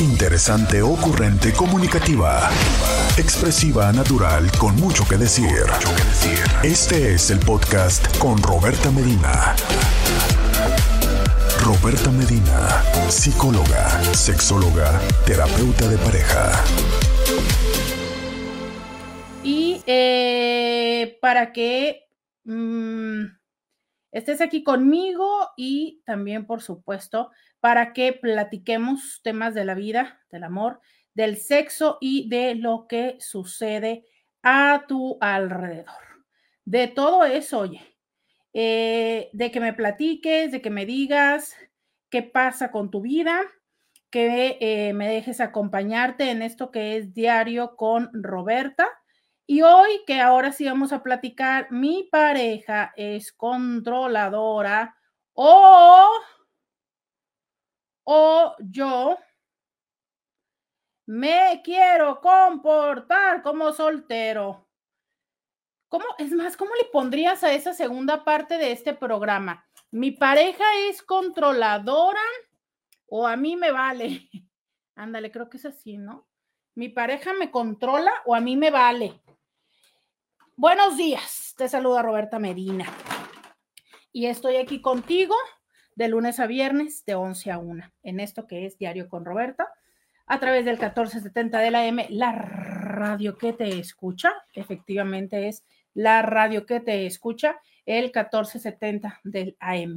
Interesante, 0.00 0.80
ocurrente, 0.80 1.52
comunicativa. 1.52 2.48
Expresiva, 3.18 3.92
natural, 3.92 4.50
con 4.58 4.74
mucho 4.76 5.04
que 5.06 5.18
decir. 5.18 5.66
Este 6.62 7.12
es 7.12 7.30
el 7.30 7.38
podcast 7.38 8.16
con 8.16 8.42
Roberta 8.42 8.90
Medina. 8.90 9.54
Roberta 11.62 12.10
Medina, 12.12 12.82
psicóloga, 13.10 13.90
sexóloga, 14.14 14.98
terapeuta 15.26 15.86
de 15.86 15.98
pareja. 15.98 16.50
Y 19.44 19.82
eh, 19.84 21.18
para 21.20 21.52
que 21.52 22.08
mm, 22.44 23.24
estés 24.12 24.40
aquí 24.40 24.64
conmigo 24.64 25.50
y 25.58 26.00
también, 26.06 26.46
por 26.46 26.62
supuesto, 26.62 27.30
para 27.60 27.92
que 27.92 28.12
platiquemos 28.12 29.20
temas 29.22 29.54
de 29.54 29.64
la 29.64 29.74
vida, 29.74 30.20
del 30.30 30.44
amor, 30.44 30.80
del 31.14 31.36
sexo 31.36 31.98
y 32.00 32.28
de 32.28 32.54
lo 32.54 32.86
que 32.88 33.16
sucede 33.20 34.04
a 34.42 34.84
tu 34.88 35.18
alrededor. 35.20 36.24
De 36.64 36.88
todo 36.88 37.24
eso, 37.24 37.60
oye, 37.60 37.82
eh, 38.52 39.30
de 39.32 39.50
que 39.50 39.60
me 39.60 39.72
platiques, 39.72 40.52
de 40.52 40.60
que 40.60 40.70
me 40.70 40.86
digas 40.86 41.54
qué 42.10 42.22
pasa 42.22 42.70
con 42.70 42.90
tu 42.90 43.00
vida, 43.02 43.40
que 44.10 44.58
eh, 44.60 44.92
me 44.92 45.08
dejes 45.08 45.40
acompañarte 45.40 46.30
en 46.30 46.42
esto 46.42 46.70
que 46.70 46.96
es 46.96 47.14
diario 47.14 47.76
con 47.76 48.10
Roberta. 48.12 48.88
Y 49.46 49.62
hoy, 49.62 50.02
que 50.06 50.20
ahora 50.20 50.52
sí 50.52 50.64
vamos 50.64 50.92
a 50.92 51.02
platicar, 51.02 51.70
mi 51.70 52.08
pareja 52.10 52.92
es 52.96 53.32
controladora 53.32 54.96
o 55.32 56.08
o 58.12 58.56
yo 58.58 59.16
me 61.06 61.62
quiero 61.62 62.20
comportar 62.20 63.40
como 63.40 63.72
soltero. 63.72 64.66
¿Cómo? 65.88 66.04
Es 66.18 66.32
más, 66.32 66.56
¿cómo 66.56 66.74
le 66.74 66.86
pondrías 66.86 67.44
a 67.44 67.52
esa 67.52 67.72
segunda 67.72 68.24
parte 68.24 68.58
de 68.58 68.72
este 68.72 68.94
programa? 68.94 69.64
¿Mi 69.92 70.10
pareja 70.10 70.64
es 70.88 71.02
controladora 71.02 72.20
o 73.06 73.28
a 73.28 73.36
mí 73.36 73.54
me 73.54 73.70
vale? 73.70 74.28
Ándale, 74.96 75.30
creo 75.30 75.48
que 75.48 75.58
es 75.58 75.66
así, 75.66 75.96
¿no? 75.96 76.26
¿Mi 76.74 76.88
pareja 76.88 77.32
me 77.32 77.52
controla 77.52 78.12
o 78.24 78.34
a 78.34 78.40
mí 78.40 78.56
me 78.56 78.72
vale? 78.72 79.22
Buenos 80.56 80.96
días, 80.96 81.54
te 81.56 81.68
saluda 81.68 82.02
Roberta 82.02 82.40
Medina. 82.40 82.86
Y 84.10 84.26
estoy 84.26 84.56
aquí 84.56 84.80
contigo 84.80 85.36
de 86.00 86.08
lunes 86.08 86.40
a 86.40 86.46
viernes 86.46 87.04
de 87.04 87.14
11 87.14 87.50
a 87.50 87.58
1 87.58 87.84
en 88.04 88.20
esto 88.20 88.46
que 88.46 88.64
es 88.64 88.78
Diario 88.78 89.06
con 89.06 89.26
Roberta 89.26 89.68
a 90.24 90.40
través 90.40 90.64
del 90.64 90.78
1470 90.78 91.58
de 91.58 91.70
la 91.70 91.84
M, 91.84 92.06
la 92.08 92.32
radio 92.32 93.36
que 93.36 93.52
te 93.52 93.78
escucha, 93.78 94.32
efectivamente 94.54 95.48
es 95.48 95.62
la 95.92 96.22
radio 96.22 96.64
que 96.64 96.80
te 96.80 97.04
escucha, 97.04 97.60
el 97.84 98.04
1470 98.04 99.20
del 99.24 99.58
AM. 99.60 99.96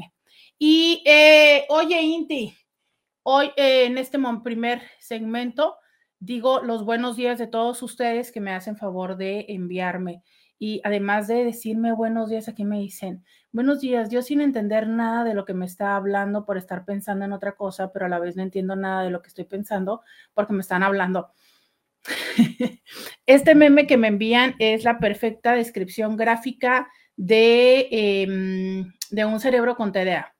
Y 0.59 1.01
eh, 1.05 1.65
oye, 1.69 2.01
Inti, 2.01 2.53
hoy 3.21 3.51
eh, 3.55 3.85
en 3.85 3.97
este 3.97 4.19
primer 4.43 4.81
segmento 4.99 5.77
digo 6.19 6.59
los 6.59 6.83
buenos 6.83 7.15
días 7.15 7.39
de 7.39 7.47
todos 7.47 7.81
ustedes 7.81 8.33
que 8.33 8.41
me 8.41 8.51
hacen 8.51 8.75
favor 8.75 9.15
de 9.15 9.45
enviarme 9.47 10.21
y 10.63 10.79
además 10.85 11.27
de 11.27 11.43
decirme 11.43 11.91
buenos 11.91 12.29
días, 12.29 12.47
aquí 12.47 12.63
me 12.63 12.79
dicen, 12.79 13.25
buenos 13.51 13.81
días, 13.81 14.09
yo 14.09 14.21
sin 14.21 14.39
entender 14.39 14.87
nada 14.87 15.25
de 15.25 15.33
lo 15.33 15.43
que 15.43 15.53
me 15.53 15.65
está 15.65 15.97
hablando 15.97 16.45
por 16.45 16.57
estar 16.57 16.85
pensando 16.85 17.25
en 17.25 17.33
otra 17.33 17.57
cosa, 17.57 17.91
pero 17.91 18.05
a 18.05 18.07
la 18.07 18.17
vez 18.17 18.37
no 18.37 18.43
entiendo 18.43 18.77
nada 18.77 19.03
de 19.03 19.09
lo 19.09 19.21
que 19.21 19.27
estoy 19.27 19.43
pensando 19.43 20.03
porque 20.33 20.53
me 20.53 20.61
están 20.61 20.81
hablando. 20.81 21.31
Este 23.25 23.55
meme 23.55 23.87
que 23.87 23.97
me 23.97 24.07
envían 24.07 24.55
es 24.57 24.85
la 24.85 24.99
perfecta 24.99 25.51
descripción 25.51 26.15
gráfica 26.15 26.87
de, 27.17 27.89
em, 27.91 28.93
de 29.11 29.25
un 29.25 29.41
cerebro 29.41 29.75
con 29.75 29.91
TDA. 29.91 30.33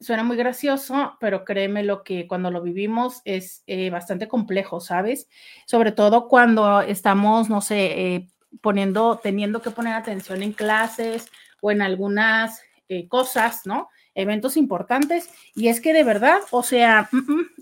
Suena 0.00 0.24
muy 0.24 0.38
gracioso, 0.38 1.18
pero 1.20 1.44
créeme 1.44 1.82
lo 1.82 2.04
que 2.04 2.26
cuando 2.26 2.50
lo 2.50 2.62
vivimos 2.62 3.20
es 3.26 3.64
eh, 3.66 3.90
bastante 3.90 4.28
complejo, 4.28 4.80
¿sabes? 4.80 5.28
Sobre 5.66 5.92
todo 5.92 6.26
cuando 6.26 6.80
estamos, 6.80 7.50
no 7.50 7.60
sé, 7.60 8.14
eh, 8.14 8.28
poniendo, 8.60 9.18
teniendo 9.22 9.62
que 9.62 9.70
poner 9.70 9.94
atención 9.94 10.42
en 10.42 10.52
clases 10.52 11.30
o 11.60 11.70
en 11.70 11.82
algunas 11.82 12.60
eh, 12.88 13.08
cosas, 13.08 13.66
¿no? 13.66 13.88
Eventos 14.14 14.56
importantes. 14.56 15.30
Y 15.54 15.68
es 15.68 15.80
que 15.80 15.92
de 15.92 16.04
verdad, 16.04 16.40
o 16.50 16.62
sea, 16.62 17.08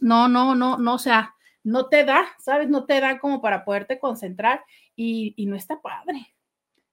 no, 0.00 0.28
no, 0.28 0.54
no, 0.54 0.78
no, 0.78 0.94
o 0.94 0.98
sea, 0.98 1.34
no 1.62 1.86
te 1.88 2.04
da, 2.04 2.26
¿sabes? 2.38 2.68
No 2.68 2.84
te 2.84 3.00
da 3.00 3.18
como 3.18 3.40
para 3.40 3.64
poderte 3.64 3.98
concentrar 3.98 4.62
y, 4.96 5.34
y 5.36 5.46
no 5.46 5.56
está 5.56 5.80
padre. 5.80 6.34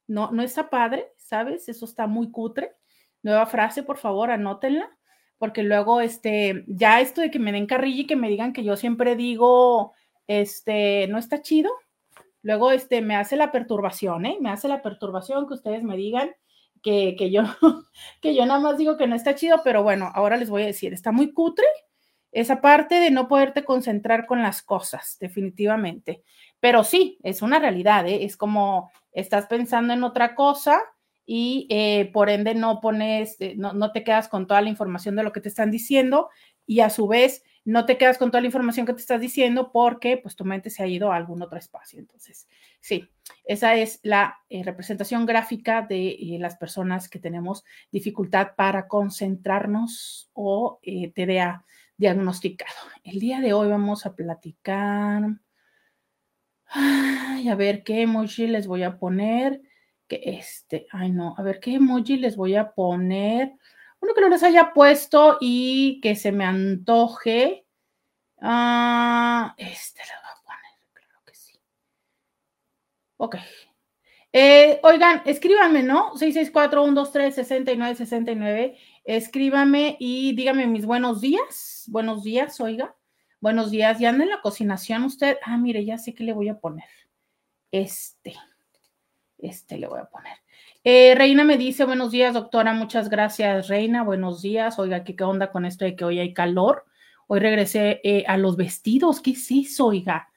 No, 0.07 0.31
no 0.31 0.41
está 0.41 0.69
padre, 0.69 1.07
¿sabes? 1.17 1.67
Eso 1.69 1.85
está 1.85 2.07
muy 2.07 2.31
cutre. 2.31 2.75
Nueva 3.23 3.45
frase, 3.45 3.83
por 3.83 3.97
favor, 3.97 4.31
anótenla, 4.31 4.89
porque 5.37 5.63
luego, 5.63 6.01
este, 6.01 6.63
ya 6.67 7.01
esto 7.01 7.21
de 7.21 7.31
que 7.31 7.39
me 7.39 7.51
den 7.51 7.65
carrilla 7.65 8.01
y 8.01 8.07
que 8.07 8.15
me 8.15 8.29
digan 8.29 8.53
que 8.53 8.63
yo 8.63 8.77
siempre 8.77 9.15
digo, 9.15 9.93
este, 10.27 11.07
no 11.07 11.17
está 11.17 11.41
chido, 11.41 11.71
Luego, 12.47 12.71
este, 12.71 13.01
me 13.01 13.17
hace 13.17 13.35
la 13.35 13.51
perturbación, 13.51 14.25
¿eh? 14.25 14.37
Me 14.39 14.49
hace 14.49 14.69
la 14.69 14.81
perturbación 14.81 15.49
que 15.49 15.55
ustedes 15.55 15.83
me 15.83 15.97
digan 15.97 16.31
que, 16.81 17.17
que, 17.19 17.29
yo, 17.29 17.43
que 18.21 18.33
yo 18.33 18.45
nada 18.45 18.61
más 18.61 18.77
digo 18.77 18.95
que 18.95 19.05
no 19.05 19.17
está 19.17 19.35
chido, 19.35 19.59
pero 19.65 19.83
bueno, 19.83 20.09
ahora 20.13 20.37
les 20.37 20.49
voy 20.49 20.63
a 20.63 20.67
decir, 20.67 20.93
está 20.93 21.11
muy 21.11 21.33
cutre 21.33 21.65
esa 22.31 22.61
parte 22.61 23.01
de 23.01 23.11
no 23.11 23.27
poderte 23.27 23.65
concentrar 23.65 24.25
con 24.25 24.41
las 24.41 24.61
cosas, 24.61 25.17
definitivamente. 25.19 26.23
Pero 26.61 26.85
sí, 26.85 27.17
es 27.21 27.41
una 27.41 27.59
realidad, 27.59 28.07
¿eh? 28.07 28.23
Es 28.23 28.37
como 28.37 28.91
estás 29.11 29.47
pensando 29.47 29.93
en 29.93 30.05
otra 30.05 30.33
cosa 30.33 30.79
y 31.25 31.67
eh, 31.69 32.09
por 32.13 32.29
ende 32.29 32.55
no 32.55 32.79
pones, 32.79 33.41
eh, 33.41 33.55
no, 33.57 33.73
no 33.73 33.91
te 33.91 34.05
quedas 34.05 34.29
con 34.29 34.47
toda 34.47 34.61
la 34.61 34.69
información 34.69 35.17
de 35.17 35.23
lo 35.23 35.33
que 35.33 35.41
te 35.41 35.49
están 35.49 35.69
diciendo 35.69 36.29
y 36.65 36.79
a 36.79 36.89
su 36.89 37.09
vez 37.09 37.43
no 37.67 37.85
te 37.85 37.97
quedas 37.97 38.17
con 38.17 38.31
toda 38.31 38.39
la 38.39 38.47
información 38.47 38.85
que 38.85 38.93
te 38.93 39.01
estás 39.01 39.19
diciendo 39.19 39.73
porque 39.73 40.15
pues 40.15 40.37
tu 40.37 40.45
mente 40.45 40.69
se 40.69 40.83
ha 40.83 40.87
ido 40.87 41.11
a 41.11 41.17
algún 41.17 41.41
otro 41.41 41.59
espacio. 41.59 41.99
Entonces, 41.99 42.47
sí, 42.79 43.09
esa 43.43 43.75
es 43.75 43.99
la 44.03 44.37
eh, 44.47 44.63
representación 44.63 45.25
gráfica 45.25 45.81
de 45.81 46.11
eh, 46.11 46.37
las 46.39 46.55
personas 46.55 47.09
que 47.09 47.19
tenemos 47.19 47.65
dificultad 47.91 48.55
para 48.55 48.87
concentrarnos 48.87 50.31
o 50.31 50.79
eh, 50.81 51.11
TDA 51.11 51.65
diagnosticado. 51.97 52.71
El 53.03 53.19
día 53.19 53.41
de 53.41 53.51
hoy 53.51 53.67
vamos 53.67 54.05
a 54.05 54.15
platicar. 54.15 55.23
Ay, 56.67 57.49
a 57.49 57.55
ver 57.55 57.83
qué 57.83 58.03
emoji 58.03 58.47
les 58.47 58.65
voy 58.65 58.83
a 58.83 58.97
poner. 58.97 59.61
Que 60.07 60.21
este, 60.23 60.87
ay 60.93 61.11
no, 61.11 61.35
a 61.37 61.43
ver 61.43 61.59
qué 61.59 61.73
emoji 61.75 62.15
les 62.15 62.37
voy 62.37 62.55
a 62.55 62.71
poner 62.71 63.51
uno 63.99 64.13
que 64.13 64.21
no 64.21 64.29
les 64.29 64.43
haya 64.43 64.73
puesto 64.73 65.37
y 65.39 65.99
que 66.01 66.15
se 66.15 66.31
me 66.31 66.45
antoje. 66.45 67.65
Ah, 68.39 69.55
este 69.57 70.01
lo 70.01 70.21
voy 70.21 70.31
a 70.31 70.35
poner, 70.43 70.71
claro 70.93 71.19
que 71.25 71.33
sí. 71.33 71.59
Ok. 73.17 73.37
Eh, 74.33 74.79
oigan, 74.83 75.23
escríbanme, 75.25 75.81
¿no? 75.83 76.13
664-123-6969. 76.13 78.77
Escríbanme 79.03 79.97
y 79.99 80.35
díganme 80.35 80.67
mis 80.67 80.85
buenos 80.85 81.21
días. 81.21 81.85
Buenos 81.87 82.23
días, 82.23 82.61
oiga. 82.61 82.95
Buenos 83.39 83.71
días. 83.71 83.97
¿Ya 83.99 84.09
anda 84.09 84.25
en 84.25 84.29
la 84.29 84.41
cocinación 84.41 85.05
usted? 85.05 85.37
Ah, 85.43 85.57
mire, 85.57 85.83
ya 85.85 85.97
sé 85.97 86.13
que 86.13 86.23
le 86.23 86.33
voy 86.33 86.49
a 86.49 86.59
poner. 86.59 86.85
Este. 87.71 88.35
Este 89.37 89.77
le 89.77 89.87
voy 89.87 89.99
a 89.99 90.05
poner. 90.05 90.37
Eh, 90.89 91.15
Reina 91.15 91.43
me 91.43 91.57
dice, 91.57 91.83
buenos 91.83 92.11
días, 92.11 92.33
doctora, 92.33 92.71
muchas 92.71 93.09
gracias, 93.09 93.67
Reina, 93.67 94.03
buenos 94.03 94.41
días. 94.41 94.79
Oiga, 94.79 95.03
¿qué, 95.03 95.21
onda 95.21 95.51
con 95.51 95.65
esto 95.65 95.83
de 95.83 95.97
que 95.97 96.05
hoy 96.05 96.17
hay 96.17 96.33
calor? 96.33 96.85
Hoy 97.27 97.41
regresé 97.41 97.99
eh, 98.05 98.23
a 98.25 98.37
los 98.37 98.55
vestidos, 98.55 99.19
¿qué 99.19 99.31
es 99.31 99.51
eso, 99.51 99.87
oiga? 99.87 100.29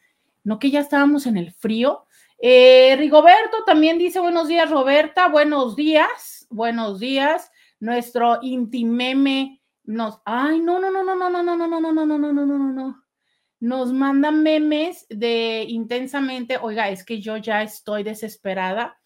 No 0.42 0.58
que 0.58 0.72
ya 0.72 0.80
estábamos 0.80 1.26
en 1.26 1.36
el 1.36 1.52
frío. 1.52 2.04
Eh, 2.42 2.96
Rigoberto 2.98 3.62
también 3.64 3.96
dice, 3.96 4.18
buenos 4.18 4.48
días, 4.48 4.68
Roberta, 4.68 5.28
buenos 5.28 5.76
días, 5.76 6.48
buenos 6.50 6.98
días. 6.98 7.52
Nuestro 7.78 8.40
intimeme 8.42 9.62
nos, 9.84 10.20
ay, 10.24 10.58
no, 10.58 10.80
no, 10.80 10.90
no, 10.90 11.04
no, 11.04 11.14
no, 11.14 11.30
no, 11.30 11.44
no, 11.44 11.56
no, 11.56 11.68
no, 11.68 11.80
no, 11.80 11.92
no, 11.92 12.18
no, 12.18 12.18
no, 12.18 12.32
no, 12.32 12.58
no, 12.58 12.72
no. 12.72 13.04
Nos 13.60 13.92
manda 13.92 14.32
memes 14.32 15.06
de 15.10 15.64
intensamente, 15.68 16.58
oiga, 16.60 16.88
es 16.88 17.04
que 17.04 17.20
yo 17.20 17.36
ya 17.36 17.62
estoy 17.62 18.02
desesperada 18.02 18.99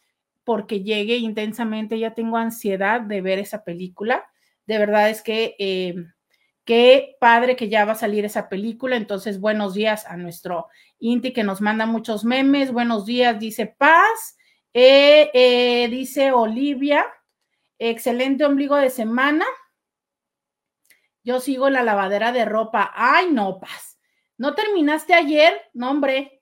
porque 0.44 0.82
llegue 0.82 1.16
intensamente, 1.16 1.98
ya 1.98 2.14
tengo 2.14 2.36
ansiedad 2.36 3.00
de 3.00 3.20
ver 3.20 3.38
esa 3.38 3.64
película. 3.64 4.26
De 4.66 4.78
verdad 4.78 5.10
es 5.10 5.22
que 5.22 5.56
eh, 5.58 5.94
qué 6.64 7.16
padre 7.18 7.56
que 7.56 7.68
ya 7.68 7.84
va 7.84 7.92
a 7.92 7.96
salir 7.96 8.24
esa 8.24 8.48
película. 8.48 8.96
Entonces, 8.96 9.40
buenos 9.40 9.74
días 9.74 10.06
a 10.06 10.16
nuestro 10.16 10.68
Inti 10.98 11.32
que 11.32 11.44
nos 11.44 11.60
manda 11.60 11.86
muchos 11.86 12.24
memes. 12.24 12.72
Buenos 12.72 13.06
días, 13.06 13.38
dice 13.38 13.66
Paz. 13.66 14.36
Eh, 14.72 15.30
eh, 15.32 15.88
dice 15.88 16.32
Olivia, 16.32 17.06
excelente 17.78 18.44
ombligo 18.44 18.76
de 18.76 18.90
semana. 18.90 19.46
Yo 21.22 21.40
sigo 21.40 21.70
la 21.70 21.82
lavadera 21.82 22.32
de 22.32 22.44
ropa. 22.44 22.92
Ay, 22.94 23.30
no, 23.30 23.58
Paz. 23.60 23.98
¿No 24.36 24.54
terminaste 24.54 25.14
ayer? 25.14 25.54
No, 25.72 25.90
hombre, 25.90 26.33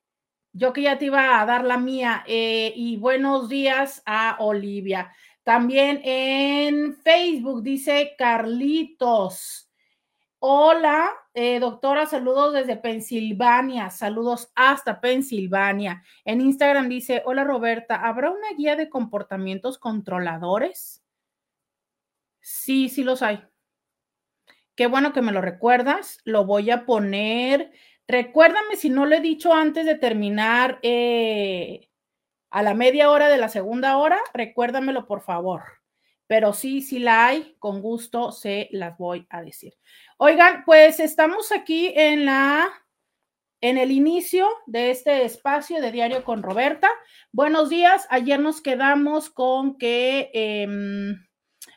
yo 0.53 0.73
que 0.73 0.83
ya 0.83 0.99
te 0.99 1.07
iba 1.07 1.41
a 1.41 1.47
dar 1.47 1.65
la 1.65 1.79
mía. 1.79 2.25
Eh, 2.27 2.73
y 2.77 2.97
buenos 2.97 3.49
días 3.49 4.03
a 4.07 4.37
Olivia. 4.41 5.13
También 5.43 6.01
en 6.05 6.97
Facebook 6.97 7.63
dice 7.63 8.15
Carlitos. 8.17 9.69
Hola, 10.39 11.11
eh, 11.35 11.61
doctora, 11.61 12.05
saludos 12.07 12.53
desde 12.53 12.77
Pensilvania, 12.77 13.91
saludos 13.91 14.51
hasta 14.57 15.01
Pensilvania. 15.01 16.03
En 16.25 16.41
Instagram 16.41 16.89
dice, 16.89 17.23
hola 17.25 17.45
Roberta, 17.45 17.95
¿habrá 17.95 18.31
una 18.31 18.53
guía 18.57 18.75
de 18.75 18.89
comportamientos 18.89 19.79
controladores? 19.79 21.05
Sí, 22.41 22.89
sí 22.89 23.05
los 23.05 23.23
hay. 23.23 23.41
Qué 24.75 24.87
bueno 24.89 25.13
que 25.13 25.23
me 25.23 25.33
lo 25.33 25.41
recuerdas, 25.41 26.19
lo 26.25 26.45
voy 26.45 26.71
a 26.71 26.87
poner. 26.87 27.73
Recuérdame 28.09 28.77
si 28.77 28.91
no 28.91 29.07
lo 29.07 29.17
he 29.17 29.21
dicho 29.21 29.53
antes 29.53 29.87
de 29.87 29.95
terminar 29.95 30.79
eh, 30.83 31.89
a 32.51 32.63
la 32.63 32.75
media 32.75 33.11
hora 33.11 33.29
de 33.29 33.39
la 33.39 33.49
segunda 33.49 33.97
hora, 33.97 34.19
recuérdamelo 34.35 35.07
por 35.07 35.23
favor. 35.23 35.63
Pero 36.27 36.53
sí, 36.53 36.83
sí 36.83 36.99
la 36.99 37.27
hay, 37.27 37.57
con 37.59 37.81
gusto 37.81 38.33
se 38.33 38.69
las 38.73 38.97
voy 38.99 39.27
a 39.31 39.43
decir. 39.43 39.75
Oigan, 40.19 40.65
pues 40.65 41.01
estamos 41.01 41.53
aquí 41.53 41.93
en 41.95 42.27
la 42.27 42.71
en 43.63 43.79
el 43.79 43.93
inicio 43.93 44.49
de 44.67 44.91
este 44.91 45.25
espacio 45.25 45.81
de 45.81 45.93
Diario 45.93 46.25
con 46.25 46.43
Roberta. 46.43 46.91
Buenos 47.31 47.71
días. 47.71 48.07
Ayer 48.11 48.41
nos 48.41 48.61
quedamos 48.61 49.31
con 49.31 49.79
que 49.79 50.31
em, 50.35 51.25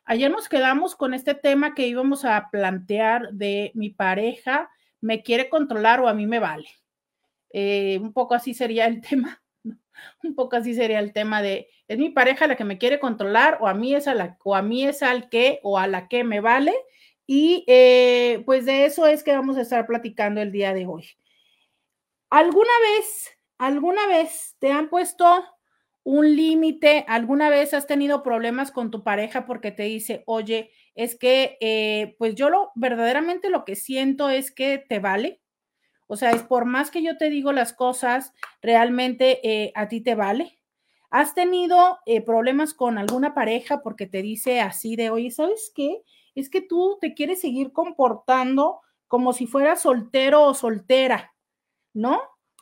ayer 0.03 0.31
nos 0.31 0.49
quedamos 0.49 0.95
con 0.95 1.13
este 1.13 1.35
tema 1.35 1.75
que 1.75 1.87
íbamos 1.87 2.25
a 2.25 2.49
plantear 2.51 3.29
de 3.33 3.71
mi 3.75 3.91
pareja 3.91 4.71
me 5.05 5.21
quiere 5.21 5.49
controlar 5.49 5.99
o 5.99 6.07
a 6.07 6.13
mí 6.13 6.25
me 6.25 6.39
vale. 6.39 6.67
Eh, 7.53 7.99
un 8.01 8.11
poco 8.11 8.33
así 8.33 8.53
sería 8.53 8.87
el 8.87 9.01
tema 9.09 9.41
un 10.23 10.35
poco 10.35 10.55
así 10.55 10.73
sería 10.73 10.99
el 10.99 11.13
tema 11.13 11.41
de, 11.41 11.69
es 11.87 11.97
mi 11.97 12.09
pareja 12.09 12.47
la 12.47 12.55
que 12.55 12.63
me 12.63 12.77
quiere 12.77 12.99
controlar 12.99 13.59
o 13.61 13.67
a 13.67 13.73
mí 13.73 13.95
es 13.95 14.07
a 14.07 14.13
la, 14.13 14.37
o 14.43 14.55
a 14.55 14.61
mí 14.61 14.85
es 14.85 15.03
al 15.03 15.29
que 15.29 15.59
o 15.63 15.77
a 15.77 15.87
la 15.87 16.07
que 16.07 16.23
me 16.23 16.39
vale. 16.41 16.73
Y 17.27 17.63
eh, 17.67 18.43
pues 18.45 18.65
de 18.65 18.85
eso 18.85 19.07
es 19.07 19.23
que 19.23 19.31
vamos 19.31 19.57
a 19.57 19.61
estar 19.61 19.87
platicando 19.87 20.41
el 20.41 20.51
día 20.51 20.73
de 20.73 20.85
hoy. 20.85 21.07
¿Alguna 22.29 22.73
vez, 22.81 23.29
alguna 23.57 24.05
vez 24.07 24.55
te 24.59 24.71
han 24.71 24.89
puesto 24.89 25.25
un 26.03 26.35
límite? 26.35 27.05
¿Alguna 27.07 27.49
vez 27.49 27.73
has 27.73 27.87
tenido 27.87 28.21
problemas 28.21 28.71
con 28.71 28.91
tu 28.91 29.03
pareja 29.03 29.45
porque 29.45 29.71
te 29.71 29.83
dice, 29.83 30.23
oye, 30.27 30.71
es 30.95 31.17
que 31.17 31.57
eh, 31.59 32.15
pues 32.17 32.35
yo 32.35 32.49
lo 32.49 32.71
verdaderamente 32.75 33.49
lo 33.49 33.65
que 33.65 33.75
siento 33.75 34.29
es 34.29 34.51
que 34.51 34.77
te 34.77 34.99
vale? 34.99 35.41
O 36.07 36.15
sea, 36.15 36.31
es 36.31 36.43
por 36.43 36.65
más 36.65 36.89
que 36.89 37.03
yo 37.03 37.17
te 37.17 37.29
digo 37.29 37.51
las 37.51 37.73
cosas, 37.73 38.33
realmente 38.61 39.39
eh, 39.43 39.71
a 39.75 39.87
ti 39.89 40.01
te 40.01 40.15
vale. 40.15 40.59
¿Has 41.09 41.33
tenido 41.33 41.99
eh, 42.05 42.21
problemas 42.21 42.73
con 42.73 42.97
alguna 42.97 43.33
pareja 43.33 43.81
porque 43.81 44.07
te 44.07 44.21
dice 44.21 44.61
así 44.61 44.95
de, 44.95 45.09
oye, 45.09 45.31
¿sabes 45.31 45.71
qué? 45.75 46.01
Es 46.33 46.49
que 46.49 46.61
tú 46.61 46.97
te 47.01 47.13
quieres 47.13 47.41
seguir 47.41 47.71
comportando 47.73 48.81
como 49.07 49.33
si 49.33 49.47
fueras 49.47 49.81
soltero 49.81 50.43
o 50.43 50.53
soltera, 50.53 51.33
¿no? 51.93 52.21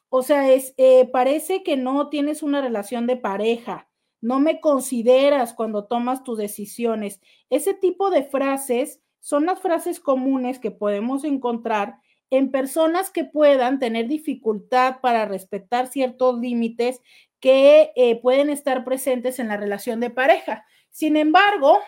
O 0.09 0.21
sea, 0.21 0.51
es, 0.51 0.75
parece 1.12 1.63
que 1.63 1.75
no 1.75 2.09
tienes 2.09 2.44
una 2.44 2.62
relación 2.62 3.07
de 3.07 3.18
pareja, 3.18 3.89
no 4.23 4.39
me 4.39 4.61
consideras 4.61 5.53
cuando 5.53 5.83
tomas 5.83 6.23
tus 6.23 6.37
decisiones. 6.37 7.19
Ese 7.49 7.73
tipo 7.73 8.09
de 8.09 8.23
frases 8.23 9.01
son 9.19 9.45
las 9.45 9.59
frases 9.59 9.99
comunes 9.99 10.59
que 10.59 10.71
podemos 10.71 11.25
encontrar 11.25 11.97
en 12.29 12.49
personas 12.49 13.11
que 13.11 13.25
puedan 13.25 13.79
tener 13.79 14.07
dificultad 14.07 15.01
para 15.01 15.25
respetar 15.25 15.87
ciertos 15.87 16.39
límites 16.39 17.01
que 17.41 17.91
eh, 17.97 18.15
pueden 18.21 18.49
estar 18.49 18.85
presentes 18.85 19.39
en 19.39 19.49
la 19.49 19.57
relación 19.57 19.99
de 19.99 20.09
pareja. 20.09 20.65
Sin 20.89 21.17
embargo, 21.17 21.79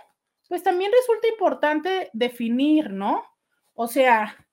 pues 0.49 0.61
también 0.61 0.91
resulta 0.91 1.29
importante 1.29 2.09
definir, 2.11 2.91
¿no? 2.91 3.23
O 3.73 3.87
sea, 3.87 4.45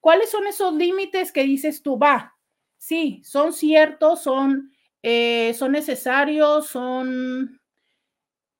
¿cuáles 0.00 0.30
son 0.30 0.46
esos 0.46 0.72
límites 0.74 1.32
que 1.32 1.42
dices 1.42 1.82
tú, 1.82 1.98
va? 1.98 2.34
Sí, 2.78 3.20
son 3.24 3.52
ciertos, 3.52 4.22
son, 4.22 4.72
eh, 5.08 5.54
son 5.54 5.70
necesarios, 5.70 6.66
son, 6.66 7.60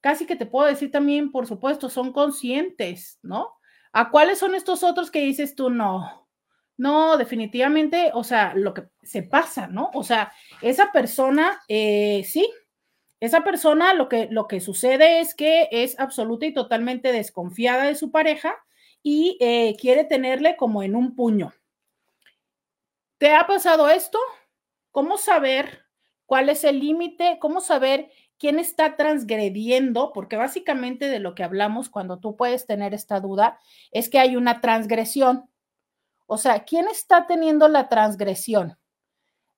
casi 0.01 0.27
que 0.27 0.37
te 0.37 0.47
puedo 0.47 0.69
decir 0.69 0.93
también, 0.93 1.33
por 1.33 1.49
supuesto, 1.49 1.91
son 1.91 2.13
conscientes, 2.13 3.19
¿no? 3.21 3.57
¿A 3.93 4.13
cuáles 4.13 4.39
son 4.39 4.55
estos 4.55 4.85
otros 4.85 5.11
que 5.11 5.23
dices 5.23 5.57
tú, 5.57 5.71
no? 5.71 6.29
No, 6.77 7.17
definitivamente, 7.17 8.13
o 8.15 8.23
sea, 8.23 8.55
lo 8.55 8.75
que 8.75 8.85
se 9.03 9.25
pasa, 9.25 9.67
¿no? 9.67 9.91
O 9.93 10.05
sea, 10.05 10.33
esa 10.63 10.93
persona, 10.93 11.61
eh, 11.67 12.23
sí, 12.25 12.49
esa 13.19 13.43
persona 13.43 13.93
lo 13.95 14.09
que, 14.09 14.29
lo 14.31 14.47
que 14.47 14.61
sucede 14.61 15.19
es 15.19 15.35
que 15.35 15.69
es 15.73 15.99
absoluta 15.99 16.47
y 16.47 16.55
totalmente 16.55 17.11
desconfiada 17.11 17.87
de 17.87 17.97
su 17.97 18.13
pareja 18.13 18.55
y 19.03 19.37
eh, 19.41 19.75
quiere 19.81 20.05
tenerle 20.05 20.55
como 20.55 20.85
en 20.85 20.95
un 20.95 21.17
puño. 21.17 21.53
¿Te 23.19 23.35
ha 23.35 23.49
pasado 23.49 23.89
esto? 23.89 24.21
¿Cómo 24.93 25.19
saber 25.19 25.86
cuál 26.27 26.49
es 26.49 26.65
el 26.65 26.81
límite? 26.81 27.39
¿Cómo 27.41 27.61
saber 27.61 28.11
quién 28.39 28.59
está 28.59 28.97
transgrediendo? 28.97 30.13
Porque 30.13 30.37
básicamente 30.37 31.09
de 31.09 31.21
lo 31.21 31.35
que 31.35 31.45
hablamos 31.45 31.89
cuando 31.89 32.19
tú 32.19 32.37
puedes 32.37 32.67
tener 32.67 32.93
esta 32.93 33.21
duda 33.21 33.59
es 33.93 34.11
que 34.11 34.19
hay 34.19 34.37
una 34.37 34.61
transgresión. 34.61 35.49
O 36.27 36.37
sea, 36.37 36.65
¿quién 36.65 36.89
está 36.89 37.27
teniendo 37.27 37.69
la 37.69 37.89
transgresión? 37.89 38.79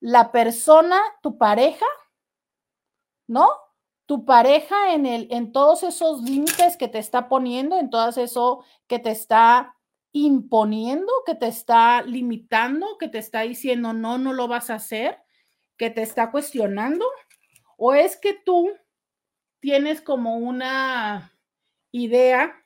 ¿La 0.01 0.31
persona, 0.31 1.01
tu 1.23 1.39
pareja? 1.39 1.87
¿No? 3.27 3.49
Tu 4.07 4.25
pareja 4.25 4.95
en, 4.95 5.07
el, 5.07 5.29
en 5.31 5.53
todos 5.53 5.83
esos 5.83 6.23
límites 6.23 6.77
que 6.77 6.89
te 6.89 6.99
está 6.99 7.29
poniendo, 7.29 7.79
en 7.79 7.91
todo 7.91 8.09
eso 8.09 8.65
que 8.87 8.99
te 8.99 9.11
está 9.11 9.75
imponiendo, 10.13 11.13
que 11.27 11.35
te 11.35 11.47
está 11.49 12.03
limitando, 12.03 12.97
que 12.99 13.09
te 13.09 13.19
está 13.19 13.43
diciendo 13.43 13.93
no, 13.93 14.19
no 14.19 14.33
lo 14.33 14.49
vas 14.49 14.71
a 14.71 14.75
hacer, 14.77 15.19
que 15.79 15.91
te 15.91 16.03
está 16.03 16.31
cuestionando? 16.31 17.07
¿O 17.77 17.95
es 17.95 18.17
que 18.17 18.35
tú 18.35 18.71
tienes 19.61 20.03
como 20.03 20.37
una 20.37 21.33
idea 21.93 22.65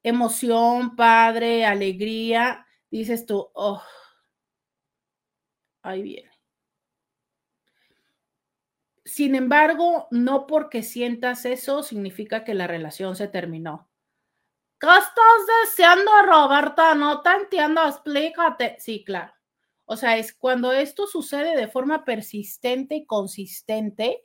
emoción, 0.03 0.97
padre, 0.97 1.65
alegría, 1.67 2.67
dices 2.91 3.27
tú, 3.27 3.51
oh, 3.55 3.83
ahí 5.83 6.03
viene. 6.03 6.31
Sin 9.05 9.35
embargo, 9.35 10.07
no 10.11 10.47
porque 10.47 10.83
sientas 10.83 11.45
eso 11.45 11.83
significa 11.83 12.45
que 12.45 12.55
la 12.55 12.67
relación 12.67 13.17
se 13.17 13.29
terminó. 13.29 13.91
¿Qué 14.79 14.87
estás 14.87 15.67
deseando, 15.67 16.11
Roberta? 16.25 16.95
No 16.95 17.21
te 17.21 17.31
entiendo, 17.31 17.87
explícate. 17.87 18.77
Sí, 18.79 19.05
claro. 19.05 19.35
O 19.85 19.97
sea, 19.97 20.17
es 20.17 20.33
cuando 20.33 20.73
esto 20.73 21.07
sucede 21.07 21.57
de 21.57 21.69
forma 21.69 22.05
persistente 22.05 22.95
y 22.95 23.05
consistente, 23.05 24.25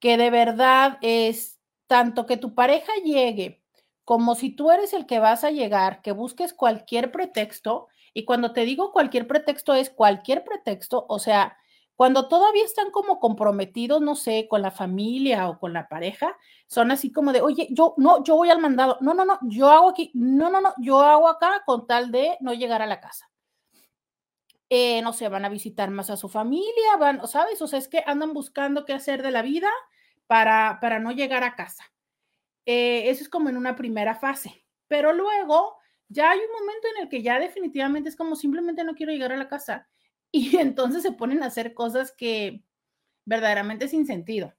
que 0.00 0.16
de 0.16 0.30
verdad 0.30 0.98
es 1.02 1.58
tanto 1.86 2.26
que 2.26 2.36
tu 2.36 2.54
pareja 2.54 2.92
llegue 3.04 3.62
como 4.04 4.36
si 4.36 4.50
tú 4.50 4.70
eres 4.70 4.92
el 4.92 5.06
que 5.06 5.18
vas 5.18 5.42
a 5.44 5.50
llegar, 5.50 6.00
que 6.00 6.12
busques 6.12 6.54
cualquier 6.54 7.10
pretexto. 7.10 7.88
Y 8.14 8.24
cuando 8.24 8.52
te 8.52 8.64
digo 8.64 8.92
cualquier 8.92 9.26
pretexto 9.26 9.74
es 9.74 9.90
cualquier 9.90 10.44
pretexto, 10.44 11.06
o 11.08 11.18
sea, 11.18 11.58
cuando 11.96 12.28
todavía 12.28 12.64
están 12.64 12.90
como 12.90 13.18
comprometidos, 13.18 14.02
no 14.02 14.14
sé, 14.14 14.46
con 14.48 14.62
la 14.62 14.70
familia 14.70 15.48
o 15.48 15.58
con 15.58 15.72
la 15.72 15.88
pareja, 15.88 16.36
son 16.68 16.90
así 16.90 17.10
como 17.10 17.32
de, 17.32 17.40
oye, 17.40 17.68
yo 17.70 17.94
no, 17.96 18.22
yo 18.22 18.36
voy 18.36 18.50
al 18.50 18.60
mandado, 18.60 18.98
no, 19.00 19.14
no, 19.14 19.24
no, 19.24 19.38
yo 19.42 19.70
hago 19.70 19.88
aquí, 19.88 20.10
no, 20.14 20.50
no, 20.50 20.60
no, 20.60 20.74
yo 20.78 21.00
hago 21.00 21.28
acá 21.28 21.62
con 21.64 21.86
tal 21.86 22.12
de 22.12 22.36
no 22.40 22.52
llegar 22.52 22.82
a 22.82 22.86
la 22.86 23.00
casa. 23.00 23.28
Eh, 24.68 25.00
no 25.02 25.12
sé, 25.12 25.28
van 25.28 25.44
a 25.44 25.48
visitar 25.48 25.90
más 25.90 26.10
a 26.10 26.16
su 26.16 26.28
familia, 26.28 26.96
van, 26.98 27.26
¿sabes? 27.28 27.62
O 27.62 27.68
sea, 27.68 27.78
es 27.78 27.88
que 27.88 28.02
andan 28.04 28.32
buscando 28.32 28.84
qué 28.84 28.92
hacer 28.92 29.22
de 29.22 29.30
la 29.30 29.42
vida 29.42 29.68
para, 30.26 30.78
para 30.80 30.98
no 30.98 31.12
llegar 31.12 31.44
a 31.44 31.54
casa. 31.54 31.84
Eh, 32.66 33.10
eso 33.10 33.22
es 33.22 33.28
como 33.28 33.48
en 33.48 33.56
una 33.56 33.76
primera 33.76 34.16
fase, 34.16 34.64
pero 34.88 35.12
luego 35.12 35.76
ya 36.08 36.30
hay 36.32 36.38
un 36.40 36.52
momento 36.60 36.88
en 36.94 37.04
el 37.04 37.08
que 37.08 37.22
ya 37.22 37.38
definitivamente 37.38 38.08
es 38.08 38.16
como 38.16 38.34
simplemente 38.34 38.82
no 38.82 38.94
quiero 38.94 39.12
llegar 39.12 39.32
a 39.32 39.36
la 39.36 39.48
casa 39.48 39.88
y 40.32 40.56
entonces 40.56 41.02
se 41.02 41.12
ponen 41.12 41.42
a 41.42 41.46
hacer 41.46 41.74
cosas 41.74 42.12
que 42.12 42.64
verdaderamente 43.24 43.88
sin 43.88 44.06
sentido. 44.06 44.54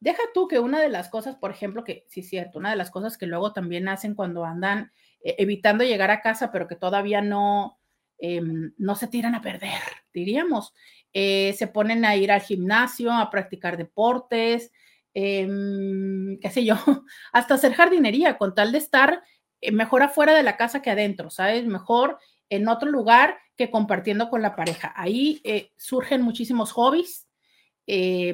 Deja 0.00 0.22
tú 0.32 0.48
que 0.48 0.58
una 0.58 0.80
de 0.80 0.88
las 0.88 1.10
cosas, 1.10 1.36
por 1.36 1.50
ejemplo, 1.50 1.84
que 1.84 2.06
sí 2.08 2.20
es 2.20 2.28
cierto, 2.30 2.58
una 2.58 2.70
de 2.70 2.76
las 2.76 2.90
cosas 2.90 3.18
que 3.18 3.26
luego 3.26 3.52
también 3.52 3.88
hacen 3.88 4.14
cuando 4.14 4.46
andan 4.46 4.92
eh, 5.22 5.36
evitando 5.38 5.84
llegar 5.84 6.10
a 6.10 6.22
casa, 6.22 6.50
pero 6.50 6.66
que 6.66 6.76
todavía 6.76 7.20
no, 7.20 7.79
em, 8.20 8.72
no 8.78 8.94
se 8.94 9.08
tiran 9.08 9.34
a 9.34 9.42
perder, 9.42 9.80
diríamos, 10.12 10.74
eh, 11.12 11.54
se 11.58 11.66
ponen 11.66 12.04
a 12.04 12.16
ir 12.16 12.30
al 12.30 12.40
gimnasio, 12.40 13.12
a 13.12 13.30
practicar 13.30 13.76
deportes, 13.76 14.72
em, 15.14 16.38
qué 16.40 16.50
sé 16.50 16.64
yo, 16.64 16.74
hasta 17.32 17.54
hacer 17.54 17.74
jardinería, 17.74 18.38
con 18.38 18.54
tal 18.54 18.72
de 18.72 18.78
estar 18.78 19.22
eh, 19.60 19.72
mejor 19.72 20.02
afuera 20.02 20.34
de 20.34 20.42
la 20.42 20.56
casa 20.56 20.82
que 20.82 20.90
adentro, 20.90 21.30
¿sabes? 21.30 21.66
Mejor 21.66 22.18
en 22.48 22.68
otro 22.68 22.90
lugar 22.90 23.38
que 23.56 23.70
compartiendo 23.70 24.30
con 24.30 24.42
la 24.42 24.56
pareja. 24.56 24.92
Ahí 24.96 25.40
eh, 25.44 25.72
surgen 25.76 26.22
muchísimos 26.22 26.72
hobbies, 26.72 27.26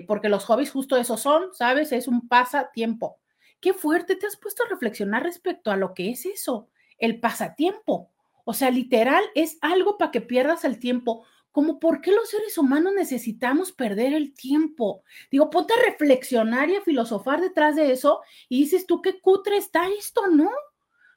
porque 0.06 0.28
los 0.28 0.44
hobbies 0.44 0.70
justo 0.70 0.98
esos 0.98 1.20
son, 1.22 1.54
¿sabes? 1.54 1.90
Es 1.90 2.08
un 2.08 2.28
pasatiempo. 2.28 3.20
Qué 3.58 3.72
fuerte 3.72 4.14
te 4.14 4.26
has 4.26 4.36
puesto 4.36 4.62
a 4.64 4.68
reflexionar 4.68 5.22
respecto 5.22 5.70
a 5.70 5.76
lo 5.76 5.94
que 5.94 6.10
es 6.10 6.26
eso, 6.26 6.68
el 6.98 7.20
pasatiempo. 7.20 8.12
O 8.48 8.54
sea, 8.54 8.70
literal 8.70 9.24
es 9.34 9.58
algo 9.60 9.98
para 9.98 10.12
que 10.12 10.20
pierdas 10.20 10.64
el 10.64 10.78
tiempo. 10.78 11.24
Como 11.50 11.80
por 11.80 12.00
qué 12.00 12.12
los 12.12 12.30
seres 12.30 12.56
humanos 12.58 12.92
necesitamos 12.94 13.72
perder 13.72 14.12
el 14.12 14.34
tiempo. 14.34 15.02
Digo, 15.32 15.50
ponte 15.50 15.74
a 15.74 15.90
reflexionar 15.90 16.70
y 16.70 16.76
a 16.76 16.80
filosofar 16.80 17.40
detrás 17.40 17.74
de 17.74 17.90
eso 17.90 18.20
y 18.48 18.60
dices 18.60 18.86
tú 18.86 19.02
qué 19.02 19.20
cutre 19.20 19.56
está 19.56 19.88
esto, 19.88 20.28
¿no? 20.28 20.48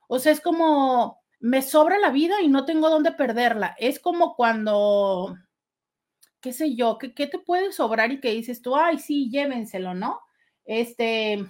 O 0.08 0.18
sea, 0.18 0.32
es 0.32 0.42
como, 0.42 1.22
me 1.40 1.62
sobra 1.62 2.00
la 2.00 2.10
vida 2.10 2.42
y 2.42 2.48
no 2.48 2.66
tengo 2.66 2.90
dónde 2.90 3.12
perderla. 3.12 3.76
Es 3.78 4.00
como 4.00 4.36
cuando, 4.36 5.38
qué 6.42 6.52
sé 6.52 6.74
yo, 6.74 6.98
¿qué, 6.98 7.28
te 7.28 7.38
puede 7.38 7.72
sobrar 7.72 8.12
y 8.12 8.20
que 8.20 8.32
dices 8.32 8.64
tú, 8.64 8.76
ay, 8.76 8.98
sí, 8.98 9.30
llévenselo, 9.30 9.94
¿no? 9.94 10.20
Este, 10.66 11.46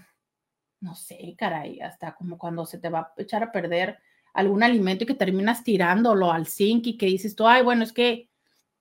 no 0.81 0.93
sé, 0.95 1.35
caray, 1.37 1.79
hasta 1.79 2.15
como 2.15 2.37
cuando 2.37 2.65
se 2.65 2.79
te 2.79 2.89
va 2.89 2.99
a 2.99 3.13
echar 3.21 3.43
a 3.43 3.53
perder 3.53 3.97
algún 4.33 4.63
alimento 4.63 5.03
y 5.03 5.07
que 5.07 5.13
terminas 5.13 5.63
tirándolo 5.63 6.31
al 6.31 6.47
zinc 6.47 6.87
y 6.87 6.97
que 6.97 7.07
dices 7.07 7.35
tú, 7.35 7.47
ay, 7.47 7.63
bueno, 7.63 7.83
es 7.83 7.93
que 7.93 8.29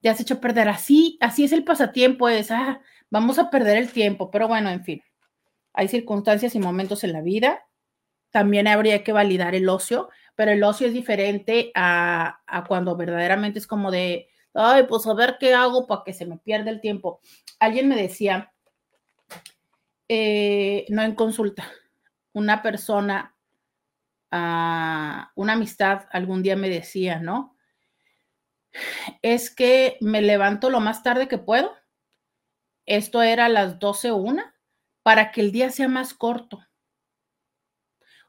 te 0.00 0.08
has 0.08 0.20
hecho 0.20 0.34
a 0.34 0.40
perder 0.40 0.68
así, 0.68 1.18
así 1.20 1.44
es 1.44 1.52
el 1.52 1.64
pasatiempo, 1.64 2.28
es, 2.28 2.50
ah, 2.50 2.80
vamos 3.10 3.38
a 3.38 3.50
perder 3.50 3.76
el 3.76 3.90
tiempo, 3.90 4.30
pero 4.30 4.48
bueno, 4.48 4.70
en 4.70 4.84
fin, 4.84 5.02
hay 5.72 5.88
circunstancias 5.88 6.54
y 6.54 6.58
momentos 6.58 7.04
en 7.04 7.12
la 7.12 7.20
vida. 7.20 7.64
También 8.30 8.66
habría 8.66 9.04
que 9.04 9.12
validar 9.12 9.54
el 9.54 9.68
ocio, 9.68 10.10
pero 10.34 10.50
el 10.50 10.62
ocio 10.62 10.86
es 10.86 10.92
diferente 10.92 11.70
a, 11.74 12.40
cuando 12.66 12.96
verdaderamente 12.96 13.58
es 13.58 13.66
como 13.66 13.90
de, 13.90 14.28
ay, 14.54 14.84
pues 14.88 15.06
a 15.06 15.14
ver 15.14 15.36
qué 15.38 15.54
hago 15.54 15.86
para 15.86 16.02
que 16.04 16.12
se 16.12 16.26
me 16.26 16.38
pierda 16.38 16.70
el 16.70 16.80
tiempo. 16.80 17.20
Alguien 17.58 17.88
me 17.88 17.96
decía, 17.96 18.52
eh, 20.08 20.84
no 20.88 21.02
en 21.02 21.14
consulta, 21.14 21.64
una 22.32 22.62
persona, 22.62 23.34
ah, 24.30 25.32
una 25.34 25.54
amistad 25.54 26.06
algún 26.10 26.42
día 26.42 26.56
me 26.56 26.68
decía, 26.68 27.20
¿no? 27.20 27.56
Es 29.22 29.54
que 29.54 29.96
me 30.00 30.22
levanto 30.22 30.70
lo 30.70 30.80
más 30.80 31.02
tarde 31.02 31.28
que 31.28 31.38
puedo. 31.38 31.74
Esto 32.86 33.22
era 33.22 33.46
a 33.46 33.48
las 33.48 33.78
12 33.78 34.10
o 34.10 34.16
una, 34.16 34.54
para 35.02 35.30
que 35.30 35.40
el 35.40 35.52
día 35.52 35.70
sea 35.70 35.88
más 35.88 36.14
corto. 36.14 36.58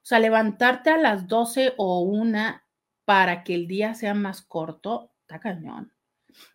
O 0.01 0.05
sea, 0.09 0.19
levantarte 0.19 0.89
a 0.89 0.97
las 0.97 1.27
12 1.27 1.73
o 1.77 2.01
una 2.01 2.65
para 3.05 3.43
que 3.43 3.55
el 3.55 3.67
día 3.67 3.93
sea 3.93 4.13
más 4.13 4.41
corto, 4.41 5.11
está 5.21 5.39
cañón. 5.39 5.93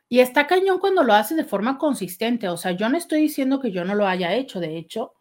Y 0.09 0.21
está 0.21 0.47
cañón 0.47 0.79
cuando 0.79 1.03
lo 1.03 1.13
haces 1.13 1.37
de 1.37 1.45
forma 1.45 1.79
consistente. 1.79 2.49
O 2.49 2.57
sea, 2.57 2.73
yo 2.73 2.89
no 2.89 2.97
estoy 2.97 3.23
diciendo 3.23 3.61
que 3.61 3.73
yo 3.73 3.85
no 3.85 3.95
lo 3.95 4.07
haya 4.07 4.35
hecho. 4.35 4.61
De 4.61 4.77
hecho, 4.77 5.15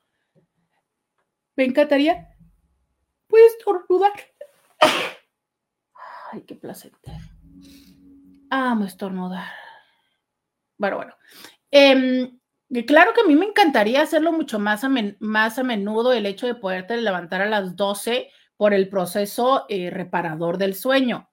me 1.56 1.64
encantaría. 1.64 2.33
Puedes 3.34 3.54
estornudar. 3.54 4.12
Ay, 6.32 6.42
qué 6.42 6.54
placentero. 6.54 7.18
Amo 8.52 8.86
estornudar. 8.86 9.50
Bueno, 10.78 10.98
bueno. 10.98 11.16
Eh, 11.72 12.32
claro 12.86 13.12
que 13.16 13.22
a 13.22 13.24
mí 13.24 13.34
me 13.34 13.48
encantaría 13.48 14.04
hacerlo 14.04 14.34
mucho 14.34 14.60
más 14.60 14.84
a, 14.84 14.92
más 15.20 15.58
a 15.58 15.64
menudo, 15.64 16.14
el 16.14 16.28
hecho 16.28 16.46
de 16.46 16.54
poderte 16.54 16.96
levantar 16.98 17.42
a 17.42 17.50
las 17.50 17.76
12 17.76 18.30
por 18.56 18.72
el 18.72 18.88
proceso 18.88 19.66
eh, 19.68 19.90
reparador 19.90 20.60
del 20.60 20.76
sueño. 20.76 21.28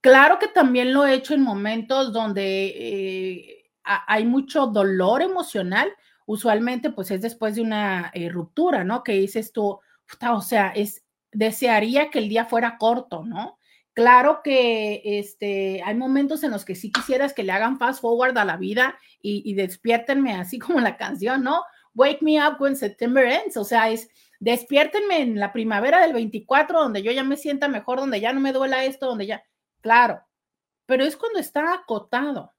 Claro 0.00 0.38
que 0.38 0.46
también 0.46 0.94
lo 0.94 1.04
he 1.04 1.14
hecho 1.14 1.34
en 1.34 1.42
momentos 1.42 2.12
donde 2.12 2.66
eh, 2.68 3.72
hay 3.82 4.24
mucho 4.24 4.68
dolor 4.68 5.20
emocional. 5.20 5.92
Usualmente, 6.26 6.90
pues 6.90 7.10
es 7.10 7.22
después 7.22 7.56
de 7.56 7.62
una 7.62 8.12
eh, 8.14 8.28
ruptura, 8.28 8.84
¿no? 8.84 9.02
Que 9.02 9.14
dices 9.14 9.52
tú, 9.52 9.80
o 10.32 10.40
sea, 10.42 10.68
es, 10.68 11.04
desearía 11.32 12.10
que 12.10 12.18
el 12.18 12.28
día 12.28 12.44
fuera 12.44 12.78
corto, 12.78 13.24
¿no? 13.24 13.58
Claro 13.92 14.40
que 14.42 15.02
este, 15.04 15.82
hay 15.84 15.94
momentos 15.94 16.42
en 16.44 16.52
los 16.52 16.64
que 16.64 16.74
sí 16.74 16.92
quisieras 16.92 17.34
que 17.34 17.42
le 17.42 17.52
hagan 17.52 17.78
fast 17.78 18.00
forward 18.00 18.38
a 18.38 18.44
la 18.44 18.56
vida 18.56 18.98
y, 19.20 19.42
y 19.44 19.54
despiértenme 19.54 20.34
así 20.34 20.58
como 20.60 20.80
la 20.80 20.96
canción, 20.96 21.42
¿no? 21.42 21.62
Wake 21.94 22.22
me 22.22 22.40
up 22.40 22.56
when 22.60 22.76
September 22.76 23.24
ends, 23.24 23.56
o 23.56 23.64
sea, 23.64 23.90
es 23.90 24.08
despiértenme 24.38 25.20
en 25.20 25.38
la 25.38 25.52
primavera 25.52 26.00
del 26.00 26.12
24, 26.12 26.80
donde 26.80 27.02
yo 27.02 27.12
ya 27.12 27.24
me 27.24 27.36
sienta 27.36 27.68
mejor, 27.68 27.98
donde 27.98 28.20
ya 28.20 28.32
no 28.32 28.40
me 28.40 28.52
duela 28.52 28.84
esto, 28.84 29.06
donde 29.06 29.26
ya, 29.26 29.44
claro, 29.80 30.22
pero 30.86 31.04
es 31.04 31.16
cuando 31.16 31.38
está 31.38 31.74
acotado. 31.74 32.52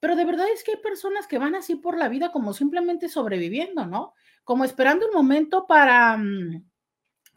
Pero 0.00 0.14
de 0.14 0.24
verdad 0.24 0.46
es 0.52 0.62
que 0.62 0.72
hay 0.72 0.76
personas 0.76 1.26
que 1.26 1.38
van 1.38 1.54
así 1.54 1.74
por 1.74 1.96
la 1.96 2.08
vida 2.08 2.30
como 2.30 2.52
simplemente 2.52 3.08
sobreviviendo, 3.08 3.86
¿no? 3.86 4.14
Como 4.44 4.64
esperando 4.64 5.06
un 5.06 5.14
momento 5.14 5.66
para, 5.66 6.16
mm, 6.16 6.64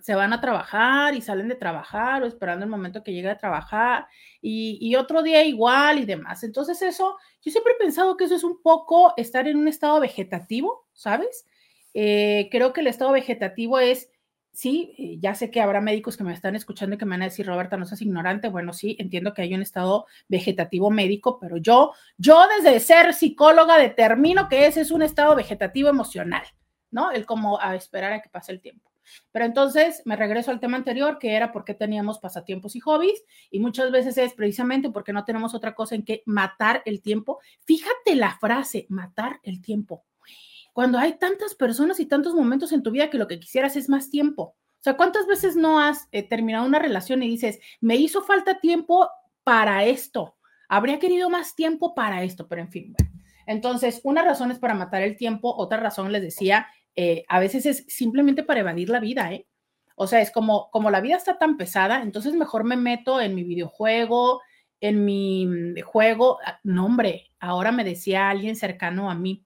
se 0.02 0.16
van 0.16 0.34
a 0.34 0.42
trabajar 0.42 1.16
y 1.16 1.22
salen 1.22 1.48
de 1.48 1.56
trabajar 1.56 2.24
o 2.24 2.26
esperando 2.26 2.66
el 2.66 2.72
momento 2.72 3.04
que 3.04 3.14
llegue 3.14 3.30
a 3.30 3.38
trabajar 3.38 4.08
y, 4.42 4.96
otro 4.96 5.24
día 5.24 5.44
igual 5.46 6.00
y 6.00 6.06
demás. 6.06 6.44
Entonces 6.44 6.82
eso, 6.82 7.18
yo 7.42 7.52
siempre 7.52 7.74
he 7.74 7.84
pensado 7.84 8.18
que 8.18 8.26
eso 8.26 8.36
es 8.36 8.44
un 8.44 8.62
poco 8.62 9.14
estar 9.18 9.48
en 9.48 9.58
un 9.58 9.68
estado 9.68 10.00
vegetativo, 10.00 10.88
¿sabes? 10.94 11.46
Eh, 11.94 12.50
creo 12.52 12.74
que 12.74 12.82
el 12.82 12.88
estado 12.88 13.12
vegetativo 13.12 13.80
es, 13.80 14.10
sí, 14.52 14.94
eh, 14.98 15.18
ya 15.20 15.36
sé 15.36 15.52
que 15.52 15.62
habrá 15.62 15.82
médicos 15.82 16.18
que 16.18 16.24
me 16.24 16.34
están 16.34 16.56
escuchando 16.56 16.96
y 16.96 16.98
que 16.98 17.06
me 17.06 17.12
van 17.12 17.22
a 17.24 17.26
decir, 17.26 17.46
Roberta, 17.46 17.78
no 17.78 17.86
seas 17.86 18.02
ignorante. 18.02 18.50
Bueno, 18.50 18.74
sí, 18.74 18.96
entiendo 19.00 19.34
que 19.34 19.44
hay 19.44 19.54
un 19.54 19.62
estado 19.62 20.08
vegetativo 20.28 20.90
médico, 20.90 21.40
pero 21.40 21.58
yo, 21.58 21.94
yo 22.18 22.44
desde 22.58 22.80
ser 22.80 23.14
psicóloga 23.14 23.78
determino 23.78 24.50
que 24.50 24.66
ese 24.66 24.82
es 24.82 24.92
un 24.92 25.04
estado 25.04 25.36
vegetativo 25.36 25.90
emocional, 25.90 26.44
¿no? 26.90 27.12
El 27.12 27.26
como 27.26 27.60
a 27.60 27.76
esperar 27.76 28.14
a 28.14 28.22
que 28.22 28.30
pase 28.30 28.52
el 28.52 28.62
tiempo. 28.62 28.91
Pero 29.32 29.46
entonces 29.46 30.02
me 30.06 30.16
regreso 30.16 30.52
al 30.52 30.60
tema 30.60 30.78
anterior, 30.78 31.18
que 31.20 31.36
era 31.36 31.52
por 31.52 31.66
qué 31.66 31.74
teníamos 31.74 32.20
pasatiempos 32.20 32.76
y 32.76 32.80
hobbies, 32.80 33.24
y 33.50 33.60
muchas 33.60 33.92
veces 33.92 34.18
es 34.18 34.34
precisamente 34.34 34.90
porque 34.90 35.14
no 35.14 35.26
tenemos 35.26 35.54
otra 35.54 35.76
cosa 35.76 35.96
en 35.96 36.04
que 36.04 36.24
matar 36.26 36.82
el 36.86 37.02
tiempo. 37.02 37.40
Fíjate 37.66 38.16
la 38.16 38.38
frase, 38.40 38.86
matar 38.90 39.40
el 39.44 39.62
tiempo. 39.62 40.06
Cuando 40.74 40.98
hay 40.98 41.18
tantas 41.18 41.56
personas 41.56 42.00
y 42.00 42.06
tantos 42.06 42.34
momentos 42.34 42.72
en 42.72 42.84
tu 42.84 42.92
vida 42.92 43.10
que 43.10 43.18
lo 43.18 43.28
que 43.28 43.40
quisieras 43.40 43.76
es 43.76 43.90
más 43.90 44.10
tiempo. 44.10 44.56
O 44.82 44.84
sea, 44.84 44.98
¿cuántas 44.98 45.28
veces 45.28 45.56
no 45.56 45.80
has 45.80 46.08
eh, 46.12 46.24
terminado 46.24 46.66
una 46.66 46.80
relación 46.80 47.22
y 47.22 47.30
dices, 47.30 47.60
me 47.82 47.98
hizo 47.98 48.24
falta 48.24 48.60
tiempo 48.60 49.10
para 49.44 49.84
esto? 49.86 50.38
Habría 50.70 50.98
querido 50.98 51.30
más 51.30 51.56
tiempo 51.56 51.94
para 51.94 52.24
esto, 52.24 52.48
pero 52.48 52.62
en 52.62 52.72
fin. 52.72 52.96
Entonces, 53.46 54.00
una 54.04 54.24
razón 54.24 54.50
es 54.52 54.60
para 54.60 54.74
matar 54.74 55.02
el 55.02 55.18
tiempo, 55.18 55.54
otra 55.56 55.78
razón 55.80 56.12
les 56.12 56.22
decía 56.22 56.68
eh, 56.96 57.24
a 57.28 57.40
veces 57.40 57.66
es 57.66 57.86
simplemente 57.88 58.44
para 58.44 58.62
evadir 58.62 58.90
la 58.90 59.00
vida, 59.00 59.32
¿eh? 59.34 59.48
O 59.96 60.08
sea, 60.08 60.22
es 60.22 60.32
como, 60.32 60.70
como 60.72 60.90
la 60.90 61.02
vida 61.02 61.16
está 61.16 61.38
tan 61.38 61.58
pesada, 61.58 62.02
entonces 62.02 62.34
mejor 62.34 62.64
me 62.64 62.76
meto 62.76 63.22
en 63.22 63.36
mi 63.36 63.44
videojuego, 63.44 64.42
en 64.80 65.06
mi 65.06 65.46
mm, 65.46 65.82
juego. 65.84 66.40
Ah, 66.46 66.60
no, 66.64 66.86
hombre, 66.86 67.32
ahora 67.40 67.72
me 67.72 67.84
decía 67.84 68.30
alguien 68.30 68.56
cercano 68.56 69.12
a 69.12 69.16
mí, 69.16 69.46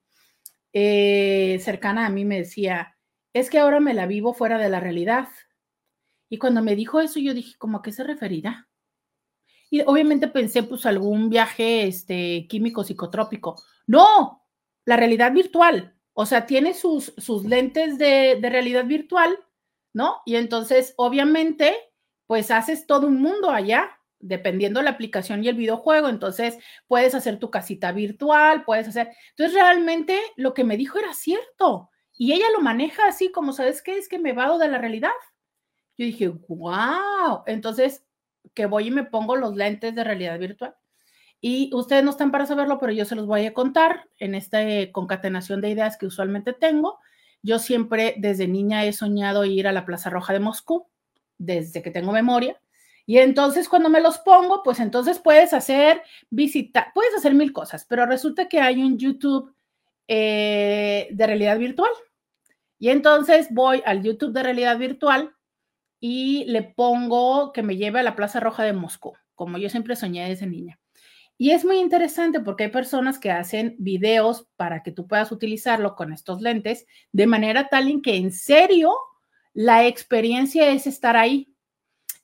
eh, 0.73 1.59
cercana 1.61 2.05
a 2.05 2.09
mí 2.09 2.25
me 2.25 2.39
decía, 2.39 2.95
es 3.33 3.49
que 3.49 3.59
ahora 3.59 3.79
me 3.79 3.93
la 3.93 4.07
vivo 4.07 4.33
fuera 4.33 4.57
de 4.57 4.69
la 4.69 4.79
realidad. 4.79 5.27
Y 6.29 6.37
cuando 6.37 6.61
me 6.61 6.75
dijo 6.75 7.01
eso, 7.01 7.19
yo 7.19 7.33
dije, 7.33 7.55
¿cómo 7.57 7.77
a 7.77 7.81
qué 7.81 7.91
se 7.91 8.03
referirá? 8.03 8.67
Y 9.69 9.81
obviamente 9.81 10.27
pensé, 10.27 10.63
pues, 10.63 10.85
algún 10.85 11.29
viaje 11.29 11.87
este, 11.87 12.47
químico 12.47 12.83
psicotrópico. 12.83 13.61
No, 13.87 14.43
la 14.85 14.97
realidad 14.97 15.33
virtual. 15.33 15.94
O 16.17 16.25
sea, 16.25 16.45
tiene 16.45 16.73
sus, 16.73 17.13
sus 17.17 17.43
lentes 17.43 17.97
de, 17.97 18.39
realidad 18.41 18.85
virtual, 18.85 19.37
¿no? 19.93 20.21
Y 20.25 20.37
entonces, 20.37 20.93
obviamente, 20.95 21.75
pues 22.25 22.51
haces 22.51 22.87
todo 22.87 23.07
un 23.07 23.21
mundo 23.21 23.49
allá, 23.49 23.99
dependiendo 24.19 24.79
de 24.79 24.85
la 24.85 24.91
aplicación 24.91 25.43
y 25.43 25.49
el 25.49 25.57
videojuego. 25.57 26.07
Entonces, 26.07 26.57
puedes 26.87 27.13
hacer 27.15 27.37
tu 27.37 27.51
casita 27.51 27.91
virtual, 27.91 28.63
puedes 28.63 28.87
hacer. 28.87 29.09
Entonces, 29.31 29.55
realmente 29.55 30.17
lo 30.37 30.53
que 30.53 30.63
me 30.63 30.77
dijo 30.77 30.97
era 30.97 31.13
cierto. 31.13 31.89
Y 32.13 32.31
ella 32.31 32.45
lo 32.53 32.61
maneja 32.61 33.07
así 33.07 33.29
como, 33.29 33.51
¿sabes 33.51 33.81
qué? 33.81 33.97
Es 33.97 34.07
que 34.07 34.17
me 34.17 34.31
vado 34.31 34.57
de 34.57 34.69
la 34.69 34.77
realidad. 34.77 35.11
Yo 35.97 36.05
dije, 36.05 36.29
wow. 36.29 37.43
Entonces, 37.45 38.05
que 38.53 38.67
voy 38.67 38.87
y 38.87 38.91
me 38.91 39.03
pongo 39.03 39.35
los 39.35 39.53
lentes 39.53 39.93
de 39.93 40.03
realidad 40.05 40.39
virtual. 40.39 40.75
Y 41.47 41.69
ustedes 41.75 42.03
no 42.03 42.09
están 42.09 42.31
para 42.31 42.47
saberlo, 42.47 42.79
pero 42.79 42.91
yo 42.91 43.05
se 43.05 43.13
los 43.13 43.27
voy 43.27 43.45
a 43.45 43.53
contar 43.53 44.09
en 44.17 44.33
esta 44.33 44.61
concatenación 44.91 45.61
de 45.61 45.69
ideas 45.69 45.95
que 45.95 46.07
usualmente 46.07 46.53
tengo. 46.53 46.97
Yo 47.43 47.59
siempre 47.59 48.15
desde 48.17 48.47
niña 48.47 48.83
he 48.83 48.91
soñado 48.93 49.45
ir 49.45 49.67
a 49.67 49.71
la 49.71 49.85
Plaza 49.85 50.09
Roja 50.09 50.33
de 50.33 50.39
Moscú, 50.39 50.87
desde 51.37 51.83
que 51.83 51.91
tengo 51.91 52.11
memoria. 52.11 52.59
Y 53.05 53.19
entonces 53.19 53.69
cuando 53.69 53.89
me 53.89 54.01
los 54.01 54.17
pongo, 54.17 54.63
pues 54.63 54.79
entonces 54.79 55.19
puedes 55.19 55.53
hacer 55.53 56.01
visita, 56.31 56.91
puedes 56.95 57.13
hacer 57.13 57.35
mil 57.35 57.53
cosas, 57.53 57.85
pero 57.87 58.07
resulta 58.07 58.49
que 58.49 58.59
hay 58.59 58.81
un 58.81 58.97
YouTube 58.97 59.53
eh, 60.07 61.09
de 61.11 61.27
realidad 61.27 61.59
virtual. 61.59 61.91
Y 62.79 62.89
entonces 62.89 63.49
voy 63.51 63.83
al 63.85 64.01
YouTube 64.01 64.33
de 64.33 64.41
realidad 64.41 64.79
virtual 64.79 65.35
y 65.99 66.45
le 66.45 66.63
pongo 66.63 67.51
que 67.53 67.61
me 67.61 67.77
lleve 67.77 67.99
a 67.99 68.03
la 68.03 68.15
Plaza 68.15 68.39
Roja 68.39 68.63
de 68.63 68.73
Moscú, 68.73 69.13
como 69.35 69.59
yo 69.59 69.69
siempre 69.69 69.95
soñé 69.95 70.27
desde 70.27 70.47
niña. 70.47 70.79
Y 71.37 71.51
es 71.51 71.65
muy 71.65 71.77
interesante 71.79 72.39
porque 72.39 72.65
hay 72.65 72.69
personas 72.71 73.19
que 73.19 73.31
hacen 73.31 73.75
videos 73.77 74.47
para 74.55 74.83
que 74.83 74.91
tú 74.91 75.07
puedas 75.07 75.31
utilizarlo 75.31 75.95
con 75.95 76.13
estos 76.13 76.41
lentes 76.41 76.85
de 77.11 77.27
manera 77.27 77.67
tal 77.67 77.89
en 77.89 78.01
que 78.01 78.15
en 78.15 78.31
serio 78.31 78.93
la 79.53 79.85
experiencia 79.85 80.69
es 80.69 80.87
estar 80.87 81.17
ahí. 81.17 81.53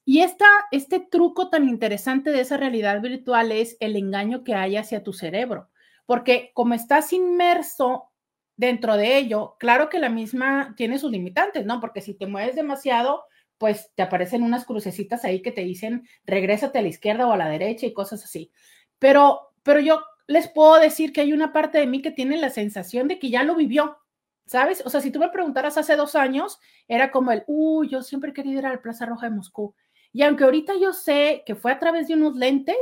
Y 0.05 0.21
esta, 0.21 0.47
este 0.71 0.99
truco 0.99 1.49
tan 1.49 1.67
interesante 1.67 2.31
de 2.31 2.41
esa 2.41 2.57
realidad 2.57 3.01
virtual 3.01 3.51
es 3.51 3.77
el 3.79 3.95
engaño 3.95 4.43
que 4.43 4.55
hay 4.55 4.77
hacia 4.77 5.03
tu 5.03 5.13
cerebro, 5.13 5.69
porque 6.05 6.51
como 6.53 6.73
estás 6.73 7.13
inmerso 7.13 8.09
dentro 8.57 8.97
de 8.97 9.17
ello, 9.17 9.55
claro 9.59 9.89
que 9.89 9.99
la 9.99 10.09
misma 10.09 10.73
tiene 10.75 10.99
sus 10.99 11.11
limitantes, 11.11 11.65
¿no? 11.65 11.79
Porque 11.79 12.01
si 12.01 12.13
te 12.13 12.27
mueves 12.27 12.55
demasiado, 12.55 13.23
pues 13.57 13.91
te 13.95 14.01
aparecen 14.01 14.43
unas 14.43 14.65
crucecitas 14.65 15.23
ahí 15.23 15.41
que 15.41 15.51
te 15.51 15.61
dicen 15.61 16.07
regrésate 16.25 16.79
a 16.79 16.81
la 16.81 16.87
izquierda 16.87 17.27
o 17.27 17.31
a 17.31 17.37
la 17.37 17.47
derecha 17.47 17.85
y 17.85 17.93
cosas 17.93 18.23
así. 18.23 18.51
Pero, 19.01 19.51
pero 19.63 19.79
yo 19.79 20.03
les 20.27 20.47
puedo 20.47 20.79
decir 20.79 21.11
que 21.11 21.21
hay 21.21 21.33
una 21.33 21.51
parte 21.51 21.79
de 21.79 21.87
mí 21.87 22.03
que 22.03 22.11
tiene 22.11 22.37
la 22.37 22.51
sensación 22.51 23.07
de 23.07 23.17
que 23.17 23.31
ya 23.31 23.41
lo 23.41 23.55
vivió, 23.55 23.97
¿sabes? 24.45 24.83
O 24.85 24.91
sea, 24.91 25.01
si 25.01 25.09
tú 25.09 25.17
me 25.17 25.29
preguntaras 25.29 25.75
hace 25.79 25.95
dos 25.95 26.13
años, 26.13 26.59
era 26.87 27.09
como 27.09 27.31
el, 27.31 27.43
uy, 27.47 27.89
yo 27.89 28.03
siempre 28.03 28.29
he 28.29 28.33
querido 28.35 28.59
ir 28.59 28.65
a 28.67 28.73
la 28.73 28.81
Plaza 28.83 29.07
Roja 29.07 29.27
de 29.27 29.35
Moscú. 29.35 29.73
Y 30.13 30.21
aunque 30.21 30.43
ahorita 30.43 30.73
yo 30.79 30.93
sé 30.93 31.41
que 31.47 31.55
fue 31.55 31.71
a 31.71 31.79
través 31.79 32.07
de 32.07 32.13
unos 32.13 32.35
lentes, 32.35 32.77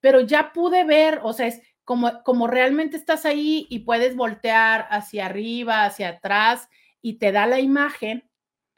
pero 0.00 0.20
ya 0.20 0.52
pude 0.52 0.84
ver, 0.84 1.20
o 1.22 1.32
sea, 1.32 1.46
es 1.46 1.62
como, 1.82 2.22
como 2.24 2.46
realmente 2.46 2.98
estás 2.98 3.24
ahí 3.24 3.66
y 3.70 3.80
puedes 3.80 4.16
voltear 4.16 4.86
hacia 4.90 5.24
arriba, 5.24 5.86
hacia 5.86 6.10
atrás 6.10 6.68
y 7.00 7.14
te 7.14 7.32
da 7.32 7.46
la 7.46 7.60
imagen. 7.60 8.28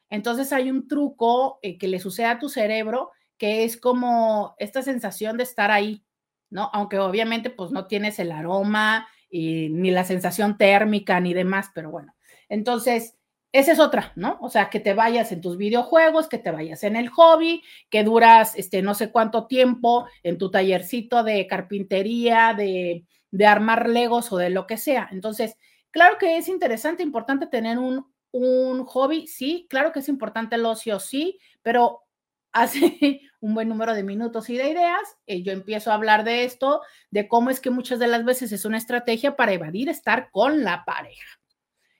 Entonces 0.08 0.52
hay 0.52 0.70
un 0.70 0.86
truco 0.86 1.58
eh, 1.62 1.78
que 1.78 1.88
le 1.88 1.98
sucede 1.98 2.26
a 2.26 2.38
tu 2.38 2.48
cerebro 2.48 3.10
que 3.38 3.64
es 3.64 3.76
como 3.76 4.54
esta 4.58 4.82
sensación 4.82 5.36
de 5.36 5.42
estar 5.42 5.70
ahí, 5.70 6.05
¿no? 6.56 6.70
Aunque 6.72 6.98
obviamente 6.98 7.50
pues 7.50 7.70
no 7.70 7.86
tienes 7.86 8.18
el 8.18 8.32
aroma 8.32 9.06
y, 9.28 9.68
ni 9.68 9.90
la 9.90 10.04
sensación 10.04 10.56
térmica 10.56 11.20
ni 11.20 11.34
demás, 11.34 11.66
pero 11.74 11.90
bueno. 11.90 12.14
Entonces, 12.48 13.18
esa 13.52 13.72
es 13.72 13.78
otra, 13.78 14.12
¿no? 14.16 14.38
O 14.40 14.48
sea, 14.48 14.70
que 14.70 14.80
te 14.80 14.94
vayas 14.94 15.32
en 15.32 15.42
tus 15.42 15.58
videojuegos, 15.58 16.28
que 16.28 16.38
te 16.38 16.50
vayas 16.50 16.82
en 16.82 16.96
el 16.96 17.10
hobby, 17.10 17.62
que 17.90 18.04
duras 18.04 18.54
este 18.56 18.80
no 18.80 18.94
sé 18.94 19.10
cuánto 19.10 19.46
tiempo 19.46 20.06
en 20.22 20.38
tu 20.38 20.50
tallercito 20.50 21.22
de 21.24 21.46
carpintería, 21.46 22.54
de, 22.56 23.04
de 23.30 23.46
armar 23.46 23.90
legos 23.90 24.32
o 24.32 24.38
de 24.38 24.48
lo 24.48 24.66
que 24.66 24.78
sea. 24.78 25.10
Entonces, 25.12 25.58
claro 25.90 26.16
que 26.18 26.38
es 26.38 26.48
interesante, 26.48 27.02
importante 27.02 27.46
tener 27.48 27.78
un, 27.78 28.06
un 28.32 28.82
hobby, 28.86 29.26
sí, 29.26 29.66
claro 29.68 29.92
que 29.92 29.98
es 29.98 30.08
importante 30.08 30.56
el 30.56 30.64
ocio, 30.64 31.00
sí, 31.00 31.38
pero 31.60 32.05
hace 32.56 33.20
un 33.40 33.54
buen 33.54 33.68
número 33.68 33.94
de 33.94 34.02
minutos 34.02 34.48
y 34.50 34.56
de 34.56 34.70
ideas, 34.70 35.16
eh, 35.26 35.42
yo 35.42 35.52
empiezo 35.52 35.90
a 35.90 35.94
hablar 35.94 36.24
de 36.24 36.44
esto, 36.44 36.80
de 37.10 37.28
cómo 37.28 37.50
es 37.50 37.60
que 37.60 37.70
muchas 37.70 37.98
de 37.98 38.06
las 38.06 38.24
veces 38.24 38.50
es 38.52 38.64
una 38.64 38.78
estrategia 38.78 39.36
para 39.36 39.52
evadir 39.52 39.88
estar 39.88 40.30
con 40.30 40.64
la 40.64 40.84
pareja. 40.84 41.40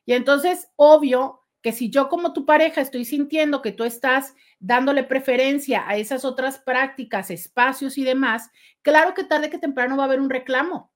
Y 0.07 0.15
entonces, 0.15 0.69
obvio 0.77 1.43
que 1.63 1.73
si 1.73 1.91
yo 1.91 2.09
como 2.09 2.33
tu 2.33 2.47
pareja 2.47 2.81
estoy 2.81 3.05
sintiendo 3.05 3.61
que 3.61 3.73
tú 3.73 3.85
estás 3.85 4.35
dándole 4.59 5.03
preferencia 5.03 5.87
a 5.87 5.97
esas 5.97 6.25
otras 6.25 6.59
prácticas, 6.59 7.31
espacios 7.31 7.99
y 7.99 8.05
demás, 8.05 8.51
claro 8.83 9.15
que 9.15 9.25
tarde 9.25 9.51
que 9.51 9.59
temprano 9.59 9.97
va 9.97 10.05
a 10.05 10.07
haber 10.07 10.21
un 10.21 10.31
reclamo. 10.31 10.93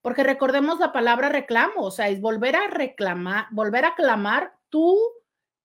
Porque 0.00 0.22
recordemos 0.22 0.78
la 0.78 0.92
palabra 0.92 1.28
reclamo, 1.28 1.82
o 1.82 1.90
sea, 1.90 2.08
es 2.08 2.20
volver 2.20 2.54
a 2.54 2.68
reclamar, 2.68 3.46
volver 3.50 3.84
a 3.84 3.96
clamar 3.96 4.56
tu 4.68 4.96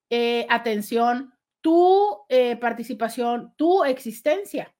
eh, 0.09 0.47
atención, 0.49 1.30
tu 1.61 2.25
eh, 2.29 2.57
participación, 2.57 3.53
tu 3.55 3.83
existencia. 3.83 4.75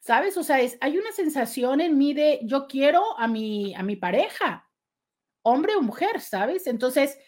¿Sabes? 0.00 0.36
O 0.36 0.42
sea, 0.42 0.60
es, 0.60 0.76
hay 0.80 0.98
una 0.98 1.12
sensación 1.12 1.80
en 1.80 1.96
mí 1.96 2.12
de 2.12 2.40
yo 2.42 2.66
quiero 2.66 3.18
a 3.18 3.26
mi, 3.26 3.74
a 3.74 3.82
mi 3.82 3.96
pareja, 3.96 4.68
hombre 5.42 5.76
o 5.76 5.82
mujer, 5.82 6.20
¿sabes? 6.20 6.66
Entonces, 6.66 7.18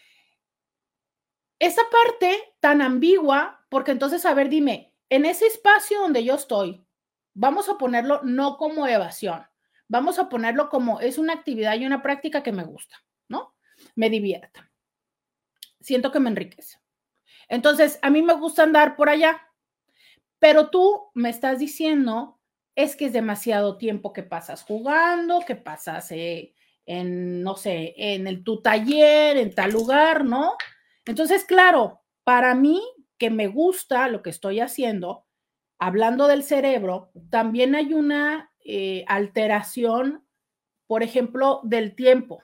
esa 1.59 1.81
parte 1.89 2.37
tan 2.59 2.81
ambigua, 2.81 3.65
porque 3.69 3.91
entonces, 3.91 4.25
a 4.25 4.33
ver, 4.33 4.49
dime, 4.49 4.93
en 5.09 5.25
ese 5.25 5.47
espacio 5.47 6.01
donde 6.01 6.23
yo 6.23 6.35
estoy, 6.35 6.85
vamos 7.33 7.69
a 7.69 7.77
ponerlo 7.77 8.21
no 8.23 8.57
como 8.57 8.87
evasión, 8.87 9.43
vamos 9.87 10.19
a 10.19 10.29
ponerlo 10.29 10.69
como 10.69 10.99
es 10.99 11.17
una 11.17 11.33
actividad 11.33 11.75
y 11.77 11.85
una 11.85 12.01
práctica 12.01 12.43
que 12.43 12.51
me 12.51 12.63
gusta, 12.63 12.97
¿no? 13.27 13.55
Me 13.95 14.09
divierta. 14.09 14.69
Siento 15.79 16.11
que 16.11 16.19
me 16.19 16.29
enriquece. 16.29 16.77
Entonces, 17.47 17.99
a 18.01 18.09
mí 18.09 18.21
me 18.21 18.33
gusta 18.33 18.63
andar 18.63 18.95
por 18.95 19.09
allá, 19.09 19.41
pero 20.39 20.69
tú 20.69 21.09
me 21.13 21.29
estás 21.29 21.59
diciendo 21.59 22.37
es 22.75 22.95
que 22.95 23.05
es 23.05 23.13
demasiado 23.13 23.77
tiempo 23.77 24.13
que 24.13 24.21
pasas 24.21 24.63
jugando, 24.63 25.41
que 25.41 25.55
pasas 25.55 26.11
eh, 26.11 26.53
en, 26.85 27.41
no 27.41 27.55
sé, 27.55 27.95
en 27.97 28.27
el, 28.27 28.43
tu 28.43 28.61
taller, 28.61 29.37
en 29.37 29.53
tal 29.53 29.71
lugar, 29.71 30.23
¿no? 30.23 30.53
Entonces, 31.03 31.43
claro, 31.43 32.01
para 32.23 32.53
mí 32.53 32.79
que 33.17 33.31
me 33.31 33.47
gusta 33.47 34.07
lo 34.09 34.21
que 34.21 34.29
estoy 34.29 34.59
haciendo, 34.59 35.25
hablando 35.79 36.27
del 36.27 36.43
cerebro, 36.43 37.11
también 37.31 37.73
hay 37.73 37.95
una 37.95 38.51
eh, 38.63 39.03
alteración, 39.07 40.27
por 40.85 41.01
ejemplo, 41.01 41.61
del 41.63 41.95
tiempo. 41.95 42.43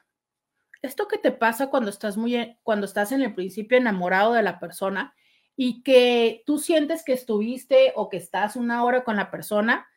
Esto 0.84 1.08
que 1.08 1.18
te 1.18 1.32
pasa 1.32 1.70
cuando 1.70 1.90
estás 1.90 2.18
muy, 2.18 2.58
cuando 2.62 2.86
estás 2.86 3.14
en 3.14 3.22
el 3.22 3.34
principio 3.34 3.78
enamorado 3.78 4.34
de 4.34 4.44
la 4.44 4.60
persona 4.60 5.16
y 5.56 5.82
que 5.82 6.44
tú 6.46 6.60
sientes 6.60 7.04
que 7.06 7.14
estuviste 7.14 7.94
o 7.96 8.10
que 8.10 8.18
estás 8.18 8.58
una 8.58 8.84
hora 8.84 9.06
con 9.06 9.16
la 9.16 9.32
persona 9.32 9.88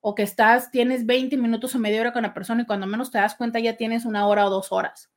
o 0.00 0.14
que 0.14 0.22
estás, 0.22 0.70
tienes 0.70 1.06
20 1.06 1.38
minutos 1.38 1.74
o 1.74 1.78
media 1.78 2.02
hora 2.02 2.12
con 2.12 2.24
la 2.24 2.34
persona 2.34 2.62
y 2.62 2.66
cuando 2.66 2.86
menos 2.86 3.10
te 3.10 3.16
das 3.16 3.34
cuenta 3.36 3.58
ya 3.58 3.78
tienes 3.78 4.04
una 4.04 4.26
hora 4.26 4.46
o 4.46 4.50
dos 4.50 4.70
horas, 4.70 5.10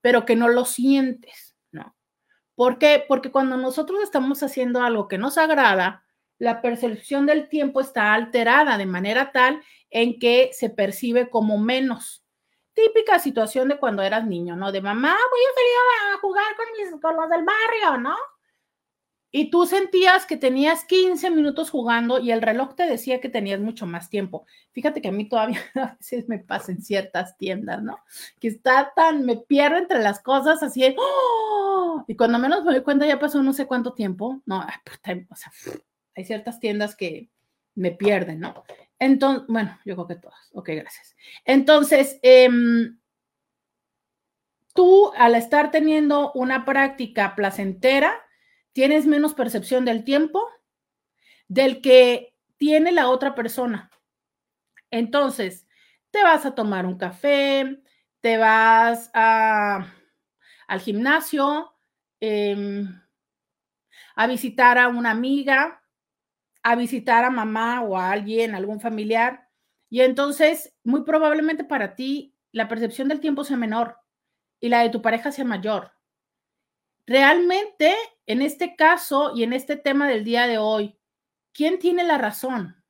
pero 0.00 0.24
que 0.24 0.34
no 0.34 0.48
lo 0.48 0.64
sientes, 0.64 1.54
¿no? 1.70 1.94
¿Por 2.56 2.78
qué? 2.78 3.04
Porque 3.06 3.30
cuando 3.30 3.56
nosotros 3.56 4.02
estamos 4.02 4.42
haciendo 4.42 4.82
algo 4.82 5.06
que 5.06 5.16
nos 5.16 5.38
agrada, 5.38 6.02
la 6.38 6.60
percepción 6.60 7.24
del 7.24 7.48
tiempo 7.48 7.80
está 7.80 8.14
alterada 8.14 8.76
de 8.78 8.86
manera 8.86 9.30
tal 9.30 9.62
en 9.90 10.18
que 10.18 10.50
se 10.52 10.70
percibe 10.70 11.30
como 11.30 11.56
menos. 11.56 12.21
Típica 12.74 13.18
situación 13.18 13.68
de 13.68 13.78
cuando 13.78 14.02
eras 14.02 14.26
niño, 14.26 14.56
¿no? 14.56 14.72
De 14.72 14.80
mamá, 14.80 15.14
voy 15.30 15.40
a 15.40 16.14
a 16.14 16.18
jugar 16.18 16.56
con, 16.56 16.66
mis, 16.78 17.00
con 17.00 17.16
los 17.16 17.28
del 17.28 17.44
barrio, 17.44 17.98
¿no? 17.98 18.16
y 19.34 19.50
tú 19.50 19.64
sentías 19.64 20.26
que 20.26 20.36
tenías 20.36 20.84
15 20.84 21.30
minutos 21.30 21.70
jugando 21.70 22.20
y 22.20 22.30
el 22.30 22.42
reloj 22.42 22.74
te 22.74 22.86
decía 22.86 23.18
que 23.18 23.30
tenías 23.30 23.60
mucho 23.60 23.86
más 23.86 24.10
tiempo. 24.10 24.44
Fíjate 24.72 25.00
que 25.00 25.08
a 25.08 25.12
mí 25.12 25.26
todavía 25.26 25.58
a 25.74 25.96
veces 25.98 26.28
me 26.28 26.38
pasa 26.38 26.70
en 26.70 26.82
ciertas 26.82 27.38
tiendas, 27.38 27.82
¿no? 27.82 27.98
Que 28.38 28.48
está 28.48 28.92
tan, 28.94 29.24
me 29.24 29.38
pierdo 29.38 29.78
entre 29.78 30.00
las 30.00 30.20
cosas 30.20 30.62
así, 30.62 30.94
¡oh! 30.98 32.04
y 32.06 32.14
cuando 32.14 32.38
menos 32.38 32.62
me 32.62 32.72
doy 32.72 32.82
cuenta 32.82 33.06
ya 33.06 33.18
pasó 33.18 33.42
no 33.42 33.54
sé 33.54 33.66
cuánto 33.66 33.94
tiempo, 33.94 34.42
no, 34.44 34.58
o 34.60 35.36
sea, 35.36 35.50
hay 36.14 36.24
ciertas 36.26 36.60
tiendas 36.60 36.94
que 36.94 37.30
me 37.74 37.90
pierden, 37.90 38.40
¿no? 38.40 38.62
Entonces, 39.02 39.48
bueno, 39.48 39.76
yo 39.84 39.96
creo 39.96 40.06
que 40.06 40.14
todas, 40.14 40.48
ok, 40.52 40.68
gracias. 40.76 41.16
Entonces, 41.44 42.20
em, 42.22 43.00
tú 44.74 45.10
al 45.16 45.34
estar 45.34 45.72
teniendo 45.72 46.30
una 46.34 46.64
práctica 46.64 47.34
placentera, 47.34 48.14
tienes 48.72 49.06
menos 49.06 49.34
percepción 49.34 49.84
del 49.84 50.04
tiempo 50.04 50.40
del 51.48 51.80
que 51.80 52.36
tiene 52.58 52.92
la 52.92 53.08
otra 53.08 53.34
persona. 53.34 53.90
Entonces, 54.92 55.66
te 56.12 56.22
vas 56.22 56.46
a 56.46 56.54
tomar 56.54 56.86
un 56.86 56.96
café, 56.96 57.82
te 58.20 58.38
vas 58.38 59.10
al 59.12 60.80
gimnasio, 60.80 61.74
em, 62.20 63.02
a 64.14 64.26
visitar 64.28 64.78
a 64.78 64.86
una 64.86 65.10
amiga, 65.10 65.81
a 66.62 66.76
visitar 66.76 67.24
a 67.24 67.30
mamá 67.30 67.82
o 67.82 67.96
a 67.96 68.10
alguien, 68.10 68.54
algún 68.54 68.80
familiar. 68.80 69.48
Y 69.90 70.00
entonces, 70.00 70.74
muy 70.84 71.02
probablemente 71.02 71.64
para 71.64 71.94
ti, 71.94 72.34
la 72.52 72.68
percepción 72.68 73.08
del 73.08 73.20
tiempo 73.20 73.44
sea 73.44 73.56
menor 73.56 73.98
y 74.60 74.68
la 74.68 74.82
de 74.82 74.90
tu 74.90 75.02
pareja 75.02 75.32
sea 75.32 75.44
mayor. 75.44 75.92
Realmente, 77.06 77.94
en 78.26 78.42
este 78.42 78.76
caso 78.76 79.32
y 79.34 79.42
en 79.42 79.52
este 79.52 79.76
tema 79.76 80.08
del 80.08 80.24
día 80.24 80.46
de 80.46 80.58
hoy, 80.58 80.98
¿quién 81.52 81.78
tiene 81.78 82.04
la 82.04 82.16
razón? 82.16 82.82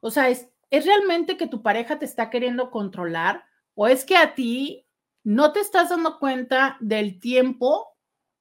O 0.00 0.10
sea, 0.10 0.28
¿es, 0.28 0.48
¿es 0.70 0.86
realmente 0.86 1.36
que 1.36 1.48
tu 1.48 1.62
pareja 1.62 1.98
te 1.98 2.04
está 2.04 2.30
queriendo 2.30 2.70
controlar 2.70 3.44
o 3.74 3.88
es 3.88 4.04
que 4.04 4.16
a 4.16 4.34
ti 4.34 4.86
no 5.24 5.52
te 5.52 5.60
estás 5.60 5.90
dando 5.90 6.18
cuenta 6.18 6.76
del 6.80 7.18
tiempo 7.18 7.88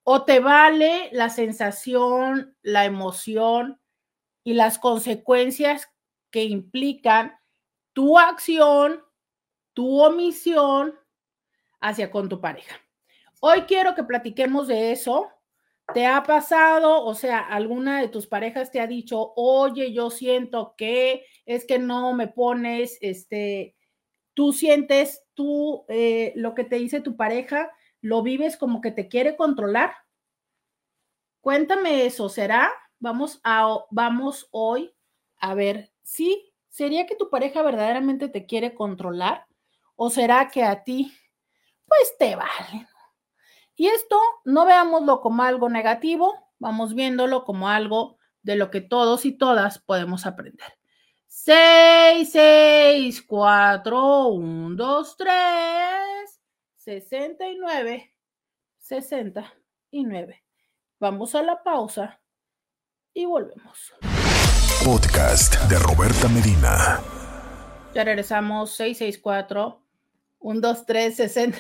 o 0.04 0.24
te 0.24 0.40
vale 0.40 1.10
la 1.12 1.30
sensación, 1.30 2.56
la 2.62 2.86
emoción 2.86 3.82
y 4.46 4.54
las 4.54 4.80
consecuencias 4.80 5.90
que 6.32 6.46
implican 6.46 7.38
tu 7.92 8.18
acción, 8.18 9.04
tu 9.74 10.00
omisión 10.00 10.96
hacia 11.82 12.10
con 12.12 12.30
tu 12.30 12.40
pareja? 12.40 12.80
Hoy 13.42 13.64
quiero 13.64 13.96
que 13.96 14.04
platiquemos 14.04 14.68
de 14.68 14.94
eso. 14.94 15.30
¿Te 15.94 16.06
ha 16.06 16.24
pasado? 16.24 17.04
O 17.04 17.14
sea, 17.14 17.40
alguna 17.40 18.02
de 18.02 18.08
tus 18.08 18.28
parejas 18.28 18.72
te 18.72 18.80
ha 18.80 18.88
dicho, 18.88 19.34
oye, 19.36 19.92
yo 19.92 20.10
siento 20.10 20.76
que 20.78 21.26
es 21.46 21.66
que 21.66 21.78
no 21.78 22.14
me 22.14 22.28
pones, 22.28 22.98
este, 23.02 23.76
tú 24.34 24.54
sientes, 24.54 25.24
tú, 25.34 25.86
eh, 25.90 26.34
lo 26.36 26.56
que 26.56 26.64
te 26.64 26.78
dice 26.78 27.02
tu 27.02 27.16
pareja, 27.16 27.72
lo 28.02 28.22
vives 28.24 28.58
como 28.58 28.82
que 28.82 28.92
te 28.92 29.08
quiere 29.08 29.36
controlar. 29.36 29.94
Cuéntame 31.42 32.06
eso, 32.06 32.30
¿será? 32.30 32.72
Vamos 33.06 33.40
a, 33.44 33.86
vamos 33.92 34.48
hoy 34.50 34.92
a 35.38 35.54
ver, 35.54 35.92
¿sí? 36.02 36.52
¿Sería 36.70 37.06
que 37.06 37.16
tu 37.16 37.30
pareja 37.30 37.62
verdaderamente 37.62 38.30
te 38.30 38.48
quiere 38.48 38.74
controlar? 38.74 39.46
¿O 39.96 40.10
será 40.10 40.50
que 40.50 40.64
a 40.64 40.84
ti, 40.84 41.14
pues 41.86 42.18
te 42.18 42.36
vale, 42.36 42.88
y 43.76 43.86
esto 43.86 44.20
no 44.44 44.66
veámoslo 44.66 45.22
como 45.22 45.44
algo 45.44 45.70
negativo, 45.70 46.50
vamos 46.58 46.96
viéndolo 46.96 47.44
como 47.44 47.70
algo 47.70 48.18
de 48.42 48.56
lo 48.56 48.72
que 48.72 48.82
todos 48.82 49.24
y 49.26 49.34
todas 49.34 49.78
podemos 49.78 50.26
aprender. 50.26 50.74
6, 51.28 52.28
6, 52.32 53.22
4, 53.22 54.28
1, 54.30 54.76
2, 54.76 55.18
3, 55.18 56.42
69, 56.78 58.16
69. 58.80 60.44
Vamos 61.00 61.36
a 61.36 61.44
la 61.44 61.62
pausa 61.62 62.20
y 63.16 63.26
volvemos. 63.26 63.96
Podcast 64.84 65.56
de 65.70 65.80
Roberta 65.80 66.28
Medina. 66.28 67.00
Ya 67.96 68.04
regresamos 68.04 68.76
664 68.76 69.82
1, 70.40 70.62
2, 70.62 70.86
3, 70.86 71.16
60. 71.16 71.58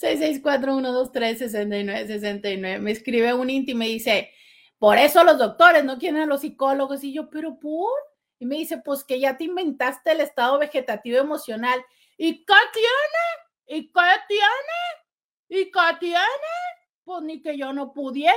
664-123-6969. 0.00 2.78
Me 2.78 2.92
escribe 2.92 3.34
un 3.34 3.50
íntimo 3.50 3.82
y 3.82 3.86
me 3.86 3.92
dice, 3.92 4.30
por 4.78 4.96
eso 4.98 5.24
los 5.24 5.38
doctores 5.38 5.84
no 5.84 5.98
quieren 5.98 6.20
a 6.20 6.26
los 6.26 6.42
psicólogos. 6.42 7.02
Y 7.02 7.12
yo, 7.14 7.30
pero 7.30 7.58
por. 7.58 7.90
Y 8.38 8.46
me 8.46 8.54
dice, 8.56 8.78
pues 8.78 9.02
que 9.02 9.18
ya 9.18 9.36
te 9.36 9.42
inventaste 9.44 10.12
el 10.12 10.20
estado 10.20 10.56
vegetativo 10.58 11.18
emocional. 11.18 11.84
¿Y 12.16 12.44
qué 12.44 12.54
tiene? 12.72 13.47
¿Y 13.68 13.92
qué 13.92 14.10
tiene? 14.28 14.78
¿Y 15.48 15.70
qué 15.70 15.96
tiene? 16.00 16.18
Pues 17.04 17.22
ni 17.22 17.40
que 17.40 17.56
yo 17.56 17.72
no 17.72 17.92
pudiera. 17.92 18.34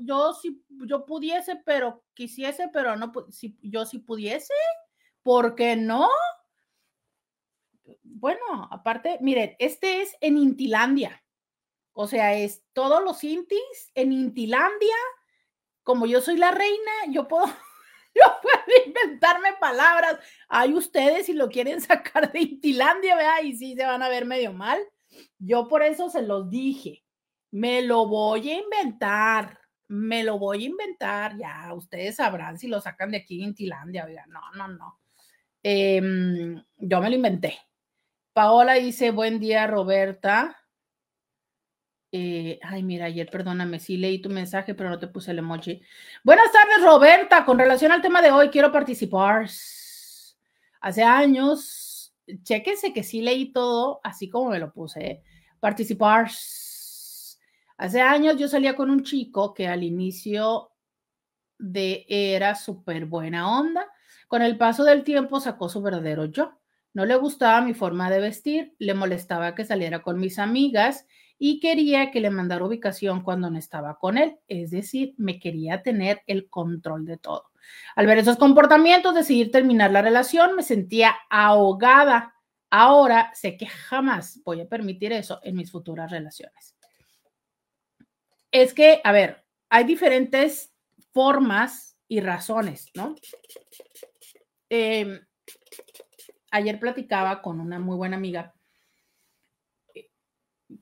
Yo 0.00 0.32
si 0.32 0.62
yo 0.68 1.04
pudiese, 1.04 1.56
pero 1.64 2.04
quisiese, 2.14 2.68
pero 2.72 2.96
no, 2.96 3.12
si 3.30 3.58
yo 3.62 3.84
si 3.84 3.98
pudiese. 3.98 4.54
¿Por 5.22 5.54
qué 5.54 5.76
no? 5.76 6.08
bueno, 8.02 8.68
aparte, 8.70 9.18
miren, 9.20 9.56
este 9.58 10.02
es 10.02 10.16
en 10.20 10.38
Intilandia. 10.38 11.22
O 11.92 12.06
sea, 12.06 12.34
es 12.34 12.62
todos 12.72 13.02
los 13.02 13.22
intis 13.24 13.90
en 13.94 14.12
Intilandia. 14.12 14.94
Como 15.82 16.06
yo 16.06 16.20
soy 16.20 16.36
la 16.36 16.50
reina, 16.50 16.92
yo 17.10 17.28
puedo, 17.28 17.46
yo 18.18 18.38
puedo 18.42 18.86
inventarme 18.86 19.50
palabras. 19.60 20.18
Hay 20.48 20.74
ustedes 20.74 21.26
si 21.26 21.32
lo 21.32 21.48
quieren 21.48 21.80
sacar 21.80 22.32
de 22.32 22.40
Intilandia, 22.40 23.16
vea, 23.16 23.42
y 23.42 23.56
sí 23.56 23.74
se 23.74 23.84
van 23.84 24.02
a 24.02 24.08
ver 24.08 24.24
medio 24.24 24.52
mal. 24.52 24.78
Yo 25.38 25.68
por 25.68 25.82
eso 25.82 26.10
se 26.10 26.22
los 26.22 26.50
dije. 26.50 27.04
Me 27.50 27.82
lo 27.82 28.06
voy 28.06 28.50
a 28.50 28.58
inventar. 28.60 29.58
Me 29.88 30.22
lo 30.22 30.38
voy 30.38 30.64
a 30.64 30.68
inventar. 30.68 31.36
Ya, 31.38 31.72
ustedes 31.74 32.16
sabrán 32.16 32.58
si 32.58 32.68
lo 32.68 32.80
sacan 32.80 33.10
de 33.10 33.18
aquí 33.18 33.38
de 33.38 33.44
Intilandia. 33.44 34.04
Oiga, 34.04 34.26
no, 34.28 34.40
no, 34.54 34.68
no. 34.68 35.00
Em, 35.62 36.62
yo 36.76 37.00
me 37.00 37.08
lo 37.10 37.16
inventé. 37.16 37.58
Paola 38.32 38.74
dice, 38.74 39.10
buen 39.10 39.40
día, 39.40 39.66
Roberta. 39.66 40.57
Eh, 42.10 42.58
ay, 42.62 42.82
mira, 42.82 43.06
ayer, 43.06 43.28
perdóname, 43.30 43.78
sí 43.80 43.98
leí 43.98 44.20
tu 44.20 44.30
mensaje, 44.30 44.74
pero 44.74 44.88
no 44.88 44.98
te 44.98 45.08
puse 45.08 45.30
el 45.30 45.40
emoji. 45.40 45.82
Buenas 46.24 46.50
tardes, 46.52 46.82
Roberta. 46.82 47.44
Con 47.44 47.58
relación 47.58 47.92
al 47.92 48.00
tema 48.00 48.22
de 48.22 48.30
hoy, 48.30 48.48
quiero 48.48 48.72
participar. 48.72 49.48
Hace 50.80 51.02
años 51.02 52.14
chéquense 52.42 52.92
que 52.92 53.02
sí 53.02 53.22
leí 53.22 53.52
todo 53.52 54.00
así 54.02 54.28
como 54.28 54.50
me 54.50 54.58
lo 54.58 54.72
puse. 54.72 55.22
Participar. 55.60 56.30
Hace 57.76 58.00
años 58.00 58.36
yo 58.36 58.48
salía 58.48 58.74
con 58.74 58.90
un 58.90 59.02
chico 59.02 59.54
que 59.54 59.68
al 59.68 59.82
inicio 59.82 60.70
de 61.58 62.06
era 62.08 62.54
súper 62.54 63.06
buena 63.06 63.58
onda. 63.58 63.86
Con 64.28 64.42
el 64.42 64.56
paso 64.56 64.84
del 64.84 65.04
tiempo 65.04 65.40
sacó 65.40 65.68
su 65.68 65.82
verdadero 65.82 66.26
yo. 66.26 66.58
No 66.94 67.04
le 67.04 67.16
gustaba 67.16 67.60
mi 67.60 67.74
forma 67.74 68.10
de 68.10 68.20
vestir, 68.20 68.74
le 68.78 68.94
molestaba 68.94 69.54
que 69.54 69.64
saliera 69.64 70.02
con 70.02 70.18
mis 70.18 70.38
amigas 70.38 71.06
y 71.38 71.60
quería 71.60 72.10
que 72.10 72.20
le 72.20 72.30
mandara 72.30 72.64
ubicación 72.64 73.22
cuando 73.22 73.48
no 73.48 73.58
estaba 73.58 73.98
con 73.98 74.18
él. 74.18 74.38
Es 74.48 74.70
decir, 74.70 75.14
me 75.16 75.38
quería 75.38 75.82
tener 75.82 76.22
el 76.26 76.50
control 76.50 77.06
de 77.06 77.16
todo. 77.16 77.50
Al 77.94 78.06
ver 78.06 78.18
esos 78.18 78.36
comportamientos, 78.36 79.14
decidí 79.14 79.50
terminar 79.50 79.92
la 79.92 80.02
relación, 80.02 80.56
me 80.56 80.62
sentía 80.62 81.14
ahogada. 81.30 82.34
Ahora 82.70 83.30
sé 83.34 83.56
que 83.56 83.66
jamás 83.66 84.40
voy 84.44 84.60
a 84.60 84.68
permitir 84.68 85.12
eso 85.12 85.38
en 85.42 85.56
mis 85.56 85.70
futuras 85.70 86.10
relaciones. 86.10 86.74
Es 88.50 88.74
que, 88.74 89.00
a 89.04 89.12
ver, 89.12 89.44
hay 89.68 89.84
diferentes 89.84 90.74
formas 91.12 91.96
y 92.08 92.20
razones, 92.20 92.90
¿no? 92.94 93.14
Em, 94.70 95.20
ayer 96.50 96.80
platicaba 96.80 97.42
con 97.42 97.60
una 97.60 97.78
muy 97.78 97.96
buena 97.96 98.16
amiga 98.16 98.54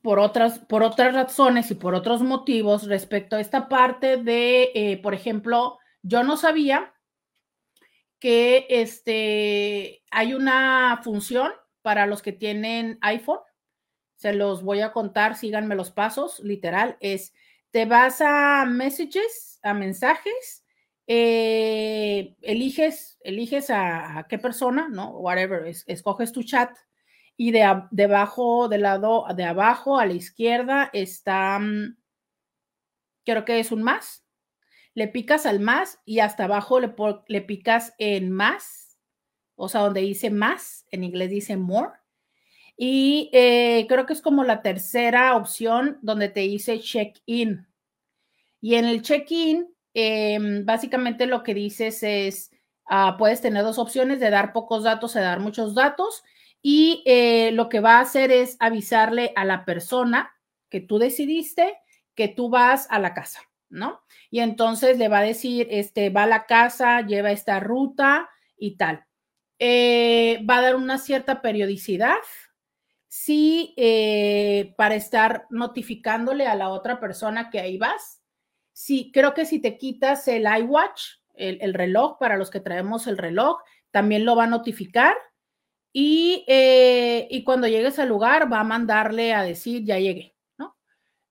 por 0.03 0.19
otras, 0.19 0.59
por 0.59 0.83
otras 0.83 1.15
razones 1.15 1.71
y 1.71 1.75
por 1.75 1.95
otros 1.95 2.23
motivos 2.23 2.87
respecto 2.87 3.37
a 3.37 3.41
esta 3.41 3.69
parte 3.69 4.17
de, 4.17 4.71
eh, 4.75 4.99
por 5.03 5.15
ejemplo, 5.15 5.79
yo 6.03 6.25
no 6.25 6.37
sabía 6.37 6.93
que 8.19 8.67
este, 8.69 10.03
hay 10.11 10.35
una 10.35 11.01
función 11.03 11.53
para 11.83 12.07
los 12.07 12.23
que 12.23 12.33
tienen 12.33 12.99
iPhone. 13.03 13.41
Se 14.17 14.33
los 14.33 14.63
voy 14.63 14.81
a 14.81 14.93
contar, 14.93 15.37
síganme 15.37 15.77
los 15.77 15.91
pasos, 15.91 16.41
literal, 16.41 16.97
es, 17.01 17.33
te 17.71 17.85
vas 17.85 18.21
a 18.21 18.65
messages, 18.65 19.61
a 19.63 19.75
mensajes, 19.75 20.65
eh, 21.07 22.35
eliges, 22.41 23.19
eliges 23.23 23.71
a, 23.71 24.27
qué 24.29 24.39
persona, 24.39 24.89
¿no? 24.89 25.11
Whatever, 25.11 25.67
escoges 25.87 26.33
tu 26.33 26.43
chat 26.43 26.71
y 27.37 27.51
de 27.53 27.83
debajo, 27.91 28.69
del 28.69 28.83
lado 28.83 29.27
de 29.35 29.45
abajo 29.45 29.99
a 29.99 30.07
la 30.07 30.15
izquierda 30.15 30.91
está, 30.93 31.59
mm, 31.59 31.97
creo 33.25 33.45
que 33.45 33.61
es 33.61 33.73
un 33.73 33.83
más, 33.83 34.25
le 34.95 35.09
picas 35.09 35.47
al 35.47 35.61
más 35.61 36.01
y 36.07 36.21
hasta 36.21 36.45
abajo 36.45 36.81
le, 36.81 36.95
le 37.29 37.43
picas 37.43 37.95
en 37.99 38.33
más, 38.33 38.99
o 39.55 39.69
sea, 39.69 39.83
donde 39.83 40.01
dice 40.01 40.31
más, 40.31 40.87
en 40.91 41.05
inglés 41.05 41.31
dice 41.31 41.57
more. 41.57 41.91
Y 42.77 43.31
eh, 43.33 43.87
creo 43.89 44.07
que 44.07 44.13
es 44.13 44.23
como 44.23 44.45
la 44.45 44.63
tercera 44.63 45.37
opción 45.37 45.99
donde 46.03 46.29
te 46.29 46.41
dice 46.41 46.81
check-in. 46.81 47.67
Y 48.61 48.75
en 48.75 48.85
el 48.87 49.03
check-in, 49.03 49.69
em, 49.95 50.65
básicamente 50.67 51.27
lo 51.27 51.43
que 51.43 51.55
dices 51.55 52.03
es, 52.03 52.51
ah, 52.87 53.17
puedes 53.19 53.41
tener 53.41 53.63
dos 53.63 53.79
opciones 53.79 54.21
de 54.21 54.31
dar 54.31 54.53
pocos 54.53 54.85
datos 54.85 55.17
o 55.17 55.21
dar 55.21 55.41
muchos 55.41 55.75
datos. 55.75 56.23
Y 56.69 57.05
eh, 57.07 57.53
lo 57.53 57.69
que 57.69 57.79
va 57.79 57.99
a 57.99 58.01
hacer 58.01 58.33
es 58.33 58.57
avisarle 58.59 59.33
a 59.37 59.45
la 59.45 59.65
persona 59.65 60.35
que 60.69 60.81
tú 60.81 60.99
decidiste 60.99 61.79
que 62.17 62.27
tú 62.27 62.51
vas 62.51 62.89
a 62.91 62.99
la 62.99 63.15
casa, 63.15 63.41
¿no? 63.69 64.01
y 64.31 64.41
entonces 64.41 64.99
le 64.99 65.07
va 65.07 65.19
a 65.19 65.23
decir, 65.23 65.69
este, 65.71 66.11
va 66.11 66.25
a 66.25 66.27
la 66.27 66.47
casa, 66.47 67.03
lleva 67.03 67.31
esta 67.31 67.61
ruta 67.61 68.29
y 68.57 68.77
tal. 68.77 69.07
Eh, 69.61 70.45
va 70.45 70.59
a 70.59 70.63
dar 70.63 70.77
una 70.77 70.99
cierta 70.99 71.41
periodicidad, 71.41 72.17
sí, 73.07 73.73
eh, 73.77 74.75
para 74.77 74.97
estar 74.97 75.47
notificándole 75.51 76.49
a 76.49 76.55
la 76.57 76.71
otra 76.71 76.99
persona 76.99 77.49
que 77.49 77.61
ahí 77.61 77.79
vas. 77.79 78.23
Sí, 78.73 79.13
creo 79.15 79.35
que 79.35 79.47
si 79.47 79.61
te 79.61 79.79
quitas 79.79 80.27
el 80.29 80.47
iWatch, 80.63 81.03
el, 81.35 81.59
el 81.61 81.75
reloj, 81.75 82.19
para 82.19 82.37
los 82.37 82.51
que 82.51 82.61
traemos 82.61 83.07
el 83.07 83.19
reloj, 83.19 83.59
también 83.93 84.25
lo 84.25 84.35
va 84.35 84.45
a 84.45 84.49
notificar. 84.49 85.15
Y, 85.99 86.45
eh, 86.47 87.27
y 87.31 87.43
cuando 87.43 87.67
llegues 87.67 87.99
al 87.99 88.11
lugar, 88.11 88.53
va 88.53 88.61
a 88.61 88.65
mandarle 88.65 89.33
a 89.33 89.43
decir, 89.43 89.83
ya 89.83 89.99
llegué. 89.99 90.37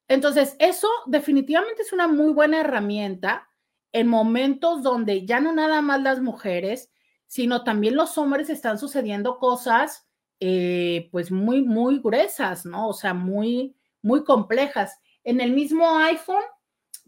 Entonces, 0.08 0.56
eso 0.58 0.88
definitivamente 1.06 1.84
es 1.84 1.94
una 1.94 2.08
muy 2.08 2.34
buena 2.34 2.62
herramienta 2.62 3.48
en 3.92 4.08
momentos 4.08 4.82
donde 4.82 5.24
ya 5.24 5.40
no 5.40 5.54
nada 5.54 5.84
más 5.84 6.02
las 6.02 6.20
mujeres, 6.20 6.92
sino 7.28 7.64
también 7.64 7.96
los 7.96 8.18
hombres 8.18 8.50
están 8.50 8.80
sucediendo 8.80 9.38
cosas 9.38 10.08
eh, 10.40 11.10
pues 11.12 11.30
muy, 11.32 11.62
muy 11.62 12.00
gruesas, 12.00 12.66
¿no? 12.66 12.90
O 12.90 12.94
sea, 12.94 13.14
muy, 13.14 13.76
muy 14.02 14.24
complejas. 14.24 15.00
En 15.24 15.42
el 15.42 15.52
mismo 15.52 15.96
iPhone 16.00 16.44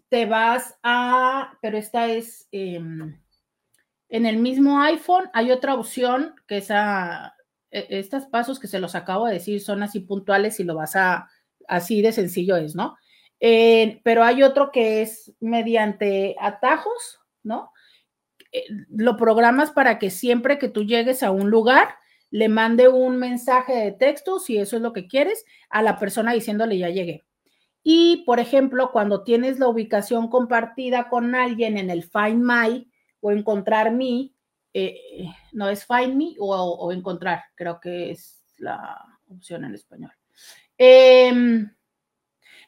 te 0.10 0.28
vas 0.28 0.78
a, 0.84 1.58
pero 1.64 1.80
esta 1.80 2.06
es, 2.06 2.48
em, 2.52 3.20
en 4.10 4.26
el 4.28 4.38
mismo 4.38 4.80
iPhone 4.80 5.30
hay 5.34 5.50
otra 5.50 5.74
opción 5.74 6.36
que 6.48 6.58
es 6.58 6.70
a, 6.70 7.34
e, 7.37 7.37
estos 7.72 8.26
pasos 8.26 8.60
que 8.60 8.68
se 8.68 8.80
los 8.80 8.96
acabo 8.96 9.26
de 9.26 9.34
decir 9.34 9.62
son 9.62 9.84
así 9.84 10.00
puntuales 10.00 10.60
y 10.60 10.64
lo 10.64 10.76
vas 10.76 10.96
a, 10.96 11.30
así 11.68 12.02
de 12.02 12.12
sencillo 12.12 12.56
es, 12.56 12.76
¿no? 12.76 12.98
Pero 13.40 14.24
hay 14.24 14.44
otro 14.44 14.72
que 14.72 15.02
es 15.02 15.34
mediante 15.40 16.36
atajos, 16.40 17.20
¿no? 17.44 17.72
Eh, 18.52 18.66
lo 18.90 19.18
programas 19.18 19.72
para 19.72 20.00
que 20.00 20.10
siempre 20.10 20.58
que 20.58 20.70
tú 20.70 20.84
llegues 20.84 21.24
a 21.24 21.32
un 21.32 21.50
lugar, 21.50 21.90
le 22.30 22.50
mande 22.50 22.88
un 22.88 23.18
mensaje 23.18 23.74
de 23.74 23.92
texto, 23.92 24.40
si 24.40 24.58
eso 24.58 24.76
es 24.76 24.82
lo 24.82 24.94
que 24.94 25.08
quieres, 25.08 25.46
a 25.70 25.82
la 25.82 25.98
persona 25.98 26.34
diciéndole 26.34 26.78
ya 26.78 26.90
llegué. 26.90 27.26
Y, 27.84 28.24
por 28.26 28.40
ejemplo, 28.40 28.92
cuando 28.92 29.24
tienes 29.24 29.60
la 29.60 29.68
ubicación 29.68 30.28
compartida 30.30 31.08
con 31.10 31.36
alguien 31.36 31.78
en 31.78 31.90
el 31.90 32.04
Find 32.04 32.44
My 32.44 32.92
o 33.22 33.32
Encontrar 33.32 33.92
Me, 33.92 34.32
eh, 34.80 35.34
no 35.54 35.70
es 35.70 35.86
Find 35.86 36.16
Me 36.16 36.36
o, 36.38 36.92
Encontrar, 36.92 37.46
creo 37.56 37.80
que 37.80 38.12
es 38.12 38.44
la 38.58 39.04
opción 39.28 39.66
en 39.66 39.74
español. 39.74 40.12
Eh, 40.78 41.66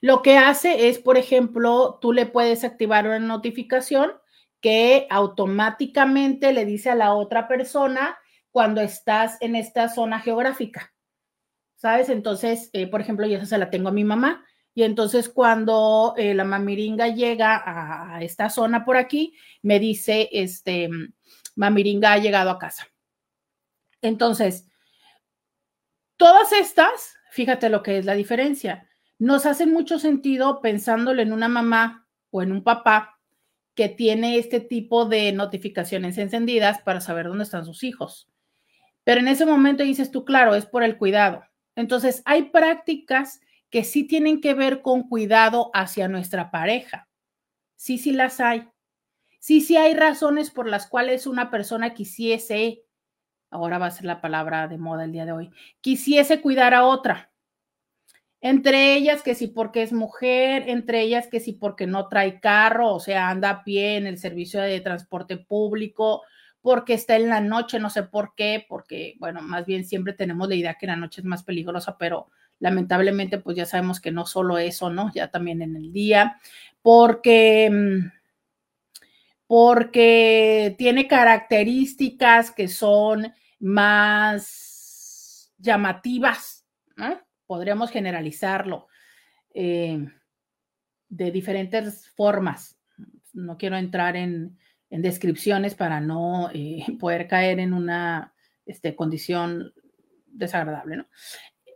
lo 0.02 0.22
que 0.24 0.38
hace 0.38 0.90
es, 0.90 0.98
por 0.98 1.18
ejemplo, 1.18 2.00
tú 2.02 2.12
le 2.12 2.26
puedes 2.26 2.64
activar 2.64 3.06
una 3.06 3.20
notificación 3.20 4.12
que 4.60 5.06
automáticamente 5.12 6.52
le 6.52 6.66
dice 6.66 6.90
a 6.90 6.96
la 6.96 7.14
otra 7.14 7.48
persona 7.48 8.18
cuando 8.50 8.82
estás 8.82 9.38
en 9.40 9.56
esta 9.56 9.88
zona 9.88 10.20
geográfica. 10.20 10.92
¿Sabes? 11.76 12.10
Entonces, 12.10 12.72
eh, 12.74 12.88
por 12.88 13.02
ejemplo, 13.02 13.28
yo 13.28 13.38
esa 13.38 13.46
se 13.46 13.58
la 13.58 13.70
tengo 13.70 13.90
a 13.90 13.94
mi 13.94 14.04
mamá. 14.04 14.44
Y 14.74 14.84
entonces 14.84 15.30
cuando 15.30 16.14
eh, 16.18 16.34
la 16.34 16.44
mamiringa 16.44 17.10
llega 17.10 17.62
a 17.66 18.22
esta 18.24 18.50
zona 18.50 18.84
por 18.84 18.98
aquí, 18.98 19.36
me 19.62 19.80
dice, 19.80 20.30
este, 20.32 20.90
mamiringa 21.60 22.14
ha 22.14 22.18
llegado 22.18 22.50
a 22.50 22.58
casa. 22.58 22.88
Entonces, 24.02 24.70
todas 26.16 26.54
estas, 26.54 27.18
fíjate 27.32 27.70
lo 27.70 27.84
que 27.84 27.98
es 27.98 28.06
la 28.06 28.14
diferencia 28.14 28.90
nos 29.20 29.46
hace 29.46 29.66
mucho 29.66 30.00
sentido 30.00 30.62
pensándolo 30.62 31.22
en 31.22 31.34
una 31.34 31.50
mamá 31.50 32.08
o 32.32 32.42
en 32.42 32.54
un 32.54 32.64
papá 32.64 33.20
que 33.76 33.90
tiene 33.90 34.38
este 34.38 34.62
tipo 34.62 35.06
de 35.06 35.34
notificaciones 35.34 36.18
encendidas 36.18 36.82
para 36.82 37.02
saber 37.02 37.28
dónde 37.28 37.44
están 37.44 37.66
sus 37.66 37.84
hijos. 37.84 38.30
Pero 39.04 39.20
en 39.20 39.28
ese 39.28 39.46
momento 39.46 39.84
dices 39.84 40.12
tú, 40.12 40.24
claro, 40.24 40.56
es 40.56 40.66
por 40.66 40.84
el 40.84 40.98
cuidado. 40.98 41.44
Entonces, 41.76 42.22
hay 42.24 42.44
prácticas 42.44 43.42
que 43.70 43.84
sí 43.84 44.06
tienen 44.06 44.40
que 44.40 44.54
ver 44.54 44.82
con 44.82 45.04
cuidado 45.04 45.70
hacia 45.74 46.08
nuestra 46.08 46.50
pareja. 46.50 47.10
Sí, 47.76 47.98
sí 47.98 48.14
las 48.14 48.40
hay. 48.40 48.70
Sí, 49.40 49.62
sí 49.62 49.78
hay 49.78 49.94
razones 49.94 50.52
por 50.52 50.68
las 50.68 50.88
cuales 50.88 51.26
una 51.26 51.50
persona 51.50 51.94
quisiese, 51.94 52.84
ahora 53.50 53.78
va 53.78 53.88
a 53.88 53.92
ser 53.92 54.06
la 54.06 54.22
palabra 54.22 54.68
de 54.68 54.78
moda 54.78 55.06
el 55.06 55.12
día 55.14 55.26
de 55.26 55.32
hoy, 55.32 55.52
quisiese 55.82 56.42
cuidar 56.42 56.74
a 56.74 56.86
otra 56.86 57.30
entre 58.42 58.96
ellas 58.96 59.22
que 59.22 59.36
si 59.36 59.48
porque 59.48 59.82
es 59.82 59.92
mujer, 59.92 60.64
entre 60.68 61.02
ellas 61.02 61.28
que 61.28 61.40
si 61.40 61.54
porque 61.54 61.88
no 61.88 62.08
trae 62.08 62.40
carro, 62.40 62.94
o 62.94 63.00
sea, 63.00 63.30
anda 63.30 63.50
a 63.50 63.64
pie 63.64 63.98
en 63.98 64.08
el 64.08 64.18
servicio 64.18 64.62
de 64.62 64.80
transporte 64.80 65.38
público, 65.38 66.24
porque 66.62 66.94
está 66.94 67.16
en 67.18 67.30
la 67.30 67.42
noche, 67.42 67.80
no 67.80 67.90
sé 67.90 68.04
por 68.04 68.36
qué, 68.36 68.66
porque, 68.68 69.16
bueno, 69.20 69.42
más 69.42 69.66
bien 69.66 69.86
siempre 69.86 70.14
tenemos 70.14 70.48
la 70.48 70.56
idea 70.56 70.76
que 70.76 70.88
la 70.88 70.96
noche 70.96 71.22
es 71.22 71.26
más 71.26 71.44
peligrosa, 71.44 71.98
pero 71.98 72.30
lamentablemente 72.60 73.40
pues 73.40 73.58
ya 73.58 73.66
sabemos 73.66 74.00
que 74.00 74.12
no 74.12 74.26
solo 74.26 74.58
eso, 74.58 74.90
¿no? 74.90 75.12
Ya 75.14 75.30
también 75.30 75.62
en 75.62 75.76
el 75.76 75.92
día, 75.92 76.38
porque 76.82 77.70
mm, 77.70 78.19
porque 79.50 80.76
tiene 80.78 81.08
características 81.08 82.52
que 82.52 82.68
son 82.68 83.34
más 83.58 85.52
llamativas, 85.58 86.68
podríamos 87.48 87.90
generalizarlo 87.90 88.90
eh, 89.52 90.06
de 91.08 91.32
diferentes 91.32 92.12
formas. 92.12 92.78
No 93.34 93.58
quiero 93.58 93.76
entrar 93.78 94.16
en, 94.16 94.56
descripciones 94.92 95.74
para 95.74 96.00
no 96.00 96.52
eh, 96.54 96.86
poder 97.00 97.28
caer 97.28 97.60
en 97.60 97.74
una 97.74 98.36
este, 98.68 98.96
condición 98.96 99.74
desagradable, 100.28 100.98
¿no? 100.98 101.08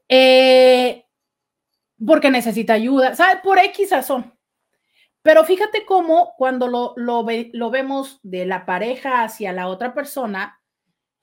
Eh, 0.08 1.08
porque 2.06 2.30
necesita 2.30 2.74
ayuda, 2.74 3.16
¿sabe? 3.16 3.42
Por 3.44 3.58
X 3.58 3.90
razón. 3.90 4.32
Pero 5.24 5.44
fíjate 5.44 5.86
cómo 5.86 6.36
cuando 6.38 6.68
lo, 6.68 6.94
lo, 6.98 7.26
lo 7.54 7.70
vemos 7.72 8.20
de 8.24 8.46
la 8.46 8.66
pareja 8.66 9.24
hacia 9.24 9.54
la 9.54 9.68
otra 9.68 9.94
persona, 9.94 10.62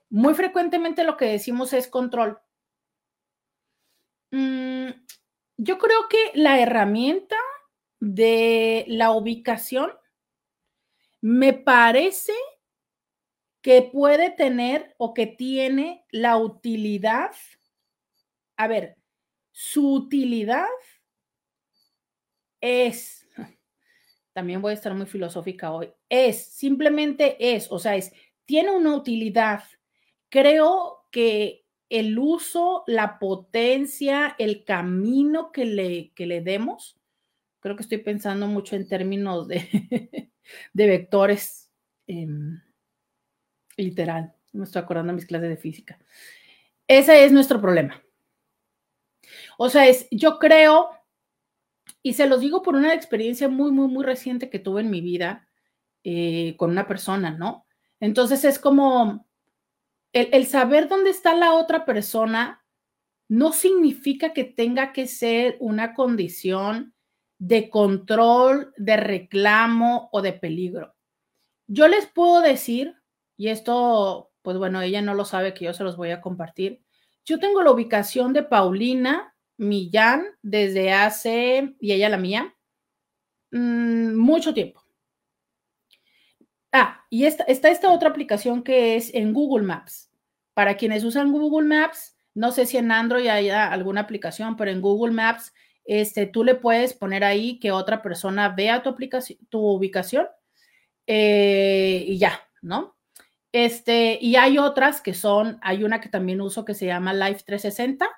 muy 0.09 0.35
frecuentemente 0.35 1.05
lo 1.05 1.17
que 1.17 1.27
decimos 1.27 1.73
es 1.73 1.87
control. 1.87 2.41
Mm, 4.33 4.89
yo 5.59 5.79
creo 5.79 6.09
que 6.09 6.33
la 6.35 6.61
herramienta 6.61 7.37
de 8.01 8.85
la 8.89 9.13
ubicación 9.13 9.93
me 11.21 11.53
parece 11.53 12.33
que 13.61 13.83
puede 13.83 14.31
tener 14.31 14.95
o 14.97 15.13
que 15.13 15.27
tiene 15.27 16.07
la 16.11 16.39
utilidad. 16.39 17.33
A 18.57 18.67
ver, 18.67 18.97
su 19.53 19.93
utilidad 19.93 20.67
es, 22.61 23.20
también 24.33 24.63
voy 24.63 24.71
a 24.71 24.75
estar 24.75 24.95
muy 24.95 25.07
filosófica 25.07 25.73
hoy, 25.73 25.93
es, 26.09 26.45
simplemente 26.45 27.55
es, 27.55 27.71
o 27.71 27.79
sea, 27.79 27.97
es, 27.97 28.13
tiene 28.45 28.71
una 28.71 28.95
utilidad. 28.95 29.65
Creo 30.29 31.07
que 31.11 31.65
el 31.89 32.19
uso, 32.19 32.85
la 32.87 33.19
potencia, 33.19 34.35
el 34.39 34.65
camino 34.65 35.51
que 35.53 35.65
le, 35.65 36.13
que 36.15 36.27
le 36.27 36.41
demos, 36.41 36.97
creo 37.61 37.77
que 37.77 37.83
estoy 37.83 37.99
pensando 37.99 38.47
mucho 38.47 38.77
en 38.77 38.89
términos 38.89 39.49
de, 39.49 40.31
de 40.73 40.87
vectores 40.87 41.71
em, 42.07 42.61
literal. 43.77 44.35
Me 44.53 44.65
estoy 44.65 44.83
acordando 44.83 45.13
de 45.13 45.17
mis 45.17 45.27
clases 45.27 45.49
de 45.49 45.57
física. 45.57 45.99
Ese 46.87 47.25
es 47.25 47.33
nuestro 47.33 47.61
problema. 47.61 48.03
O 49.59 49.69
sea, 49.69 49.87
es, 49.87 50.09
yo 50.11 50.39
creo, 50.39 50.91
y 52.03 52.15
se 52.15 52.27
los 52.27 52.41
digo 52.41 52.63
por 52.63 52.75
una 52.75 52.95
experiencia 52.95 53.49
muy, 53.49 53.73
muy, 53.73 53.89
muy 53.89 54.05
reciente 54.05 54.51
que 54.51 54.59
tuve 54.59 54.81
en 54.81 54.91
mi 54.91 55.01
vida 55.01 55.47
eh, 56.03 56.55
con 56.57 56.71
una 56.71 56.87
persona, 56.87 57.31
¿no? 57.33 57.67
Entonces 58.01 58.45
es 58.45 58.59
como, 58.59 59.27
el, 60.13 60.47
saber 60.47 60.89
dónde 60.89 61.11
está 61.11 61.35
la 61.35 61.53
otra 61.53 61.85
persona 61.85 62.65
no 63.29 63.53
significa 63.53 64.33
que 64.33 64.45
tenga 64.45 64.93
que 64.93 65.07
ser 65.07 65.57
una 65.61 65.95
condición 65.95 66.95
de 67.39 67.71
control, 67.71 68.75
de 68.77 68.97
reclamo 68.97 70.09
o 70.13 70.21
de 70.21 70.33
peligro. 70.33 70.97
Yo 71.69 71.87
les 71.87 72.07
puedo 72.07 72.41
decir, 72.41 72.97
y 73.37 73.49
esto, 73.49 74.33
pues 74.43 74.57
bueno, 74.59 74.81
ella 74.83 75.01
no 75.01 75.15
lo 75.15 75.25
sabe 75.25 75.55
que 75.55 75.67
yo 75.67 75.73
se 75.73 75.85
los 75.85 75.97
voy 75.97 76.11
a 76.11 76.21
compartir. 76.21 76.83
Yo 77.25 77.39
tengo 77.39 77.63
la 77.63 77.71
ubicación 77.71 78.33
de 78.33 78.43
Paulina 78.43 79.30
Millán 79.61 80.25
desde 80.41 80.91
hace, 80.91 81.77
y 81.81 81.93
ella 81.93 82.09
la 82.09 82.17
mía, 82.17 82.57
mm, 83.53 84.15
mucho 84.15 84.55
tiempo. 84.55 84.83
Ah, 86.73 87.05
y 87.11 87.25
está 87.25 87.45
esta 87.47 87.91
otra 87.93 88.09
aplicación 88.09 88.63
que 88.63 88.97
es 88.97 89.13
en 89.15 89.35
Google 89.35 89.67
Maps. 89.67 90.11
Para 90.55 90.77
quienes 90.77 91.05
usan 91.05 91.31
Google 91.31 91.69
Maps, 91.69 92.17
no 92.33 92.53
sé 92.53 92.65
si 92.65 92.79
en 92.79 92.91
Android 92.91 93.27
hay 93.27 93.51
alguna 93.51 94.03
aplicación, 94.03 94.57
pero 94.57 94.71
en 94.71 94.81
Google 94.81 95.13
Maps, 95.13 95.53
este, 95.85 96.27
tú 96.27 96.43
le 96.43 96.55
puedes 96.55 96.95
poner 96.95 97.23
ahí 97.25 97.59
que 97.59 97.71
otra 97.71 98.01
persona 98.01 98.49
vea 98.51 98.83
tu 98.83 98.89
aplicación, 98.89 99.39
tu 99.51 99.61
ubicación 99.61 100.27
eh, 101.07 102.05
y 102.07 102.19
ya, 102.19 102.41
¿no? 102.63 102.97
Este, 103.53 104.19
y 104.23 104.37
hay 104.37 104.57
otras 104.59 105.03
que 105.03 105.13
son, 105.13 105.59
hay 105.61 105.85
una 105.85 106.01
que 106.01 106.09
también 106.09 106.41
uso 106.41 106.65
que 106.65 106.75
se 106.75 106.87
llama 106.87 107.13
Life 107.13 107.43
360, 107.45 108.09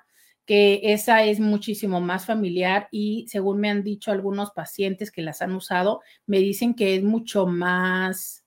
que 0.45 0.81
esa 0.83 1.23
es 1.23 1.39
muchísimo 1.39 2.01
más 2.01 2.25
familiar 2.25 2.87
y 2.91 3.25
según 3.29 3.59
me 3.59 3.69
han 3.69 3.83
dicho 3.83 4.11
algunos 4.11 4.51
pacientes 4.51 5.11
que 5.11 5.21
las 5.21 5.41
han 5.41 5.53
usado, 5.53 6.01
me 6.25 6.39
dicen 6.39 6.73
que 6.73 6.95
es 6.95 7.03
mucho 7.03 7.47
más 7.47 8.43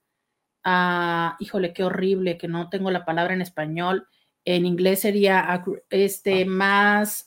Ah, 0.69 1.37
híjole, 1.39 1.73
qué 1.73 1.85
horrible 1.85 2.37
que 2.37 2.49
no 2.49 2.69
tengo 2.69 2.91
la 2.91 3.05
palabra 3.05 3.33
en 3.35 3.41
español. 3.41 4.09
En 4.45 4.67
inglés 4.67 4.99
sería 5.01 5.63
este, 5.91 6.45
más 6.45 7.25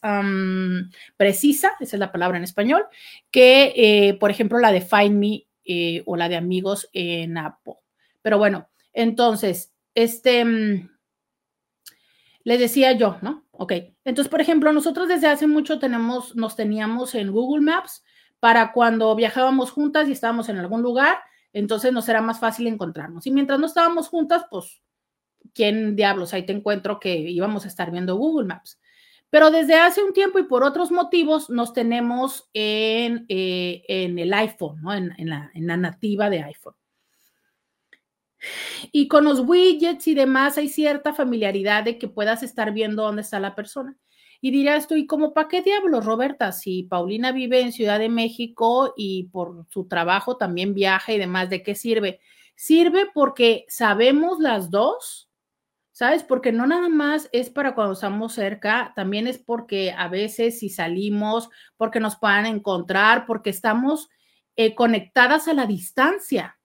precisa, 1.15 1.71
esa 1.79 1.95
es 1.95 1.99
la 2.01 2.11
palabra 2.11 2.37
en 2.37 2.43
español, 2.43 2.83
que 3.31 3.73
eh, 3.77 4.15
por 4.15 4.29
ejemplo 4.29 4.59
la 4.59 4.73
de 4.73 4.81
Find 4.81 5.17
Me 5.17 5.47
eh, 5.63 6.03
o 6.05 6.17
la 6.17 6.27
de 6.27 6.35
amigos 6.35 6.89
en 6.91 7.37
Apple. 7.37 7.75
Pero 8.21 8.37
bueno, 8.39 8.69
entonces, 8.91 9.73
este, 9.95 10.43
mm, 10.43 10.89
le 12.43 12.57
decía 12.57 12.91
yo, 12.91 13.19
¿no? 13.21 13.45
Ok, 13.61 13.73
entonces, 14.05 14.31
por 14.31 14.39
ejemplo, 14.39 14.71
nosotros 14.71 15.09
desde 15.09 15.27
hace 15.27 15.45
mucho 15.45 15.79
tenemos, 15.79 16.33
nos 16.33 16.55
teníamos 16.55 17.13
en 17.13 17.29
Google 17.29 17.59
Maps 17.59 18.05
para 18.39 18.71
cuando 18.71 19.13
viajábamos 19.17 19.71
juntas 19.71 20.07
y 20.07 20.13
estábamos 20.13 20.47
en 20.47 20.59
algún 20.59 20.81
lugar, 20.81 21.17
entonces 21.51 21.91
nos 21.91 22.07
era 22.07 22.21
más 22.21 22.39
fácil 22.39 22.67
encontrarnos. 22.67 23.27
Y 23.27 23.31
mientras 23.31 23.59
no 23.59 23.65
estábamos 23.65 24.07
juntas, 24.07 24.45
pues, 24.49 24.81
¿quién 25.53 25.97
diablos? 25.97 26.33
Ahí 26.33 26.45
te 26.45 26.53
encuentro 26.53 27.01
que 27.01 27.13
íbamos 27.13 27.65
a 27.65 27.67
estar 27.67 27.91
viendo 27.91 28.15
Google 28.15 28.47
Maps. 28.47 28.79
Pero 29.29 29.51
desde 29.51 29.75
hace 29.75 30.01
un 30.05 30.13
tiempo 30.13 30.39
y 30.39 30.43
por 30.43 30.63
otros 30.63 30.89
motivos 30.89 31.49
nos 31.49 31.73
tenemos 31.73 32.49
en, 32.53 33.25
eh, 33.27 33.83
en 33.89 34.17
el 34.19 34.33
iPhone, 34.35 34.81
¿no? 34.81 34.93
En, 34.93 35.11
la, 35.29 35.51
en 35.53 35.67
la 35.67 35.75
nativa 35.75 36.29
de 36.29 36.43
iPhone. 36.43 36.75
Y 38.91 39.07
con 39.07 39.25
los 39.25 39.41
widgets 39.41 40.07
y 40.07 40.15
demás 40.15 40.57
hay 40.57 40.69
cierta 40.69 41.13
familiaridad 41.13 41.83
de 41.83 41.97
que 41.97 42.07
puedas 42.07 42.43
estar 42.43 42.71
viendo 42.73 43.03
dónde 43.03 43.21
está 43.21 43.39
la 43.39 43.55
persona. 43.55 43.97
Y 44.41 44.51
dirás 44.51 44.87
tú, 44.87 44.95
¿y 44.95 45.05
como 45.05 45.33
para 45.33 45.49
qué 45.49 45.61
diablos, 45.61 46.05
Roberta? 46.05 46.51
Si 46.53 46.83
Paulina 46.83 47.31
vive 47.33 47.59
en 47.59 47.73
Ciudad 47.73 47.99
de 47.99 48.07
México 48.07 48.93
y 48.95 49.25
por 49.25 49.65
su 49.69 49.87
trabajo 49.87 50.37
también 50.37 50.73
viaja 50.73 51.11
y 51.11 51.17
demás, 51.17 51.49
¿de 51.49 51.61
qué 51.61 51.75
sirve? 51.75 52.21
Sirve 52.55 53.09
porque 53.13 53.65
sabemos 53.67 54.39
las 54.39 54.69
dos, 54.69 55.29
¿sabes? 55.91 56.23
Porque 56.23 56.53
no 56.53 56.65
nada 56.67 56.87
más 56.87 57.29
es 57.33 57.49
para 57.49 57.75
cuando 57.75 57.93
estamos 57.93 58.33
cerca, 58.33 58.93
también 58.95 59.27
es 59.27 59.39
porque 59.39 59.91
a 59.91 60.07
veces 60.07 60.59
si 60.59 60.69
salimos, 60.69 61.49
porque 61.75 61.99
nos 61.99 62.17
puedan 62.17 62.45
encontrar, 62.45 63.25
porque 63.25 63.49
estamos 63.49 64.09
eh, 64.55 64.73
conectadas 64.73 65.49
a 65.49 65.53
la 65.53 65.65
distancia. 65.65 66.58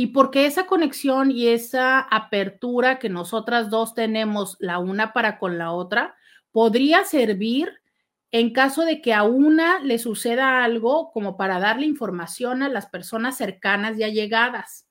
Y 0.00 0.06
porque 0.06 0.46
esa 0.46 0.66
conexión 0.66 1.32
y 1.32 1.48
esa 1.48 1.98
apertura 1.98 3.00
que 3.00 3.08
nosotras 3.08 3.68
dos 3.68 3.94
tenemos 3.94 4.56
la 4.60 4.78
una 4.78 5.12
para 5.12 5.40
con 5.40 5.58
la 5.58 5.72
otra, 5.72 6.14
podría 6.52 7.02
servir 7.02 7.82
en 8.30 8.52
caso 8.52 8.84
de 8.84 9.02
que 9.02 9.12
a 9.12 9.24
una 9.24 9.80
le 9.80 9.98
suceda 9.98 10.62
algo 10.62 11.10
como 11.10 11.36
para 11.36 11.58
darle 11.58 11.86
información 11.86 12.62
a 12.62 12.68
las 12.68 12.86
personas 12.86 13.36
cercanas 13.36 13.98
ya 13.98 14.06
llegadas. 14.06 14.86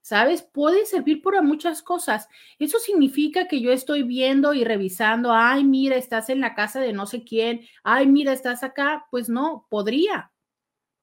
¿Sabes? 0.00 0.42
Puede 0.42 0.84
servir 0.84 1.22
para 1.22 1.42
muchas 1.42 1.80
cosas. 1.80 2.26
Eso 2.58 2.80
significa 2.80 3.46
que 3.46 3.60
yo 3.60 3.70
estoy 3.70 4.02
viendo 4.02 4.52
y 4.52 4.64
revisando, 4.64 5.32
ay, 5.32 5.62
mira, 5.62 5.94
estás 5.94 6.28
en 6.28 6.40
la 6.40 6.56
casa 6.56 6.80
de 6.80 6.92
no 6.92 7.06
sé 7.06 7.22
quién, 7.22 7.60
ay, 7.84 8.08
mira, 8.08 8.32
estás 8.32 8.64
acá. 8.64 9.06
Pues 9.12 9.28
no, 9.28 9.68
podría. 9.70 10.32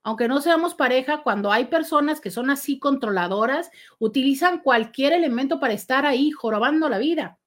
Aunque 0.08 0.30
no 0.30 0.40
seamos 0.40 0.74
pareja, 0.74 1.22
cuando 1.22 1.52
hay 1.52 1.66
personas 1.66 2.22
que 2.22 2.32
son 2.32 2.50
así 2.50 2.80
controladoras, 2.80 3.70
utilizan 4.00 4.60
cualquier 4.60 5.12
elemento 5.12 5.60
para 5.60 5.74
estar 5.74 6.06
ahí 6.06 6.32
jorobando 6.32 6.88
la 6.88 6.98
vida. 6.98 7.40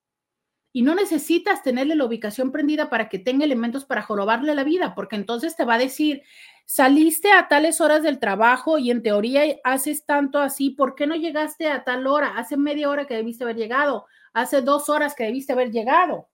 Y 0.70 0.82
no 0.82 0.94
necesitas 0.94 1.62
tenerle 1.62 1.94
la 1.94 2.04
ubicación 2.04 2.52
prendida 2.52 2.90
para 2.90 3.08
que 3.08 3.18
tenga 3.18 3.46
elementos 3.46 3.86
para 3.86 4.02
jorobarle 4.02 4.54
la 4.54 4.62
vida, 4.62 4.94
porque 4.94 5.16
entonces 5.16 5.56
te 5.56 5.64
va 5.64 5.76
a 5.76 5.78
decir, 5.78 6.22
saliste 6.66 7.32
a 7.32 7.48
tales 7.48 7.80
horas 7.80 8.02
del 8.02 8.18
trabajo 8.18 8.76
y 8.76 8.90
en 8.90 9.02
teoría 9.02 9.42
haces 9.64 10.04
tanto 10.04 10.38
así, 10.38 10.68
¿por 10.68 10.94
qué 10.94 11.06
no 11.06 11.14
llegaste 11.14 11.70
a 11.70 11.82
tal 11.82 12.06
hora? 12.06 12.36
Hace 12.36 12.58
media 12.58 12.90
hora 12.90 13.06
que 13.06 13.14
debiste 13.14 13.44
haber 13.44 13.56
llegado, 13.56 14.04
hace 14.34 14.60
dos 14.60 14.90
horas 14.90 15.14
que 15.14 15.24
debiste 15.24 15.54
haber 15.54 15.70
llegado. 15.70 16.28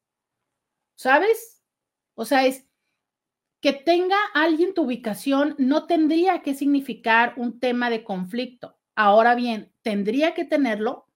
¿Sabes? 0.97 1.63
O 2.17 2.25
sea, 2.25 2.47
es 2.47 2.66
que 3.67 3.73
tenga 3.73 4.17
alguien 4.33 4.75
tu 4.75 4.85
ubicación 4.85 5.57
no 5.59 5.87
tendría 5.87 6.43
que 6.43 6.55
significar 6.55 7.35
un 7.37 7.59
tema 7.59 7.91
de 7.91 8.05
conflicto. 8.05 8.79
Ahora 8.95 9.35
bien, 9.35 9.73
tendría 9.83 10.35
que 10.35 10.45
tenerlo 10.45 11.07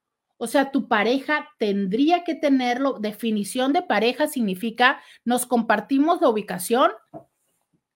o 0.42 0.46
sea, 0.46 0.70
tu 0.70 0.88
pareja 0.88 1.50
tendría 1.58 2.24
que 2.24 2.34
tenerlo. 2.34 2.98
Definición 2.98 3.74
de 3.74 3.82
pareja 3.82 4.26
significa 4.26 5.02
nos 5.22 5.44
compartimos 5.44 6.22
la 6.22 6.30
ubicación. 6.30 6.92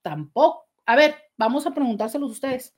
Tampoco. 0.03 0.69
A 0.85 0.95
ver, 0.95 1.15
vamos 1.39 1.67
a 1.67 1.73
preguntárselos 1.73 2.31
ustedes. 2.31 2.77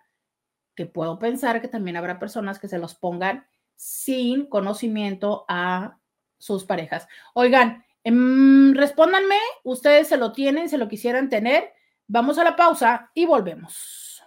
que 0.74 0.86
puedo 0.86 1.18
pensar 1.18 1.61
que 1.61 1.68
también 1.68 1.99
habrá 1.99 2.18
personas 2.18 2.59
que 2.59 2.68
se 2.68 2.78
los 2.78 2.95
pongan 2.95 3.47
sin 3.76 4.47
conocimiento 4.47 5.45
a 5.47 5.99
sus 6.39 6.64
parejas. 6.64 7.07
Oigan, 7.34 7.84
em, 8.03 8.72
respóndanme, 8.72 9.36
ustedes 9.62 10.09
se 10.09 10.16
lo 10.16 10.32
tienen, 10.32 10.70
se 10.70 10.78
lo 10.78 10.89
quisieran 10.89 11.28
tener. 11.28 11.70
Vamos 12.07 12.39
a 12.39 12.45
la 12.45 12.57
pausa 12.57 13.11
y 13.12 13.26
volvemos. 13.26 14.22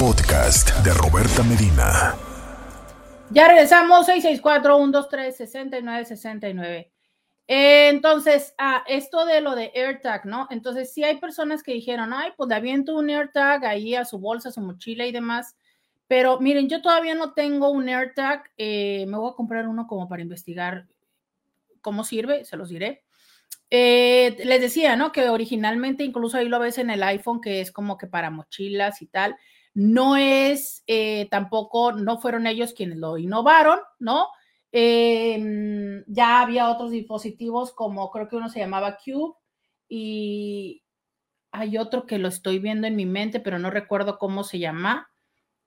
Podcast 0.00 0.76
de 0.78 0.92
Roberta 0.94 1.44
Medina. 1.44 2.16
Ya 3.30 3.46
regresamos, 3.46 4.08
664-123-6969. 4.08 6.89
Entonces, 7.52 8.54
ah, 8.58 8.84
esto 8.86 9.24
de 9.24 9.40
lo 9.40 9.56
de 9.56 9.72
AirTag, 9.74 10.24
¿no? 10.24 10.46
Entonces, 10.50 10.92
sí 10.92 11.02
hay 11.02 11.18
personas 11.18 11.64
que 11.64 11.72
dijeron, 11.72 12.12
ay, 12.12 12.30
pues 12.36 12.48
le 12.48 12.54
aviento 12.54 12.94
un 12.94 13.10
AirTag 13.10 13.64
ahí 13.64 13.96
a 13.96 14.04
su 14.04 14.20
bolsa, 14.20 14.50
a 14.50 14.52
su 14.52 14.60
mochila 14.60 15.04
y 15.04 15.10
demás. 15.10 15.56
Pero 16.06 16.38
miren, 16.38 16.68
yo 16.68 16.80
todavía 16.80 17.16
no 17.16 17.32
tengo 17.32 17.70
un 17.70 17.88
AirTag. 17.88 18.44
Eh, 18.56 19.04
me 19.08 19.18
voy 19.18 19.32
a 19.32 19.34
comprar 19.34 19.66
uno 19.66 19.88
como 19.88 20.08
para 20.08 20.22
investigar 20.22 20.86
cómo 21.80 22.04
sirve, 22.04 22.44
se 22.44 22.56
los 22.56 22.68
diré. 22.68 23.02
Eh, 23.68 24.36
les 24.44 24.60
decía, 24.60 24.94
¿no? 24.94 25.10
Que 25.10 25.28
originalmente 25.28 26.04
incluso 26.04 26.36
ahí 26.36 26.48
lo 26.48 26.60
ves 26.60 26.78
en 26.78 26.88
el 26.90 27.02
iPhone, 27.02 27.40
que 27.40 27.60
es 27.60 27.72
como 27.72 27.98
que 27.98 28.06
para 28.06 28.30
mochilas 28.30 29.02
y 29.02 29.06
tal. 29.06 29.34
No 29.74 30.16
es 30.16 30.84
eh, 30.86 31.26
tampoco, 31.32 31.90
no 31.90 32.20
fueron 32.20 32.46
ellos 32.46 32.74
quienes 32.74 32.98
lo 32.98 33.18
innovaron, 33.18 33.80
¿no? 33.98 34.28
Em, 34.72 36.04
ya 36.06 36.40
había 36.40 36.70
otros 36.70 36.90
dispositivos 36.90 37.72
como 37.72 38.10
creo 38.10 38.28
que 38.28 38.36
uno 38.36 38.48
se 38.48 38.60
llamaba 38.60 38.98
Cube 39.04 39.34
y 39.88 40.84
hay 41.52 41.78
otro 41.78 42.06
que 42.06 42.18
lo 42.18 42.28
estoy 42.28 42.60
viendo 42.60 42.86
en 42.86 42.96
mi 42.96 43.06
mente, 43.06 43.40
pero 43.40 43.58
no 43.58 43.70
recuerdo 43.70 44.18
cómo 44.18 44.44
se 44.44 44.60
llama 44.60 45.10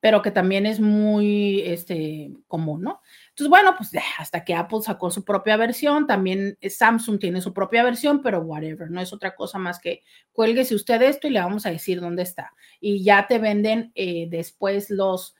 pero 0.03 0.21
que 0.21 0.31
también 0.31 0.65
es 0.65 0.81
muy 0.81 1.61
este, 1.61 2.33
común, 2.49 2.81
¿no? 2.81 2.99
Entonces, 3.29 3.49
bueno, 3.49 3.73
pues 3.77 3.89
hasta 4.19 4.43
que 4.43 4.53
Apple 4.53 4.81
sacó 4.81 5.09
su 5.09 5.23
propia 5.23 5.55
versión, 5.55 6.07
también 6.07 6.57
Samsung 6.61 7.19
tiene 7.19 7.39
su 7.39 7.53
propia 7.53 7.83
versión, 7.83 8.21
pero 8.21 8.41
whatever, 8.41 8.91
no 8.91 8.99
es 8.99 9.13
otra 9.13 9.33
cosa 9.33 9.59
más 9.59 9.79
que 9.79 10.03
cuélguese 10.33 10.75
usted 10.75 11.01
esto 11.03 11.27
y 11.27 11.29
le 11.29 11.39
vamos 11.39 11.65
a 11.65 11.69
decir 11.69 12.01
dónde 12.01 12.23
está. 12.23 12.51
Y 12.81 13.01
ya 13.01 13.27
te 13.27 13.39
venden 13.39 13.93
eh, 13.95 14.27
después 14.29 14.89
los, 14.89 15.37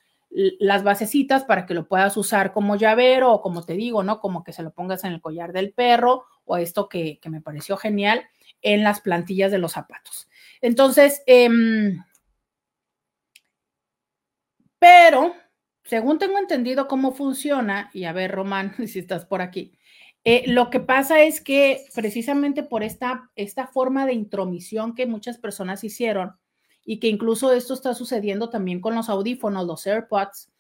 las 0.60 0.84
basecitas 0.84 1.44
para 1.44 1.66
que 1.66 1.74
lo 1.74 1.88
puedas 1.88 2.18
usar 2.18 2.54
como 2.54 2.76
llavero 2.76 3.32
o 3.32 3.42
como 3.42 3.64
te 3.64 3.74
digo, 3.74 4.04
¿no? 4.04 4.20
Como 4.20 4.44
que 4.44 4.54
se 4.54 4.64
lo 4.64 4.72
pongas 4.72 5.04
en 5.04 5.14
el 5.14 5.22
collar 5.22 5.54
del 5.54 5.74
perro 5.74 6.26
o 6.46 6.58
esto 6.58 6.90
que, 6.90 7.20
que 7.20 7.30
me 7.30 7.42
pareció 7.42 7.78
genial 7.78 8.26
en 8.62 8.84
las 8.84 9.02
plantillas 9.02 9.52
de 9.52 9.60
los 9.60 9.74
zapatos. 9.74 10.28
Entonces, 10.62 11.22
eh, 11.28 11.50
pero, 14.84 15.34
según 15.86 16.20
tengo 16.20 16.38
entendido 16.40 16.90
cómo 16.90 17.14
funciona, 17.14 17.90
y 17.94 18.04
a 18.04 18.12
ver, 18.12 18.32
Román, 18.32 18.76
si 18.88 19.00
estás 19.00 19.26
por 19.26 19.42
aquí, 19.42 19.78
eh, 20.26 20.44
lo 20.48 20.70
que 20.70 20.82
pasa 20.82 21.22
es 21.22 21.40
que 21.40 21.86
precisamente 21.96 22.64
por 22.64 22.84
esta, 22.84 23.32
esta 23.38 23.68
forma 23.68 24.06
de 24.06 24.12
intromisión 24.12 24.94
que 24.94 25.06
muchas 25.06 25.38
personas 25.38 25.86
hicieron, 25.86 26.36
y 26.86 27.00
que 27.00 27.08
incluso 27.08 27.52
esto 27.54 27.74
está 27.74 27.94
sucediendo 27.94 28.50
también 28.50 28.82
con 28.82 28.96
los 28.96 29.10
audífonos, 29.10 29.66
los 29.66 29.86
AirPods, 29.88 30.52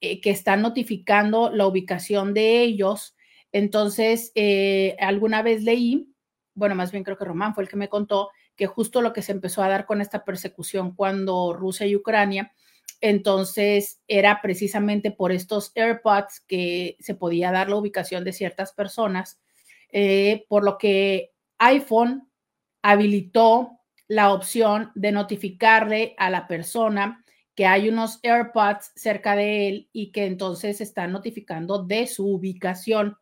eh, 0.00 0.20
que 0.20 0.30
están 0.30 0.62
notificando 0.62 1.50
la 1.50 1.66
ubicación 1.66 2.34
de 2.34 2.62
ellos. 2.62 3.16
Entonces, 3.52 4.32
eh, 4.34 4.96
alguna 5.00 5.42
vez 5.42 5.62
leí, 5.62 6.12
bueno, 6.54 6.74
más 6.74 6.92
bien 6.92 7.04
creo 7.04 7.18
que 7.18 7.24
Román 7.24 7.54
fue 7.54 7.64
el 7.64 7.68
que 7.68 7.76
me 7.76 7.88
contó 7.88 8.30
que 8.56 8.66
justo 8.66 9.02
lo 9.02 9.12
que 9.12 9.22
se 9.22 9.32
empezó 9.32 9.62
a 9.62 9.68
dar 9.68 9.86
con 9.86 10.00
esta 10.00 10.24
persecución 10.24 10.94
cuando 10.94 11.52
Rusia 11.52 11.86
y 11.86 11.94
Ucrania 11.94 12.52
entonces 13.00 14.00
era 14.08 14.40
precisamente 14.42 15.10
por 15.10 15.32
estos 15.32 15.72
AirPods 15.74 16.40
que 16.40 16.96
se 17.00 17.14
podía 17.14 17.52
dar 17.52 17.68
la 17.68 17.76
ubicación 17.76 18.24
de 18.24 18.32
ciertas 18.32 18.72
personas, 18.72 19.40
eh, 19.90 20.44
por 20.48 20.64
lo 20.64 20.78
que 20.78 21.32
iPhone 21.58 22.28
habilitó 22.82 23.77
la 24.08 24.32
opción 24.32 24.90
de 24.94 25.12
notificarle 25.12 26.14
a 26.18 26.30
la 26.30 26.48
persona 26.48 27.24
que 27.54 27.66
hay 27.66 27.88
unos 27.88 28.20
AirPods 28.22 28.92
cerca 28.94 29.36
de 29.36 29.68
él 29.68 29.88
y 29.92 30.12
que 30.12 30.26
entonces 30.26 30.80
está 30.80 31.06
notificando 31.06 31.82
de 31.84 32.06
su 32.06 32.26
ubicación 32.26 33.16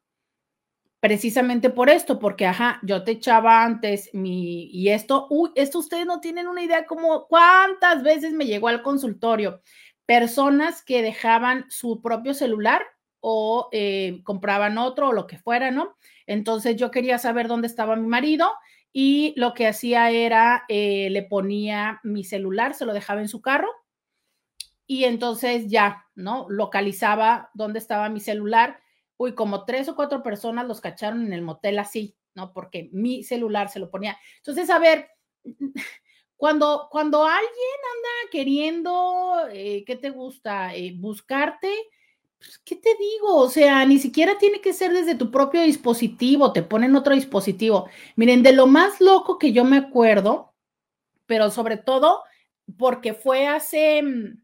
precisamente 1.00 1.70
por 1.70 1.88
esto, 1.88 2.18
porque, 2.18 2.46
ajá, 2.46 2.80
yo 2.82 3.04
te 3.04 3.12
echaba 3.12 3.64
antes 3.64 4.10
mi, 4.12 4.64
y 4.72 4.88
esto, 4.88 5.26
uy, 5.30 5.50
esto 5.54 5.78
ustedes 5.78 6.06
no 6.06 6.20
tienen 6.20 6.48
una 6.48 6.62
idea 6.62 6.84
como 6.84 7.26
cuántas 7.28 8.02
veces 8.02 8.32
me 8.32 8.46
llegó 8.46 8.68
al 8.68 8.82
consultorio. 8.82 9.62
Personas 10.04 10.82
que 10.82 11.02
dejaban 11.02 11.66
su 11.68 12.00
propio 12.02 12.34
celular 12.34 12.82
o 13.20 13.68
eh, 13.72 14.20
compraban 14.24 14.78
otro 14.78 15.08
o 15.08 15.12
lo 15.12 15.26
que 15.26 15.38
fuera, 15.38 15.70
¿no? 15.70 15.96
Entonces 16.26 16.76
yo 16.76 16.90
quería 16.90 17.18
saber 17.18 17.48
dónde 17.48 17.68
estaba 17.68 17.96
mi 17.96 18.06
marido 18.06 18.50
y 18.98 19.34
lo 19.36 19.52
que 19.52 19.66
hacía 19.66 20.10
era, 20.10 20.64
eh, 20.68 21.10
le 21.10 21.22
ponía 21.22 22.00
mi 22.02 22.24
celular, 22.24 22.72
se 22.72 22.86
lo 22.86 22.94
dejaba 22.94 23.20
en 23.20 23.28
su 23.28 23.42
carro 23.42 23.68
y 24.86 25.04
entonces 25.04 25.66
ya, 25.68 26.06
¿no? 26.14 26.46
Localizaba 26.48 27.50
dónde 27.52 27.78
estaba 27.78 28.08
mi 28.08 28.20
celular 28.20 28.80
uy, 29.18 29.34
como 29.34 29.66
tres 29.66 29.90
o 29.90 29.96
cuatro 29.96 30.22
personas 30.22 30.66
los 30.66 30.80
cacharon 30.80 31.26
en 31.26 31.34
el 31.34 31.42
motel 31.42 31.78
así, 31.78 32.16
¿no? 32.34 32.54
Porque 32.54 32.88
mi 32.92 33.22
celular 33.22 33.68
se 33.68 33.80
lo 33.80 33.90
ponía. 33.90 34.16
Entonces, 34.38 34.70
a 34.70 34.78
ver, 34.78 35.08
cuando, 36.36 36.88
cuando 36.90 37.24
alguien 37.24 37.80
anda 37.96 38.30
queriendo, 38.30 39.48
eh, 39.52 39.84
¿qué 39.86 39.96
te 39.96 40.08
gusta? 40.08 40.74
Eh, 40.74 40.94
buscarte, 40.96 41.70
pues, 42.38 42.58
¿qué 42.64 42.76
te 42.76 42.90
digo? 42.98 43.36
O 43.36 43.48
sea, 43.48 43.84
ni 43.86 43.98
siquiera 43.98 44.38
tiene 44.38 44.60
que 44.60 44.72
ser 44.72 44.92
desde 44.92 45.14
tu 45.14 45.30
propio 45.30 45.62
dispositivo, 45.62 46.52
te 46.52 46.62
ponen 46.62 46.96
otro 46.96 47.14
dispositivo. 47.14 47.88
Miren, 48.16 48.42
de 48.42 48.52
lo 48.52 48.66
más 48.66 49.00
loco 49.00 49.38
que 49.38 49.52
yo 49.52 49.64
me 49.64 49.78
acuerdo, 49.78 50.54
pero 51.26 51.50
sobre 51.50 51.76
todo 51.76 52.22
porque 52.78 53.14
fue 53.14 53.46
hace, 53.46 54.02
mm, 54.02 54.42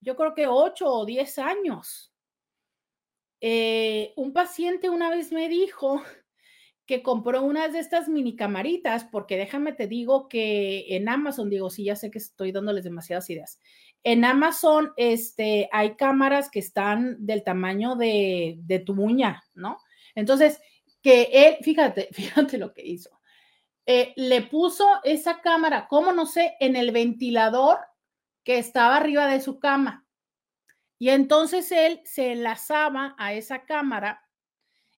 yo 0.00 0.16
creo 0.16 0.34
que 0.34 0.46
ocho 0.46 0.86
o 0.92 1.06
diez 1.06 1.38
años 1.38 2.12
eh, 3.40 4.12
un 4.16 4.32
paciente 4.32 4.90
una 4.90 5.10
vez 5.10 5.30
me 5.32 5.48
dijo 5.48 6.02
que 6.86 7.02
compró 7.02 7.42
unas 7.42 7.72
de 7.74 7.80
estas 7.80 8.08
mini 8.08 8.34
camaritas, 8.34 9.04
porque 9.04 9.36
déjame 9.36 9.74
te 9.74 9.86
digo 9.86 10.28
que 10.28 10.96
en 10.96 11.08
Amazon, 11.08 11.50
digo, 11.50 11.70
sí, 11.70 11.84
ya 11.84 11.96
sé 11.96 12.10
que 12.10 12.18
estoy 12.18 12.50
dándoles 12.50 12.82
demasiadas 12.82 13.28
ideas. 13.30 13.60
En 14.04 14.24
Amazon, 14.24 14.92
este, 14.96 15.68
hay 15.72 15.96
cámaras 15.96 16.50
que 16.50 16.60
están 16.60 17.16
del 17.24 17.42
tamaño 17.42 17.96
de, 17.96 18.56
de 18.60 18.78
tu 18.78 18.92
uña, 18.94 19.42
¿no? 19.54 19.78
Entonces, 20.14 20.60
que 21.02 21.28
él, 21.32 21.56
fíjate, 21.62 22.08
fíjate 22.12 22.58
lo 22.58 22.72
que 22.72 22.86
hizo. 22.86 23.18
Eh, 23.86 24.12
le 24.16 24.42
puso 24.42 24.86
esa 25.02 25.40
cámara, 25.40 25.86
¿cómo 25.88 26.12
no 26.12 26.26
sé, 26.26 26.56
en 26.60 26.76
el 26.76 26.92
ventilador 26.92 27.78
que 28.44 28.58
estaba 28.58 28.96
arriba 28.96 29.26
de 29.26 29.40
su 29.40 29.58
cama. 29.58 30.06
Y 30.98 31.10
entonces 31.10 31.70
él 31.70 32.00
se 32.04 32.32
enlazaba 32.32 33.14
a 33.18 33.32
esa 33.32 33.64
cámara 33.64 34.26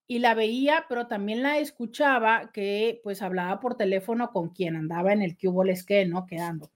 y 0.07 0.19
la 0.19 0.35
veía, 0.35 0.87
pero 0.89 1.07
también 1.07 1.43
la 1.43 1.59
escuchaba 1.59 2.51
que 2.53 3.01
pues 3.05 3.23
hablaba 3.23 3.61
por 3.61 3.77
teléfono 3.77 4.31
con 4.33 4.49
quien 4.49 4.77
andaba 4.77 5.13
en 5.13 5.23
el 5.23 5.37
hubo 5.49 5.63
que, 5.87 6.07
¿no? 6.07 6.27
Quedando. 6.27 6.71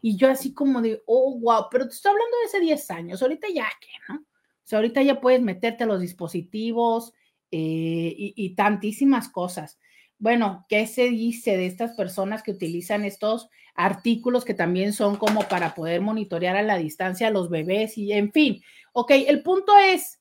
Y 0.00 0.16
yo 0.16 0.30
así 0.30 0.52
como 0.52 0.82
de, 0.82 1.02
oh, 1.06 1.38
wow, 1.38 1.66
pero 1.70 1.86
te 1.88 1.94
estoy 1.94 2.10
hablando 2.10 2.36
de 2.38 2.46
hace 2.46 2.60
10 2.60 2.90
años, 2.90 3.22
ahorita 3.22 3.48
ya 3.52 3.68
que, 3.80 3.88
¿no? 4.08 4.20
O 4.20 4.68
sea, 4.68 4.78
ahorita 4.78 5.02
ya 5.02 5.20
puedes 5.20 5.40
meterte 5.42 5.84
a 5.84 5.86
los 5.86 6.00
dispositivos 6.00 7.12
eh, 7.50 8.14
y, 8.16 8.34
y 8.36 8.54
tantísimas 8.54 9.28
cosas. 9.28 9.78
Bueno, 10.18 10.66
¿qué 10.68 10.86
se 10.86 11.10
dice 11.10 11.56
de 11.56 11.66
estas 11.66 11.92
personas 11.92 12.42
que 12.42 12.50
utilizan 12.50 13.04
estos 13.04 13.48
artículos 13.74 14.44
que 14.44 14.54
también 14.54 14.92
son 14.92 15.16
como 15.16 15.42
para 15.42 15.74
poder 15.74 16.00
monitorear 16.00 16.56
a 16.56 16.62
la 16.62 16.78
distancia 16.78 17.28
a 17.28 17.30
los 17.30 17.50
bebés 17.50 17.96
y 17.98 18.12
en 18.12 18.32
fin? 18.32 18.62
Ok, 18.92 19.10
el 19.10 19.42
punto 19.42 19.76
es, 19.76 20.20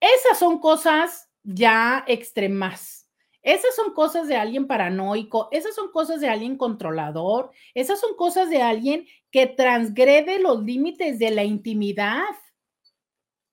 esas 0.00 0.38
son 0.38 0.58
cosas 0.58 1.28
ya 1.42 2.04
extremas. 2.08 2.99
Esas 3.42 3.74
son 3.74 3.94
cosas 3.94 4.28
de 4.28 4.36
alguien 4.36 4.66
paranoico, 4.66 5.48
esas 5.50 5.74
son 5.74 5.90
cosas 5.90 6.20
de 6.20 6.28
alguien 6.28 6.58
controlador, 6.58 7.50
esas 7.74 7.98
son 7.98 8.14
cosas 8.14 8.50
de 8.50 8.60
alguien 8.60 9.06
que 9.30 9.46
transgrede 9.46 10.40
los 10.40 10.62
límites 10.62 11.18
de 11.18 11.30
la 11.30 11.44
intimidad. 11.44 12.22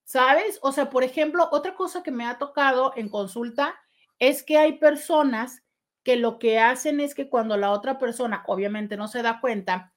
¿Sabes? 0.03 0.59
O 0.61 0.71
sea, 0.71 0.89
por 0.89 1.03
ejemplo, 1.03 1.47
otra 1.51 1.75
cosa 1.75 2.03
que 2.03 2.11
me 2.11 2.25
ha 2.25 2.37
tocado 2.37 2.93
en 2.95 3.09
consulta 3.09 3.75
es 4.19 4.43
que 4.43 4.57
hay 4.57 4.73
personas 4.73 5.63
que 6.03 6.15
lo 6.15 6.39
que 6.39 6.59
hacen 6.59 6.99
es 6.99 7.13
que 7.13 7.29
cuando 7.29 7.57
la 7.57 7.71
otra 7.71 7.97
persona 7.97 8.43
obviamente 8.47 8.95
no 8.97 9.07
se 9.07 9.21
da 9.21 9.41
cuenta, 9.41 9.93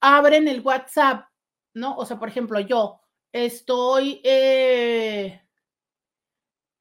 abren 0.00 0.48
el 0.48 0.60
WhatsApp, 0.60 1.26
¿no? 1.74 1.96
O 1.96 2.04
sea, 2.04 2.18
por 2.18 2.28
ejemplo, 2.28 2.60
yo 2.60 3.00
estoy, 3.32 4.20
eh, 4.24 5.42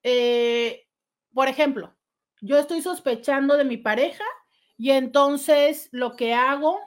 eh, 0.03 0.87
por 1.33 1.47
ejemplo, 1.47 1.95
yo 2.41 2.57
estoy 2.57 2.81
sospechando 2.81 3.57
de 3.57 3.65
mi 3.65 3.77
pareja 3.77 4.23
y 4.77 4.91
entonces 4.91 5.89
lo 5.91 6.15
que 6.15 6.33
hago, 6.33 6.79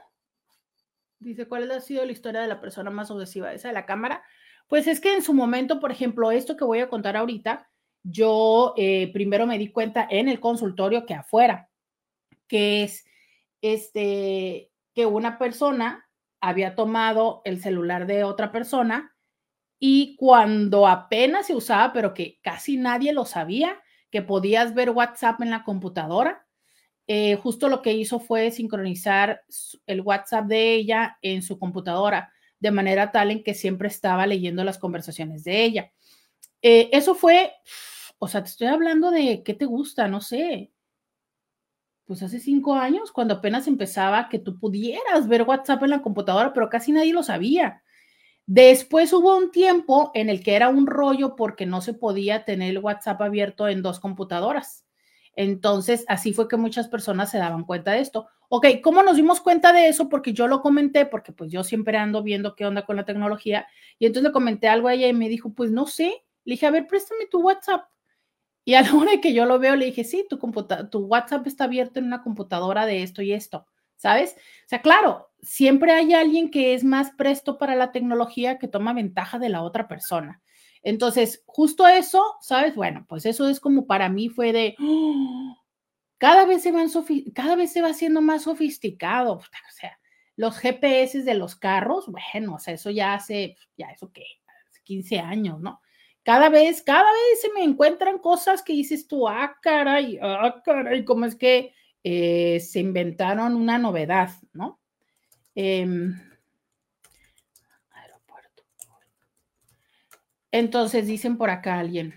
dice, 1.19 1.47
¿cuál 1.47 1.71
ha 1.71 1.81
sido 1.81 2.05
la 2.05 2.13
historia 2.13 2.41
de 2.41 2.49
la 2.49 2.61
persona 2.61 2.91
más 2.91 3.11
obsesiva? 3.11 3.53
Esa 3.53 3.69
de 3.69 3.75
la 3.75 3.87
cámara. 3.87 4.23
Pues 4.69 4.87
es 4.87 5.01
que 5.01 5.13
en 5.13 5.23
su 5.23 5.35
momento, 5.35 5.81
por 5.81 5.93
ejemplo, 5.93 6.31
esto 6.31 6.57
que 6.57 6.65
voy 6.65 6.81
a 6.81 6.89
contar 6.89 7.17
ahorita, 7.17 7.69
yo 8.03 8.75
eh, 8.77 9.13
primero 9.13 9.47
me 9.47 9.59
di 9.59 9.71
cuenta 9.71 10.07
en 10.11 10.29
el 10.29 10.41
consultorio 10.41 11.05
que 11.07 11.15
afuera, 11.15 11.69
que 12.49 12.85
es 12.85 13.05
este, 13.61 14.73
que 14.95 15.07
una 15.07 15.39
persona 15.39 16.09
había 16.41 16.75
tomado 16.75 17.43
el 17.45 17.61
celular 17.61 18.07
de 18.07 18.25
otra 18.25 18.51
persona 18.51 19.15
y 19.79 20.17
cuando 20.17 20.87
apenas 20.87 21.47
se 21.47 21.55
usaba, 21.55 21.93
pero 21.93 22.15
que 22.15 22.39
casi 22.43 22.77
nadie 22.77 23.13
lo 23.13 23.25
sabía, 23.25 23.82
que 24.13 24.23
podías 24.23 24.75
ver 24.75 24.91
WhatsApp 24.91 25.41
en 25.41 25.51
la 25.51 25.65
computadora, 25.65 26.47
eh, 27.09 27.35
justo 27.35 27.69
lo 27.69 27.83
que 27.83 27.95
hizo 27.95 28.21
fue 28.21 28.53
sincronizar 28.53 29.43
el 29.87 30.03
WhatsApp 30.03 30.47
de 30.47 30.75
ella 30.75 31.19
en 31.21 31.43
su 31.43 31.59
computadora, 31.59 32.33
de 32.61 32.71
manera 32.71 33.11
tal 33.11 33.33
en 33.33 33.43
que 33.43 33.55
siempre 33.55 33.89
estaba 33.89 34.25
leyendo 34.29 34.63
las 34.63 34.79
conversaciones 34.79 35.43
de 35.43 35.65
ella. 35.65 35.93
Eh, 36.63 36.91
eso 36.93 37.17
fue 37.17 37.53
o 38.25 38.29
sea, 38.29 38.41
te 38.45 38.51
estoy 38.51 38.69
hablando 38.69 39.11
de 39.11 39.43
qué 39.43 39.53
te 39.53 39.65
gusta, 39.65 40.07
no 40.07 40.21
sé. 40.21 40.71
Pues 42.05 42.23
hace 42.23 42.39
cinco 42.39 42.77
años, 42.77 43.11
cuando 43.11 43.35
apenas 43.35 43.67
empezaba, 43.67 44.29
que 44.29 44.39
tú 44.39 44.61
pudieras 44.61 45.27
ver 45.27 45.43
WhatsApp 45.43 45.83
en 45.83 45.91
la 45.91 46.03
computadora, 46.03 46.53
pero 46.53 46.69
casi 46.69 46.93
nadie 46.93 47.13
lo 47.13 47.25
sabía. 47.25 47.82
Después 48.55 49.11
hubo 49.15 49.35
un 49.35 49.51
tiempo 49.51 50.11
en 50.13 50.29
el 50.29 50.43
que 50.43 50.55
era 50.55 50.69
un 50.69 50.87
rollo 50.87 51.37
porque 51.37 51.65
no 51.65 51.81
se 51.81 51.95
podía 51.95 52.45
tener 52.45 52.69
el 52.69 52.81
WhatsApp 52.81 53.23
abierto 53.23 53.67
en 53.67 53.81
dos 53.81 53.99
computadoras. 53.99 54.85
Entonces, 55.35 56.05
así 56.07 56.35
fue 56.35 56.49
que 56.49 56.59
muchas 56.59 56.87
personas 56.87 57.31
se 57.31 57.39
daban 57.39 57.65
cuenta 57.65 57.93
de 57.93 58.01
esto. 58.01 58.29
Ok, 58.51 58.67
¿cómo 58.83 59.03
nos 59.03 59.17
dimos 59.17 59.41
cuenta 59.41 59.73
de 59.73 59.89
eso? 59.89 60.11
Porque 60.11 60.35
yo 60.35 60.49
lo 60.49 60.61
comenté, 60.61 61.07
porque 61.07 61.33
pues 61.33 61.51
yo 61.51 61.65
siempre 61.65 61.97
ando 61.97 62.23
viendo 62.23 62.55
qué 62.55 62.67
onda 62.67 62.85
con 62.85 62.97
la 62.97 63.07
tecnología. 63.07 63.67
Y 63.99 64.05
entonces 64.05 64.29
le 64.29 64.33
comenté 64.35 64.69
algo 64.69 64.89
a 64.89 64.93
ella 64.93 65.09
y 65.09 65.15
me 65.15 65.31
dijo, 65.31 65.55
pues 65.55 65.71
no 65.71 65.87
sé. 65.87 66.23
Le 66.45 66.53
dije, 66.53 66.67
a 66.67 66.71
ver, 66.71 66.87
préstame 66.87 67.25
tu 67.31 67.41
WhatsApp. 67.41 67.87
Y 68.67 68.75
a 68.75 68.83
la 68.83 68.95
hora 68.95 69.13
que 69.23 69.33
yo 69.33 69.47
lo 69.47 69.59
veo, 69.61 69.77
le 69.77 69.87
dije, 69.87 70.05
sí, 70.05 70.27
tu, 70.29 70.37
tu 70.91 70.99
WhatsApp 71.07 71.47
está 71.47 71.65
abierto 71.65 72.01
en 72.01 72.05
una 72.05 72.23
computadora 72.23 72.85
de 72.85 73.03
esto 73.03 73.23
y 73.23 73.33
esto, 73.33 73.67
¿sabes? 74.03 74.35
O 74.65 74.69
sea, 74.69 74.83
claro, 74.83 75.31
siempre 75.43 75.93
hay 75.93 76.13
alguien 76.13 76.51
que 76.51 76.75
es 76.75 76.83
más 76.83 77.13
presto 77.13 77.57
para 77.57 77.77
la 77.77 77.93
tecnología 77.93 78.59
que 78.59 78.67
toma 78.67 78.93
ventaja 78.93 79.39
de 79.39 79.49
la 79.49 79.63
otra 79.63 79.87
persona. 79.87 80.43
Entonces, 80.83 81.45
justo 81.47 81.87
eso, 81.87 82.25
¿sabes? 82.41 82.75
Bueno, 82.75 83.07
pues 83.09 83.27
eso 83.27 83.49
es 83.49 83.61
como 83.61 83.87
para 83.87 84.09
mí 84.09 84.29
fue 84.29 84.53
de, 84.53 84.75
¡oh! 84.81 85.57
cada 86.19 86.45
vez 86.47 86.63
se 86.63 86.73
van, 86.73 86.89
cada 87.33 87.55
vez 87.55 87.73
se 87.73 87.81
va 87.81 87.91
haciendo 87.91 88.21
más 88.21 88.43
sofisticado, 88.43 89.35
o 89.35 89.73
sea, 89.73 90.01
los 90.35 90.59
GPS 90.59 91.23
de 91.23 91.35
los 91.35 91.55
carros, 91.55 92.07
bueno, 92.09 92.55
o 92.57 92.59
sea, 92.59 92.75
eso 92.75 92.91
ya 92.91 93.15
hace, 93.15 93.57
ya 93.77 93.87
eso 93.91 94.11
qué, 94.13 94.25
15 94.83 95.21
años, 95.21 95.61
¿no? 95.61 95.81
cada 96.25 96.49
vez, 96.49 96.83
cada 96.83 97.11
vez 97.11 97.41
se 97.41 97.53
me 97.53 97.63
encuentran 97.65 98.19
cosas 98.19 98.63
que 98.63 98.73
dices 98.73 99.07
tú, 99.07 99.29
ah, 99.29 99.57
caray, 99.61 100.19
ah, 100.23 100.61
caray, 100.65 101.05
cómo 101.05 101.25
es 101.25 101.35
que 101.35 101.73
eh, 102.05 102.61
se 102.61 102.81
inventaron 102.81 103.55
una 103.55 103.79
novedad, 103.79 104.31
¿no? 104.53 104.81
Em, 105.55 106.15
aeropuerto. 107.91 108.65
Entonces 110.51 111.07
dicen 111.07 111.37
por 111.37 111.51
acá 111.51 111.79
alguien. 111.79 112.15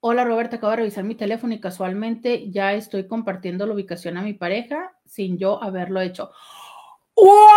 Hola 0.00 0.24
Roberta, 0.24 0.56
acabo 0.56 0.70
de 0.70 0.76
revisar 0.76 1.02
mi 1.02 1.16
teléfono 1.16 1.54
y 1.54 1.60
casualmente 1.60 2.50
ya 2.50 2.72
estoy 2.72 3.08
compartiendo 3.08 3.66
la 3.66 3.74
ubicación 3.74 4.16
a 4.16 4.22
mi 4.22 4.32
pareja 4.32 4.96
sin 5.04 5.38
yo 5.38 5.60
haberlo 5.62 6.00
hecho. 6.00 6.30
¡Órale! 7.14 7.48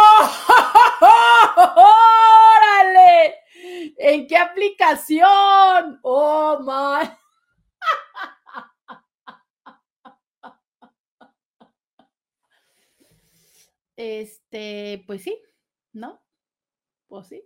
¿En 3.98 4.26
qué 4.26 4.38
aplicación? 4.38 6.00
Oh, 6.02 6.60
my. 6.62 7.21
Este, 14.02 15.04
pues 15.06 15.24
sí, 15.24 15.38
¿no? 15.93 16.22
Pues 17.08 17.28
sí, 17.28 17.43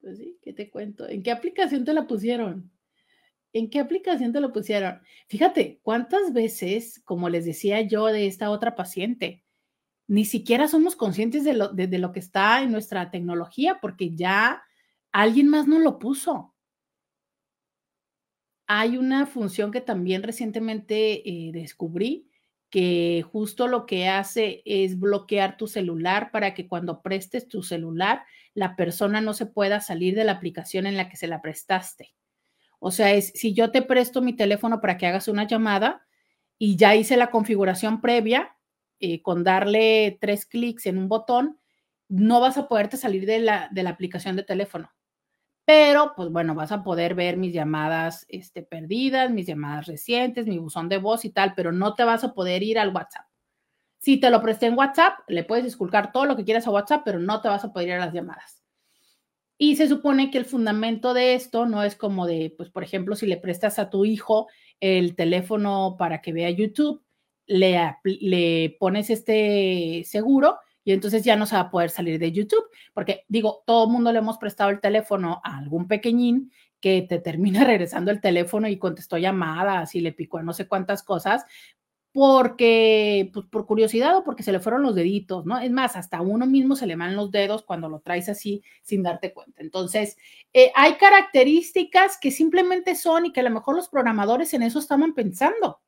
pues 0.00 0.18
sí, 0.18 0.38
¿qué 0.42 0.52
te 0.52 0.70
cuento? 0.70 1.08
¿En 1.08 1.22
qué 1.22 1.30
aplicación 1.30 1.84
te 1.84 1.92
la 1.92 2.06
pusieron? 2.06 2.70
¿En 3.52 3.70
qué 3.70 3.80
aplicación 3.80 4.32
te 4.32 4.40
la 4.40 4.52
pusieron? 4.52 5.00
Fíjate, 5.28 5.80
cuántas 5.82 6.32
veces, 6.32 7.02
como 7.04 7.28
les 7.28 7.44
decía 7.44 7.80
yo 7.82 8.06
de 8.06 8.26
esta 8.26 8.50
otra 8.50 8.74
paciente, 8.74 9.44
ni 10.06 10.24
siquiera 10.24 10.68
somos 10.68 10.96
conscientes 10.96 11.44
de 11.44 11.54
lo, 11.54 11.68
de 11.68 11.98
lo 11.98 12.12
que 12.12 12.20
está 12.20 12.62
en 12.62 12.72
nuestra 12.72 13.10
tecnología, 13.10 13.78
porque 13.80 14.14
ya 14.14 14.62
Alguien 15.16 15.48
más 15.48 15.66
no 15.66 15.78
lo 15.78 15.98
puso. 15.98 16.54
Hay 18.66 18.98
una 18.98 19.24
función 19.24 19.72
que 19.72 19.80
también 19.80 20.22
recientemente 20.22 21.26
eh, 21.26 21.52
descubrí 21.52 22.28
que 22.70 23.24
justo 23.30 23.68
lo 23.68 23.86
que 23.86 24.08
hace 24.08 24.62
es 24.64 24.98
bloquear 24.98 25.56
tu 25.56 25.66
celular 25.68 26.30
para 26.30 26.54
que 26.54 26.66
cuando 26.66 27.02
prestes 27.02 27.48
tu 27.48 27.62
celular, 27.62 28.24
la 28.54 28.76
persona 28.76 29.20
no 29.20 29.34
se 29.34 29.46
pueda 29.46 29.80
salir 29.80 30.14
de 30.14 30.24
la 30.24 30.32
aplicación 30.32 30.86
en 30.86 30.96
la 30.96 31.08
que 31.08 31.16
se 31.16 31.28
la 31.28 31.40
prestaste. 31.40 32.14
O 32.78 32.90
sea, 32.90 33.12
es 33.12 33.32
si 33.34 33.54
yo 33.54 33.70
te 33.70 33.82
presto 33.82 34.20
mi 34.20 34.34
teléfono 34.34 34.80
para 34.80 34.98
que 34.98 35.06
hagas 35.06 35.28
una 35.28 35.46
llamada 35.46 36.06
y 36.58 36.76
ya 36.76 36.94
hice 36.94 37.16
la 37.16 37.30
configuración 37.30 38.00
previa 38.00 38.56
eh, 38.98 39.22
con 39.22 39.44
darle 39.44 40.18
tres 40.20 40.46
clics 40.46 40.86
en 40.86 40.98
un 40.98 41.08
botón, 41.08 41.58
no 42.08 42.40
vas 42.40 42.56
a 42.58 42.68
poderte 42.68 42.96
salir 42.96 43.26
de 43.26 43.40
la, 43.40 43.68
de 43.72 43.82
la 43.82 43.90
aplicación 43.90 44.36
de 44.36 44.42
teléfono 44.42 44.90
pero 45.66 46.12
pues 46.14 46.30
bueno, 46.30 46.54
vas 46.54 46.70
a 46.70 46.84
poder 46.84 47.16
ver 47.16 47.36
mis 47.36 47.52
llamadas 47.52 48.24
este, 48.28 48.62
perdidas, 48.62 49.32
mis 49.32 49.48
llamadas 49.48 49.86
recientes, 49.86 50.46
mi 50.46 50.58
buzón 50.58 50.88
de 50.88 50.98
voz 50.98 51.24
y 51.24 51.30
tal, 51.30 51.54
pero 51.56 51.72
no 51.72 51.94
te 51.94 52.04
vas 52.04 52.22
a 52.22 52.34
poder 52.34 52.62
ir 52.62 52.78
al 52.78 52.94
WhatsApp. 52.94 53.26
Si 53.98 54.18
te 54.18 54.30
lo 54.30 54.40
presté 54.40 54.66
en 54.66 54.78
WhatsApp, 54.78 55.18
le 55.26 55.42
puedes 55.42 55.64
disculpar 55.64 56.12
todo 56.12 56.24
lo 56.24 56.36
que 56.36 56.44
quieras 56.44 56.68
a 56.68 56.70
WhatsApp, 56.70 57.02
pero 57.04 57.18
no 57.18 57.40
te 57.40 57.48
vas 57.48 57.64
a 57.64 57.72
poder 57.72 57.88
ir 57.88 57.94
a 57.94 58.06
las 58.06 58.14
llamadas. 58.14 58.62
Y 59.58 59.74
se 59.74 59.88
supone 59.88 60.30
que 60.30 60.38
el 60.38 60.44
fundamento 60.44 61.14
de 61.14 61.34
esto 61.34 61.66
no 61.66 61.82
es 61.82 61.96
como 61.96 62.28
de, 62.28 62.54
pues 62.56 62.70
por 62.70 62.84
ejemplo, 62.84 63.16
si 63.16 63.26
le 63.26 63.36
prestas 63.36 63.80
a 63.80 63.90
tu 63.90 64.04
hijo 64.04 64.46
el 64.78 65.16
teléfono 65.16 65.96
para 65.98 66.20
que 66.22 66.32
vea 66.32 66.50
YouTube, 66.50 67.02
le, 67.46 67.96
le 68.04 68.76
pones 68.78 69.10
este 69.10 70.04
seguro 70.04 70.58
y 70.86 70.92
entonces 70.92 71.24
ya 71.24 71.34
no 71.34 71.46
se 71.46 71.56
va 71.56 71.62
a 71.62 71.70
poder 71.70 71.90
salir 71.90 72.20
de 72.20 72.30
YouTube, 72.30 72.64
porque 72.94 73.24
digo, 73.26 73.64
todo 73.66 73.86
el 73.86 73.90
mundo 73.90 74.12
le 74.12 74.20
hemos 74.20 74.38
prestado 74.38 74.70
el 74.70 74.80
teléfono 74.80 75.40
a 75.42 75.58
algún 75.58 75.88
pequeñín 75.88 76.52
que 76.80 77.02
te 77.02 77.18
termina 77.18 77.64
regresando 77.64 78.12
el 78.12 78.20
teléfono 78.20 78.68
y 78.68 78.78
contestó 78.78 79.18
llamadas 79.18 79.96
y 79.96 80.00
le 80.00 80.12
picó 80.12 80.38
a 80.38 80.44
no 80.44 80.52
sé 80.52 80.68
cuántas 80.68 81.02
cosas, 81.02 81.44
porque, 82.12 83.30
pues 83.34 83.46
por 83.46 83.66
curiosidad 83.66 84.16
o 84.16 84.22
porque 84.22 84.44
se 84.44 84.52
le 84.52 84.60
fueron 84.60 84.84
los 84.84 84.94
deditos, 84.94 85.44
¿no? 85.44 85.58
Es 85.58 85.72
más, 85.72 85.96
hasta 85.96 86.20
uno 86.20 86.46
mismo 86.46 86.76
se 86.76 86.86
le 86.86 86.94
van 86.94 87.16
los 87.16 87.32
dedos 87.32 87.64
cuando 87.64 87.88
lo 87.88 87.98
traes 87.98 88.28
así 88.28 88.62
sin 88.82 89.02
darte 89.02 89.34
cuenta. 89.34 89.62
Entonces, 89.62 90.16
eh, 90.52 90.70
hay 90.76 90.94
características 90.94 92.16
que 92.20 92.30
simplemente 92.30 92.94
son 92.94 93.26
y 93.26 93.32
que 93.32 93.40
a 93.40 93.42
lo 93.42 93.50
mejor 93.50 93.74
los 93.74 93.88
programadores 93.88 94.54
en 94.54 94.62
eso 94.62 94.78
estaban 94.78 95.14
pensando, 95.14 95.80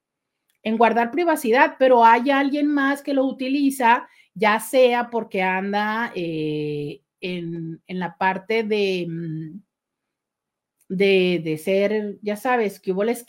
en 0.64 0.76
guardar 0.76 1.12
privacidad, 1.12 1.76
pero 1.78 2.04
hay 2.04 2.30
alguien 2.30 2.66
más 2.66 3.00
que 3.00 3.14
lo 3.14 3.24
utiliza, 3.24 4.08
ya 4.38 4.60
sea 4.60 5.10
porque 5.10 5.42
anda 5.42 6.12
eh, 6.14 7.02
en, 7.20 7.82
la 7.88 8.16
parte 8.16 8.62
de, 8.62 9.06
mm, 9.08 9.60
de, 10.88 11.40
de 11.44 11.58
ser, 11.58 12.18
ya 12.22 12.36
sabes, 12.36 12.80
que 12.80 12.92
hubo 12.92 13.04
les 13.04 13.24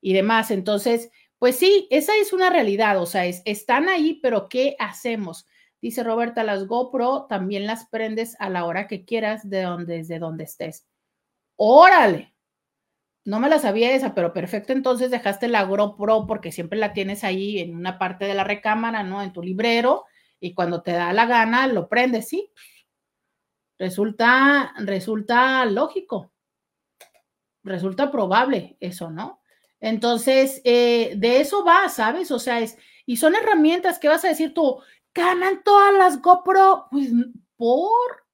y 0.00 0.12
demás. 0.14 0.50
Entonces, 0.50 1.10
pues 1.38 1.56
sí, 1.56 1.86
esa 1.90 2.16
es 2.16 2.32
una 2.32 2.50
realidad, 2.50 3.00
o 3.00 3.06
sea, 3.06 3.26
es, 3.26 3.42
están 3.44 3.88
ahí, 3.88 4.18
pero 4.22 4.48
¿qué 4.48 4.76
hacemos? 4.78 5.46
Dice 5.82 6.02
Roberta, 6.02 6.42
las 6.42 6.66
GoPro 6.66 7.26
también 7.28 7.66
las 7.66 7.86
prendes 7.88 8.36
a 8.40 8.48
la 8.48 8.64
hora 8.64 8.86
que 8.88 9.04
quieras 9.04 9.48
de 9.48 9.62
donde, 9.62 9.98
desde 9.98 10.18
donde 10.18 10.44
estés. 10.44 10.86
Órale, 11.56 12.34
no 13.24 13.40
me 13.40 13.48
la 13.50 13.58
sabía 13.58 13.94
esa, 13.94 14.14
pero 14.14 14.32
perfecto, 14.32 14.72
entonces 14.72 15.10
dejaste 15.10 15.48
la 15.48 15.64
GoPro 15.64 16.26
porque 16.26 16.52
siempre 16.52 16.78
la 16.78 16.94
tienes 16.94 17.24
ahí 17.24 17.58
en 17.58 17.76
una 17.76 17.98
parte 17.98 18.24
de 18.24 18.34
la 18.34 18.44
recámara, 18.44 19.02
¿no? 19.02 19.22
En 19.22 19.32
tu 19.32 19.42
librero 19.42 20.04
y 20.40 20.54
cuando 20.54 20.82
te 20.82 20.92
da 20.92 21.12
la 21.12 21.26
gana 21.26 21.66
lo 21.66 21.88
prendes, 21.88 22.28
¿sí? 22.28 22.50
Resulta, 23.78 24.74
resulta 24.78 25.64
lógico, 25.66 26.32
resulta 27.62 28.10
probable 28.10 28.76
eso, 28.80 29.10
¿no? 29.10 29.42
Entonces, 29.80 30.62
eh, 30.64 31.14
de 31.16 31.40
eso 31.40 31.64
va, 31.64 31.88
¿sabes? 31.88 32.30
O 32.30 32.38
sea, 32.38 32.60
es, 32.60 32.78
y 33.04 33.18
son 33.18 33.34
herramientas 33.34 33.98
que 33.98 34.08
vas 34.08 34.24
a 34.24 34.28
decir 34.28 34.54
tú, 34.54 34.80
ganan 35.14 35.62
todas 35.62 35.92
las 35.94 36.22
GoPro, 36.22 36.88
pues 36.90 37.10
por, 37.56 38.26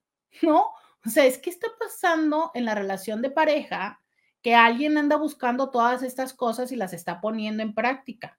¿no? 0.42 0.66
O 1.04 1.08
sea, 1.08 1.24
es 1.24 1.38
que 1.38 1.50
está 1.50 1.68
pasando 1.78 2.50
en 2.54 2.64
la 2.64 2.74
relación 2.74 3.22
de 3.22 3.30
pareja 3.30 4.00
que 4.40 4.54
alguien 4.54 4.98
anda 4.98 5.16
buscando 5.16 5.70
todas 5.70 6.02
estas 6.02 6.32
cosas 6.32 6.72
y 6.72 6.76
las 6.76 6.92
está 6.92 7.20
poniendo 7.20 7.62
en 7.62 7.74
práctica. 7.74 8.38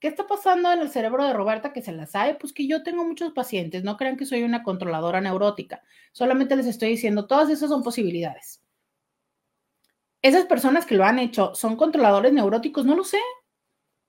¿Qué 0.00 0.08
está 0.08 0.26
pasando 0.26 0.72
en 0.72 0.80
el 0.80 0.90
cerebro 0.90 1.24
de 1.24 1.32
Roberta 1.32 1.72
que 1.72 1.82
se 1.82 1.92
la 1.92 2.06
sabe? 2.06 2.34
Pues 2.34 2.52
que 2.52 2.66
yo 2.66 2.82
tengo 2.82 3.04
muchos 3.04 3.32
pacientes, 3.32 3.84
no 3.84 3.96
crean 3.96 4.16
que 4.16 4.26
soy 4.26 4.42
una 4.42 4.62
controladora 4.62 5.20
neurótica, 5.20 5.82
solamente 6.12 6.56
les 6.56 6.66
estoy 6.66 6.90
diciendo, 6.90 7.26
todas 7.26 7.50
esas 7.50 7.68
son 7.68 7.82
posibilidades 7.82 8.62
esas 10.22 10.44
personas 10.46 10.86
que 10.86 10.94
lo 10.94 11.04
han 11.04 11.18
hecho 11.18 11.54
son 11.54 11.76
controladores 11.76 12.32
neuróticos, 12.32 12.84
no 12.84 12.94
lo 12.96 13.04
sé. 13.04 13.18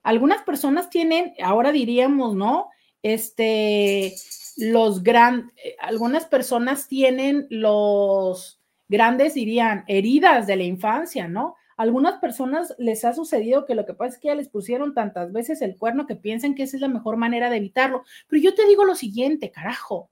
Algunas 0.02 0.42
personas 0.42 0.90
tienen, 0.90 1.34
ahora 1.42 1.72
diríamos, 1.72 2.34
¿no? 2.34 2.68
Este, 3.02 4.14
los 4.56 5.02
grandes, 5.02 5.52
eh, 5.64 5.76
algunas 5.80 6.26
personas 6.26 6.88
tienen 6.88 7.46
los 7.50 8.60
grandes, 8.88 9.34
dirían, 9.34 9.84
heridas 9.86 10.46
de 10.46 10.56
la 10.56 10.64
infancia, 10.64 11.28
¿no? 11.28 11.56
Algunas 11.82 12.20
personas 12.20 12.76
les 12.78 13.04
ha 13.04 13.12
sucedido 13.12 13.66
que 13.66 13.74
lo 13.74 13.84
que 13.84 13.92
pasa 13.92 14.14
es 14.14 14.20
que 14.20 14.28
ya 14.28 14.36
les 14.36 14.48
pusieron 14.48 14.94
tantas 14.94 15.32
veces 15.32 15.62
el 15.62 15.76
cuerno 15.76 16.06
que 16.06 16.14
piensan 16.14 16.54
que 16.54 16.62
esa 16.62 16.76
es 16.76 16.80
la 16.80 16.86
mejor 16.86 17.16
manera 17.16 17.50
de 17.50 17.56
evitarlo. 17.56 18.04
Pero 18.28 18.40
yo 18.40 18.54
te 18.54 18.64
digo 18.68 18.84
lo 18.84 18.94
siguiente, 18.94 19.50
carajo. 19.50 20.08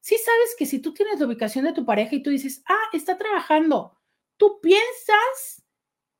Si 0.00 0.18
sabes 0.18 0.54
que 0.58 0.66
si 0.66 0.78
tú 0.78 0.92
tienes 0.92 1.18
la 1.18 1.26
ubicación 1.26 1.64
de 1.64 1.72
tu 1.72 1.86
pareja 1.86 2.16
y 2.16 2.22
tú 2.22 2.28
dices, 2.28 2.62
ah, 2.68 2.90
está 2.92 3.16
trabajando, 3.16 3.96
tú 4.36 4.60
piensas 4.60 5.64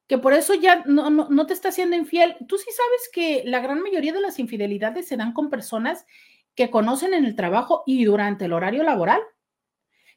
que 0.06 0.16
por 0.16 0.32
eso 0.32 0.54
ya 0.54 0.82
no, 0.86 1.10
no, 1.10 1.46
te 1.46 1.52
está 1.52 1.68
haciendo 1.68 1.94
infiel. 1.94 2.34
Tú 2.48 2.56
sí 2.56 2.70
sabes 2.70 3.10
que 3.12 3.42
la 3.44 3.60
gran 3.60 3.82
mayoría 3.82 4.14
de 4.14 4.22
las 4.22 4.38
infidelidades 4.38 5.06
se 5.06 5.18
dan 5.18 5.34
con 5.34 5.50
personas 5.50 6.06
que 6.54 6.70
conocen 6.70 7.12
en 7.12 7.26
el 7.26 7.36
trabajo 7.36 7.82
y 7.84 8.02
durante 8.06 8.46
el 8.46 8.54
horario 8.54 8.82
laboral. 8.82 9.20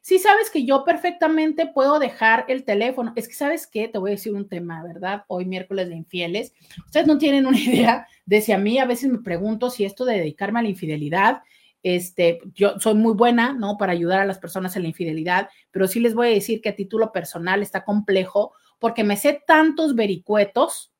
Sí 0.00 0.18
sabes 0.18 0.50
que 0.50 0.64
yo 0.64 0.84
perfectamente 0.84 1.66
puedo 1.66 1.98
dejar 1.98 2.46
el 2.48 2.64
teléfono. 2.64 3.12
Es 3.16 3.28
que 3.28 3.34
sabes 3.34 3.66
qué, 3.66 3.88
te 3.88 3.98
voy 3.98 4.10
a 4.10 4.14
decir 4.14 4.34
un 4.34 4.48
tema, 4.48 4.82
¿verdad? 4.82 5.24
Hoy 5.28 5.44
miércoles 5.44 5.88
de 5.88 5.96
infieles. 5.96 6.52
Ustedes 6.86 7.06
no 7.06 7.18
tienen 7.18 7.46
una 7.46 7.58
idea 7.60 8.06
de 8.26 8.52
a 8.52 8.58
mí 8.58 8.78
a 8.78 8.86
veces 8.86 9.10
me 9.10 9.18
pregunto 9.18 9.70
si 9.70 9.84
esto 9.84 10.04
de 10.04 10.16
dedicarme 10.16 10.60
a 10.60 10.62
la 10.62 10.68
infidelidad 10.68 11.42
este, 11.82 12.40
yo 12.54 12.78
soy 12.78 12.94
muy 12.94 13.14
buena, 13.14 13.52
¿no? 13.52 13.76
Para 13.78 13.92
ayudar 13.92 14.20
a 14.20 14.26
las 14.26 14.38
personas 14.38 14.76
en 14.76 14.82
la 14.82 14.88
infidelidad, 14.88 15.48
pero 15.70 15.86
sí 15.88 16.00
les 16.00 16.14
voy 16.14 16.28
a 16.28 16.34
decir 16.34 16.60
que 16.60 16.68
a 16.68 16.76
título 16.76 17.12
personal 17.12 17.62
está 17.62 17.84
complejo 17.84 18.52
porque 18.78 19.04
me 19.04 19.16
sé 19.16 19.42
tantos 19.46 19.94
vericuetos, 19.94 20.92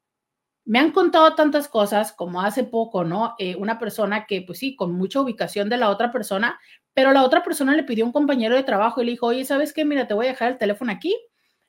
me 0.71 0.79
han 0.79 0.93
contado 0.93 1.35
tantas 1.35 1.67
cosas 1.67 2.13
como 2.13 2.43
hace 2.43 2.63
poco, 2.63 3.03
¿no? 3.03 3.35
Eh, 3.41 3.57
una 3.57 3.81
persona 3.81 4.25
que, 4.25 4.43
pues 4.43 4.61
sí, 4.61 4.77
con 4.77 4.93
mucha 4.93 5.21
ubicación 5.21 5.69
de 5.69 5.77
la 5.77 5.91
otra 5.91 6.13
persona, 6.13 6.61
pero 6.95 7.11
la 7.11 7.25
otra 7.25 7.43
persona 7.43 7.75
le 7.75 7.83
pidió 7.83 8.05
a 8.05 8.07
un 8.07 8.13
compañero 8.13 8.55
de 8.55 8.63
trabajo 8.63 9.03
y 9.03 9.05
le 9.05 9.11
dijo, 9.11 9.27
oye, 9.27 9.45
¿sabes 9.45 9.73
qué? 9.73 9.85
Mira, 9.85 10.07
te 10.07 10.15
voy 10.15 10.27
a 10.27 10.29
dejar 10.29 10.53
el 10.53 10.59
teléfono 10.59 10.93
aquí, 10.93 11.17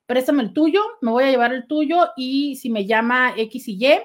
préstame 0.06 0.43
el 0.43 0.54
tuyo, 0.54 0.84
me 1.02 1.10
voy 1.10 1.24
a 1.24 1.32
llevar 1.32 1.52
el 1.52 1.66
tuyo 1.66 2.12
y 2.16 2.58
si 2.58 2.70
me 2.70 2.86
llama 2.86 3.34
X 3.38 3.70
y 3.70 3.84
Y, 3.84 3.99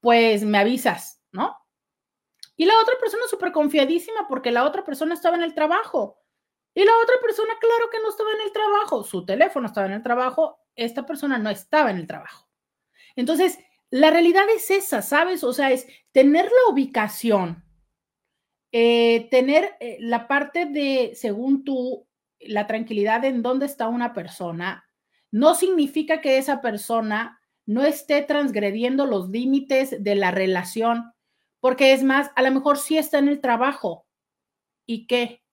pues 0.00 0.42
me 0.42 0.58
avisas, 0.58 1.22
¿no? 1.30 1.56
Y 2.56 2.64
la 2.64 2.74
otra 2.82 2.94
persona 3.00 3.22
súper 3.30 3.52
confiadísima 3.52 4.26
porque 4.28 4.50
la 4.50 4.64
otra 4.64 4.84
persona 4.84 5.14
estaba 5.14 5.36
en 5.36 5.44
el 5.44 5.54
trabajo. 5.54 6.18
Y 6.74 6.84
la 6.84 6.92
otra 7.04 7.14
persona, 7.22 7.52
claro 7.60 7.88
que 7.88 8.00
no 8.00 8.08
estaba 8.08 8.32
en 8.32 8.40
el 8.40 8.52
trabajo. 8.52 9.04
Su 9.04 9.24
teléfono 9.24 9.68
estaba 9.68 9.86
en 9.86 9.92
el 9.92 10.02
trabajo. 10.02 10.58
Esta 10.74 11.06
persona 11.06 11.38
no 11.38 11.50
estaba 11.50 11.92
en 11.92 11.98
el 11.98 12.08
trabajo. 12.08 12.48
Entonces, 13.14 13.60
la 13.94 14.10
realidad 14.10 14.42
es 14.52 14.72
esa, 14.72 15.02
¿sabes? 15.02 15.44
O 15.44 15.52
sea, 15.52 15.70
es 15.70 15.86
tener 16.10 16.46
la 16.46 16.72
ubicación, 16.72 17.64
eh, 18.72 19.28
tener 19.30 19.76
eh, 19.78 19.98
la 20.00 20.26
parte 20.26 20.66
de, 20.66 21.12
según 21.14 21.62
tú, 21.62 22.08
la 22.40 22.66
tranquilidad 22.66 23.24
en 23.24 23.40
dónde 23.40 23.66
está 23.66 23.86
una 23.86 24.12
persona, 24.12 24.84
no 25.30 25.54
significa 25.54 26.20
que 26.20 26.38
esa 26.38 26.60
persona 26.60 27.40
no 27.66 27.84
esté 27.84 28.22
transgrediendo 28.22 29.06
los 29.06 29.28
límites 29.28 30.02
de 30.02 30.16
la 30.16 30.32
relación 30.32 31.12
porque 31.60 31.92
es 31.92 32.02
más, 32.02 32.32
a 32.34 32.42
lo 32.42 32.50
mejor 32.50 32.78
sí 32.78 32.98
está 32.98 33.18
en 33.18 33.28
el 33.28 33.40
trabajo. 33.40 34.08
¿Y 34.86 35.06
qué? 35.06 35.44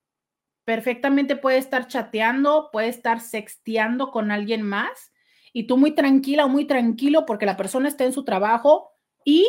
Perfectamente 0.66 1.36
puede 1.36 1.60
estar 1.60 1.88
chateando, 1.88 2.70
puede 2.72 2.88
estar 2.88 3.20
sexteando 3.20 4.10
con 4.10 4.32
alguien 4.32 4.64
más 4.64 5.11
y 5.54 5.68
tú 5.68 5.78
muy 5.78 5.94
tranquila 5.94 6.46
o 6.46 6.50
muy 6.50 6.66
tranquilo 6.66 7.26
porque 7.26 7.46
la 7.46 7.58
persona 7.58 7.88
está 7.88 8.06
en 8.06 8.14
su 8.14 8.24
trabajo 8.24 8.92
y 9.26 9.48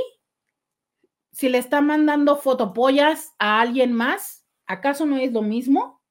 si 1.30 1.48
le 1.48 1.58
está 1.58 1.80
mandando 1.80 2.36
fotopollas 2.36 3.34
a 3.38 3.60
alguien 3.60 3.92
más, 3.92 4.44
¿acaso 4.66 5.06
no 5.06 5.16
es 5.16 5.32
lo 5.32 5.42
mismo? 5.42 6.02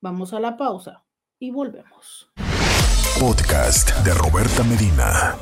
Vamos 0.00 0.32
a 0.32 0.40
la 0.40 0.56
pausa 0.56 1.04
y 1.38 1.50
volvemos. 1.50 2.30
Podcast 3.20 3.90
de 4.04 4.14
Roberta 4.14 4.62
Medina. 4.62 5.36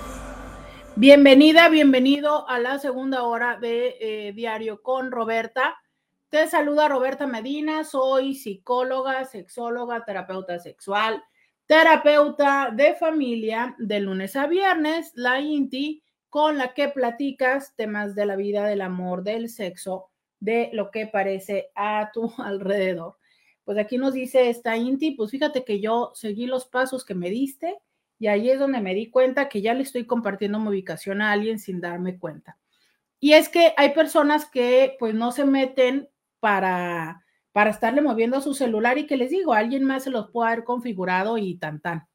Bienvenida, 0.96 1.68
bienvenido 1.68 2.48
a 2.48 2.58
la 2.58 2.78
segunda 2.78 3.24
hora 3.24 3.58
de 3.58 3.96
eh, 4.00 4.32
Diario 4.32 4.82
con 4.82 5.10
Roberta. 5.12 5.76
Te 6.30 6.48
saluda 6.48 6.88
Roberta 6.88 7.26
Medina, 7.26 7.84
soy 7.84 8.34
psicóloga, 8.34 9.24
sexóloga, 9.26 10.04
terapeuta 10.04 10.58
sexual, 10.58 11.22
terapeuta 11.66 12.70
de 12.72 12.94
familia 12.94 13.74
de 13.78 14.00
lunes 14.00 14.36
a 14.36 14.46
viernes, 14.46 15.12
la 15.14 15.40
INTI, 15.40 16.02
con 16.28 16.58
la 16.58 16.74
que 16.74 16.88
platicas 16.88 17.74
temas 17.76 18.14
de 18.14 18.26
la 18.26 18.36
vida, 18.36 18.66
del 18.66 18.80
amor, 18.80 19.22
del 19.22 19.48
sexo, 19.48 20.10
de 20.38 20.70
lo 20.72 20.90
que 20.90 21.06
parece 21.06 21.70
a 21.74 22.10
tu 22.12 22.32
alrededor. 22.38 23.16
Pues 23.64 23.78
aquí 23.78 23.98
nos 23.98 24.14
dice 24.14 24.48
esta 24.48 24.76
INTI, 24.76 25.12
pues 25.12 25.30
fíjate 25.30 25.64
que 25.64 25.80
yo 25.80 26.12
seguí 26.14 26.46
los 26.46 26.66
pasos 26.66 27.04
que 27.04 27.14
me 27.14 27.30
diste 27.30 27.76
y 28.18 28.28
ahí 28.28 28.48
es 28.48 28.58
donde 28.58 28.80
me 28.80 28.94
di 28.94 29.10
cuenta 29.10 29.48
que 29.48 29.60
ya 29.60 29.74
le 29.74 29.82
estoy 29.82 30.06
compartiendo 30.06 30.58
mi 30.60 30.68
ubicación 30.68 31.20
a 31.20 31.32
alguien 31.32 31.58
sin 31.58 31.80
darme 31.80 32.18
cuenta. 32.18 32.58
Y 33.18 33.32
es 33.32 33.48
que 33.48 33.74
hay 33.76 33.92
personas 33.92 34.46
que 34.48 34.96
pues 34.98 35.14
no 35.14 35.32
se 35.32 35.44
meten 35.44 36.08
para, 36.38 37.24
para 37.56 37.70
estarle 37.70 38.02
moviendo 38.02 38.36
a 38.36 38.42
su 38.42 38.52
celular 38.52 38.98
y 38.98 39.06
que 39.06 39.16
les 39.16 39.30
digo, 39.30 39.54
alguien 39.54 39.82
más 39.82 40.04
se 40.04 40.10
los 40.10 40.30
puede 40.30 40.50
haber 40.52 40.64
configurado 40.64 41.38
y 41.38 41.56
tan 41.56 41.80
tan. 41.80 42.06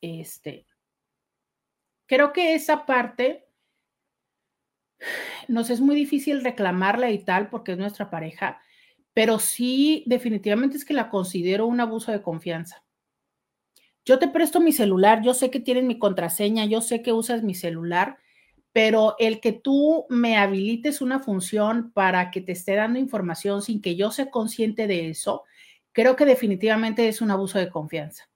Este, 0.00 0.66
creo 2.06 2.32
que 2.32 2.56
esa 2.56 2.86
parte 2.86 3.46
nos 5.46 5.70
es 5.70 5.80
muy 5.80 5.94
difícil 5.94 6.42
reclamarla 6.42 7.12
y 7.12 7.20
tal 7.20 7.50
porque 7.50 7.70
es 7.70 7.78
nuestra 7.78 8.10
pareja, 8.10 8.60
pero 9.14 9.38
sí 9.38 10.02
definitivamente 10.08 10.76
es 10.76 10.84
que 10.84 10.92
la 10.92 11.08
considero 11.08 11.64
un 11.68 11.78
abuso 11.80 12.10
de 12.10 12.20
confianza 12.20 12.84
yo 14.04 14.18
te 14.18 14.26
presto 14.26 14.58
mi 14.58 14.72
celular, 14.72 15.20
yo 15.22 15.34
sé 15.34 15.50
que 15.50 15.60
tienes 15.60 15.84
mi 15.84 15.98
contraseña, 15.98 16.64
yo 16.64 16.80
sé 16.80 17.02
que 17.02 17.12
usas 17.12 17.42
mi 17.42 17.54
celular, 17.54 18.16
pero 18.78 19.16
el 19.18 19.40
que 19.40 19.50
tú 19.50 20.06
me 20.08 20.36
habilites 20.36 21.00
una 21.00 21.18
función 21.18 21.90
para 21.90 22.30
que 22.30 22.40
te 22.40 22.52
esté 22.52 22.76
dando 22.76 23.00
información 23.00 23.60
sin 23.60 23.82
que 23.82 23.96
yo 23.96 24.12
sea 24.12 24.30
consciente 24.30 24.86
de 24.86 25.08
eso, 25.08 25.42
creo 25.90 26.14
que 26.14 26.24
definitivamente 26.24 27.08
es 27.08 27.20
un 27.20 27.32
abuso 27.32 27.58
de 27.58 27.70
confianza. 27.70 28.30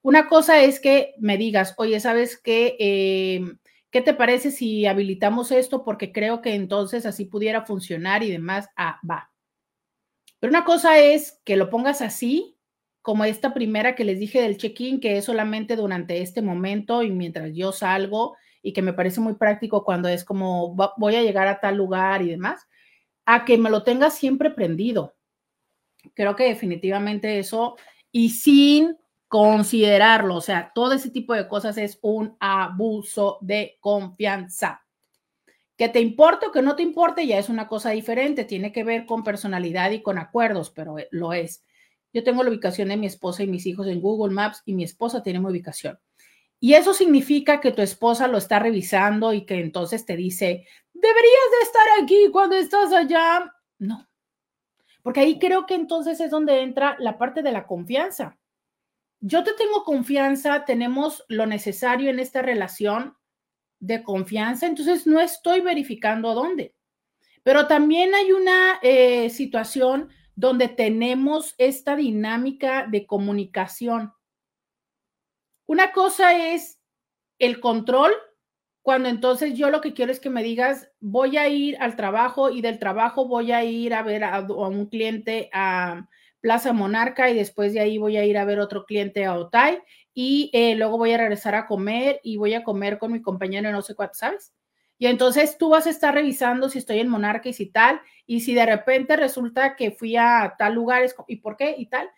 Una 0.00 0.28
cosa 0.28 0.62
es 0.62 0.80
que 0.80 1.12
me 1.18 1.36
digas, 1.36 1.74
oye, 1.76 2.00
¿sabes 2.00 2.40
qué? 2.40 2.74
Em, 2.78 3.58
¿qué 3.90 4.00
te 4.00 4.14
parece 4.14 4.50
si 4.50 4.86
habilitamos 4.86 5.52
esto? 5.52 5.84
Porque 5.84 6.10
creo 6.10 6.40
que 6.40 6.54
entonces 6.54 7.04
así 7.04 7.26
pudiera 7.26 7.66
funcionar 7.66 8.22
y 8.22 8.30
demás. 8.30 8.66
Ah, 8.76 8.98
va. 9.06 9.30
Pero 10.38 10.52
una 10.52 10.64
cosa 10.64 10.98
es 11.00 11.38
que 11.44 11.56
lo 11.56 11.68
pongas 11.68 12.00
así, 12.00 12.56
como 13.02 13.26
esta 13.26 13.52
primera 13.52 13.94
que 13.94 14.04
les 14.04 14.18
dije 14.18 14.40
del 14.40 14.56
check-in, 14.56 15.00
que 15.00 15.18
es 15.18 15.26
solamente 15.26 15.76
durante 15.76 16.22
este 16.22 16.40
momento 16.40 17.02
y 17.02 17.10
mientras 17.10 17.52
yo 17.52 17.72
salgo 17.72 18.38
y 18.62 18.72
que 18.72 18.82
me 18.82 18.92
parece 18.92 19.20
muy 19.20 19.34
práctico 19.34 19.84
cuando 19.84 20.08
es 20.08 20.24
como 20.24 20.74
voy 20.96 21.16
a 21.16 21.22
llegar 21.22 21.48
a 21.48 21.60
tal 21.60 21.76
lugar 21.76 22.22
y 22.22 22.30
demás, 22.30 22.66
a 23.24 23.44
que 23.44 23.58
me 23.58 23.70
lo 23.70 23.82
tengas 23.82 24.14
siempre 24.14 24.50
prendido. 24.50 25.14
Creo 26.14 26.36
que 26.36 26.44
definitivamente 26.44 27.38
eso, 27.38 27.76
y 28.10 28.30
sin 28.30 28.96
considerarlo, 29.28 30.36
o 30.36 30.40
sea, 30.40 30.72
todo 30.74 30.94
ese 30.94 31.10
tipo 31.10 31.34
de 31.34 31.46
cosas 31.46 31.78
es 31.78 31.98
un 32.02 32.36
abuso 32.40 33.38
de 33.40 33.78
confianza. 33.80 34.84
Que 35.76 35.88
te 35.88 36.00
importe 36.00 36.46
o 36.46 36.52
que 36.52 36.62
no 36.62 36.76
te 36.76 36.82
importe 36.82 37.26
ya 37.26 37.38
es 37.38 37.48
una 37.48 37.68
cosa 37.68 37.90
diferente, 37.90 38.44
tiene 38.44 38.72
que 38.72 38.84
ver 38.84 39.06
con 39.06 39.22
personalidad 39.22 39.92
y 39.92 40.02
con 40.02 40.18
acuerdos, 40.18 40.70
pero 40.70 40.98
eh, 40.98 41.08
lo 41.10 41.32
es. 41.32 41.64
Yo 42.12 42.24
tengo 42.24 42.42
la 42.42 42.50
ubicación 42.50 42.88
de 42.88 42.96
mi 42.96 43.06
esposa 43.06 43.42
y 43.44 43.46
mis 43.46 43.66
hijos 43.66 43.86
en 43.86 44.00
Google 44.00 44.34
Maps 44.34 44.62
y 44.64 44.74
mi 44.74 44.82
esposa 44.82 45.22
tiene 45.22 45.38
mi 45.38 45.46
ubicación. 45.46 45.98
Y 46.60 46.74
eso 46.74 46.92
significa 46.92 47.60
que 47.60 47.72
tu 47.72 47.82
esposa 47.82 48.28
lo 48.28 48.38
está 48.38 48.58
revisando 48.58 49.32
y 49.32 49.46
que 49.46 49.54
entonces 49.54 50.04
te 50.04 50.14
dice, 50.14 50.66
deberías 50.92 51.50
de 51.58 51.64
estar 51.64 51.86
aquí 52.02 52.28
cuando 52.30 52.56
estás 52.56 52.92
allá. 52.92 53.52
No, 53.78 54.06
porque 55.02 55.20
ahí 55.20 55.38
creo 55.38 55.66
que 55.66 55.74
entonces 55.74 56.20
es 56.20 56.30
donde 56.30 56.60
entra 56.60 56.96
la 56.98 57.18
parte 57.18 57.42
de 57.42 57.52
la 57.52 57.66
confianza. 57.66 58.38
Yo 59.20 59.44
te 59.44 59.52
tengo 59.54 59.84
confianza, 59.84 60.64
tenemos 60.64 61.24
lo 61.28 61.46
necesario 61.46 62.10
en 62.10 62.20
esta 62.20 62.42
relación 62.42 63.16
de 63.78 64.02
confianza, 64.02 64.66
entonces 64.66 65.06
no 65.06 65.20
estoy 65.20 65.60
verificando 65.60 66.34
dónde. 66.34 66.74
Pero 67.42 67.66
también 67.66 68.14
hay 68.14 68.32
una 68.32 68.78
eh, 68.82 69.30
situación 69.30 70.10
donde 70.34 70.68
tenemos 70.68 71.54
esta 71.58 71.96
dinámica 71.96 72.86
de 72.86 73.06
comunicación. 73.06 74.12
Una 75.70 75.92
cosa 75.92 76.52
es 76.52 76.80
el 77.38 77.60
control, 77.60 78.10
cuando 78.82 79.08
entonces 79.08 79.54
yo 79.54 79.70
lo 79.70 79.80
que 79.80 79.94
quiero 79.94 80.10
es 80.10 80.18
que 80.18 80.28
me 80.28 80.42
digas, 80.42 80.90
voy 80.98 81.36
a 81.36 81.48
ir 81.48 81.76
al 81.78 81.94
trabajo 81.94 82.50
y 82.50 82.60
del 82.60 82.80
trabajo 82.80 83.28
voy 83.28 83.52
a 83.52 83.62
ir 83.62 83.94
a 83.94 84.02
ver 84.02 84.24
a, 84.24 84.40
un 84.40 84.86
cliente 84.86 85.48
a 85.52 86.08
Plaza 86.40 86.72
Monarca 86.72 87.30
y 87.30 87.36
después 87.36 87.72
de 87.72 87.78
ahí 87.78 87.98
voy 87.98 88.16
a 88.16 88.24
ir 88.24 88.36
a 88.36 88.44
ver 88.44 88.58
otro 88.58 88.84
cliente 88.84 89.24
a 89.26 89.38
Otay 89.38 89.78
y 90.12 90.50
eh, 90.54 90.74
luego 90.74 90.98
voy 90.98 91.12
a 91.12 91.18
regresar 91.18 91.54
a 91.54 91.68
comer 91.68 92.18
y 92.24 92.36
voy 92.36 92.54
a 92.54 92.64
comer 92.64 92.98
con 92.98 93.12
mi 93.12 93.22
compañero 93.22 93.70
no 93.70 93.82
sé 93.82 93.94
cuánto, 93.94 94.14
¿sabes? 94.14 94.52
Y 94.98 95.06
entonces 95.06 95.56
tú 95.56 95.68
vas 95.68 95.86
a 95.86 95.90
estar 95.90 96.12
revisando 96.12 96.68
si 96.68 96.78
estoy 96.78 96.98
en 96.98 97.08
Monarca 97.08 97.48
y 97.48 97.52
si 97.52 97.66
tal, 97.66 98.00
y 98.26 98.40
si 98.40 98.54
de 98.54 98.66
repente 98.66 99.14
resulta 99.14 99.76
que 99.76 99.92
fui 99.92 100.16
a 100.16 100.56
tal 100.58 100.74
lugar, 100.74 101.04
¿y 101.28 101.36
por 101.36 101.56
qué? 101.56 101.76
Y 101.78 101.86
tal. 101.86 102.10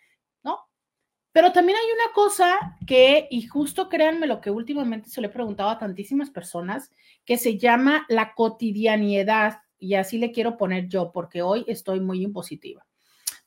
Pero 1.33 1.51
también 1.51 1.77
hay 1.79 1.91
una 1.91 2.13
cosa 2.13 2.77
que, 2.85 3.27
y 3.31 3.47
justo 3.47 3.89
créanme 3.89 4.27
lo 4.27 4.39
que 4.39 4.51
últimamente 4.51 5.09
se 5.09 5.19
le 5.19 5.27
he 5.27 5.31
preguntado 5.31 5.69
a 5.69 5.79
tantísimas 5.79 6.29
personas, 6.29 6.91
que 7.25 7.37
se 7.37 7.57
llama 7.57 8.05
la 8.07 8.35
cotidianidad, 8.35 9.61
y 9.79 9.95
así 9.95 10.19
le 10.19 10.31
quiero 10.31 10.57
poner 10.57 10.87
yo, 10.87 11.11
porque 11.11 11.41
hoy 11.41 11.65
estoy 11.67 11.99
muy 11.99 12.21
impositiva. 12.21 12.85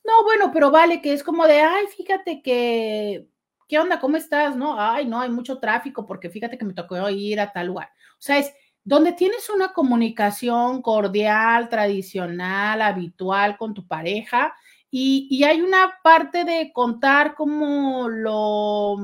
No, 0.03 0.23
bueno, 0.23 0.51
pero 0.53 0.69
vale, 0.69 1.01
que 1.01 1.13
es 1.13 1.23
como 1.23 1.47
de, 1.47 1.61
ay, 1.61 1.85
fíjate 1.87 2.41
que, 2.41 3.25
¿qué 3.69 3.79
onda? 3.79 3.99
¿Cómo 4.01 4.17
estás? 4.17 4.57
No, 4.57 4.79
ay, 4.79 5.05
no, 5.05 5.21
hay 5.21 5.29
mucho 5.29 5.57
tráfico 5.57 6.05
porque 6.05 6.29
fíjate 6.29 6.57
que 6.57 6.65
me 6.65 6.73
tocó 6.73 7.09
ir 7.09 7.39
a 7.39 7.53
tal 7.53 7.67
lugar. 7.67 7.89
O 8.13 8.21
sea, 8.21 8.37
es, 8.37 8.53
donde 8.83 9.13
tienes 9.13 9.49
una 9.49 9.73
comunicación 9.73 10.81
cordial, 10.81 11.67
tradicional, 11.69 12.81
habitual 12.81 13.57
con 13.57 13.73
tu 13.73 13.85
pareja 13.87 14.53
y, 14.89 15.43
hay 15.43 15.61
una 15.61 15.99
parte 16.03 16.45
de 16.45 16.71
contar 16.73 17.35
como 17.35 18.07
lo, 18.07 18.97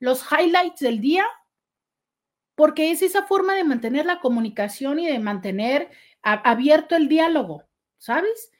los 0.00 0.24
highlights 0.30 0.80
del 0.80 1.00
día, 1.00 1.24
porque 2.54 2.90
es 2.90 3.02
esa 3.02 3.26
forma 3.26 3.54
de 3.54 3.64
mantener 3.64 4.06
la 4.06 4.20
comunicación 4.20 4.98
y 4.98 5.06
de 5.06 5.18
mantener 5.18 5.90
abierto 6.22 6.96
el 6.96 7.08
diálogo, 7.08 7.64
¿sabes? 7.98 8.50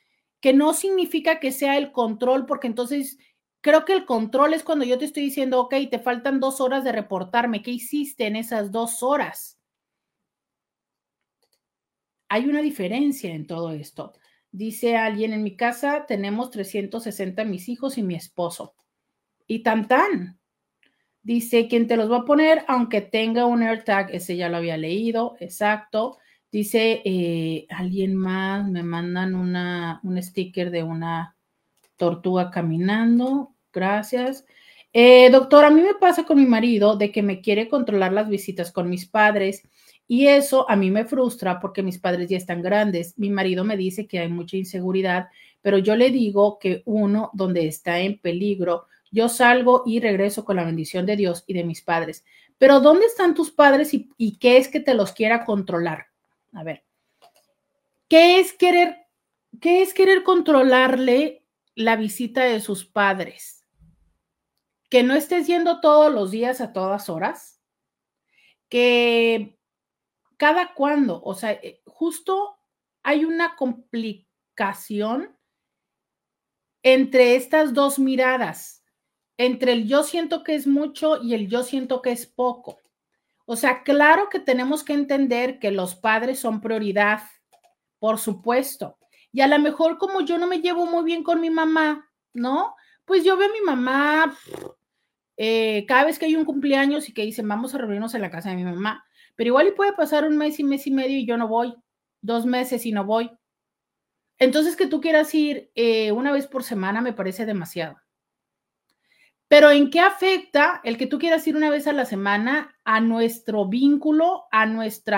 Que 0.40 0.52
no 0.52 0.74
significa 0.74 1.40
que 1.40 1.50
sea 1.50 1.76
el 1.76 1.90
control, 1.90 2.46
porque 2.46 2.68
entonces 2.68 3.18
creo 3.60 3.84
que 3.84 3.94
el 3.94 4.04
control 4.04 4.54
es 4.54 4.62
cuando 4.62 4.84
yo 4.84 4.98
te 4.98 5.06
estoy 5.06 5.24
diciendo, 5.24 5.60
ok, 5.60 5.74
te 5.90 5.98
faltan 5.98 6.38
dos 6.38 6.60
horas 6.60 6.84
de 6.84 6.92
reportarme, 6.92 7.62
¿qué 7.62 7.72
hiciste 7.72 8.26
en 8.26 8.36
esas 8.36 8.70
dos 8.70 9.02
horas? 9.02 9.58
Hay 12.28 12.46
una 12.46 12.60
diferencia 12.60 13.34
en 13.34 13.46
todo 13.46 13.72
esto. 13.72 14.12
Dice 14.56 14.96
alguien, 14.96 15.34
en 15.34 15.42
mi 15.42 15.54
casa 15.54 16.06
tenemos 16.08 16.50
360 16.50 17.44
mis 17.44 17.68
hijos 17.68 17.98
y 17.98 18.02
mi 18.02 18.14
esposo. 18.14 18.74
Y 19.46 19.62
tan 19.62 19.86
tan. 19.86 20.40
Dice, 21.22 21.68
¿quién 21.68 21.86
te 21.86 21.98
los 21.98 22.10
va 22.10 22.20
a 22.20 22.24
poner, 22.24 22.64
aunque 22.66 23.02
tenga 23.02 23.44
un 23.44 23.62
AirTag, 23.62 24.14
ese 24.14 24.34
ya 24.34 24.48
lo 24.48 24.56
había 24.56 24.78
leído, 24.78 25.36
exacto. 25.40 26.16
Dice, 26.50 27.02
eh, 27.04 27.66
alguien 27.68 28.16
más, 28.16 28.66
me 28.66 28.82
mandan 28.82 29.34
una, 29.34 30.00
un 30.02 30.22
sticker 30.22 30.70
de 30.70 30.84
una 30.84 31.36
tortuga 31.96 32.50
caminando. 32.50 33.54
Gracias. 33.74 34.46
Eh, 34.94 35.28
doctor, 35.30 35.66
a 35.66 35.70
mí 35.70 35.82
me 35.82 35.96
pasa 35.96 36.24
con 36.24 36.38
mi 36.38 36.46
marido 36.46 36.96
de 36.96 37.12
que 37.12 37.22
me 37.22 37.42
quiere 37.42 37.68
controlar 37.68 38.14
las 38.14 38.30
visitas 38.30 38.72
con 38.72 38.88
mis 38.88 39.04
padres 39.04 39.68
y 40.08 40.28
eso 40.28 40.68
a 40.70 40.76
mí 40.76 40.90
me 40.90 41.04
frustra 41.04 41.58
porque 41.58 41.82
mis 41.82 41.98
padres 41.98 42.28
ya 42.28 42.36
están 42.36 42.62
grandes. 42.62 43.18
Mi 43.18 43.30
marido 43.30 43.64
me 43.64 43.76
dice 43.76 44.06
que 44.06 44.20
hay 44.20 44.28
mucha 44.28 44.56
inseguridad, 44.56 45.28
pero 45.62 45.78
yo 45.78 45.96
le 45.96 46.10
digo 46.10 46.58
que 46.58 46.82
uno 46.84 47.30
donde 47.32 47.66
está 47.66 47.98
en 47.98 48.18
peligro, 48.18 48.86
yo 49.10 49.28
salgo 49.28 49.82
y 49.84 49.98
regreso 49.98 50.44
con 50.44 50.56
la 50.56 50.64
bendición 50.64 51.06
de 51.06 51.16
Dios 51.16 51.42
y 51.46 51.54
de 51.54 51.64
mis 51.64 51.82
padres. 51.82 52.24
Pero 52.58 52.80
¿dónde 52.80 53.06
están 53.06 53.34
tus 53.34 53.50
padres 53.50 53.92
y, 53.92 54.36
qué 54.38 54.58
es 54.58 54.68
que 54.68 54.80
te 54.80 54.94
los 54.94 55.12
quiera 55.12 55.44
controlar? 55.44 56.06
A 56.52 56.62
ver, 56.62 56.84
¿qué 58.08 58.38
es 58.38 58.52
querer, 58.52 59.06
qué 59.60 59.82
es 59.82 59.92
querer 59.92 60.22
controlarle 60.22 61.42
la 61.74 61.96
visita 61.96 62.44
de 62.44 62.60
sus 62.60 62.84
padres? 62.84 63.66
Que 64.88 65.02
no 65.02 65.14
estés 65.14 65.48
yendo 65.48 65.80
todos 65.80 66.12
los 66.14 66.30
días 66.30 66.60
a 66.60 66.72
todas 66.72 67.10
horas, 67.10 67.60
que 68.68 69.55
cada 70.36 70.74
cuándo, 70.74 71.20
o 71.22 71.34
sea, 71.34 71.52
eh, 71.52 71.82
justo 71.86 72.58
hay 73.02 73.24
una 73.24 73.56
complicación 73.56 75.36
entre 76.82 77.36
estas 77.36 77.74
dos 77.74 77.98
miradas, 77.98 78.84
entre 79.38 79.72
el 79.72 79.88
yo 79.88 80.02
siento 80.02 80.42
que 80.42 80.54
es 80.54 80.66
mucho 80.66 81.22
y 81.22 81.34
el 81.34 81.48
yo 81.48 81.62
siento 81.62 82.02
que 82.02 82.12
es 82.12 82.26
poco. 82.26 82.80
O 83.44 83.56
sea, 83.56 83.82
claro 83.82 84.28
que 84.28 84.40
tenemos 84.40 84.82
que 84.82 84.92
entender 84.92 85.58
que 85.58 85.70
los 85.70 85.94
padres 85.94 86.40
son 86.40 86.60
prioridad, 86.60 87.22
por 87.98 88.18
supuesto. 88.18 88.98
Y 89.32 89.40
a 89.40 89.46
lo 89.46 89.58
mejor 89.58 89.98
como 89.98 90.20
yo 90.20 90.38
no 90.38 90.46
me 90.46 90.60
llevo 90.60 90.86
muy 90.86 91.04
bien 91.04 91.22
con 91.22 91.40
mi 91.40 91.50
mamá, 91.50 92.10
¿no? 92.32 92.74
Pues 93.04 93.24
yo 93.24 93.36
veo 93.36 93.48
a 93.48 93.52
mi 93.52 93.60
mamá 93.60 94.36
eh, 95.36 95.84
cada 95.86 96.04
vez 96.04 96.18
que 96.18 96.26
hay 96.26 96.34
un 96.36 96.44
cumpleaños 96.44 97.08
y 97.08 97.14
que 97.14 97.22
dicen, 97.22 97.46
vamos 97.46 97.74
a 97.74 97.78
reunirnos 97.78 98.14
en 98.14 98.22
la 98.22 98.30
casa 98.30 98.50
de 98.50 98.56
mi 98.56 98.64
mamá 98.64 99.05
pero 99.36 99.48
igual 99.48 99.68
y 99.68 99.72
puede 99.72 99.92
pasar 99.92 100.24
un 100.24 100.36
mes 100.36 100.58
y 100.58 100.64
mes 100.64 100.86
y 100.86 100.90
medio 100.90 101.16
y 101.16 101.26
yo 101.26 101.36
no 101.36 101.46
voy, 101.46 101.74
dos 102.20 102.46
meses 102.46 102.84
y 102.86 102.92
no 102.92 103.04
voy. 103.04 103.30
Entonces 104.38 104.76
que 104.76 104.86
tú 104.86 105.00
quieras 105.00 105.34
ir 105.34 105.70
eh, 105.74 106.12
una 106.12 106.32
vez 106.32 106.46
por 106.46 106.64
semana 106.64 107.00
me 107.00 107.12
parece 107.12 107.46
demasiado. 107.46 107.98
Pero 109.48 109.70
¿en 109.70 109.90
qué 109.90 110.00
afecta 110.00 110.80
el 110.82 110.98
que 110.98 111.06
tú 111.06 111.18
quieras 111.18 111.46
ir 111.46 111.56
una 111.56 111.70
vez 111.70 111.86
a 111.86 111.92
la 111.92 112.04
semana 112.04 112.74
a 112.84 113.00
nuestro 113.00 113.68
vínculo, 113.68 114.44
a 114.50 114.66
nuestro 114.66 115.16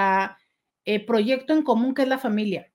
eh, 0.85 1.05
proyecto 1.07 1.55
en 1.55 1.63
común 1.63 1.95
que 1.95 2.03
es 2.03 2.09
la 2.09 2.19
familia? 2.19 2.71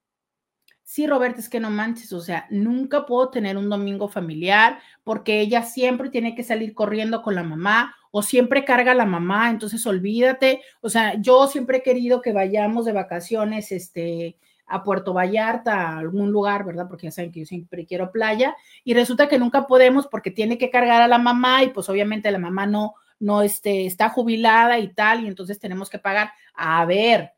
Sí, 0.84 1.08
Roberto, 1.08 1.40
es 1.40 1.50
que 1.50 1.60
no 1.60 1.70
manches, 1.70 2.12
o 2.12 2.20
sea, 2.20 2.46
nunca 2.50 3.06
puedo 3.06 3.30
tener 3.30 3.56
un 3.58 3.70
domingo 3.70 4.10
familiar 4.10 4.80
porque 5.04 5.40
ella 5.40 5.64
siempre 5.64 6.10
tiene 6.10 6.36
que 6.36 6.44
salir 6.44 6.74
corriendo 6.74 7.22
con 7.22 7.36
la 7.36 7.44
mamá 7.44 7.96
o 8.16 8.22
siempre 8.22 8.64
carga 8.64 8.94
la 8.94 9.08
mamá, 9.08 9.50
entonces 9.50 9.88
olvídate. 9.88 10.62
O 10.82 10.90
sea, 10.90 11.20
yo 11.20 11.48
siempre 11.48 11.80
he 11.80 11.82
querido 11.82 12.22
que 12.22 12.32
vayamos 12.32 12.86
de 12.86 12.92
vacaciones 12.92 13.72
este, 13.72 14.38
a 14.68 14.84
Puerto 14.84 15.14
Vallarta, 15.14 15.74
a 15.74 15.98
algún 15.98 16.32
lugar, 16.32 16.64
¿verdad? 16.64 16.86
Porque 16.88 17.08
ya 17.08 17.12
saben 17.12 17.32
que 17.32 17.40
yo 17.40 17.48
siempre 17.48 17.88
quiero 17.88 18.12
playa 18.12 18.56
y 18.84 18.94
resulta 18.94 19.28
que 19.28 19.40
nunca 19.40 19.66
podemos 19.66 20.06
porque 20.06 20.30
tiene 20.30 20.60
que 20.60 20.70
cargar 20.70 21.02
a 21.02 21.08
la 21.08 21.18
mamá 21.18 21.64
y 21.64 21.70
pues 21.70 21.90
obviamente 21.90 22.30
la 22.30 22.38
mamá 22.38 22.68
no, 22.68 22.94
no 23.18 23.42
este, 23.42 23.88
está 23.88 24.10
jubilada 24.10 24.78
y 24.78 24.94
tal 24.94 25.24
y 25.24 25.28
entonces 25.28 25.58
tenemos 25.58 25.90
que 25.90 25.98
pagar. 25.98 26.34
A 26.54 26.86
ver, 26.86 27.32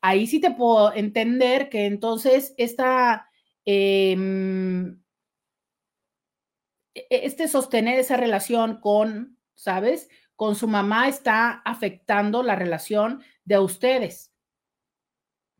ahí 0.00 0.28
sí 0.28 0.40
te 0.40 0.52
puedo 0.52 0.94
entender 0.94 1.68
que 1.68 1.86
entonces 1.86 2.54
esta... 2.56 3.28
Em, 3.64 5.00
e, 6.94 7.06
este 7.10 7.48
sostener 7.48 7.98
esa 7.98 8.16
relación 8.16 8.80
con 8.80 9.39
¿sabes? 9.60 10.08
con 10.40 10.56
su 10.56 10.66
mamá 10.66 11.06
está 11.06 11.60
afectando 11.66 12.42
la 12.42 12.56
relación 12.56 13.22
de 13.44 13.58
ustedes. 13.58 14.32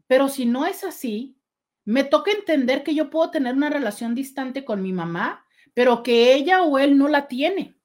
Pero 0.06 0.30
si 0.30 0.46
no 0.46 0.64
es 0.64 0.84
así, 0.84 1.36
me 1.84 2.02
toca 2.02 2.30
entender 2.30 2.82
que 2.82 2.94
yo 2.94 3.10
puedo 3.10 3.30
tener 3.30 3.54
una 3.54 3.68
relación 3.68 4.14
distante 4.14 4.64
con 4.64 4.80
mi 4.80 4.94
mamá, 4.94 5.44
pero 5.74 6.02
que 6.02 6.32
ella 6.32 6.62
o 6.62 6.78
él 6.78 6.96
no 6.96 7.08
la 7.08 7.28
tiene. 7.28 7.76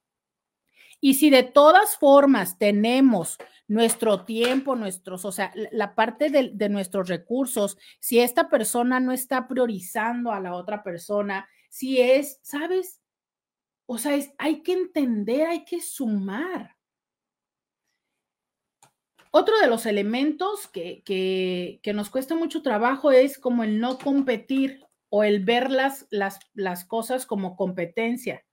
Y 1.01 1.15
si 1.15 1.29
de 1.29 1.43
todas 1.43 1.97
formas 1.97 2.57
tenemos 2.57 3.37
nuestro 3.67 4.23
tiempo, 4.23 4.77
nuestros, 4.77 5.25
o 5.25 5.33
sea, 5.33 5.51
la 5.73 5.95
parte 5.95 6.29
de, 6.29 6.51
de, 6.53 6.69
nuestros 6.69 7.09
recursos, 7.09 7.77
si 7.99 8.21
esta 8.21 8.47
persona 8.47 9.01
no 9.01 9.11
está 9.11 9.49
priorizando 9.49 10.31
a 10.31 10.39
la 10.39 10.55
otra 10.55 10.81
persona, 10.81 11.45
si 11.67 11.99
es, 11.99 12.39
¿sabes? 12.41 13.01
O 13.87 13.97
sea, 13.97 14.15
es, 14.15 14.33
hay 14.37 14.63
que 14.63 14.73
entender, 14.73 15.47
hay 15.47 15.65
que 15.65 15.81
sumar. 15.81 16.75
Otro 19.31 19.59
de 19.59 19.67
los 19.67 19.85
elementos 19.85 20.67
que, 20.69 21.03
que, 21.03 21.93
nos 21.93 22.09
cuesta 22.09 22.35
mucho 22.35 22.61
trabajo 22.61 23.11
es 23.11 23.37
como 23.37 23.65
el 23.65 23.81
no 23.81 23.97
competir 23.97 24.81
o 25.09 25.25
el 25.25 25.43
ver 25.43 25.71
las, 25.71 26.07
las, 26.09 26.39
las 26.53 26.85
cosas 26.85 27.25
como 27.25 27.57
competencia. 27.57 28.45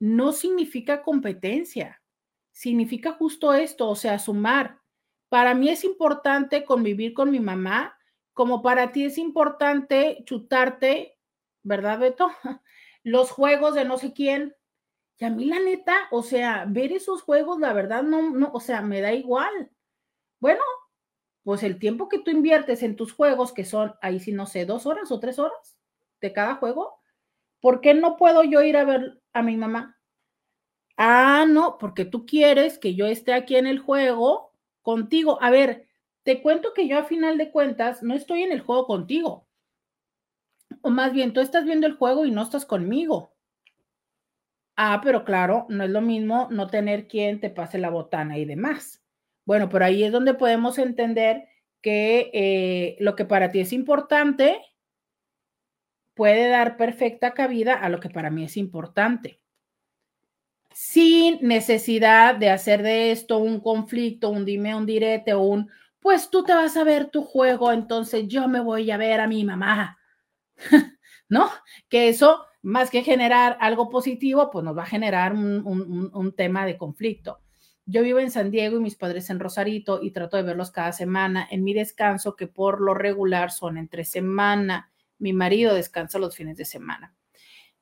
No 0.00 0.32
significa 0.32 1.02
competencia, 1.02 2.02
significa 2.50 3.12
justo 3.12 3.54
esto, 3.54 3.88
o 3.88 3.94
sea, 3.94 4.18
sumar. 4.18 4.80
Para 5.28 5.54
mí 5.54 5.68
es 5.68 5.84
importante 5.84 6.64
convivir 6.64 7.14
con 7.14 7.30
mi 7.30 7.38
mamá, 7.38 7.96
como 8.34 8.62
para 8.62 8.90
ti 8.90 9.04
es 9.04 9.16
importante 9.16 10.24
chutarte, 10.24 11.18
¿verdad, 11.62 12.00
Beto? 12.00 12.30
Los 13.04 13.30
juegos 13.30 13.74
de 13.74 13.84
no 13.84 13.98
sé 13.98 14.12
quién. 14.12 14.54
Y 15.18 15.24
a 15.26 15.30
mí 15.30 15.46
la 15.46 15.60
neta, 15.60 15.96
o 16.12 16.22
sea, 16.22 16.66
ver 16.68 16.92
esos 16.92 17.22
juegos, 17.22 17.60
la 17.60 17.72
verdad, 17.74 18.02
no, 18.02 18.30
no, 18.30 18.50
o 18.52 18.60
sea, 18.60 18.82
me 18.82 19.00
da 19.02 19.12
igual. 19.14 19.70
Bueno, 20.40 20.62
pues 21.44 21.62
el 21.62 21.78
tiempo 21.78 22.08
que 22.08 22.20
tú 22.20 22.30
inviertes 22.30 22.82
en 22.82 22.96
tus 22.96 23.12
juegos, 23.12 23.52
que 23.52 23.64
son 23.64 23.94
ahí 24.02 24.20
sí 24.20 24.32
no 24.32 24.46
sé, 24.46 24.66
dos 24.66 24.86
horas 24.86 25.10
o 25.12 25.20
tres 25.20 25.38
horas 25.38 25.78
de 26.20 26.32
cada 26.32 26.56
juego, 26.56 27.00
¿por 27.60 27.80
qué 27.80 27.94
no 27.94 28.16
puedo 28.16 28.44
yo 28.44 28.62
ir 28.62 28.76
a 28.76 28.84
ver 28.84 29.22
a 29.34 29.42
mi 29.42 29.56
mamá? 29.56 29.98
Ah, 30.96 31.46
no, 31.48 31.78
porque 31.78 32.04
tú 32.04 32.26
quieres 32.26 32.78
que 32.78 32.94
yo 32.94 33.06
esté 33.06 33.32
aquí 33.34 33.56
en 33.56 33.66
el 33.66 33.80
juego 33.80 34.52
contigo. 34.82 35.38
A 35.42 35.50
ver, 35.50 35.88
te 36.22 36.42
cuento 36.42 36.74
que 36.74 36.86
yo 36.88 36.98
a 36.98 37.04
final 37.04 37.38
de 37.38 37.50
cuentas 37.50 38.02
no 38.04 38.14
estoy 38.14 38.42
en 38.42 38.52
el 38.52 38.60
juego 38.60 38.86
contigo. 38.86 39.48
O 40.82 40.90
más 40.90 41.12
bien, 41.12 41.32
tú 41.32 41.40
estás 41.40 41.64
viendo 41.64 41.86
el 41.86 41.96
juego 41.96 42.24
y 42.24 42.30
no 42.30 42.42
estás 42.42 42.64
conmigo. 42.64 43.34
Ah, 44.76 45.00
pero 45.02 45.24
claro, 45.24 45.66
no 45.68 45.84
es 45.84 45.90
lo 45.90 46.00
mismo 46.00 46.48
no 46.50 46.66
tener 46.66 47.06
quien 47.06 47.38
te 47.38 47.50
pase 47.50 47.78
la 47.78 47.90
botana 47.90 48.38
y 48.38 48.46
demás. 48.46 49.02
Bueno, 49.44 49.68
por 49.68 49.82
ahí 49.82 50.04
es 50.04 50.12
donde 50.12 50.34
podemos 50.34 50.78
entender 50.78 51.48
que 51.82 52.30
eh, 52.32 52.96
lo 53.00 53.14
que 53.16 53.24
para 53.24 53.50
ti 53.50 53.60
es 53.60 53.72
importante 53.72 54.60
puede 56.14 56.48
dar 56.48 56.76
perfecta 56.76 57.34
cabida 57.34 57.74
a 57.74 57.88
lo 57.88 58.00
que 58.00 58.10
para 58.10 58.30
mí 58.30 58.44
es 58.44 58.56
importante. 58.56 59.40
Sin 60.72 61.46
necesidad 61.46 62.36
de 62.36 62.50
hacer 62.50 62.82
de 62.82 63.10
esto 63.10 63.38
un 63.38 63.60
conflicto, 63.60 64.30
un 64.30 64.44
dime, 64.44 64.74
un 64.74 64.86
direte 64.86 65.34
o 65.34 65.42
un, 65.42 65.70
pues 65.98 66.30
tú 66.30 66.42
te 66.44 66.54
vas 66.54 66.76
a 66.76 66.84
ver 66.84 67.10
tu 67.10 67.22
juego, 67.22 67.72
entonces 67.72 68.28
yo 68.28 68.48
me 68.48 68.60
voy 68.60 68.90
a 68.90 68.96
ver 68.96 69.20
a 69.20 69.26
mi 69.26 69.44
mamá. 69.44 69.99
¿No? 71.28 71.50
Que 71.88 72.08
eso, 72.08 72.44
más 72.62 72.90
que 72.90 73.02
generar 73.02 73.56
algo 73.60 73.88
positivo, 73.88 74.50
pues 74.50 74.64
nos 74.64 74.76
va 74.76 74.82
a 74.82 74.86
generar 74.86 75.32
un 75.32 76.34
tema 76.36 76.66
de 76.66 76.76
conflicto. 76.76 77.40
Yo 77.86 78.02
vivo 78.02 78.20
en 78.20 78.30
San 78.30 78.52
Diego 78.52 78.76
y 78.76 78.80
mis 78.80 78.94
padres 78.94 79.30
en 79.30 79.40
Rosarito 79.40 80.00
y 80.00 80.12
trato 80.12 80.36
de 80.36 80.44
verlos 80.44 80.70
cada 80.70 80.92
semana 80.92 81.48
en 81.50 81.64
mi 81.64 81.74
descanso, 81.74 82.36
que 82.36 82.46
por 82.46 82.80
lo 82.80 82.94
regular 82.94 83.50
son 83.50 83.76
entre 83.78 84.04
semana. 84.04 84.92
Mi 85.18 85.32
marido 85.32 85.74
descansa 85.74 86.20
los 86.20 86.36
fines 86.36 86.56
de 86.56 86.64
semana. 86.64 87.16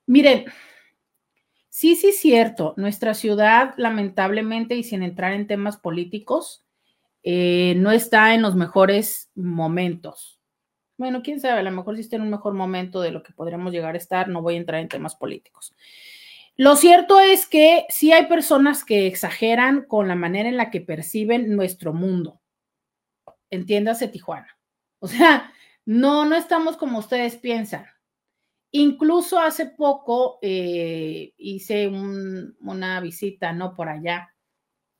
Miren, 0.07 0.45
sí, 1.69 1.95
sí, 1.95 2.11
cierto, 2.11 2.73
nuestra 2.75 3.13
ciudad, 3.13 3.75
lamentablemente, 3.77 4.75
y 4.75 4.83
sin 4.83 5.03
entrar 5.03 5.33
en 5.33 5.45
temas 5.45 5.77
políticos, 5.77 6.65
eh, 7.21 7.75
no 7.77 7.91
está 7.91 8.33
en 8.33 8.41
los 8.41 8.55
mejores 8.55 9.29
momentos. 9.35 10.38
Bueno, 10.99 11.21
quién 11.23 11.39
sabe, 11.39 11.61
a 11.61 11.63
lo 11.63 11.71
mejor 11.71 11.95
sí 11.95 12.01
está 12.01 12.17
en 12.17 12.23
un 12.23 12.29
mejor 12.29 12.53
momento 12.53 12.99
de 12.99 13.11
lo 13.11 13.23
que 13.23 13.31
podríamos 13.31 13.71
llegar 13.71 13.95
a 13.95 13.97
estar, 13.97 14.27
no 14.27 14.41
voy 14.41 14.55
a 14.55 14.57
entrar 14.57 14.81
en 14.81 14.89
temas 14.89 15.15
políticos. 15.15 15.73
Lo 16.57 16.75
cierto 16.75 17.21
es 17.21 17.47
que 17.47 17.85
sí 17.87 18.11
hay 18.11 18.25
personas 18.25 18.83
que 18.83 19.07
exageran 19.07 19.85
con 19.85 20.09
la 20.09 20.15
manera 20.15 20.49
en 20.49 20.57
la 20.57 20.69
que 20.69 20.81
perciben 20.81 21.55
nuestro 21.55 21.93
mundo. 21.93 22.41
Entiéndase, 23.49 24.09
Tijuana. 24.09 24.59
O 24.99 25.07
sea, 25.07 25.53
no, 25.85 26.25
no 26.25 26.35
estamos 26.35 26.75
como 26.75 26.99
ustedes 26.99 27.37
piensan. 27.37 27.85
Incluso 28.71 29.39
hace 29.39 29.67
poco 29.67 30.37
eh, 30.41 31.33
hice 31.37 31.87
una 31.87 32.99
visita, 32.99 33.53
¿no? 33.53 33.73
Por 33.73 33.87
allá, 33.87 34.35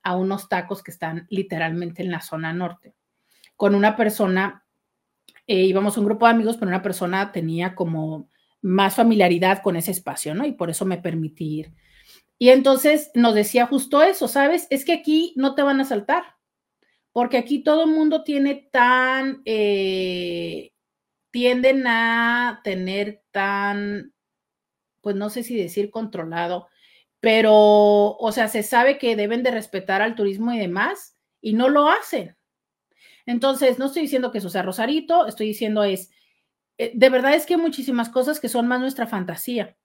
a 0.02 0.16
unos 0.16 0.48
tacos 0.48 0.82
que 0.82 0.92
están 0.92 1.28
literalmente 1.30 2.04
en 2.04 2.12
la 2.12 2.22
zona 2.22 2.54
norte, 2.54 2.96
con 3.58 3.76
una 3.76 3.98
persona, 3.98 4.66
eh, 5.50 5.64
íbamos 5.66 5.98
un 5.98 6.06
grupo 6.06 6.28
de 6.28 6.34
amigos, 6.34 6.58
pero 6.58 6.70
una 6.70 6.84
persona 6.84 7.32
tenía 7.32 7.74
como 7.74 8.30
más 8.62 8.94
familiaridad 8.94 9.64
con 9.64 9.76
ese 9.76 9.90
espacio, 9.90 10.36
¿no? 10.36 10.46
Y 10.46 10.52
por 10.52 10.70
eso 10.70 10.86
me 10.86 11.00
permití 11.00 11.62
ir. 11.62 11.74
Y 12.38 12.50
entonces 12.50 13.10
nos 13.16 13.34
decía 13.34 13.66
justo 13.66 14.04
eso, 14.04 14.28
¿sabes? 14.28 14.68
Es 14.70 14.86
que 14.86 14.94
aquí 14.94 15.34
no 15.38 15.56
te 15.56 15.64
van 15.64 15.82
a 15.82 15.86
saltar, 15.86 16.24
porque 17.12 17.40
aquí 17.40 17.64
todo 17.64 17.86
el 17.86 17.90
mundo 17.90 18.24
tiene 18.24 18.70
tan, 18.72 19.42
eh, 19.46 20.72
tienden 21.32 21.88
a 21.88 22.62
tener 22.64 23.24
tan, 23.32 24.14
pues 25.02 25.16
no 25.16 25.32
sé 25.32 25.42
si 25.42 25.58
decir 25.58 25.90
controlado, 25.90 26.68
pero, 27.20 27.56
o 27.56 28.32
sea, 28.32 28.50
se 28.50 28.62
sabe 28.62 29.00
que 29.00 29.16
deben 29.16 29.42
de 29.42 29.50
respetar 29.50 30.04
al 30.04 30.14
turismo 30.14 30.54
y 30.54 30.60
demás, 30.60 31.18
y 31.42 31.54
no 31.54 31.70
lo 31.70 31.90
hacen. 31.90 32.38
Entonces, 33.30 33.78
no 33.78 33.86
estoy 33.86 34.02
diciendo 34.02 34.32
que 34.32 34.40
eso 34.40 34.50
sea 34.50 34.64
Rosarito, 34.64 35.28
estoy 35.28 35.46
diciendo 35.46 35.84
es, 35.84 36.10
eh, 36.80 36.92
de 36.96 37.10
verdad 37.12 37.36
es 37.36 37.46
que 37.46 37.54
hay 37.54 37.62
muchísimas 37.62 38.10
cosas 38.10 38.40
que 38.40 38.50
son 38.50 38.68
más 38.68 38.80
nuestra 38.80 39.06
fantasía. 39.06 39.78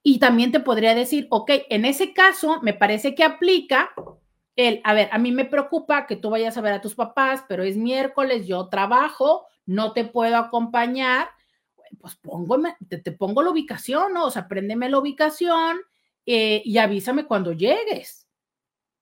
Y 0.00 0.20
también 0.20 0.52
te 0.52 0.60
podría 0.60 0.94
decir, 0.94 1.26
ok, 1.30 1.50
en 1.70 1.84
ese 1.84 2.12
caso 2.12 2.62
me 2.62 2.74
parece 2.74 3.16
que 3.16 3.24
aplica 3.24 3.90
el, 4.54 4.80
a 4.84 4.94
ver, 4.94 5.08
a 5.10 5.18
mí 5.18 5.32
me 5.32 5.44
preocupa 5.44 6.06
que 6.06 6.14
tú 6.14 6.30
vayas 6.30 6.56
a 6.56 6.60
ver 6.60 6.72
a 6.72 6.80
tus 6.80 6.94
papás, 6.94 7.44
pero 7.48 7.64
es 7.64 7.76
miércoles, 7.76 8.46
yo 8.46 8.68
trabajo, 8.68 9.48
no 9.66 9.92
te 9.92 10.04
puedo 10.04 10.36
acompañar, 10.36 11.30
pues 12.00 12.14
pongo, 12.14 12.62
te, 12.88 13.10
pongo 13.10 13.42
la 13.42 13.50
ubicación, 13.50 14.12
¿no? 14.12 14.26
O 14.26 14.30
sea, 14.30 14.46
préndeme 14.46 14.88
la 14.88 15.00
ubicación 15.00 15.80
eh, 16.26 16.62
y 16.64 16.78
avísame 16.78 17.24
cuando 17.26 17.52
llegues. 17.52 18.28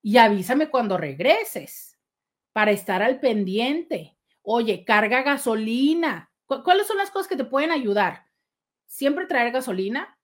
Y 0.00 0.16
avísame 0.16 0.70
cuando 0.70 0.96
regreses 0.96 1.85
para 2.56 2.70
estar 2.70 3.02
al 3.02 3.20
pendiente. 3.20 4.16
Oye, 4.40 4.82
carga 4.86 5.20
gasolina, 5.20 6.32
¿Cuáles 6.46 6.86
son 6.86 6.96
las 6.96 7.10
cosas 7.10 7.28
que 7.28 7.36
te 7.36 7.44
pueden 7.44 7.70
ayudar? 7.70 8.24
Siempre 8.86 9.26
traer 9.26 9.52
gasolina, 9.52 10.18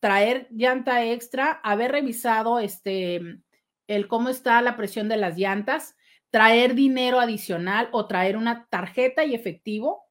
traer 0.00 0.48
llanta 0.50 1.04
extra, 1.04 1.60
haber 1.62 1.92
revisado 1.92 2.58
este 2.58 3.40
el 3.86 4.08
cómo 4.08 4.30
está 4.30 4.60
la 4.62 4.76
presión 4.76 5.08
de 5.08 5.16
las 5.16 5.38
llantas, 5.38 5.96
traer 6.30 6.74
dinero 6.74 7.20
adicional 7.20 7.88
o 7.92 8.08
traer 8.08 8.36
una 8.36 8.66
tarjeta 8.68 9.24
y 9.24 9.36
efectivo. 9.36 10.10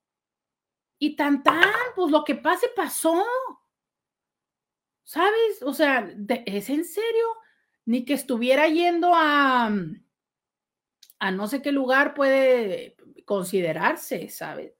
Y 0.97 1.17
tan 1.17 1.43
tan, 1.43 1.65
pues 1.97 2.09
lo 2.09 2.23
que 2.23 2.35
pase 2.35 2.69
pasó. 2.73 3.21
¿Sabes? 5.03 5.61
O 5.61 5.73
sea, 5.73 6.09
¿es 6.45 6.69
en 6.69 6.85
serio? 6.85 7.25
Ni 7.83 8.05
que 8.05 8.13
estuviera 8.13 8.69
yendo 8.69 9.11
a 9.13 9.69
a 11.19 11.31
no 11.31 11.47
sé 11.47 11.61
qué 11.61 11.71
lugar 11.71 12.13
puede 12.13 12.95
considerarse, 13.25 14.29
¿sabes? 14.29 14.73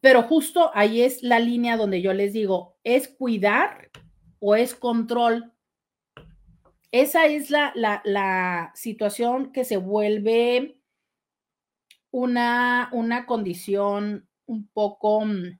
Pero 0.00 0.22
justo 0.22 0.70
ahí 0.74 1.02
es 1.02 1.22
la 1.22 1.40
línea 1.40 1.76
donde 1.76 2.00
yo 2.00 2.12
les 2.12 2.32
digo, 2.32 2.76
¿es 2.84 3.08
cuidar 3.08 3.90
o 4.38 4.54
es 4.54 4.74
control? 4.74 5.52
Esa 6.92 7.26
es 7.26 7.50
la, 7.50 7.72
la, 7.74 8.72
situación 8.74 9.52
que 9.52 9.64
se 9.64 9.76
vuelve 9.76 10.80
una, 12.10 12.88
una 12.92 13.26
condición 13.26 14.28
un 14.46 14.68
poco 14.68 15.24
mm, 15.26 15.58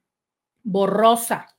borrosa 0.63 1.55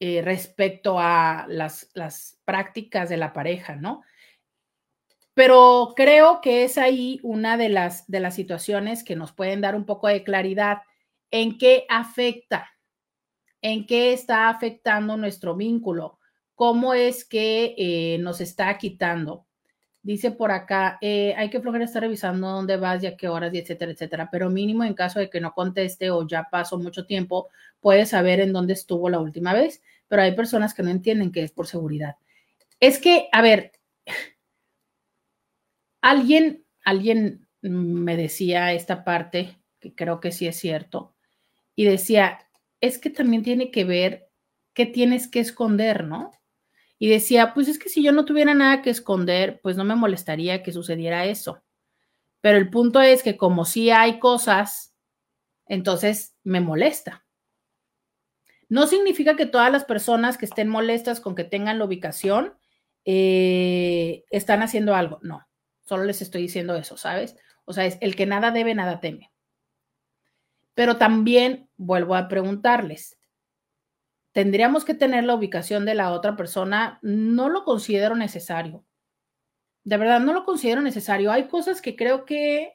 eh, 0.00 0.22
respecto 0.22 0.98
a 0.98 1.46
las, 1.48 1.90
las 1.94 2.40
prácticas 2.44 3.08
de 3.08 3.18
la 3.18 3.32
pareja, 3.32 3.76
¿no? 3.76 4.02
Pero 5.36 5.92
creo 5.94 6.40
que 6.40 6.64
es 6.64 6.78
ahí 6.78 7.20
una 7.22 7.58
de 7.58 7.68
las, 7.68 8.10
de 8.10 8.20
las 8.20 8.34
situaciones 8.34 9.04
que 9.04 9.16
nos 9.16 9.32
pueden 9.32 9.60
dar 9.60 9.74
un 9.74 9.84
poco 9.84 10.08
de 10.08 10.24
claridad 10.24 10.78
en 11.30 11.58
qué 11.58 11.84
afecta, 11.90 12.70
en 13.60 13.86
qué 13.86 14.14
está 14.14 14.48
afectando 14.48 15.18
nuestro 15.18 15.54
vínculo, 15.54 16.18
cómo 16.54 16.94
es 16.94 17.26
que 17.26 17.74
eh, 17.76 18.16
nos 18.18 18.40
está 18.40 18.78
quitando. 18.78 19.44
Dice 20.02 20.30
por 20.30 20.52
acá, 20.52 20.96
eh, 21.02 21.34
hay 21.36 21.50
que 21.50 21.60
flojera 21.60 21.84
estar 21.84 22.00
revisando 22.00 22.48
dónde 22.48 22.78
vas 22.78 23.02
y 23.02 23.06
a 23.06 23.16
qué 23.18 23.28
horas 23.28 23.52
y 23.52 23.58
etcétera, 23.58 23.92
etcétera. 23.92 24.30
Pero 24.32 24.48
mínimo 24.48 24.84
en 24.84 24.94
caso 24.94 25.18
de 25.18 25.28
que 25.28 25.42
no 25.42 25.52
conteste 25.52 26.10
o 26.10 26.26
ya 26.26 26.48
pasó 26.50 26.78
mucho 26.78 27.04
tiempo, 27.04 27.48
puedes 27.80 28.08
saber 28.08 28.40
en 28.40 28.54
dónde 28.54 28.72
estuvo 28.72 29.10
la 29.10 29.18
última 29.18 29.52
vez. 29.52 29.82
Pero 30.08 30.22
hay 30.22 30.34
personas 30.34 30.72
que 30.72 30.82
no 30.82 30.88
entienden 30.88 31.30
que 31.30 31.42
es 31.42 31.52
por 31.52 31.66
seguridad. 31.66 32.16
Es 32.80 32.98
que, 32.98 33.28
a 33.32 33.42
ver, 33.42 33.72
alguien, 36.06 36.64
alguien 36.84 37.48
me 37.62 38.16
decía 38.16 38.72
esta 38.72 39.02
parte, 39.02 39.58
que 39.80 39.92
creo 39.92 40.20
que 40.20 40.30
sí 40.30 40.46
es 40.46 40.56
cierto, 40.56 41.16
y 41.74 41.84
decía, 41.84 42.38
es 42.80 42.98
que 42.98 43.10
también 43.10 43.42
tiene 43.42 43.72
que 43.72 43.84
ver 43.84 44.30
qué 44.72 44.86
tienes 44.86 45.26
que 45.26 45.40
esconder, 45.40 46.04
¿no? 46.04 46.30
Y 46.98 47.08
decía, 47.08 47.54
pues 47.54 47.66
es 47.66 47.78
que 47.80 47.88
si 47.88 48.04
yo 48.04 48.12
no 48.12 48.24
tuviera 48.24 48.54
nada 48.54 48.82
que 48.82 48.90
esconder, 48.90 49.60
pues 49.62 49.76
no 49.76 49.84
me 49.84 49.96
molestaría 49.96 50.62
que 50.62 50.72
sucediera 50.72 51.26
eso. 51.26 51.62
Pero 52.40 52.56
el 52.56 52.70
punto 52.70 53.00
es 53.00 53.22
que 53.24 53.36
como 53.36 53.64
sí 53.64 53.90
hay 53.90 54.20
cosas, 54.20 54.94
entonces 55.66 56.36
me 56.44 56.60
molesta. 56.60 57.26
No 58.68 58.86
significa 58.86 59.36
que 59.36 59.46
todas 59.46 59.72
las 59.72 59.84
personas 59.84 60.38
que 60.38 60.46
estén 60.46 60.68
molestas 60.68 61.20
con 61.20 61.34
que 61.34 61.44
tengan 61.44 61.78
la 61.78 61.84
ubicación 61.84 62.54
eh, 63.04 64.24
están 64.30 64.62
haciendo 64.62 64.94
algo. 64.94 65.18
No, 65.22 65.46
solo 65.86 66.04
les 66.04 66.20
estoy 66.20 66.42
diciendo 66.42 66.76
eso, 66.76 66.96
¿sabes? 66.96 67.36
O 67.64 67.72
sea, 67.72 67.86
es 67.86 67.96
el 68.00 68.16
que 68.16 68.26
nada 68.26 68.50
debe, 68.50 68.74
nada 68.74 69.00
teme. 69.00 69.32
Pero 70.74 70.98
también 70.98 71.70
vuelvo 71.76 72.14
a 72.14 72.28
preguntarles, 72.28 73.18
tendríamos 74.32 74.84
que 74.84 74.92
tener 74.92 75.24
la 75.24 75.34
ubicación 75.34 75.86
de 75.86 75.94
la 75.94 76.12
otra 76.12 76.36
persona, 76.36 76.98
no 77.00 77.48
lo 77.48 77.64
considero 77.64 78.14
necesario. 78.14 78.84
De 79.84 79.96
verdad, 79.96 80.20
no 80.20 80.34
lo 80.34 80.44
considero 80.44 80.82
necesario. 80.82 81.32
Hay 81.32 81.48
cosas 81.48 81.80
que 81.80 81.96
creo 81.96 82.24
que, 82.24 82.74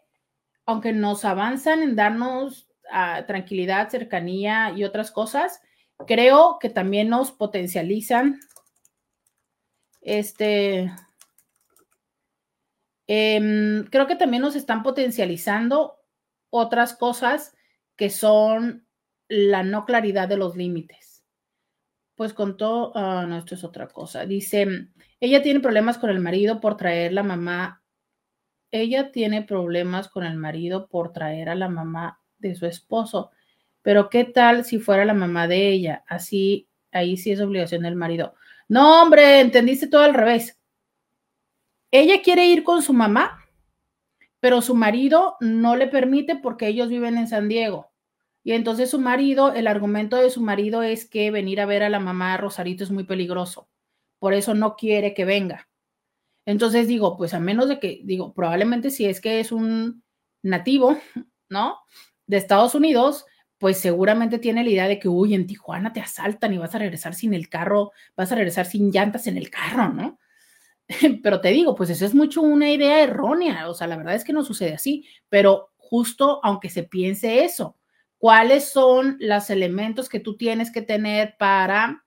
aunque 0.66 0.94
nos 0.94 1.26
avanzan 1.26 1.84
en 1.84 1.96
darnos 1.96 2.70
ah, 2.92 3.26
tranquilidad, 3.28 3.90
cercanía 3.90 4.72
y 4.76 4.86
otras 4.86 5.12
cosas, 5.12 5.62
creo 6.08 6.58
que 6.60 6.70
también 6.70 7.10
nos 7.10 7.32
potencializan. 7.32 8.40
Este, 10.02 10.92
em, 13.12 13.84
creo 13.90 14.08
que 14.08 14.16
también 14.16 14.42
nos 14.42 14.56
están 14.56 14.84
potencializando 14.84 15.98
otras 16.50 16.94
cosas 16.94 17.54
que 17.98 18.10
son 18.10 18.88
la 19.28 19.64
no 19.64 19.86
claridad 19.86 20.30
de 20.30 20.38
los 20.38 20.56
límites. 20.56 21.26
Pues 22.16 22.34
contó, 22.34 22.92
uh, 22.94 23.28
no, 23.28 23.38
esto 23.38 23.56
es 23.56 23.64
otra 23.66 23.88
cosa. 23.88 24.26
Dice, 24.26 24.90
ella 25.20 25.42
tiene 25.42 25.60
problemas 25.60 25.98
con 25.98 26.10
el 26.10 26.20
marido 26.20 26.62
por 26.62 26.78
traer 26.78 27.12
la 27.12 27.24
mamá. 27.24 27.84
Ella 28.72 29.12
tiene 29.12 29.42
problemas 29.42 30.08
con 30.08 30.24
el 30.24 30.38
marido 30.38 30.88
por 30.88 31.12
traer 31.12 31.50
a 31.50 31.56
la 31.56 31.68
mamá 31.68 32.22
de 32.38 32.56
su 32.56 32.66
esposo. 32.66 33.32
Pero 33.82 34.10
¿qué 34.10 34.24
tal 34.24 34.64
si 34.64 34.80
fuera 34.80 35.04
la 35.04 35.14
mamá 35.14 35.50
de 35.50 35.70
ella? 35.70 36.04
Así, 36.08 36.70
ahí 36.92 37.18
sí 37.18 37.32
es 37.32 37.42
obligación 37.42 37.84
del 37.84 37.96
marido. 37.96 38.36
No, 38.70 39.02
hombre, 39.02 39.42
entendiste 39.42 39.88
todo 39.88 40.04
al 40.04 40.14
revés. 40.14 40.61
Ella 41.92 42.22
quiere 42.22 42.46
ir 42.46 42.64
con 42.64 42.82
su 42.82 42.94
mamá, 42.94 43.46
pero 44.40 44.62
su 44.62 44.76
marido 44.76 45.36
no 45.40 45.76
le 45.76 45.88
permite 45.88 46.36
porque 46.36 46.68
ellos 46.68 46.90
viven 46.90 47.18
en 47.18 47.28
San 47.28 47.50
Diego. 47.50 47.92
Y 48.44 48.54
entonces 48.54 48.90
su 48.90 49.00
marido, 49.00 49.54
el 49.54 49.68
argumento 49.68 50.18
de 50.18 50.30
su 50.30 50.42
marido 50.42 50.82
es 50.82 51.08
que 51.08 51.30
venir 51.32 51.62
a 51.62 51.66
ver 51.66 51.84
a 51.84 51.90
la 51.90 52.00
mamá 52.00 52.38
Rosarito 52.38 52.84
es 52.84 52.92
muy 52.92 53.04
peligroso. 53.04 53.70
Por 54.20 54.34
eso 54.34 54.56
no 54.56 54.76
quiere 54.76 55.14
que 55.14 55.26
venga. 55.26 55.70
Entonces 56.46 56.88
digo, 56.88 57.18
pues 57.18 57.34
a 57.34 57.40
menos 57.40 57.70
de 57.70 57.80
que, 57.80 58.02
digo, 58.04 58.34
probablemente 58.34 58.90
si 58.90 59.06
es 59.06 59.22
que 59.22 59.40
es 59.40 59.52
un 59.52 60.04
nativo, 60.42 60.98
¿no? 61.50 61.78
De 62.26 62.38
Estados 62.38 62.74
Unidos, 62.74 63.26
pues 63.60 63.78
seguramente 63.80 64.40
tiene 64.40 64.64
la 64.64 64.70
idea 64.70 64.88
de 64.88 64.98
que, 64.98 65.08
uy, 65.08 65.36
en 65.36 65.46
Tijuana 65.46 65.94
te 65.94 66.00
asaltan 66.00 66.54
y 66.54 66.58
vas 66.58 66.74
a 66.74 66.80
regresar 66.80 67.14
sin 67.14 67.34
el 67.36 67.48
carro, 67.48 67.92
vas 68.16 68.32
a 68.32 68.36
regresar 68.36 68.66
sin 68.66 68.92
llantas 68.92 69.28
en 69.28 69.38
el 69.38 69.52
carro, 69.52 69.90
¿no? 69.90 70.18
Pero 71.24 71.42
te 71.42 71.50
digo, 71.50 71.76
pues 71.76 71.90
eso 71.90 72.06
es 72.06 72.14
mucho 72.14 72.42
una 72.42 72.70
idea 72.70 73.02
errónea, 73.02 73.70
o 73.70 73.74
sea, 73.74 73.88
la 73.88 73.98
verdad 73.98 74.16
es 74.16 74.24
que 74.24 74.34
no 74.34 74.44
sucede 74.44 74.74
así, 74.74 75.06
pero 75.30 75.72
justo 75.78 76.40
aunque 76.44 76.70
se 76.70 76.84
piense 76.84 77.44
eso, 77.44 77.78
cuáles 78.18 78.70
son 78.70 79.18
los 79.20 79.50
elementos 79.50 80.10
que 80.10 80.20
tú 80.20 80.38
tienes 80.38 80.72
que 80.72 80.82
tener 80.82 81.36
para 81.38 82.06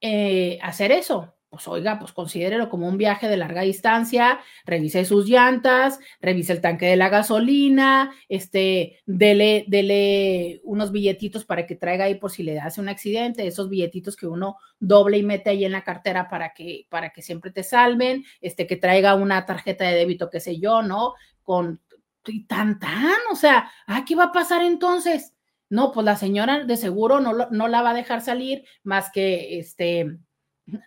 eh, 0.00 0.58
hacer 0.62 0.92
eso. 0.92 1.34
Pues 1.52 1.68
oiga, 1.68 1.98
pues 1.98 2.12
considérelo 2.12 2.70
como 2.70 2.88
un 2.88 2.96
viaje 2.96 3.28
de 3.28 3.36
larga 3.36 3.60
distancia, 3.60 4.40
revise 4.64 5.04
sus 5.04 5.28
llantas, 5.28 6.00
revise 6.18 6.54
el 6.54 6.62
tanque 6.62 6.86
de 6.86 6.96
la 6.96 7.10
gasolina, 7.10 8.10
este, 8.30 9.02
dele, 9.04 9.66
dele 9.68 10.62
unos 10.64 10.92
billetitos 10.92 11.44
para 11.44 11.66
que 11.66 11.76
traiga 11.76 12.06
ahí 12.06 12.14
por 12.14 12.30
si 12.30 12.42
le 12.42 12.58
hace 12.58 12.80
un 12.80 12.88
accidente, 12.88 13.46
esos 13.46 13.68
billetitos 13.68 14.16
que 14.16 14.26
uno 14.26 14.56
doble 14.80 15.18
y 15.18 15.24
mete 15.24 15.50
ahí 15.50 15.66
en 15.66 15.72
la 15.72 15.84
cartera 15.84 16.30
para 16.30 16.54
que, 16.54 16.86
para 16.88 17.10
que 17.10 17.20
siempre 17.20 17.50
te 17.50 17.64
salven, 17.64 18.24
este, 18.40 18.66
que 18.66 18.76
traiga 18.76 19.14
una 19.14 19.44
tarjeta 19.44 19.84
de 19.84 19.94
débito, 19.94 20.30
qué 20.30 20.40
sé 20.40 20.58
yo, 20.58 20.80
¿no? 20.80 21.12
Con 21.42 21.82
y 22.28 22.46
tan, 22.46 22.78
tan, 22.78 23.12
o 23.30 23.36
sea, 23.36 23.70
ah, 23.86 24.06
¿qué 24.06 24.14
va 24.14 24.24
a 24.24 24.32
pasar 24.32 24.62
entonces? 24.62 25.34
No, 25.68 25.92
pues 25.92 26.06
la 26.06 26.16
señora 26.16 26.64
de 26.64 26.78
seguro 26.78 27.20
no, 27.20 27.34
no 27.50 27.68
la 27.68 27.82
va 27.82 27.90
a 27.90 27.94
dejar 27.94 28.22
salir 28.22 28.64
más 28.84 29.10
que 29.10 29.58
este, 29.58 30.18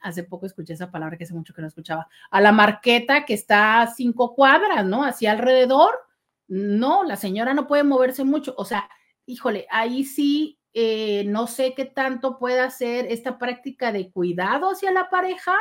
hace 0.02 0.24
poco 0.24 0.46
escuché 0.46 0.74
esa 0.74 0.92
palabra 0.92 1.18
que 1.18 1.26
hace 1.26 1.34
mucho 1.34 1.54
que 1.54 1.62
no 1.62 1.68
escuchaba, 1.68 2.08
a 2.32 2.42
la 2.42 2.52
marqueta 2.52 3.26
que 3.26 3.34
está 3.34 3.82
a 3.82 3.88
cinco 3.88 4.34
cuadras, 4.34 4.86
¿no? 4.86 5.04
Hacia 5.04 5.32
alrededor. 5.32 5.96
No, 6.48 7.04
la 7.04 7.16
señora 7.16 7.54
no 7.54 7.68
puede 7.68 7.84
moverse 7.84 8.24
mucho. 8.24 8.54
O 8.58 8.66
sea, 8.66 8.90
híjole, 9.26 9.68
ahí 9.72 10.04
sí, 10.04 10.60
eh, 10.74 11.24
no 11.26 11.48
sé 11.48 11.74
qué 11.74 11.86
tanto 11.86 12.38
puede 12.38 12.60
hacer 12.60 13.08
esta 13.10 13.38
práctica 13.38 13.92
de 13.92 14.12
cuidado 14.12 14.70
hacia 14.70 14.92
la 14.92 15.10
pareja 15.10 15.54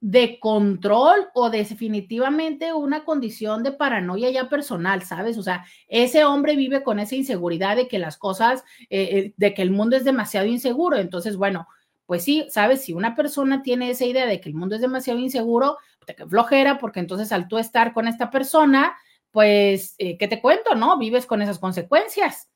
de 0.00 0.40
control 0.40 1.28
o 1.34 1.50
definitivamente 1.50 2.72
una 2.72 3.04
condición 3.04 3.62
de 3.62 3.72
paranoia 3.72 4.30
ya 4.30 4.48
personal, 4.48 5.02
¿sabes? 5.02 5.36
O 5.36 5.42
sea, 5.42 5.66
ese 5.88 6.24
hombre 6.24 6.56
vive 6.56 6.82
con 6.82 6.98
esa 6.98 7.16
inseguridad 7.16 7.76
de 7.76 7.86
que 7.86 7.98
las 7.98 8.16
cosas, 8.16 8.64
eh, 8.88 9.18
eh, 9.18 9.34
de 9.36 9.52
que 9.52 9.60
el 9.60 9.70
mundo 9.70 9.96
es 9.96 10.04
demasiado 10.04 10.46
inseguro. 10.46 10.96
Entonces, 10.96 11.36
bueno, 11.36 11.68
pues 12.10 12.24
sí, 12.24 12.44
¿sabes? 12.50 12.82
Si 12.82 12.92
una 12.92 13.14
persona 13.14 13.62
tiene 13.62 13.88
esa 13.88 14.04
idea 14.04 14.26
de 14.26 14.40
que 14.40 14.48
el 14.48 14.56
mundo 14.56 14.74
es 14.74 14.80
demasiado 14.80 15.20
inseguro, 15.20 15.78
te 16.04 16.16
que 16.16 16.26
flojera, 16.26 16.76
porque 16.80 16.98
entonces 16.98 17.30
al 17.30 17.46
tú 17.46 17.56
estar 17.56 17.92
con 17.92 18.08
esta 18.08 18.32
persona, 18.32 18.96
pues, 19.30 19.94
eh, 19.98 20.18
¿qué 20.18 20.26
te 20.26 20.40
cuento, 20.40 20.74
no? 20.74 20.98
Vives 20.98 21.24
con 21.24 21.40
esas 21.40 21.60
consecuencias. 21.60 22.50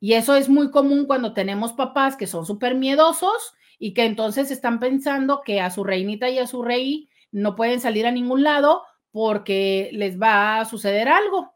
Y 0.00 0.14
eso 0.14 0.34
es 0.34 0.48
muy 0.48 0.72
común 0.72 1.06
cuando 1.06 1.32
tenemos 1.32 1.74
papás 1.74 2.16
que 2.16 2.26
son 2.26 2.44
súper 2.44 2.74
miedosos 2.74 3.54
y 3.78 3.94
que 3.94 4.04
entonces 4.04 4.50
están 4.50 4.80
pensando 4.80 5.42
que 5.44 5.60
a 5.60 5.70
su 5.70 5.84
reinita 5.84 6.28
y 6.28 6.40
a 6.40 6.48
su 6.48 6.64
rey 6.64 7.08
no 7.30 7.54
pueden 7.54 7.78
salir 7.78 8.04
a 8.04 8.10
ningún 8.10 8.42
lado 8.42 8.82
porque 9.12 9.90
les 9.92 10.20
va 10.20 10.58
a 10.58 10.64
suceder 10.64 11.08
algo. 11.08 11.52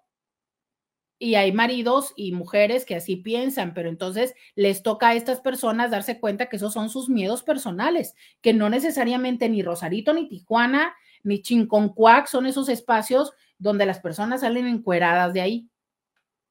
Y 1.19 1.37
hay 1.37 1.53
maridos 1.53 2.13
y 2.15 2.33
mujeres 2.33 2.85
que 2.85 2.95
así 2.95 3.17
piensan, 3.17 3.73
pero 3.73 3.89
entonces 3.89 4.35
les 4.55 4.83
toca 4.83 5.09
a 5.09 5.15
estas 5.15 5.41
personas 5.41 5.91
darse 5.91 6.21
cuenta 6.21 6.47
que 6.47 6.57
esos 6.57 6.75
son 6.75 6.91
sus 6.91 7.09
miedos 7.09 7.43
personales, 7.43 8.15
que 8.43 8.53
no 8.53 8.69
necesariamente 8.69 9.49
ni 9.49 9.63
Rosarito, 9.63 10.13
ni 10.13 10.29
Tijuana, 10.29 10.95
ni 11.23 11.41
Chinconcuac 11.41 12.27
son 12.27 12.47
esos 12.47 12.69
espacios 12.69 13.33
donde 13.59 13.87
las 13.87 14.01
personas 14.01 14.43
salen 14.43 14.67
encueradas 14.67 15.33
de 15.33 15.41
ahí. 15.41 15.71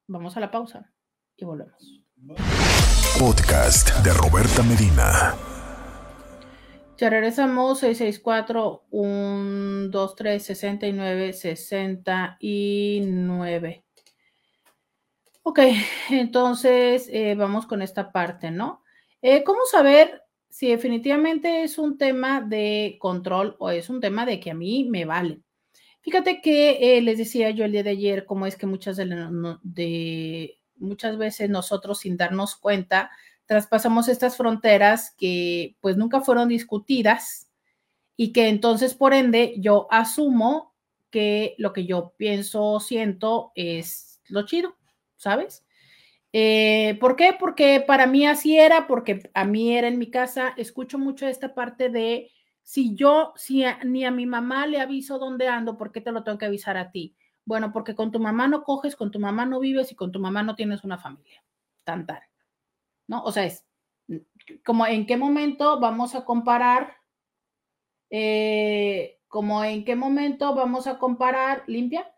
Vamos 0.07 0.35
a 0.37 0.39
la 0.39 0.51
pausa 0.51 0.91
y 1.37 1.45
volvemos. 1.45 2.01
Podcast 3.19 4.03
de 4.03 4.13
Roberta 4.13 4.63
Medina. 4.63 5.35
Ya 6.97 7.09
regresamos 7.09 7.79
664 7.79 8.85
123 8.89 10.43
69 10.43 11.33
69. 11.33 13.84
Ok, 15.47 15.59
entonces 16.09 17.07
eh, 17.11 17.35
vamos 17.35 17.67
con 17.67 17.83
esta 17.83 18.11
parte, 18.11 18.49
¿no? 18.49 18.81
Eh, 19.21 19.43
¿Cómo 19.43 19.59
saber 19.69 20.23
si 20.49 20.69
definitivamente 20.69 21.61
es 21.61 21.77
un 21.77 21.99
tema 21.99 22.41
de 22.41 22.97
control 22.99 23.55
o 23.59 23.69
es 23.69 23.91
un 23.91 24.01
tema 24.01 24.25
de 24.25 24.39
que 24.39 24.49
a 24.49 24.55
mí 24.55 24.85
me 24.89 25.05
vale? 25.05 25.41
Fíjate 26.01 26.41
que 26.41 26.97
eh, 26.97 27.01
les 27.01 27.19
decía 27.19 27.51
yo 27.51 27.63
el 27.63 27.73
día 27.73 27.83
de 27.83 27.91
ayer 27.91 28.25
cómo 28.25 28.47
es 28.47 28.55
que 28.55 28.65
muchas, 28.65 28.97
de, 28.97 30.57
muchas 30.77 31.17
veces 31.19 31.47
nosotros 31.47 31.99
sin 31.99 32.17
darnos 32.17 32.55
cuenta 32.55 33.11
traspasamos 33.45 34.07
estas 34.07 34.37
fronteras 34.37 35.13
que 35.15 35.77
pues 35.79 35.95
nunca 35.95 36.21
fueron 36.21 36.49
discutidas 36.49 37.51
y 38.17 38.33
que 38.33 38.49
entonces 38.49 38.95
por 38.95 39.13
ende 39.13 39.53
yo 39.59 39.87
asumo 39.91 40.73
que 41.11 41.53
lo 41.59 41.71
que 41.71 41.85
yo 41.85 42.15
pienso, 42.17 42.79
siento 42.79 43.51
es 43.53 44.21
lo 44.27 44.47
chido, 44.47 44.75
¿sabes? 45.25 45.65
Eh, 46.33 46.97
¿Por 46.99 47.15
qué? 47.15 47.35
Porque 47.39 47.83
para 47.85 48.05
mí 48.05 48.27
así 48.27 48.59
era, 48.59 48.85
porque 48.85 49.31
a 49.33 49.43
mí 49.43 49.75
era 49.75 49.87
en 49.87 49.97
mi 49.97 50.11
casa, 50.11 50.53
escucho 50.55 50.99
mucho 50.99 51.27
esta 51.27 51.55
parte 51.55 51.89
de 51.89 52.29
Si 52.61 52.95
yo, 52.95 53.33
si 53.35 53.63
ni 53.85 54.05
a 54.05 54.11
mi 54.11 54.25
mamá 54.27 54.67
le 54.67 54.79
aviso 54.79 55.17
dónde 55.17 55.47
ando, 55.47 55.77
¿por 55.77 55.91
qué 55.91 56.01
te 56.01 56.11
lo 56.11 56.23
tengo 56.23 56.37
que 56.37 56.45
avisar 56.45 56.77
a 56.77 56.91
ti? 56.91 57.15
Bueno, 57.43 57.71
porque 57.71 57.95
con 57.95 58.11
tu 58.11 58.19
mamá 58.19 58.47
no 58.47 58.63
coges, 58.63 58.95
con 58.95 59.09
tu 59.11 59.19
mamá 59.19 59.45
no 59.45 59.59
vives 59.59 59.91
y 59.91 59.95
con 59.95 60.11
tu 60.11 60.19
mamá 60.19 60.43
no 60.43 60.55
tienes 60.55 60.83
una 60.83 60.97
familia. 60.99 61.43
Tan, 61.83 62.05
tan. 62.05 62.19
¿No? 63.07 63.23
O 63.23 63.31
sea, 63.31 63.45
es 63.45 63.65
como 64.63 64.85
en 64.85 65.05
qué 65.07 65.17
momento 65.17 65.79
vamos 65.79 66.13
a 66.15 66.23
comparar, 66.25 66.97
eh, 68.11 69.19
como 69.27 69.63
en 69.63 69.85
qué 69.85 69.95
momento 69.95 70.53
vamos 70.53 70.87
a 70.87 70.97
comparar, 70.99 71.63
limpia, 71.67 72.13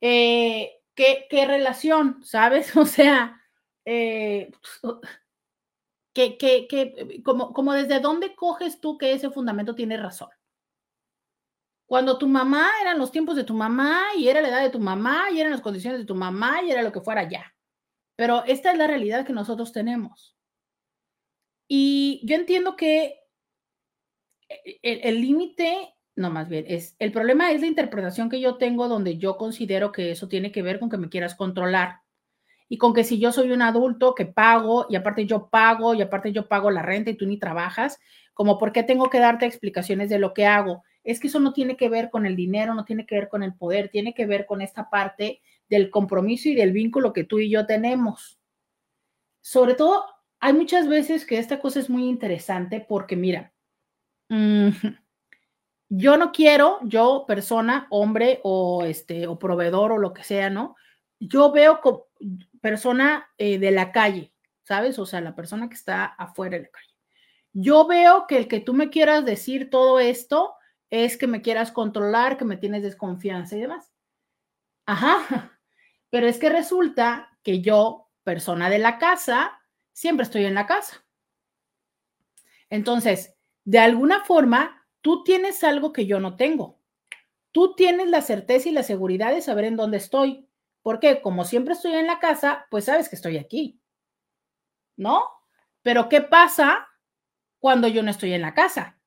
eh, 0.00 0.81
¿qué, 0.94 1.26
qué, 1.30 1.46
relación, 1.46 2.22
¿sabes? 2.24 2.74
O 2.76 2.86
sea, 2.86 3.40
eh, 3.84 4.50
que, 6.14 6.36
que, 6.38 6.66
que, 6.68 7.22
como, 7.22 7.52
como 7.52 7.72
desde 7.72 8.00
dónde 8.00 8.34
coges 8.34 8.80
tú 8.80 8.98
que 8.98 9.12
ese 9.12 9.30
fundamento 9.30 9.74
tiene 9.74 9.96
razón. 9.96 10.30
Cuando 11.86 12.16
tu 12.16 12.26
mamá 12.26 12.70
eran 12.80 12.98
los 12.98 13.12
tiempos 13.12 13.36
de 13.36 13.44
tu 13.44 13.54
mamá 13.54 14.14
y 14.16 14.28
era 14.28 14.40
la 14.40 14.48
edad 14.48 14.62
de 14.62 14.70
tu 14.70 14.78
mamá 14.80 15.30
y 15.30 15.40
eran 15.40 15.52
las 15.52 15.60
condiciones 15.60 16.00
de 16.00 16.06
tu 16.06 16.14
mamá 16.14 16.62
y 16.62 16.70
era 16.70 16.82
lo 16.82 16.92
que 16.92 17.02
fuera 17.02 17.28
ya. 17.28 17.54
Pero 18.16 18.44
esta 18.44 18.72
es 18.72 18.78
la 18.78 18.86
realidad 18.86 19.26
que 19.26 19.32
nosotros 19.32 19.72
tenemos. 19.72 20.36
Y 21.68 22.22
yo 22.24 22.36
entiendo 22.36 22.76
que 22.76 23.18
el 24.82 25.20
límite, 25.20 25.94
no 26.14 26.30
más 26.30 26.48
bien, 26.48 26.64
es 26.68 26.94
el 26.98 27.12
problema 27.12 27.52
es 27.52 27.60
la 27.60 27.66
interpretación 27.66 28.28
que 28.28 28.40
yo 28.40 28.56
tengo 28.56 28.88
donde 28.88 29.18
yo 29.18 29.36
considero 29.36 29.92
que 29.92 30.10
eso 30.10 30.28
tiene 30.28 30.52
que 30.52 30.62
ver 30.62 30.78
con 30.78 30.90
que 30.90 30.98
me 30.98 31.08
quieras 31.08 31.34
controlar 31.34 32.00
y 32.68 32.78
con 32.78 32.94
que 32.94 33.04
si 33.04 33.18
yo 33.18 33.32
soy 33.32 33.50
un 33.52 33.62
adulto 33.62 34.14
que 34.14 34.24
pago 34.24 34.86
y 34.88 34.96
aparte 34.96 35.26
yo 35.26 35.48
pago 35.50 35.94
y 35.94 36.00
aparte 36.00 36.32
yo 36.32 36.48
pago 36.48 36.70
la 36.70 36.80
renta 36.80 37.10
y 37.10 37.16
tú 37.16 37.26
ni 37.26 37.38
trabajas, 37.38 37.98
como 38.32 38.58
por 38.58 38.72
qué 38.72 38.82
tengo 38.82 39.10
que 39.10 39.18
darte 39.18 39.44
explicaciones 39.44 40.08
de 40.08 40.18
lo 40.18 40.32
que 40.32 40.46
hago. 40.46 40.82
Es 41.04 41.20
que 41.20 41.26
eso 41.26 41.38
no 41.38 41.52
tiene 41.52 41.76
que 41.76 41.90
ver 41.90 42.08
con 42.08 42.24
el 42.24 42.34
dinero, 42.34 42.74
no 42.74 42.86
tiene 42.86 43.04
que 43.04 43.16
ver 43.16 43.28
con 43.28 43.42
el 43.42 43.54
poder, 43.54 43.90
tiene 43.90 44.14
que 44.14 44.24
ver 44.24 44.46
con 44.46 44.62
esta 44.62 44.88
parte 44.88 45.42
del 45.68 45.90
compromiso 45.90 46.48
y 46.48 46.54
del 46.54 46.72
vínculo 46.72 47.12
que 47.12 47.24
tú 47.24 47.40
y 47.40 47.50
yo 47.50 47.66
tenemos. 47.66 48.40
Sobre 49.42 49.74
todo, 49.74 50.06
hay 50.40 50.54
muchas 50.54 50.88
veces 50.88 51.26
que 51.26 51.38
esta 51.38 51.60
cosa 51.60 51.78
es 51.78 51.90
muy 51.90 52.08
interesante 52.08 52.80
porque 52.80 53.16
mira, 53.16 53.52
mm, 54.30 54.70
yo 55.94 56.16
no 56.16 56.32
quiero, 56.32 56.78
yo 56.84 57.26
persona, 57.28 57.86
hombre 57.90 58.40
o 58.44 58.82
este 58.86 59.26
o 59.26 59.38
proveedor 59.38 59.92
o 59.92 59.98
lo 59.98 60.14
que 60.14 60.24
sea, 60.24 60.48
¿no? 60.48 60.74
Yo 61.20 61.52
veo 61.52 61.80
persona 62.62 63.30
eh, 63.36 63.58
de 63.58 63.70
la 63.72 63.92
calle, 63.92 64.32
¿sabes? 64.62 64.98
O 64.98 65.04
sea, 65.04 65.20
la 65.20 65.34
persona 65.34 65.68
que 65.68 65.74
está 65.74 66.06
afuera 66.06 66.56
de 66.56 66.62
la 66.62 66.70
calle. 66.70 66.94
Yo 67.52 67.86
veo 67.86 68.26
que 68.26 68.38
el 68.38 68.48
que 68.48 68.60
tú 68.60 68.72
me 68.72 68.88
quieras 68.88 69.26
decir 69.26 69.68
todo 69.68 70.00
esto 70.00 70.54
es 70.88 71.18
que 71.18 71.26
me 71.26 71.42
quieras 71.42 71.70
controlar, 71.70 72.38
que 72.38 72.46
me 72.46 72.56
tienes 72.56 72.82
desconfianza 72.82 73.54
y 73.58 73.60
demás. 73.60 73.92
Ajá, 74.86 75.58
pero 76.08 76.26
es 76.26 76.38
que 76.38 76.48
resulta 76.48 77.36
que 77.42 77.60
yo, 77.60 78.08
persona 78.24 78.70
de 78.70 78.78
la 78.78 78.96
casa, 78.96 79.60
siempre 79.92 80.24
estoy 80.24 80.46
en 80.46 80.54
la 80.54 80.66
casa. 80.66 81.04
Entonces, 82.70 83.36
de 83.64 83.78
alguna 83.78 84.24
forma, 84.24 84.81
tú 85.02 85.24
tienes 85.24 85.62
algo 85.64 85.92
que 85.92 86.06
yo 86.06 86.18
no 86.20 86.36
tengo. 86.36 86.78
Tú 87.50 87.74
tienes 87.74 88.08
la 88.08 88.22
certeza 88.22 88.68
y 88.68 88.72
la 88.72 88.82
seguridad 88.82 89.32
de 89.32 89.42
saber 89.42 89.66
en 89.66 89.76
dónde 89.76 89.98
estoy. 89.98 90.48
Porque 90.80 91.20
como 91.20 91.44
siempre 91.44 91.74
estoy 91.74 91.92
en 91.92 92.06
la 92.06 92.18
casa, 92.18 92.66
pues 92.70 92.86
sabes 92.86 93.08
que 93.08 93.16
estoy 93.16 93.36
aquí. 93.36 93.80
¿No? 94.96 95.22
Pero 95.82 96.08
¿qué 96.08 96.22
pasa 96.22 96.88
cuando 97.58 97.88
yo 97.88 98.02
no 98.02 98.10
estoy 98.10 98.32
en 98.32 98.42
la 98.42 98.54
casa? 98.54 98.98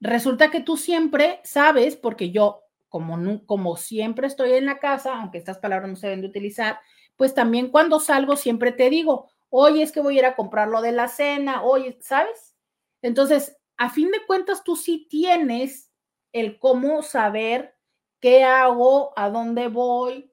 Resulta 0.00 0.50
que 0.50 0.60
tú 0.60 0.76
siempre 0.76 1.40
sabes, 1.44 1.96
porque 1.96 2.30
yo, 2.30 2.64
como, 2.88 3.44
como 3.46 3.76
siempre 3.76 4.26
estoy 4.26 4.52
en 4.52 4.66
la 4.66 4.78
casa, 4.78 5.14
aunque 5.14 5.38
estas 5.38 5.58
palabras 5.58 5.88
no 5.88 5.96
se 5.96 6.08
deben 6.08 6.22
de 6.22 6.28
utilizar, 6.28 6.80
pues 7.16 7.34
también 7.34 7.70
cuando 7.70 8.00
salgo 8.00 8.36
siempre 8.36 8.72
te 8.72 8.90
digo, 8.90 9.30
oye, 9.48 9.82
es 9.82 9.92
que 9.92 10.00
voy 10.00 10.16
a 10.16 10.18
ir 10.20 10.26
a 10.26 10.34
comprar 10.34 10.68
lo 10.68 10.80
de 10.82 10.92
la 10.92 11.08
cena, 11.08 11.62
oye, 11.62 11.98
¿sabes? 12.00 12.54
Entonces, 13.00 13.56
a 13.76 13.90
fin 13.90 14.10
de 14.10 14.24
cuentas, 14.26 14.64
tú 14.64 14.76
sí 14.76 15.06
tienes 15.08 15.90
el 16.32 16.58
cómo 16.58 17.02
saber 17.02 17.76
qué 18.20 18.44
hago, 18.44 19.12
a 19.16 19.28
dónde 19.30 19.68
voy, 19.68 20.32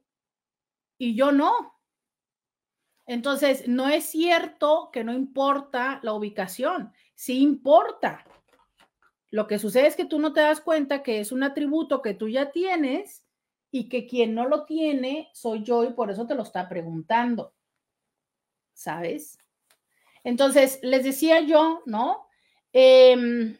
y 0.98 1.16
yo 1.16 1.32
no. 1.32 1.80
Entonces, 3.08 3.68
no 3.68 3.88
es 3.88 4.06
cierto 4.06 4.92
que 4.94 5.04
no 5.04 5.14
importa 5.14 6.00
la 6.04 6.14
ubicación, 6.14 6.94
sí 7.16 7.40
importa. 7.42 8.24
Lo 9.32 9.48
que 9.48 9.58
sucede 9.58 9.88
es 9.88 9.96
que 9.96 10.06
tú 10.06 10.20
no 10.20 10.34
te 10.34 10.42
das 10.42 10.62
cuenta 10.62 11.02
que 11.02 11.20
es 11.20 11.32
un 11.32 11.42
atributo 11.42 12.02
que 12.02 12.14
tú 12.14 12.30
ya 12.30 12.52
tienes 12.52 13.26
y 13.72 13.90
que 13.90 14.06
quien 14.06 14.36
no 14.36 14.48
lo 14.48 14.66
tiene 14.66 15.30
soy 15.34 15.64
yo 15.64 15.84
y 15.84 15.94
por 15.94 16.12
eso 16.12 16.28
te 16.28 16.36
lo 16.36 16.44
está 16.44 16.70
preguntando. 16.70 17.54
¿Sabes? 18.74 19.40
Entonces, 20.24 20.80
les 20.84 21.04
decía 21.04 21.42
yo, 21.42 21.82
¿no? 21.86 22.29
Em, 22.74 23.58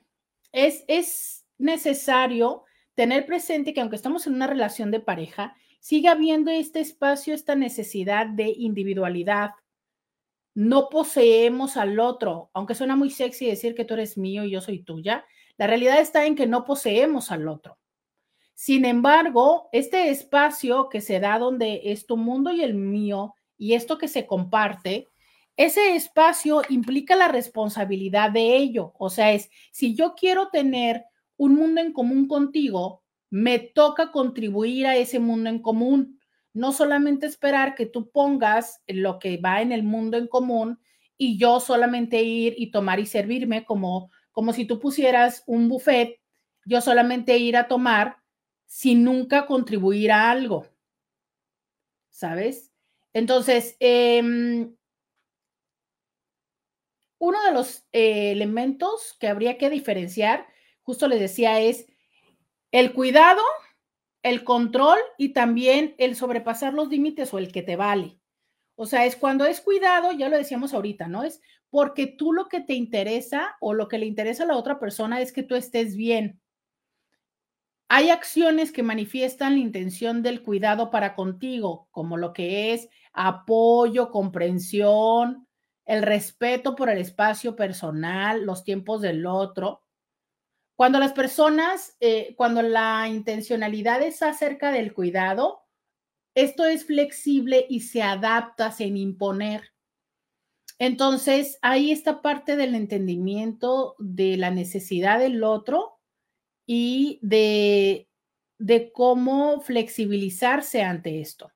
es, 0.52 0.84
es 0.88 1.46
necesario 1.58 2.64
tener 2.96 3.26
presente 3.26 3.74
que 3.74 3.82
aunque 3.82 3.96
estamos 3.96 4.28
en 4.28 4.34
una 4.34 4.48
relación 4.48 4.92
de 4.92 5.00
pareja, 5.00 5.56
sigue 5.80 6.08
habiendo 6.08 6.52
este 6.52 6.80
espacio, 6.80 7.34
esta 7.34 7.56
necesidad 7.56 8.28
de 8.28 8.54
individualidad. 8.56 9.52
No 10.54 10.90
poseemos 10.90 11.78
al 11.78 12.00
otro, 12.00 12.50
aunque 12.54 12.76
suena 12.76 12.96
muy 12.96 13.10
sexy 13.10 13.46
decir 13.46 13.76
que 13.76 13.86
tú 13.86 13.94
eres 13.94 14.18
mío 14.18 14.44
y 14.44 14.52
yo 14.52 14.62
soy 14.62 14.84
tuya, 14.84 15.26
la 15.58 15.68
realidad 15.68 16.00
está 16.00 16.26
en 16.26 16.36
que 16.36 16.48
no 16.48 16.66
poseemos 16.66 17.32
al 17.32 17.48
otro. 17.48 17.78
Sin 18.54 18.84
embargo, 18.84 19.70
este 19.72 20.10
espacio 20.10 20.90
que 20.90 21.00
se 21.00 21.20
da 21.20 21.40
donde 21.40 21.82
es 21.86 22.06
tu 22.06 22.18
mundo 22.18 22.52
y 22.52 22.62
el 22.62 22.74
mío 22.74 23.34
y 23.58 23.74
esto 23.74 23.98
que 23.98 24.08
se 24.10 24.26
comparte, 24.28 25.08
ese 25.60 25.94
espacio 25.94 26.62
implica 26.70 27.18
la 27.18 27.28
responsabilidad 27.28 28.32
de 28.32 28.56
ello. 28.56 28.94
O 28.98 29.10
sea, 29.10 29.34
es 29.34 29.50
si 29.74 29.94
yo 29.94 30.16
quiero 30.16 30.48
tener 30.48 31.04
un 31.36 31.56
mundo 31.56 31.82
en 31.82 31.92
común 31.92 32.30
contigo, 32.30 33.04
me 33.30 33.60
toca 33.60 34.10
contribuir 34.14 34.88
a 34.88 34.96
ese 34.96 35.20
mundo 35.20 35.50
en 35.50 35.62
común. 35.62 36.18
No 36.54 36.72
solamente 36.72 37.26
esperar 37.26 37.76
que 37.76 37.86
tú 37.86 38.10
pongas 38.10 38.82
lo 38.88 39.20
que 39.20 39.36
va 39.36 39.62
en 39.62 39.74
el 39.74 39.84
mundo 39.84 40.16
en 40.16 40.28
común 40.28 40.80
y 41.18 41.38
yo 41.38 41.60
solamente 41.60 42.24
ir 42.24 42.54
y 42.58 42.72
tomar 42.72 43.02
y 43.02 43.06
servirme 43.06 43.66
como, 43.66 44.12
como 44.32 44.54
si 44.54 44.64
tú 44.64 44.80
pusieras 44.80 45.44
un 45.46 45.68
buffet, 45.68 46.22
yo 46.64 46.80
solamente 46.80 47.38
ir 47.38 47.58
a 47.58 47.68
tomar 47.68 48.16
sin 48.66 49.04
nunca 49.04 49.46
contribuir 49.46 50.14
a 50.14 50.32
algo. 50.32 50.68
¿Sabes? 52.12 52.72
Entonces, 53.12 53.76
em, 53.82 54.74
uno 57.20 57.44
de 57.44 57.52
los 57.52 57.86
eh, 57.92 58.32
elementos 58.32 59.16
que 59.20 59.28
habría 59.28 59.58
que 59.58 59.70
diferenciar, 59.70 60.48
justo 60.82 61.08
les 61.08 61.20
decía, 61.20 61.60
es 61.60 61.86
el 62.72 62.94
cuidado, 62.94 63.42
el 64.24 64.44
control 64.44 64.98
y 65.18 65.34
también 65.34 65.96
el 65.98 66.16
sobrepasar 66.16 66.74
los 66.74 66.90
límites 66.90 67.34
o 67.34 67.38
el 67.38 67.52
que 67.52 67.62
te 67.62 67.76
vale. 67.76 68.18
O 68.76 68.86
sea, 68.86 69.06
es 69.06 69.18
cuando 69.18 69.46
es 69.46 69.60
cuidado, 69.60 70.14
ya 70.14 70.30
lo 70.30 70.38
decíamos 70.38 70.74
ahorita, 70.74 71.08
¿no? 71.08 71.24
Es 71.24 71.42
porque 71.70 72.08
tú 72.08 72.32
lo 72.32 72.48
que 72.48 72.62
te 72.62 72.74
interesa 72.74 73.58
o 73.60 73.74
lo 73.74 73.90
que 73.90 73.98
le 73.98 74.06
interesa 74.06 74.44
a 74.44 74.48
la 74.48 74.56
otra 74.56 74.80
persona 74.80 75.20
es 75.22 75.34
que 75.34 75.44
tú 75.44 75.56
estés 75.56 75.96
bien. 75.98 76.42
Hay 77.90 78.10
acciones 78.10 78.72
que 78.72 78.84
manifiestan 78.84 79.54
la 79.54 79.60
intención 79.60 80.24
del 80.24 80.44
cuidado 80.44 80.92
para 80.92 81.16
contigo, 81.16 81.90
como 81.92 82.18
lo 82.18 82.32
que 82.32 82.74
es 82.74 82.88
apoyo, 83.12 84.12
comprensión, 84.12 85.49
el 85.90 86.04
respeto 86.04 86.76
por 86.76 86.88
el 86.92 87.00
espacio 87.00 87.56
personal, 87.56 88.46
los 88.46 88.64
tiempos 88.64 89.02
del 89.02 89.26
otro. 89.26 89.82
Cuando 90.76 91.00
las 91.00 91.14
personas, 91.14 91.98
eh, 92.00 92.36
cuando 92.38 92.62
la 92.62 93.08
intencionalidad 93.08 94.04
es 94.04 94.22
acerca 94.22 94.72
del 94.72 94.94
cuidado, 94.94 95.64
esto 96.36 96.64
es 96.66 96.86
flexible 96.86 97.66
y 97.68 97.80
se 97.80 98.04
adapta 98.04 98.72
sin 98.72 98.98
imponer. 98.98 99.74
Entonces, 100.78 101.58
ahí 101.64 101.92
está 101.92 102.22
parte 102.22 102.56
del 102.56 102.76
entendimiento 102.76 103.96
de 103.98 104.38
la 104.38 104.52
necesidad 104.52 105.18
del 105.18 105.44
otro 105.44 106.00
y 106.68 107.18
de, 107.24 108.08
de 108.60 108.92
cómo 108.92 109.60
flexibilizarse 109.62 110.84
ante 110.84 111.20
esto. 111.20 111.52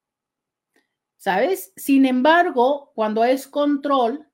¿Sabes? 1.24 1.72
Sin 1.78 2.06
embargo, 2.06 2.91
cuando 2.95 3.24
es 3.24 3.48
control, 3.48 4.28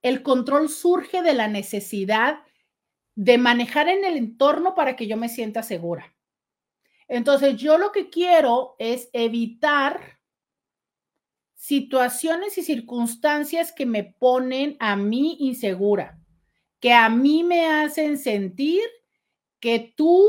el 0.00 0.22
control 0.22 0.70
surge 0.70 1.20
de 1.20 1.34
la 1.34 1.48
necesidad 1.48 2.38
de 3.14 3.36
manejar 3.36 3.90
en 3.90 4.06
el 4.06 4.16
entorno 4.16 4.74
para 4.74 4.96
que 4.96 5.06
yo 5.06 5.18
me 5.18 5.28
sienta 5.28 5.62
segura. 5.62 6.16
Entonces, 7.08 7.58
yo 7.58 7.76
lo 7.76 7.92
que 7.92 8.08
quiero 8.08 8.74
es 8.78 9.10
evitar 9.12 10.18
situaciones 11.56 12.56
y 12.56 12.62
circunstancias 12.62 13.70
que 13.70 13.84
me 13.84 14.04
ponen 14.04 14.78
a 14.80 14.96
mí 14.96 15.36
insegura, 15.40 16.18
que 16.80 16.94
a 16.94 17.10
mí 17.10 17.44
me 17.44 17.66
hacen 17.66 18.16
sentir 18.16 18.80
que 19.60 19.92
tú 19.94 20.26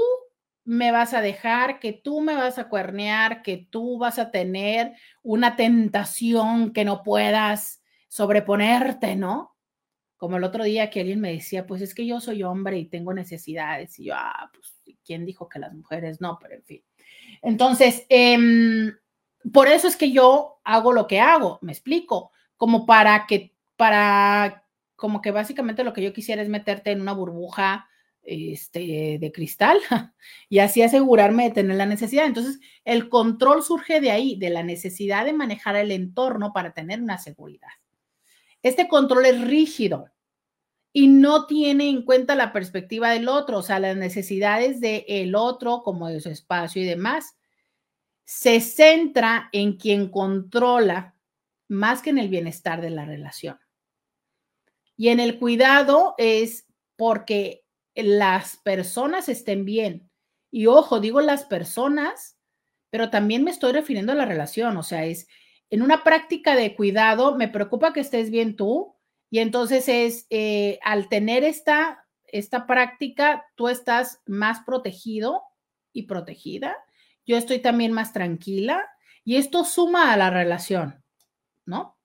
me 0.65 0.91
vas 0.91 1.13
a 1.13 1.21
dejar, 1.21 1.79
que 1.79 1.93
tú 1.93 2.21
me 2.21 2.35
vas 2.35 2.57
a 2.57 2.67
cuernear, 2.67 3.43
que 3.43 3.67
tú 3.69 3.99
vas 3.99 4.17
a 4.17 4.31
tener 4.31 4.93
una 5.21 5.55
tentación 5.55 6.73
que 6.73 6.83
no 6.83 7.03
puedas 7.03 7.83
sobreponerte, 8.07 9.15
¿no? 9.15 9.55
Como 10.17 10.37
el 10.37 10.43
otro 10.43 10.63
día 10.63 10.89
que 10.89 11.01
alguien 11.01 11.21
me 11.21 11.33
decía, 11.33 11.67
pues 11.67 11.81
es 11.81 11.93
que 11.93 12.07
yo 12.07 12.19
soy 12.19 12.41
hombre 12.41 12.79
y 12.79 12.85
tengo 12.85 13.13
necesidades. 13.13 13.99
Y 13.99 14.05
yo, 14.05 14.15
ah, 14.15 14.49
pues, 14.51 14.75
¿quién 15.05 15.25
dijo 15.25 15.47
que 15.47 15.59
las 15.59 15.73
mujeres 15.73 16.19
no? 16.19 16.39
Pero 16.41 16.55
en 16.55 16.63
fin. 16.63 16.83
Entonces, 17.43 18.05
em, 18.09 18.95
por 19.53 19.67
eso 19.67 19.87
es 19.87 19.95
que 19.95 20.11
yo 20.11 20.59
hago 20.63 20.93
lo 20.93 21.05
que 21.05 21.19
hago, 21.19 21.59
me 21.61 21.73
explico, 21.73 22.31
como 22.57 22.87
para 22.87 23.27
que, 23.27 23.53
para, 23.75 24.65
como 24.95 25.21
que 25.21 25.29
básicamente 25.29 25.83
lo 25.83 25.93
que 25.93 26.01
yo 26.01 26.13
quisiera 26.13 26.41
es 26.41 26.49
meterte 26.49 26.91
en 26.91 27.01
una 27.01 27.13
burbuja 27.13 27.87
este, 28.25 29.17
de 29.19 29.31
cristal 29.31 29.79
y 30.49 30.59
así 30.59 30.81
asegurarme 30.81 31.45
de 31.45 31.51
tener 31.51 31.77
la 31.77 31.85
necesidad. 31.85 32.25
Entonces, 32.25 32.59
el 32.83 33.09
control 33.09 33.63
surge 33.63 34.01
de 34.01 34.11
ahí, 34.11 34.35
de 34.37 34.49
la 34.49 34.63
necesidad 34.63 35.25
de 35.25 35.33
manejar 35.33 35.75
el 35.75 35.91
entorno 35.91 36.53
para 36.53 36.73
tener 36.73 37.01
una 37.01 37.17
seguridad. 37.17 37.69
Este 38.61 38.87
control 38.87 39.25
es 39.25 39.41
rígido 39.41 40.09
y 40.91 41.07
no 41.07 41.45
tiene 41.45 41.89
en 41.89 42.03
cuenta 42.03 42.35
la 42.35 42.53
perspectiva 42.53 43.11
del 43.11 43.27
otro, 43.27 43.57
o 43.57 43.61
sea, 43.61 43.79
las 43.79 43.97
necesidades 43.97 44.79
del 44.79 45.35
otro, 45.35 45.83
como 45.83 46.07
de 46.07 46.21
su 46.21 46.29
espacio 46.29 46.81
y 46.81 46.85
demás. 46.85 47.35
Se 48.23 48.61
centra 48.61 49.49
en 49.51 49.77
quien 49.77 50.09
controla 50.09 51.15
más 51.67 52.01
que 52.01 52.11
en 52.11 52.17
el 52.17 52.29
bienestar 52.29 52.81
de 52.81 52.91
la 52.91 53.03
relación. 53.03 53.59
Y 54.95 55.09
en 55.09 55.19
el 55.19 55.37
cuidado 55.37 56.15
es 56.17 56.65
porque 56.95 57.64
las 57.95 58.57
personas 58.57 59.29
estén 59.29 59.65
bien. 59.65 60.09
Y 60.51 60.67
ojo, 60.67 60.99
digo 60.99 61.21
las 61.21 61.43
personas, 61.45 62.37
pero 62.89 63.09
también 63.09 63.43
me 63.43 63.51
estoy 63.51 63.73
refiriendo 63.73 64.11
a 64.11 64.15
la 64.15 64.25
relación, 64.25 64.77
o 64.77 64.83
sea, 64.83 65.05
es 65.05 65.27
en 65.69 65.81
una 65.81 66.03
práctica 66.03 66.55
de 66.55 66.75
cuidado, 66.75 67.35
me 67.35 67.47
preocupa 67.47 67.91
que 67.91 67.99
estés 67.99 68.29
bien 68.29 68.55
tú 68.55 68.95
y 69.29 69.39
entonces 69.39 69.89
es, 69.89 70.27
eh, 70.29 70.79
al 70.83 71.09
tener 71.09 71.43
esta, 71.43 72.05
esta 72.27 72.67
práctica, 72.67 73.45
tú 73.55 73.67
estás 73.67 74.21
más 74.25 74.61
protegido 74.65 75.41
y 75.91 76.03
protegida, 76.03 76.77
yo 77.25 77.35
estoy 77.37 77.59
también 77.59 77.91
más 77.91 78.13
tranquila 78.13 78.87
y 79.23 79.37
esto 79.37 79.65
suma 79.65 80.13
a 80.13 80.17
la 80.17 80.29
relación, 80.29 81.03
¿no? 81.65 81.97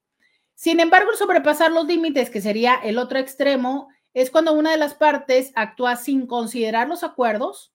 Sin 0.55 0.81
embargo, 0.81 1.13
sobrepasar 1.17 1.71
los 1.71 1.87
límites, 1.87 2.31
que 2.31 2.41
sería 2.41 2.75
el 2.75 2.99
otro 2.99 3.19
extremo, 3.19 3.89
es 4.15 4.31
cuando 4.31 4.53
una 4.53 4.73
de 4.73 4.77
las 4.77 4.95
partes 4.95 5.53
actúa 5.55 5.97
sin 5.97 6.27
considerar 6.27 6.89
los 6.89 7.05
acuerdos, 7.05 7.73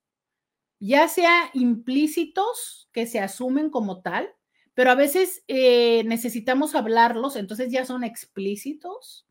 ya 0.80 1.08
sea 1.08 1.50
implícitos 1.54 2.90
que 2.92 3.08
se 3.08 3.20
asumen 3.20 3.70
como 3.70 4.02
tal, 4.02 4.30
pero 4.74 4.92
a 4.92 4.96
veces 4.96 5.44
eh, 5.48 6.04
necesitamos 6.04 6.76
hablarlos, 6.76 7.38
entonces 7.38 7.72
ya 7.72 7.86
son 7.86 8.04
explícitos. 8.04 9.26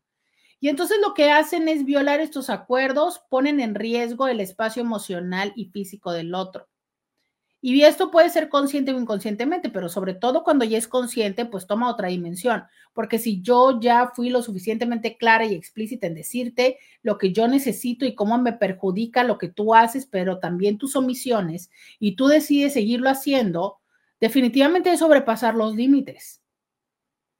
Y 0.59 0.69
entonces 0.69 0.97
lo 1.01 1.13
que 1.13 1.31
hacen 1.31 1.67
es 1.67 1.85
violar 1.85 2.19
estos 2.19 2.49
acuerdos, 2.49 3.21
ponen 3.29 3.59
en 3.59 3.75
riesgo 3.75 4.27
el 4.27 4.39
espacio 4.39 4.81
emocional 4.81 5.53
y 5.55 5.65
físico 5.65 6.11
del 6.11 6.33
otro. 6.33 6.67
Y 7.67 7.81
esto 7.81 8.11
puede 8.11 8.29
ser 8.29 8.47
consciente 8.47 8.93
o 8.93 8.99
inconscientemente, 8.99 9.69
pero 9.69 9.89
sobre 9.89 10.13
todo 10.13 10.43
cuando 10.43 10.65
ya 10.65 10.77
es 10.77 10.87
consciente, 10.87 11.45
pues 11.45 11.65
toma 11.65 11.89
otra 11.89 12.09
dimensión. 12.09 12.65
Porque 12.93 13.17
si 13.17 13.41
yo 13.41 13.79
ya 13.81 14.11
fui 14.13 14.29
lo 14.29 14.43
suficientemente 14.43 15.17
clara 15.17 15.45
y 15.45 15.55
explícita 15.55 16.05
en 16.05 16.13
decirte 16.13 16.77
lo 17.01 17.17
que 17.17 17.33
yo 17.33 17.47
necesito 17.47 18.05
y 18.05 18.13
cómo 18.13 18.37
me 18.37 18.53
perjudica 18.53 19.23
lo 19.23 19.39
que 19.39 19.47
tú 19.47 19.73
haces, 19.73 20.05
pero 20.05 20.37
también 20.37 20.77
tus 20.77 20.95
omisiones, 20.95 21.71
y 21.97 22.15
tú 22.15 22.27
decides 22.27 22.73
seguirlo 22.73 23.09
haciendo, 23.09 23.79
definitivamente 24.21 24.91
es 24.91 24.99
sobrepasar 24.99 25.55
los 25.55 25.75
límites. 25.75 26.43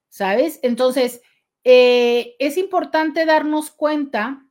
¿Sabes? 0.09 0.59
Entonces, 0.63 1.21
eh, 1.63 2.35
es 2.39 2.57
importante 2.57 3.27
darnos 3.27 3.69
cuenta, 3.69 4.43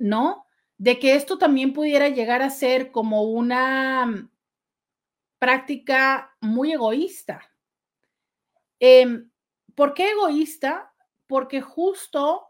¿no? 0.00 0.44
De 0.76 0.98
que 0.98 1.14
esto 1.14 1.38
también 1.38 1.72
pudiera 1.72 2.08
llegar 2.08 2.42
a 2.42 2.50
ser 2.50 2.90
como 2.90 3.22
una 3.22 4.28
práctica 5.42 6.36
muy 6.40 6.70
egoísta. 6.70 7.42
Em, 8.78 9.28
¿Por 9.74 9.92
qué 9.92 10.12
egoísta? 10.12 10.92
Porque 11.26 11.60
justo 11.60 12.46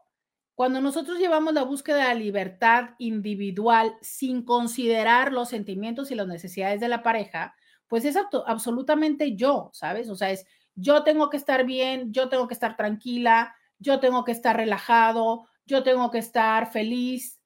cuando 0.55 0.79
nosotros 0.83 1.19
llevamos 1.19 1.55
la 1.55 1.63
búsqueda 1.63 1.97
de 1.97 2.05
la 2.09 2.15
libertad 2.15 2.91
individual 2.99 3.97
sin 4.03 4.45
considerar 4.45 5.33
los 5.33 5.49
sentimientos 5.49 6.11
y 6.11 6.17
las 6.17 6.27
necesidades 6.27 6.81
de 6.81 6.89
la 6.89 7.03
pareja, 7.03 7.55
pues 7.89 8.05
es 8.05 8.15
absolutamente 8.45 9.37
yo, 9.37 9.71
¿sabes? 9.73 10.11
O 10.11 10.15
sea, 10.15 10.31
es 10.31 10.45
yo 10.75 11.03
tengo 11.03 11.31
que 11.31 11.39
estar 11.39 11.65
bien, 11.65 12.13
yo 12.13 12.29
tengo 12.29 12.47
que 12.47 12.53
estar 12.53 12.77
tranquila, 12.77 13.55
yo 13.79 14.01
tengo 14.01 14.23
que 14.23 14.33
estar 14.33 14.55
relajado, 14.55 15.47
yo 15.65 15.83
tengo 15.83 16.11
que 16.11 16.19
estar 16.19 16.71
feliz, 16.71 17.41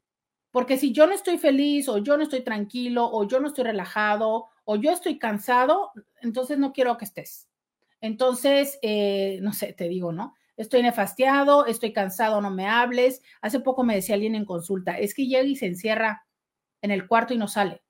porque 0.51 0.77
si 0.77 0.91
yo 0.93 1.07
no 1.07 1.13
estoy 1.13 1.39
feliz 1.39 1.89
o 1.89 1.99
yo 1.99 2.17
no 2.17 2.25
estoy 2.25 2.43
tranquilo 2.43 3.09
o 3.09 3.29
yo 3.29 3.39
no 3.39 3.47
estoy 3.47 3.63
relajado 3.63 4.49
o 4.67 4.77
yo 4.77 4.91
estoy 4.91 5.19
cansado, 5.19 5.93
entonces 6.21 6.59
no 6.59 6.73
quiero 6.73 6.99
que 6.99 7.05
estés. 7.05 7.49
Entonces, 8.01 8.79
eh, 8.83 9.39
no 9.41 9.53
sé, 9.53 9.73
te 9.73 9.89
digo, 9.89 10.13
¿no? 10.13 10.35
Estoy 10.57 10.83
nefastiado, 10.83 11.67
estoy 11.67 11.93
cansado, 11.93 12.41
no 12.41 12.51
me 12.51 12.67
hables. 12.67 13.23
Hace 13.41 13.61
poco 13.61 13.85
me 13.85 13.95
decía 13.95 14.17
alguien 14.17 14.35
en 14.35 14.45
consulta, 14.45 14.99
es 14.99 15.15
que 15.15 15.27
llega 15.27 15.45
y 15.45 15.55
se 15.55 15.67
encierra 15.67 16.27
en 16.83 16.91
el 16.91 17.07
cuarto 17.07 17.33
y 17.33 17.39
no 17.39 17.47
sale. 17.47 17.83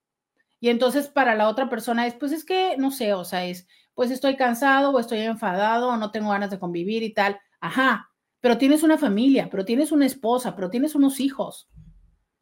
Y 0.61 0.69
entonces 0.69 1.09
para 1.09 1.35
la 1.35 1.49
otra 1.49 1.71
persona 1.71 2.07
es, 2.07 2.15
pues 2.15 2.33
es 2.33 2.45
que, 2.45 2.77
no 2.77 2.91
sé, 2.91 3.15
o 3.15 3.25
sea, 3.25 3.47
es, 3.47 3.67
pues 3.95 4.11
estoy 4.11 4.37
cansado 4.37 4.91
o 4.91 5.01
estoy 5.01 5.21
enfadado 5.21 5.89
o 5.89 5.97
no 5.97 6.11
tengo 6.11 6.31
ganas 6.31 6.51
de 6.51 6.59
convivir 6.59 7.03
y 7.03 7.15
tal. 7.15 7.41
Ajá, 7.59 8.11
pero 8.41 8.59
tienes 8.59 8.83
una 8.83 8.99
familia, 8.99 9.49
pero 9.51 9.65
tienes 9.65 9.93
una 9.93 10.05
esposa, 10.05 10.55
pero 10.55 10.69
tienes 10.69 10.95
unos 10.95 11.21
hijos, 11.21 11.71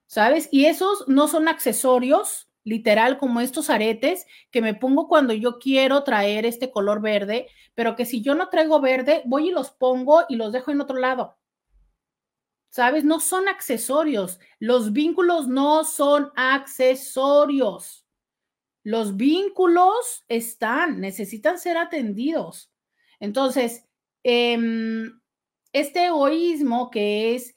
¿sabes? 0.07 0.49
Y 0.51 0.65
esos 0.67 1.07
no 1.07 1.29
son 1.29 1.47
accesorios 1.47 2.49
literal 2.65 3.19
como 3.19 3.41
estos 3.41 3.71
aretes 3.71 4.27
que 4.51 4.63
me 4.63 4.75
pongo 4.75 5.07
cuando 5.07 5.33
yo 5.35 5.59
quiero 5.59 6.03
traer 6.03 6.47
este 6.47 6.71
color 6.71 7.01
verde, 7.01 7.47
pero 7.75 7.95
que 7.95 8.07
si 8.07 8.23
yo 8.23 8.35
no 8.35 8.49
traigo 8.49 8.81
verde, 8.81 9.23
voy 9.27 9.49
y 9.49 9.53
los 9.53 9.71
pongo 9.71 10.25
y 10.29 10.37
los 10.37 10.53
dejo 10.53 10.71
en 10.71 10.81
otro 10.81 10.99
lado. 10.99 11.37
¿Sabes? 12.71 13.05
No 13.05 13.21
son 13.21 13.49
accesorios. 13.49 14.41
Los 14.59 14.93
vínculos 14.93 15.47
no 15.47 15.85
son 15.85 16.33
accesorios. 16.35 18.05
Los 18.83 19.17
vínculos 19.17 20.25
están, 20.29 21.01
necesitan 21.01 21.59
ser 21.59 21.79
atendidos. 21.79 22.73
Entonces, 23.21 23.87
em, 24.25 25.21
este 25.73 26.07
egoísmo 26.07 26.91
que 26.91 27.35
es 27.35 27.55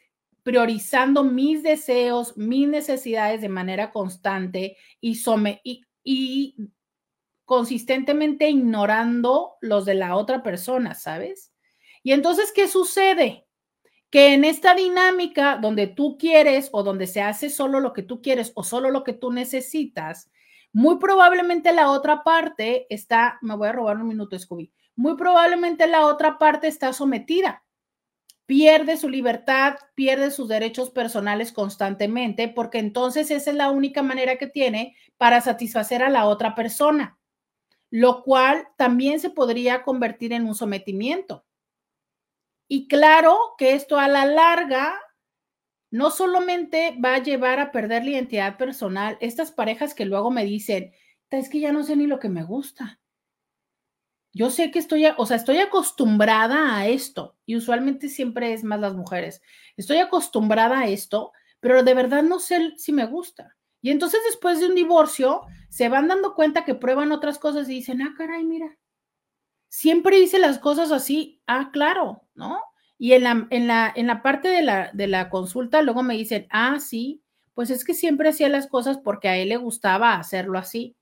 priorizando 0.48 1.26
mis 1.26 1.62
deseos, 1.62 2.38
mis 2.38 2.70
necesidades 2.70 3.42
de 3.42 3.50
manera 3.50 3.92
constante 3.92 4.78
y, 5.02 5.22
y, 6.06 6.56
consistentemente 7.44 8.50
ignorando 8.50 9.58
los 9.60 9.84
de 9.84 9.96
la 9.96 10.16
otra 10.16 10.44
persona, 10.44 10.94
¿sabes? 10.94 11.52
Y 12.02 12.14
entonces, 12.14 12.54
¿qué 12.56 12.70
sucede? 12.70 13.46
Que 14.10 14.36
en 14.36 14.46
esta 14.46 14.74
dinámica 14.74 15.60
donde 15.62 15.86
tú 15.86 16.18
quieres 16.18 16.70
o 16.72 16.82
donde 16.82 17.08
se 17.08 17.22
hace 17.22 17.50
solo 17.50 17.82
lo 17.82 17.92
que 17.92 18.04
tú 18.04 18.22
quieres 18.22 18.54
o 18.56 18.64
solo 18.64 18.90
lo 18.90 19.04
que 19.04 19.12
tú 19.12 19.34
necesitas, 19.34 20.32
muy 20.72 20.98
probablemente 20.98 21.74
la 21.74 21.92
otra 21.92 22.24
parte 22.24 22.88
está, 22.90 23.38
me 23.42 23.58
voy 23.58 23.68
a 23.68 23.74
robar 23.74 23.98
un 23.98 24.08
minuto, 24.08 24.40
Scooby, 24.40 24.72
muy 24.96 25.18
probablemente 25.18 25.88
la 25.88 26.06
otra 26.06 26.38
parte 26.38 26.70
está 26.70 26.94
sometida 26.94 27.66
pierde 28.48 28.96
su 28.98 29.10
libertad, 29.10 29.76
pierde 29.94 30.32
sus 30.32 30.48
derechos 30.48 30.90
personales 30.90 31.52
constantemente, 31.52 32.48
porque 32.48 32.80
entonces 32.80 33.30
esa 33.30 33.52
es 33.52 33.56
la 33.56 33.70
única 33.70 34.02
manera 34.02 34.38
que 34.38 34.48
tiene 34.48 34.96
para 35.18 35.42
satisfacer 35.42 36.02
a 36.02 36.10
la 36.10 36.26
otra 36.26 36.56
persona, 36.56 37.20
lo 37.92 38.24
cual 38.24 38.68
también 38.78 39.20
se 39.20 39.30
podría 39.30 39.84
convertir 39.84 40.32
en 40.34 40.48
un 40.48 40.56
sometimiento. 40.56 41.46
Y 42.70 42.88
claro 42.88 43.38
que 43.58 43.74
esto 43.74 44.00
a 44.00 44.08
la 44.08 44.26
larga 44.26 44.98
no 45.92 46.10
solamente 46.10 46.98
va 47.04 47.16
a 47.16 47.24
llevar 47.24 47.60
a 47.60 47.72
perder 47.72 48.06
la 48.06 48.12
identidad 48.12 48.58
personal, 48.58 49.18
estas 49.20 49.52
parejas 49.52 49.94
que 49.94 50.06
luego 50.06 50.32
me 50.32 50.46
dicen, 50.46 50.94
es 51.30 51.50
que 51.50 51.60
ya 51.60 51.74
no 51.74 51.84
sé 51.84 51.98
ni 51.98 52.08
lo 52.08 52.20
que 52.20 52.30
me 52.30 52.44
gusta 52.44 53.00
yo 54.38 54.50
sé 54.52 54.72
que 54.72 54.80
estoy, 54.80 55.06
o 55.18 55.26
sea, 55.26 55.38
estoy 55.38 55.58
acostumbrada 55.60 56.78
a 56.78 56.88
esto 56.88 57.36
y 57.46 57.56
usualmente 57.58 58.10
siempre 58.10 58.54
es 58.54 58.64
más 58.64 58.80
las 58.80 58.96
mujeres. 58.96 59.42
Estoy 59.78 59.98
acostumbrada 59.98 60.80
a 60.80 60.88
esto, 60.88 61.32
pero 61.60 61.84
de 61.84 61.94
verdad 61.94 62.24
no 62.24 62.40
sé 62.40 62.74
si 62.78 62.94
me 62.94 63.06
gusta. 63.06 63.56
Y 63.82 63.92
entonces 63.92 64.22
después 64.26 64.60
de 64.60 64.68
un 64.68 64.76
divorcio 64.76 65.42
se 65.70 65.90
van 65.90 66.08
dando 66.08 66.36
cuenta 66.36 66.66
que 66.66 66.76
prueban 66.76 67.12
otras 67.12 67.40
cosas 67.40 67.70
y 67.70 67.74
dicen, 67.76 68.02
ah, 68.02 68.14
caray, 68.18 68.44
mira, 68.46 68.78
siempre 69.70 70.20
hice 70.20 70.40
las 70.40 70.60
cosas 70.60 70.92
así, 70.92 71.42
ah, 71.48 71.70
claro, 71.72 72.24
¿no? 72.36 72.62
Y 72.98 73.14
en 73.14 73.24
la, 73.24 73.48
en 73.52 73.68
la, 73.68 73.92
en 73.96 74.08
la 74.08 74.22
parte 74.24 74.48
de 74.50 74.62
la, 74.64 74.92
de 74.94 75.08
la 75.08 75.30
consulta 75.30 75.82
luego 75.82 76.04
me 76.04 76.16
dicen, 76.16 76.48
ah, 76.52 76.80
sí, 76.80 77.24
Pues 77.54 77.72
es 77.72 77.84
que 77.84 77.94
siempre 77.96 78.30
hacía 78.30 78.50
las 78.50 78.68
cosas 78.68 79.00
porque 79.00 79.30
a 79.30 79.38
él 79.38 79.50
le 79.50 79.58
gustaba 79.58 80.16
hacerlo 80.16 80.60
así. 80.60 80.96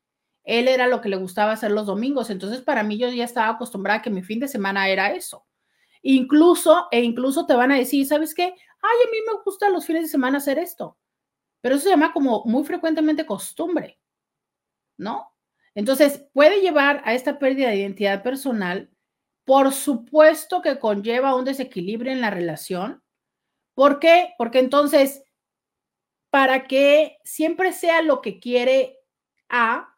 Él 0.46 0.68
era 0.68 0.88
lo 0.88 1.02
que 1.02 1.10
le 1.10 1.18
gustaba 1.18 1.52
hacer 1.52 1.72
los 1.72 1.88
domingos. 1.88 2.30
Entonces, 2.30 2.62
para 2.62 2.84
mí, 2.84 2.98
yo 2.98 3.10
ya 3.10 3.26
estaba 3.26 3.50
acostumbrada 3.50 4.00
a 4.00 4.02
que 4.02 4.12
mi 4.12 4.24
fin 4.24 4.40
de 4.40 4.48
semana 4.48 4.88
era 4.90 5.12
eso. 5.12 5.46
Incluso, 6.04 6.88
e 6.92 7.02
incluso 7.02 7.48
te 7.48 7.56
van 7.56 7.72
a 7.72 7.78
decir, 7.78 8.06
¿sabes 8.06 8.36
qué? 8.36 8.44
Ay, 8.44 8.54
a 9.08 9.12
mí 9.12 9.18
me 9.26 9.42
gusta 9.44 9.70
los 9.70 9.86
fines 9.86 10.04
de 10.04 10.08
semana 10.08 10.38
hacer 10.38 10.60
esto. 10.60 10.98
Pero 11.62 11.76
eso 11.76 11.86
se 11.86 11.90
llama 11.90 12.14
como 12.14 12.44
muy 12.46 12.64
frecuentemente 12.64 13.26
costumbre, 13.26 14.00
¿no? 14.98 15.32
Entonces, 15.74 16.28
puede 16.32 16.62
llevar 16.62 17.02
a 17.06 17.16
esta 17.16 17.40
pérdida 17.40 17.70
de 17.70 17.78
identidad 17.78 18.22
personal. 18.22 18.92
Por 19.46 19.74
supuesto 19.74 20.62
que 20.62 20.80
conlleva 20.80 21.36
un 21.36 21.46
desequilibrio 21.46 22.12
en 22.12 22.22
la 22.22 22.30
relación. 22.30 23.04
¿Por 23.74 24.00
qué? 24.00 24.36
Porque 24.38 24.60
entonces, 24.60 25.24
para 26.30 26.68
que 26.68 27.18
siempre 27.24 27.74
sea 27.74 28.04
lo 28.04 28.22
que 28.22 28.40
quiere 28.40 29.00
A, 29.50 29.95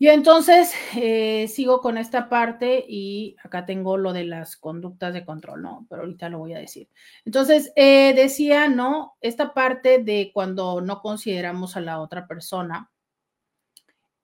Y 0.01 0.09
entonces 0.09 0.73
eh, 0.97 1.47
sigo 1.49 1.83
con 1.83 1.99
esta 1.99 2.31
parte 2.31 2.83
y 2.89 3.37
acá 3.45 3.67
tengo 3.67 3.99
lo 3.99 4.15
de 4.15 4.25
las 4.25 4.57
conductas 4.57 5.13
de 5.13 5.27
control, 5.27 5.61
¿no? 5.61 5.87
Pero 5.91 6.01
ahorita 6.01 6.31
lo 6.31 6.39
voy 6.39 6.55
a 6.55 6.59
decir. 6.59 6.89
Entonces, 7.27 7.71
eh, 7.77 8.15
decía, 8.15 8.69
¿no? 8.69 9.19
Esta 9.21 9.53
parte 9.53 10.03
de 10.03 10.31
cuando 10.33 10.81
no 10.81 11.03
consideramos 11.03 11.77
a 11.77 11.83
la 11.83 12.01
otra 12.01 12.27
persona, 12.27 12.91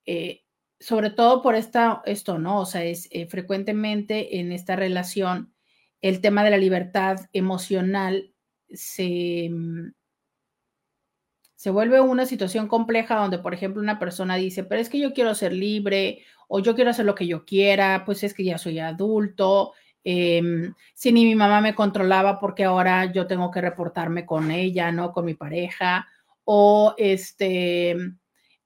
eh, 0.07 0.44
sobre 0.81 1.11
todo 1.11 1.43
por 1.43 1.55
esta, 1.55 2.01
esto, 2.07 2.39
¿no? 2.39 2.61
O 2.62 2.65
sea, 2.65 2.82
es 2.82 3.11
frecuentemente 3.28 4.40
en 4.40 4.53
esta 4.53 4.77
relación 4.77 5.53
el 6.01 6.23
tema 6.23 6.43
de 6.43 6.53
la 6.53 6.57
libertad 6.57 7.19
emocional 7.35 8.32
se 8.70 9.51
mm, 9.51 9.93
se 11.57 11.70
vuelve 11.70 12.01
una 12.01 12.27
situación 12.27 12.69
compleja 12.69 13.16
donde, 13.16 13.39
por 13.39 13.55
ejemplo, 13.55 13.83
una 13.83 13.99
persona 13.99 14.37
dice, 14.37 14.62
pero 14.62 14.81
es 14.81 14.91
que 14.91 14.99
yo 15.01 15.12
quiero 15.15 15.35
ser 15.35 15.53
libre 15.53 16.23
o 16.49 16.61
yo 16.61 16.74
quiero 16.74 16.91
hacer 16.91 17.07
lo 17.07 17.15
que 17.15 17.27
yo 17.27 17.45
quiera, 17.45 18.05
pues 18.05 18.23
es 18.23 18.35
que 18.35 18.45
ya 18.45 18.59
soy 18.59 18.78
adulto, 18.78 19.73
em, 20.05 20.74
si 20.95 21.12
ni 21.12 21.24
mi 21.24 21.35
mamá 21.35 21.61
me 21.61 21.74
controlaba 21.74 22.39
porque 22.39 22.65
ahora 22.65 23.11
yo 23.12 23.27
tengo 23.27 23.51
que 23.51 23.61
reportarme 23.62 24.27
con 24.27 24.51
ella, 24.51 24.93
¿no? 24.93 25.12
Con 25.12 25.24
mi 25.24 25.35
pareja, 25.35 26.07
o 26.45 26.95
este, 26.99 27.97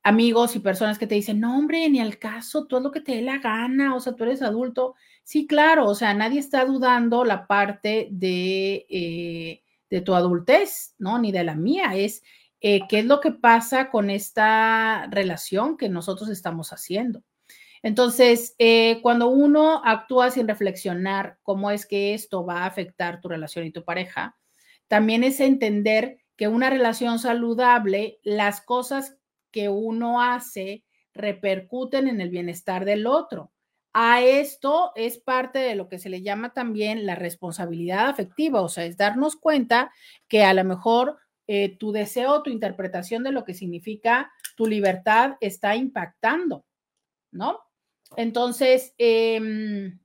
amigos 0.02 0.56
y 0.56 0.60
personas 0.60 0.98
que 0.98 1.06
te 1.06 1.14
dicen, 1.14 1.40
no, 1.40 1.56
hombre, 1.56 1.88
ni 1.88 2.00
al 2.00 2.18
caso, 2.18 2.66
todo 2.66 2.80
lo 2.80 2.90
que 2.90 3.00
te 3.00 3.12
dé 3.16 3.22
la 3.22 3.38
gana, 3.38 3.94
o 3.94 4.00
sea, 4.00 4.14
tú 4.14 4.24
eres 4.24 4.42
adulto. 4.42 4.94
Sí, 5.24 5.46
claro, 5.46 5.86
o 5.86 5.94
sea, 5.94 6.12
nadie 6.14 6.40
está 6.40 6.64
dudando 6.64 7.24
la 7.24 7.46
parte 7.46 8.08
de, 8.10 8.86
eh, 8.90 9.62
de 9.90 10.00
tu 10.00 10.14
adultez, 10.14 10.94
¿no? 10.98 11.18
Ni 11.18 11.32
de 11.32 11.44
la 11.44 11.54
mía, 11.54 11.92
es 11.94 12.22
eh, 12.60 12.80
qué 12.88 13.00
es 13.00 13.06
lo 13.06 13.20
que 13.20 13.32
pasa 13.32 13.90
con 13.90 14.10
esta 14.10 15.06
relación 15.10 15.76
que 15.76 15.88
nosotros 15.88 16.28
estamos 16.28 16.72
haciendo. 16.72 17.22
Entonces, 17.82 18.54
eh, 18.58 19.00
cuando 19.02 19.28
uno 19.28 19.82
actúa 19.84 20.30
sin 20.30 20.46
reflexionar 20.46 21.38
cómo 21.42 21.70
es 21.70 21.86
que 21.86 22.12
esto 22.12 22.44
va 22.44 22.58
a 22.58 22.66
afectar 22.66 23.20
tu 23.20 23.28
relación 23.28 23.64
y 23.64 23.72
tu 23.72 23.84
pareja, 23.84 24.36
también 24.88 25.24
es 25.24 25.40
entender 25.40 26.18
que 26.36 26.48
una 26.48 26.68
relación 26.68 27.18
saludable, 27.18 28.18
las 28.22 28.60
cosas 28.60 29.16
que 29.50 29.68
uno 29.68 30.22
hace 30.22 30.84
repercuten 31.14 32.08
en 32.08 32.20
el 32.20 32.30
bienestar 32.30 32.84
del 32.84 33.06
otro. 33.06 33.52
A 33.92 34.22
esto 34.22 34.92
es 34.94 35.18
parte 35.18 35.58
de 35.58 35.74
lo 35.74 35.88
que 35.88 35.98
se 35.98 36.10
le 36.10 36.22
llama 36.22 36.52
también 36.52 37.06
la 37.06 37.14
responsabilidad 37.16 38.08
afectiva, 38.08 38.60
o 38.60 38.68
sea, 38.68 38.84
es 38.84 38.96
darnos 38.96 39.36
cuenta 39.36 39.90
que 40.28 40.44
a 40.44 40.54
lo 40.54 40.64
mejor 40.64 41.18
eh, 41.52 41.76
tu 41.78 41.90
deseo, 41.90 42.44
tu 42.44 42.50
interpretación 42.50 43.24
de 43.24 43.32
lo 43.32 43.44
que 43.44 43.54
significa 43.54 44.30
tu 44.54 44.68
libertad 44.68 45.32
está 45.40 45.74
impactando, 45.74 46.64
¿no? 47.32 47.58
Entonces, 48.16 48.94
em, 48.98 49.98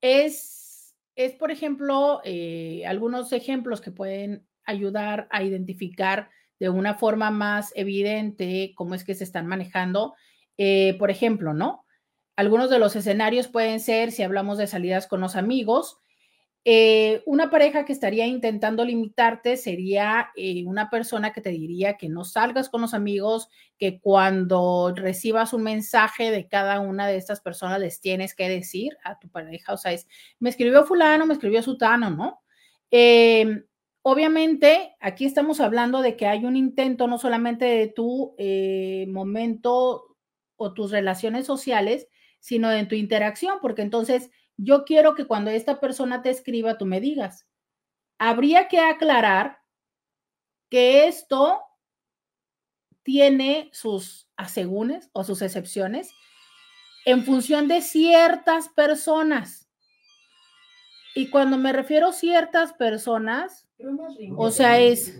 es, 0.00 0.96
es, 1.16 1.32
por 1.34 1.50
ejemplo, 1.50 2.22
eh, 2.24 2.82
algunos 2.86 3.30
ejemplos 3.34 3.82
que 3.82 3.90
pueden 3.90 4.46
ayudar 4.64 5.28
a 5.30 5.42
identificar 5.42 6.30
de 6.58 6.70
una 6.70 6.94
forma 6.94 7.30
más 7.30 7.70
evidente 7.76 8.72
cómo 8.76 8.94
es 8.94 9.04
que 9.04 9.14
se 9.14 9.24
están 9.24 9.46
manejando. 9.46 10.14
Eh, 10.56 10.96
por 10.98 11.10
ejemplo, 11.10 11.52
¿no? 11.52 11.84
Algunos 12.36 12.70
de 12.70 12.78
los 12.78 12.96
escenarios 12.96 13.48
pueden 13.48 13.80
ser, 13.80 14.12
si 14.12 14.22
hablamos 14.22 14.56
de 14.56 14.66
salidas 14.66 15.06
con 15.06 15.20
los 15.20 15.36
amigos, 15.36 15.98
eh, 16.64 17.22
una 17.24 17.48
pareja 17.48 17.86
que 17.86 17.92
estaría 17.94 18.26
intentando 18.26 18.84
limitarte 18.84 19.56
sería 19.56 20.30
eh, 20.36 20.64
una 20.66 20.90
persona 20.90 21.32
que 21.32 21.40
te 21.40 21.48
diría 21.48 21.96
que 21.96 22.10
no 22.10 22.24
salgas 22.24 22.68
con 22.68 22.82
los 22.82 22.92
amigos, 22.92 23.48
que 23.78 23.98
cuando 23.98 24.92
recibas 24.94 25.54
un 25.54 25.62
mensaje 25.62 26.30
de 26.30 26.48
cada 26.48 26.80
una 26.80 27.06
de 27.06 27.16
estas 27.16 27.40
personas 27.40 27.80
les 27.80 28.02
tienes 28.02 28.34
que 28.34 28.48
decir 28.50 28.98
a 29.04 29.18
tu 29.18 29.30
pareja, 29.30 29.72
o 29.72 29.78
sea, 29.78 29.92
es, 29.92 30.06
me 30.38 30.50
escribió 30.50 30.84
fulano, 30.84 31.24
me 31.24 31.32
escribió 31.32 31.62
sutano, 31.62 32.10
¿no? 32.10 32.42
Eh, 32.90 33.64
obviamente, 34.02 34.96
aquí 35.00 35.24
estamos 35.24 35.60
hablando 35.60 36.02
de 36.02 36.16
que 36.16 36.26
hay 36.26 36.44
un 36.44 36.56
intento 36.56 37.06
no 37.06 37.16
solamente 37.16 37.64
de 37.64 37.88
tu 37.88 38.34
momento 39.08 40.16
o 40.56 40.74
tus 40.74 40.90
relaciones 40.90 41.46
sociales, 41.46 42.06
sino 42.38 42.68
de 42.68 42.84
tu 42.84 42.94
interacción, 42.94 43.58
porque 43.62 43.82
entonces 43.82 44.30
yo 44.62 44.84
quiero 44.84 45.14
que 45.14 45.26
cuando 45.26 45.50
esta 45.50 45.80
persona 45.80 46.20
te 46.20 46.28
escriba, 46.28 46.76
tú 46.76 46.84
me 46.84 47.00
digas, 47.00 47.46
habría 48.18 48.68
que 48.68 48.78
aclarar 48.78 49.58
que 50.68 51.08
esto 51.08 51.62
tiene 53.02 53.70
sus 53.72 54.28
asegúnes 54.36 55.08
o 55.12 55.24
sus 55.24 55.40
excepciones 55.40 56.10
en 57.06 57.24
función 57.24 57.68
de 57.68 57.80
ciertas 57.80 58.68
personas. 58.68 59.70
Y 61.14 61.30
cuando 61.30 61.56
me 61.56 61.72
refiero 61.72 62.08
a 62.08 62.12
ciertas 62.12 62.74
personas, 62.74 63.66
o 64.36 64.50
sea, 64.50 64.78
es 64.78 65.18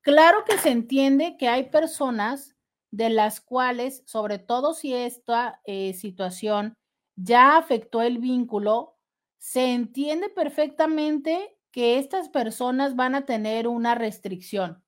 claro 0.00 0.44
que 0.46 0.56
se 0.56 0.70
entiende 0.70 1.36
que 1.38 1.48
hay 1.48 1.68
personas 1.68 2.56
de 2.90 3.10
las 3.10 3.42
cuales, 3.42 4.02
sobre 4.06 4.38
todo 4.38 4.72
si 4.72 4.94
esta 4.94 5.60
eh, 5.66 5.92
situación 5.92 6.74
ya 7.16 7.56
afectó 7.56 8.02
el 8.02 8.18
vínculo, 8.18 8.96
se 9.38 9.72
entiende 9.72 10.28
perfectamente 10.28 11.56
que 11.70 11.98
estas 11.98 12.28
personas 12.28 12.96
van 12.96 13.14
a 13.14 13.26
tener 13.26 13.68
una 13.68 13.94
restricción. 13.94 14.82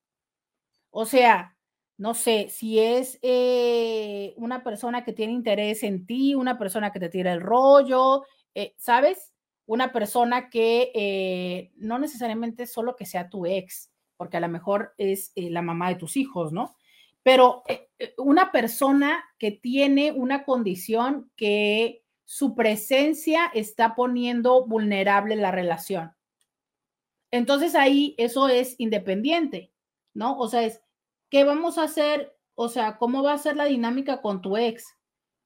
O 0.91 1.05
sea, 1.05 1.57
no 1.99 2.15
sé, 2.15 2.49
si 2.49 2.79
es 2.79 3.19
eh, 3.23 4.35
una 4.37 4.63
persona 4.63 5.05
que 5.05 5.13
tiene 5.13 5.33
interés 5.33 5.83
en 5.83 6.07
ti, 6.07 6.35
una 6.35 6.59
persona 6.59 6.93
que 6.93 7.01
te 7.01 7.09
tira 7.09 7.33
el 7.33 7.41
rollo, 7.41 8.25
eh, 8.55 8.75
¿sabes? 8.79 9.33
Una 9.67 9.93
persona 9.93 10.49
que 10.49 10.93
eh, 10.95 11.73
no 11.77 11.99
necesariamente 11.99 12.67
solo 12.67 12.97
que 12.97 13.07
sea 13.07 13.29
tu 13.29 13.47
ex, 13.47 13.91
porque 14.17 14.37
a 14.37 14.41
lo 14.41 14.49
mejor 14.49 14.95
es 14.97 15.33
la 15.35 15.63
mamá 15.63 15.89
de 15.89 15.97
tus 15.97 16.17
hijos, 16.17 16.53
¿no? 16.53 16.77
Pero 17.23 17.65
una 18.17 18.53
persona 18.53 19.25
que 19.39 19.51
tiene 19.51 20.13
una 20.13 20.45
condición 20.45 21.31
que 21.35 22.06
su 22.27 22.57
presencia 22.57 23.47
está 23.55 23.95
poniendo 23.95 24.67
vulnerable 24.67 25.37
la 25.37 25.53
relación. 25.53 26.13
Entonces 27.31 27.75
ahí 27.75 28.15
eso 28.19 28.49
es 28.49 28.75
independiente, 28.79 29.73
¿no? 30.13 30.37
O 30.37 30.49
sea, 30.49 30.65
es, 30.65 30.83
¿qué 31.31 31.45
vamos 31.45 31.79
a 31.79 31.85
hacer? 31.85 32.37
O 32.55 32.69
sea, 32.69 32.99
¿cómo 32.99 33.23
va 33.23 33.33
a 33.33 33.39
ser 33.39 33.57
la 33.57 33.65
dinámica 33.65 34.21
con 34.21 34.43
tu 34.43 34.57
ex? 34.57 34.97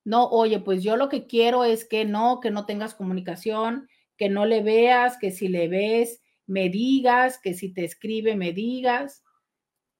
No, 0.05 0.27
oye, 0.29 0.59
pues 0.59 0.83
yo 0.83 0.97
lo 0.97 1.11
que 1.11 1.27
quiero 1.27 1.65
es 1.65 1.85
que 1.85 2.07
no, 2.07 2.41
que 2.41 2.51
no 2.51 2.65
tengas 2.65 2.95
comunicación, 2.95 3.89
que 4.17 4.31
no 4.31 4.47
le 4.47 4.63
veas, 4.63 5.19
que 5.19 5.31
si 5.31 5.49
le 5.49 5.69
ves, 5.69 6.23
me 6.47 6.71
digas, 6.71 7.39
que 7.39 7.53
si 7.53 7.73
te 7.75 7.85
escribe, 7.85 8.37
me 8.37 8.53
digas. 8.53 9.23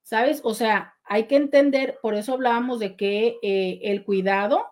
¿Sabes? 0.03 0.41
O 0.45 0.55
sea, 0.55 0.95
hay 1.05 1.27
que 1.27 1.37
entender, 1.37 1.99
por 2.01 2.15
eso 2.15 2.33
hablábamos 2.33 2.81
de 2.81 2.97
que 2.97 3.39
eh, 3.43 3.81
el 3.83 4.03
cuidado 4.05 4.67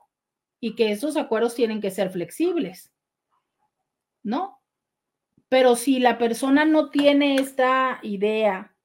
y 0.60 0.74
que 0.74 0.90
esos 0.90 1.16
acuerdos 1.16 1.55
tienen 1.55 1.80
que 1.80 1.90
ser 1.90 2.10
flexibles, 2.10 2.93
¿no? 4.22 4.60
Pero 5.48 5.76
si 5.76 5.98
la 5.98 6.18
persona 6.18 6.64
no 6.64 6.90
tiene 6.90 7.36
esta 7.36 8.01
idea, 8.02 8.76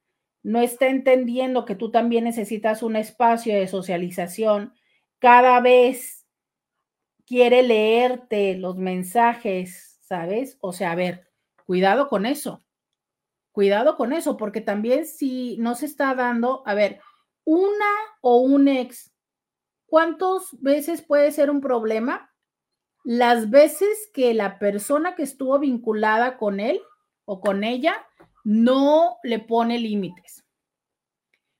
no 0.43 0.59
está 0.59 0.87
entendiendo 0.87 1.65
que 1.65 1.75
tú 1.75 1.89
también 1.91 2.25
necesitas 2.25 2.83
un 2.83 2.95
espacio 2.95 3.55
de 3.55 3.67
socialización, 3.67 4.73
cada 5.19 5.59
vez 5.61 6.25
quiere 7.25 7.63
leerte 7.63 8.57
los 8.57 8.77
mensajes, 8.77 9.99
¿sabes? 10.01 10.57
O 10.59 10.73
sea, 10.73 10.91
a 10.91 10.95
ver, 10.95 11.29
cuidado 11.65 12.09
con 12.09 12.25
eso. 12.25 12.61
Cuidado 13.53 13.95
con 13.95 14.13
eso, 14.13 14.35
porque 14.35 14.61
también 14.61 15.05
si 15.05 15.57
no 15.59 15.75
se 15.75 15.85
está 15.85 16.13
dando, 16.15 16.63
a 16.65 16.73
ver, 16.73 16.99
una 17.45 17.85
o 18.21 18.39
un 18.39 18.67
ex, 18.67 19.12
¿cuántas 19.93 20.59
veces 20.59 21.03
puede 21.03 21.31
ser 21.31 21.51
un 21.51 21.61
problema? 21.61 22.33
Las 23.03 23.51
veces 23.51 24.09
que 24.11 24.33
la 24.33 24.57
persona 24.57 25.13
que 25.13 25.21
estuvo 25.21 25.59
vinculada 25.59 26.39
con 26.39 26.59
él 26.59 26.81
o 27.25 27.39
con 27.39 27.63
ella 27.63 28.03
no 28.43 29.17
le 29.21 29.37
pone 29.37 29.77
límites. 29.77 30.43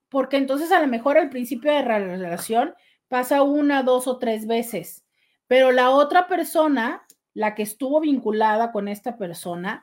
Porque 0.10 0.38
entonces 0.38 0.72
a 0.72 0.82
lo 0.82 0.88
mejor 0.88 1.20
al 1.20 1.30
principio 1.30 1.72
de 1.72 1.84
la 1.84 2.00
relación 2.00 2.74
pasa 3.08 3.44
una, 3.44 3.84
dos 3.84 4.08
o 4.08 4.18
tres 4.18 4.48
veces, 4.48 5.06
pero 5.46 5.72
la 5.72 5.92
otra 5.92 6.28
persona, 6.28 7.06
la 7.36 7.54
que 7.54 7.62
estuvo 7.62 8.00
vinculada 8.00 8.72
con 8.72 8.88
esta 8.88 9.16
persona, 9.16 9.80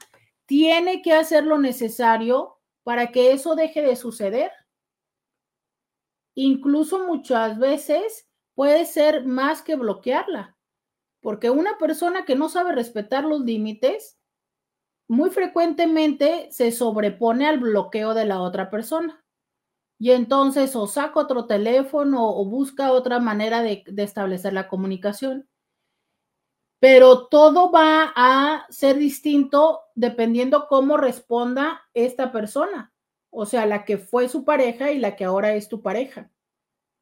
tiene 0.47 1.03
que 1.03 1.13
hacer 1.13 1.45
lo 1.45 1.59
necesario 1.59 2.59
para 2.83 3.13
que 3.13 3.31
eso 3.31 3.55
deje 3.55 3.81
de 3.81 3.95
suceder. 3.95 4.51
Incluso 6.35 7.07
muchas 7.07 7.57
veces 7.57 8.27
puede 8.61 8.85
ser 8.85 9.25
más 9.25 9.63
que 9.63 9.75
bloquearla, 9.75 10.55
porque 11.23 11.49
una 11.49 11.79
persona 11.79 12.27
que 12.27 12.37
no 12.37 12.51
sabe 12.51 12.73
respetar 12.73 13.25
los 13.25 13.41
límites 13.41 14.21
muy 15.09 15.31
frecuentemente 15.31 16.49
se 16.51 16.71
sobrepone 16.71 17.49
al 17.49 17.59
bloqueo 17.59 18.13
de 18.13 18.27
la 18.27 18.43
otra 18.43 18.69
persona. 18.69 19.25
Y 19.99 20.11
entonces 20.11 20.77
o 20.77 20.87
saca 20.87 21.21
otro 21.21 21.47
teléfono 21.47 22.29
o 22.29 22.45
busca 22.45 22.93
otra 22.93 23.19
manera 23.19 23.63
de, 23.63 23.83
establecer 23.97 24.53
la 24.53 24.69
comunicación. 24.69 25.49
Pero 26.81 27.29
todo 27.29 27.73
va 27.73 28.13
a 28.15 28.67
ser 28.69 28.99
distinto 28.99 29.81
dependiendo 29.95 30.67
cómo 30.69 30.99
responda 30.99 31.81
esta 31.95 32.31
persona, 32.31 32.93
o 33.31 33.47
sea, 33.47 33.65
la 33.65 33.87
que 33.87 33.97
fue 33.97 34.29
su 34.29 34.45
pareja 34.45 34.91
y 34.91 34.99
la 34.99 35.17
que 35.17 35.25
ahora 35.25 35.55
es 35.55 35.71
tu 35.71 35.81
pareja. 35.81 36.31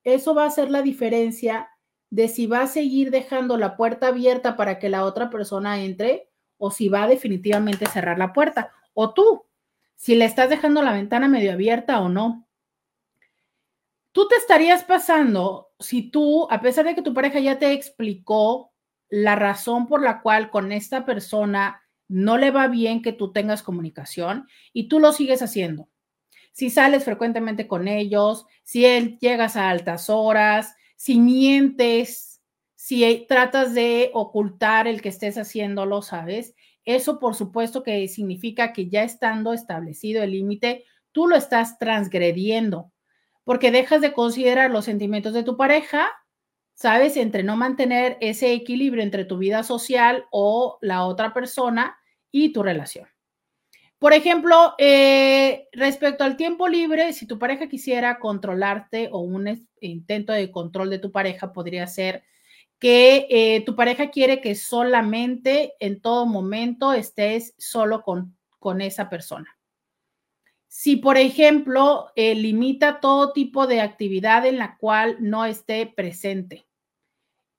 Eso 0.09 0.35
va 0.35 0.47
a 0.47 0.51
ser 0.51 0.71
la 0.71 0.83
diferencia 0.83 1.69
de 2.11 2.29
si 2.29 2.47
va 2.47 2.63
a 2.63 2.67
seguir 2.67 3.11
dejando 3.11 3.57
la 3.57 3.77
puerta 3.77 4.09
abierta 4.09 4.57
para 4.57 4.79
que 4.79 4.89
la 4.89 5.05
otra 5.05 5.31
persona 5.31 5.83
entre 5.83 6.31
o 6.57 6.71
si 6.71 6.89
va 6.89 7.05
a 7.05 7.09
definitivamente 7.09 7.87
cerrar 7.87 8.19
la 8.19 8.33
puerta. 8.33 8.73
O 8.95 9.13
tú, 9.13 9.45
si 9.95 10.15
le 10.15 10.25
estás 10.25 10.51
dejando 10.51 10.83
la 10.83 10.93
ventana 10.93 11.29
medio 11.29 11.53
abierta 11.53 12.01
o 12.01 12.09
no. 12.09 12.49
Tú 14.13 14.27
te 14.29 14.37
estarías 14.37 14.85
pasando 14.85 15.71
si 15.79 16.11
tú, 16.11 16.49
a 16.51 16.61
pesar 16.61 16.87
de 16.87 16.95
que 16.95 17.03
tu 17.03 17.15
pareja 17.15 17.41
ya 17.41 17.59
te 17.59 17.73
explicó 17.73 18.73
la 19.09 19.37
razón 19.37 19.87
por 19.87 20.03
la 20.03 20.21
cual 20.21 20.51
con 20.51 20.73
esta 20.73 21.05
persona 21.05 21.83
no 22.09 22.39
le 22.39 22.51
va 22.51 22.69
bien 22.69 23.03
que 23.03 23.13
tú 23.13 23.33
tengas 23.33 23.63
comunicación 23.63 24.49
y 24.73 24.89
tú 24.89 24.99
lo 24.99 25.13
sigues 25.13 25.43
haciendo. 25.43 25.89
Si 26.59 26.71
sales 26.71 27.05
frecuentemente 27.05 27.69
con 27.69 27.87
ellos, 27.87 28.45
si 28.65 28.85
él 28.85 29.17
llegas 29.21 29.55
a 29.55 29.71
altas 29.71 30.11
horas, 30.11 30.75
si 30.97 31.21
mientes, 31.21 32.43
si 32.75 33.27
tratas 33.29 33.75
de 33.75 34.11
ocultar 34.13 34.89
el 34.89 35.01
que 35.01 35.11
estés 35.11 35.39
haciéndolo, 35.39 36.03
¿sabes? 36.03 36.57
Eso 36.85 37.21
por 37.21 37.37
supuesto 37.37 37.85
que 37.85 38.09
significa 38.09 38.73
que 38.73 38.89
ya 38.89 39.05
estando 39.05 39.53
establecido 39.53 40.21
el 40.25 40.33
límite, 40.33 40.85
tú 41.13 41.29
lo 41.29 41.37
estás 41.37 41.79
transgrediendo, 41.79 42.91
porque 43.45 43.71
dejas 43.71 44.01
de 44.01 44.13
considerar 44.13 44.73
los 44.73 44.85
sentimientos 44.85 45.35
de 45.35 45.45
tu 45.45 45.57
pareja, 45.57 46.11
¿sabes? 46.75 47.17
Entre 47.17 47.45
no 47.45 47.57
mantener 47.57 48.19
ese 48.21 48.53
equilibrio 48.53 49.05
entre 49.05 49.25
tu 49.25 49.39
vida 49.39 49.63
social 49.63 50.25
o 50.33 50.79
la 50.81 51.05
otra 51.05 51.33
persona 51.33 51.97
y 52.33 52.53
tu 52.53 52.65
relación. 52.65 53.07
Por 53.99 54.13
ejemplo, 54.13 54.75
eh, 54.79 55.69
respecto 55.73 56.23
al 56.23 56.37
tiempo 56.37 56.69
libre, 56.69 57.13
si 57.13 57.27
tu 57.27 57.39
pareja 57.39 57.69
quisiera 57.69 58.21
controlarte 58.21 59.09
o 59.11 59.19
un 59.19 59.67
intento 59.81 60.33
de 60.33 60.53
control 60.53 60.89
de 60.91 61.01
tu 61.01 61.11
pareja 61.11 61.53
podría 61.53 61.87
ser 61.89 62.23
que 62.79 63.27
eh, 63.29 63.65
tu 63.67 63.75
pareja 63.75 64.11
quiere 64.11 64.41
que 64.41 64.55
solamente 64.55 65.73
en 65.81 66.01
todo 66.01 66.27
momento 66.27 66.93
estés 66.93 67.55
solo 67.59 68.03
con, 68.03 68.37
con 68.61 68.81
esa 68.81 69.11
persona. 69.11 69.59
Si, 70.69 70.95
por 70.95 71.17
ejemplo, 71.17 72.13
eh, 72.15 72.37
limita 72.37 73.01
todo 73.01 73.33
tipo 73.33 73.67
de 73.67 73.81
actividad 73.81 74.47
en 74.47 74.59
la 74.59 74.77
cual 74.77 75.17
no 75.19 75.45
esté 75.45 75.87
presente, 75.87 76.67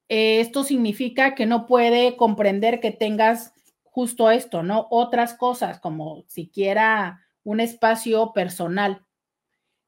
esto 0.07 0.63
significa 0.63 1.35
que 1.35 1.45
no 1.45 1.67
puede 1.67 2.15
comprender 2.15 2.79
que 2.79 2.91
tengas 2.91 3.53
justo 3.91 4.31
esto, 4.31 4.63
¿no? 4.63 4.87
Otras 4.89 5.33
cosas 5.33 5.79
como 5.79 6.23
siquiera 6.27 7.25
un 7.43 7.59
espacio 7.59 8.31
personal. 8.33 9.05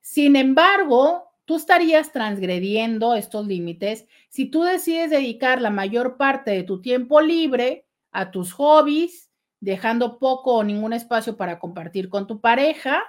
Sin 0.02 0.36
embargo, 0.36 1.32
tú 1.46 1.56
estarías 1.56 2.12
transgrediendo 2.12 3.16
estos 3.16 3.46
límites 3.46 4.08
si 4.30 4.46
tú 4.46 4.64
decides 4.64 5.10
dedicar 5.10 5.62
la 5.62 5.70
mayor 5.70 6.18
parte 6.18 6.52
de 6.52 6.64
tu 6.64 6.82
tiempo 6.82 7.22
libre 7.22 7.86
a 8.12 8.32
tus 8.32 8.54
hobbies, 8.54 9.30
dejando 9.60 10.18
poco 10.18 10.56
o 10.56 10.64
ningún 10.64 10.94
espacio 10.94 11.38
para 11.38 11.60
compartir 11.60 12.10
con 12.10 12.28
tu 12.28 12.42
pareja, 12.42 13.04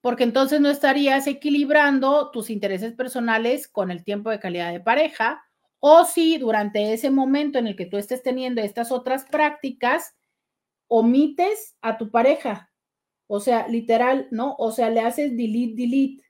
porque 0.00 0.24
entonces 0.24 0.60
no 0.60 0.68
estarías 0.68 1.26
equilibrando 1.26 2.30
tus 2.30 2.50
intereses 2.50 2.92
personales 2.92 3.68
con 3.68 3.90
el 3.90 4.04
tiempo 4.04 4.30
de 4.30 4.40
calidad 4.40 4.72
de 4.72 4.80
pareja, 4.80 5.42
o 5.84 6.04
si 6.04 6.38
durante 6.38 6.92
ese 6.92 7.10
momento 7.10 7.58
en 7.58 7.66
el 7.66 7.74
que 7.74 7.86
tú 7.86 7.96
estés 7.96 8.22
teniendo 8.22 8.60
estas 8.60 8.92
otras 8.92 9.24
prácticas, 9.24 10.14
omites 10.86 11.76
a 11.82 11.98
tu 11.98 12.12
pareja. 12.12 12.70
O 13.26 13.40
sea, 13.40 13.66
literal, 13.66 14.28
¿no? 14.30 14.54
O 14.58 14.70
sea, 14.70 14.90
le 14.90 15.00
haces 15.00 15.36
delete, 15.36 15.74
delete 15.82 16.24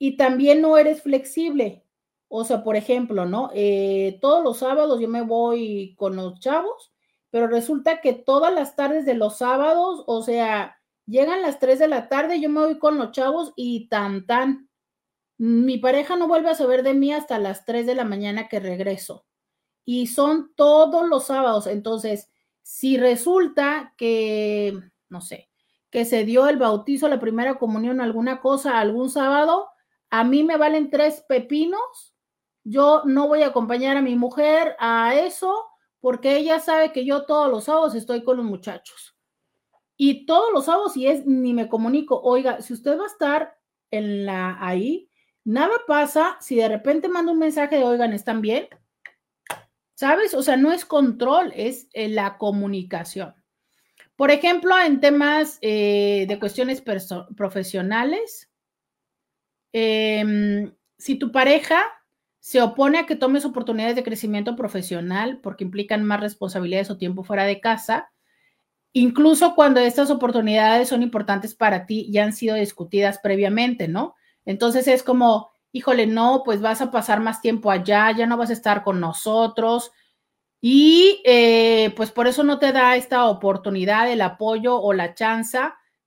y 0.00 0.16
también 0.16 0.62
no 0.62 0.78
eres 0.78 1.02
flexible. 1.02 1.84
O 2.26 2.44
sea, 2.44 2.64
por 2.64 2.74
ejemplo, 2.74 3.26
¿no? 3.26 3.50
Eh, 3.54 4.18
todos 4.20 4.42
los 4.42 4.58
sábados 4.58 4.98
yo 5.00 5.08
me 5.08 5.22
voy 5.22 5.94
con 5.96 6.16
los 6.16 6.40
chavos, 6.40 6.92
pero 7.30 7.46
resulta 7.46 8.00
que 8.00 8.14
todas 8.14 8.52
las 8.52 8.74
tardes 8.74 9.04
de 9.04 9.14
los 9.14 9.38
sábados, 9.38 10.02
o 10.06 10.22
sea, 10.22 10.76
llegan 11.06 11.42
las 11.42 11.60
3 11.60 11.78
de 11.78 11.88
la 11.88 12.08
tarde, 12.08 12.40
yo 12.40 12.48
me 12.48 12.60
voy 12.62 12.78
con 12.78 12.98
los 12.98 13.12
chavos 13.12 13.52
y 13.56 13.88
tan 13.88 14.26
tan. 14.26 14.69
Mi 15.42 15.78
pareja 15.78 16.16
no 16.16 16.28
vuelve 16.28 16.50
a 16.50 16.54
saber 16.54 16.82
de 16.82 16.92
mí 16.92 17.14
hasta 17.14 17.38
las 17.38 17.64
3 17.64 17.86
de 17.86 17.94
la 17.94 18.04
mañana 18.04 18.46
que 18.46 18.60
regreso. 18.60 19.24
Y 19.86 20.08
son 20.08 20.52
todos 20.54 21.08
los 21.08 21.28
sábados. 21.28 21.66
Entonces, 21.66 22.30
si 22.60 22.98
resulta 22.98 23.94
que, 23.96 24.78
no 25.08 25.22
sé, 25.22 25.48
que 25.88 26.04
se 26.04 26.26
dio 26.26 26.46
el 26.46 26.58
bautizo, 26.58 27.08
la 27.08 27.20
primera 27.20 27.54
comunión, 27.54 28.02
alguna 28.02 28.42
cosa, 28.42 28.78
algún 28.78 29.08
sábado, 29.08 29.70
a 30.10 30.24
mí 30.24 30.44
me 30.44 30.58
valen 30.58 30.90
tres 30.90 31.24
pepinos, 31.26 32.14
yo 32.62 33.00
no 33.06 33.26
voy 33.26 33.40
a 33.40 33.46
acompañar 33.46 33.96
a 33.96 34.02
mi 34.02 34.16
mujer 34.16 34.76
a 34.78 35.14
eso 35.14 35.64
porque 36.00 36.36
ella 36.36 36.60
sabe 36.60 36.92
que 36.92 37.06
yo 37.06 37.24
todos 37.24 37.50
los 37.50 37.64
sábados 37.64 37.94
estoy 37.94 38.24
con 38.24 38.36
los 38.36 38.44
muchachos. 38.44 39.16
Y 39.96 40.26
todos 40.26 40.52
los 40.52 40.66
sábados, 40.66 40.98
y 40.98 41.06
es, 41.06 41.24
ni 41.24 41.54
me 41.54 41.66
comunico, 41.66 42.20
oiga, 42.20 42.60
si 42.60 42.74
usted 42.74 42.98
va 42.98 43.04
a 43.04 43.06
estar 43.06 43.56
en 43.90 44.26
la 44.26 44.58
ahí, 44.60 45.09
nada 45.44 45.72
pasa 45.86 46.36
si 46.40 46.56
de 46.56 46.68
repente 46.68 47.08
mando 47.08 47.32
un 47.32 47.38
mensaje 47.38 47.76
de, 47.76 47.84
oigan, 47.84 48.12
¿están 48.12 48.40
bien? 48.40 48.68
¿Sabes? 49.94 50.34
O 50.34 50.42
sea, 50.42 50.56
no 50.56 50.72
es 50.72 50.84
control, 50.84 51.52
es 51.54 51.88
eh, 51.92 52.08
la 52.08 52.38
comunicación. 52.38 53.34
Por 54.16 54.30
ejemplo, 54.30 54.78
en 54.78 55.00
temas 55.00 55.58
eh, 55.62 56.26
de 56.28 56.38
cuestiones 56.38 56.82
profesionales, 57.36 58.50
Em, 59.72 60.72
si 60.98 61.16
tu 61.16 61.30
pareja 61.32 61.80
se 62.40 62.60
opone 62.62 62.98
a 62.98 63.06
que 63.06 63.16
tomes 63.16 63.44
oportunidades 63.44 63.96
de 63.96 64.02
crecimiento 64.02 64.56
profesional 64.56 65.40
porque 65.42 65.64
implican 65.64 66.04
más 66.04 66.20
responsabilidades 66.20 66.90
o 66.90 66.98
tiempo 66.98 67.22
fuera 67.22 67.44
de 67.44 67.60
casa, 67.60 68.10
incluso 68.92 69.54
cuando 69.54 69.80
estas 69.80 70.10
oportunidades 70.10 70.88
son 70.88 71.02
importantes 71.02 71.54
para 71.54 71.86
ti 71.86 72.06
y 72.08 72.18
han 72.18 72.32
sido 72.32 72.56
discutidas 72.56 73.20
previamente, 73.22 73.88
¿no? 73.88 74.14
Entonces 74.44 74.88
es 74.88 75.02
como, 75.02 75.50
híjole, 75.72 76.06
no, 76.06 76.42
pues 76.44 76.60
vas 76.60 76.80
a 76.80 76.90
pasar 76.90 77.20
más 77.20 77.40
tiempo 77.40 77.70
allá, 77.70 78.10
ya 78.12 78.26
no 78.26 78.36
vas 78.36 78.50
a 78.50 78.54
estar 78.54 78.82
con 78.82 79.00
nosotros. 79.00 79.92
Y 80.60 81.22
eh, 81.24 81.92
pues 81.96 82.10
por 82.10 82.26
eso 82.26 82.42
no 82.44 82.58
te 82.58 82.72
da 82.72 82.96
esta 82.96 83.26
oportunidad, 83.26 84.10
el 84.10 84.20
apoyo 84.20 84.76
o 84.76 84.92
la 84.92 85.14
chance 85.14 85.58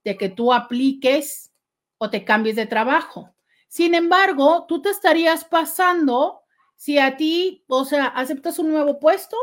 de 0.04 0.18
que 0.18 0.30
tú 0.30 0.54
apliques 0.54 1.52
o 1.98 2.10
te 2.10 2.24
cambies 2.24 2.56
de 2.56 2.66
trabajo. 2.66 3.34
Sin 3.68 3.96
embargo, 3.96 4.66
tú 4.68 4.82
te 4.82 4.90
estarías 4.90 5.46
pasando 5.46 6.42
si 6.76 7.00
a 7.00 7.18
ti, 7.18 7.64
o 7.68 7.86
sea, 7.86 8.06
aceptas 8.08 8.60
un 8.60 8.70
nuevo 8.70 9.00
puesto 9.00 9.38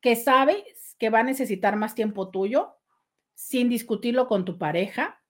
que 0.00 0.16
sabes 0.16 0.96
que 0.98 1.10
va 1.10 1.20
a 1.20 1.24
necesitar 1.24 1.76
más 1.76 1.94
tiempo 1.94 2.30
tuyo, 2.30 2.76
sin 3.34 3.68
discutirlo 3.68 4.26
con 4.26 4.44
tu 4.44 4.58
pareja, 4.58 5.22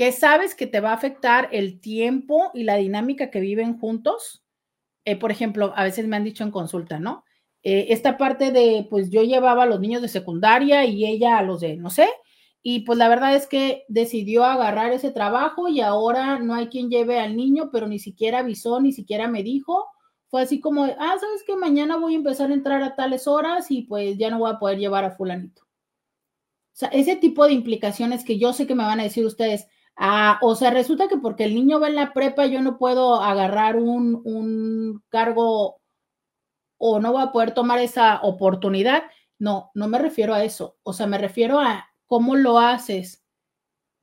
que 0.00 0.12
sabes 0.12 0.54
que 0.54 0.66
te 0.66 0.80
va 0.80 0.92
a 0.92 0.94
afectar 0.94 1.50
el 1.52 1.78
tiempo 1.78 2.50
y 2.54 2.62
la 2.62 2.76
dinámica 2.76 3.30
que 3.30 3.38
viven 3.38 3.78
juntos. 3.78 4.42
Eh, 5.04 5.14
por 5.16 5.30
ejemplo, 5.30 5.74
a 5.76 5.84
veces 5.84 6.06
me 6.06 6.16
han 6.16 6.24
dicho 6.24 6.42
en 6.42 6.50
consulta, 6.50 6.98
¿no? 6.98 7.22
Eh, 7.62 7.88
esta 7.90 8.16
parte 8.16 8.50
de, 8.50 8.86
pues 8.88 9.10
yo 9.10 9.24
llevaba 9.24 9.64
a 9.64 9.66
los 9.66 9.78
niños 9.78 10.00
de 10.00 10.08
secundaria 10.08 10.86
y 10.86 11.04
ella 11.04 11.36
a 11.36 11.42
los 11.42 11.60
de, 11.60 11.76
no 11.76 11.90
sé, 11.90 12.08
y 12.62 12.80
pues 12.86 12.98
la 12.98 13.10
verdad 13.10 13.36
es 13.36 13.46
que 13.46 13.84
decidió 13.88 14.46
agarrar 14.46 14.90
ese 14.90 15.10
trabajo 15.10 15.68
y 15.68 15.82
ahora 15.82 16.38
no 16.38 16.54
hay 16.54 16.68
quien 16.68 16.88
lleve 16.88 17.20
al 17.20 17.36
niño, 17.36 17.68
pero 17.70 17.86
ni 17.86 17.98
siquiera 17.98 18.38
avisó, 18.38 18.80
ni 18.80 18.92
siquiera 18.92 19.28
me 19.28 19.42
dijo. 19.42 19.86
Fue 20.28 20.40
así 20.40 20.60
como, 20.60 20.84
ah, 20.84 21.16
sabes 21.20 21.42
que 21.46 21.56
mañana 21.56 21.98
voy 21.98 22.14
a 22.14 22.16
empezar 22.16 22.50
a 22.50 22.54
entrar 22.54 22.82
a 22.82 22.96
tales 22.96 23.26
horas 23.26 23.70
y 23.70 23.82
pues 23.82 24.16
ya 24.16 24.30
no 24.30 24.38
voy 24.38 24.50
a 24.50 24.58
poder 24.58 24.78
llevar 24.78 25.04
a 25.04 25.10
fulanito. 25.10 25.60
O 25.60 26.76
sea, 26.80 26.88
ese 26.88 27.16
tipo 27.16 27.44
de 27.44 27.52
implicaciones 27.52 28.24
que 28.24 28.38
yo 28.38 28.54
sé 28.54 28.66
que 28.66 28.74
me 28.74 28.84
van 28.84 29.00
a 29.00 29.02
decir 29.02 29.26
ustedes, 29.26 29.66
Ah, 30.02 30.38
o 30.40 30.54
sea, 30.54 30.70
resulta 30.70 31.08
que 31.08 31.18
porque 31.18 31.44
el 31.44 31.54
niño 31.54 31.78
va 31.78 31.88
en 31.88 31.94
la 31.94 32.14
prepa, 32.14 32.46
yo 32.46 32.62
no 32.62 32.78
puedo 32.78 33.16
agarrar 33.22 33.76
un, 33.76 34.22
un 34.24 35.02
cargo 35.10 35.78
o 36.78 37.00
no 37.00 37.12
voy 37.12 37.22
a 37.22 37.32
poder 37.32 37.52
tomar 37.52 37.80
esa 37.80 38.20
oportunidad. 38.22 39.04
No, 39.38 39.70
no 39.74 39.88
me 39.88 39.98
refiero 39.98 40.32
a 40.34 40.42
eso. 40.44 40.78
O 40.82 40.94
sea, 40.94 41.06
me 41.06 41.18
refiero 41.18 41.60
a 41.60 41.90
cómo 42.06 42.34
lo 42.36 42.58
haces. 42.58 43.22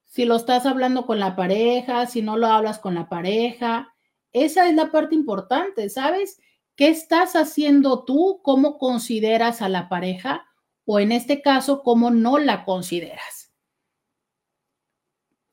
Si 0.05 0.25
lo 0.25 0.35
estás 0.35 0.67
hablando 0.67 1.07
con 1.07 1.19
la 1.19 1.35
pareja, 1.35 2.05
si 2.05 2.21
no 2.21 2.37
lo 2.37 2.47
hablas 2.47 2.79
con 2.79 2.95
la 2.95 3.09
pareja. 3.09 3.95
Esa 4.33 4.69
es 4.69 4.75
la 4.75 4.91
parte 4.91 5.15
importante, 5.15 5.89
¿sabes? 5.89 6.39
¿Qué 6.75 6.89
estás 6.89 7.35
haciendo 7.35 8.03
tú? 8.05 8.41
¿Cómo 8.43 8.77
consideras 8.77 9.63
a 9.63 9.69
la 9.69 9.89
pareja? 9.89 10.45
O 10.85 10.99
en 10.99 11.11
este 11.11 11.41
caso, 11.41 11.81
¿cómo 11.81 12.11
no 12.11 12.37
la 12.37 12.65
consideras? 12.65 13.36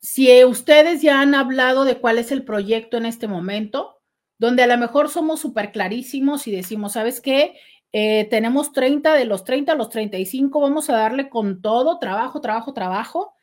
Si 0.05 0.43
ustedes 0.45 1.01
ya 1.01 1.19
han 1.19 1.33
hablado 1.33 1.83
de 1.83 1.99
cuál 1.99 2.19
es 2.19 2.31
el 2.31 2.43
proyecto 2.43 2.95
en 2.95 3.07
este 3.07 3.27
momento, 3.27 4.01
donde 4.37 4.61
a 4.61 4.67
lo 4.67 4.77
mejor 4.77 5.09
somos 5.09 5.39
súper 5.39 5.71
clarísimos 5.71 6.45
y 6.47 6.55
decimos, 6.55 6.93
¿sabes 6.93 7.21
qué? 7.21 7.57
Eh, 7.91 8.27
tenemos 8.29 8.71
30, 8.71 9.15
de 9.15 9.25
los 9.25 9.43
30 9.43 9.71
a 9.71 9.75
los 9.75 9.89
35, 9.89 10.59
vamos 10.59 10.91
a 10.91 10.97
darle 10.97 11.27
con 11.27 11.59
todo, 11.59 11.97
trabajo, 11.97 12.39
trabajo, 12.39 12.73
trabajo. 12.73 13.33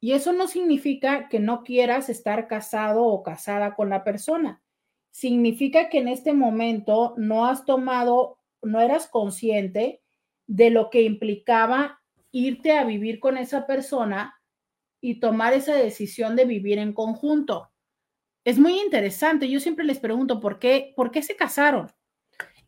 Y 0.01 0.13
eso 0.13 0.33
no 0.33 0.49
significa 0.49 1.29
que 1.29 1.39
no 1.39 1.63
quieras 1.63 2.09
estar 2.09 2.49
casado 2.49 3.05
o 3.05 3.23
casada 3.23 3.75
con 3.75 3.89
la 3.89 4.05
persona. 4.05 4.61
Significa 5.11 5.89
que 5.89 5.99
en 5.99 6.09
este 6.09 6.33
momento 6.35 7.15
no 7.17 7.47
has 7.47 7.65
tomado, 7.65 8.39
no 8.63 8.81
eras 8.81 9.07
consciente 9.07 10.02
de 10.47 10.71
lo 10.71 10.91
que 10.91 11.03
implicaba 11.03 12.01
irte 12.31 12.73
a 12.73 12.85
vivir 12.85 13.21
con 13.21 13.37
esa 13.37 13.67
persona 13.67 14.41
y 15.01 15.21
tomar 15.21 15.53
esa 15.53 15.75
decisión 15.75 16.37
de 16.37 16.45
vivir 16.45 16.79
en 16.79 16.93
conjunto. 16.93 17.71
Es 18.45 18.59
muy 18.59 18.81
interesante. 18.81 19.49
Yo 19.49 19.61
siempre 19.61 19.85
les 19.85 19.99
pregunto 19.99 20.41
por 20.41 20.59
qué, 20.59 20.93
por 20.97 21.11
qué 21.11 21.23
se 21.23 21.37
casaron. 21.37 21.93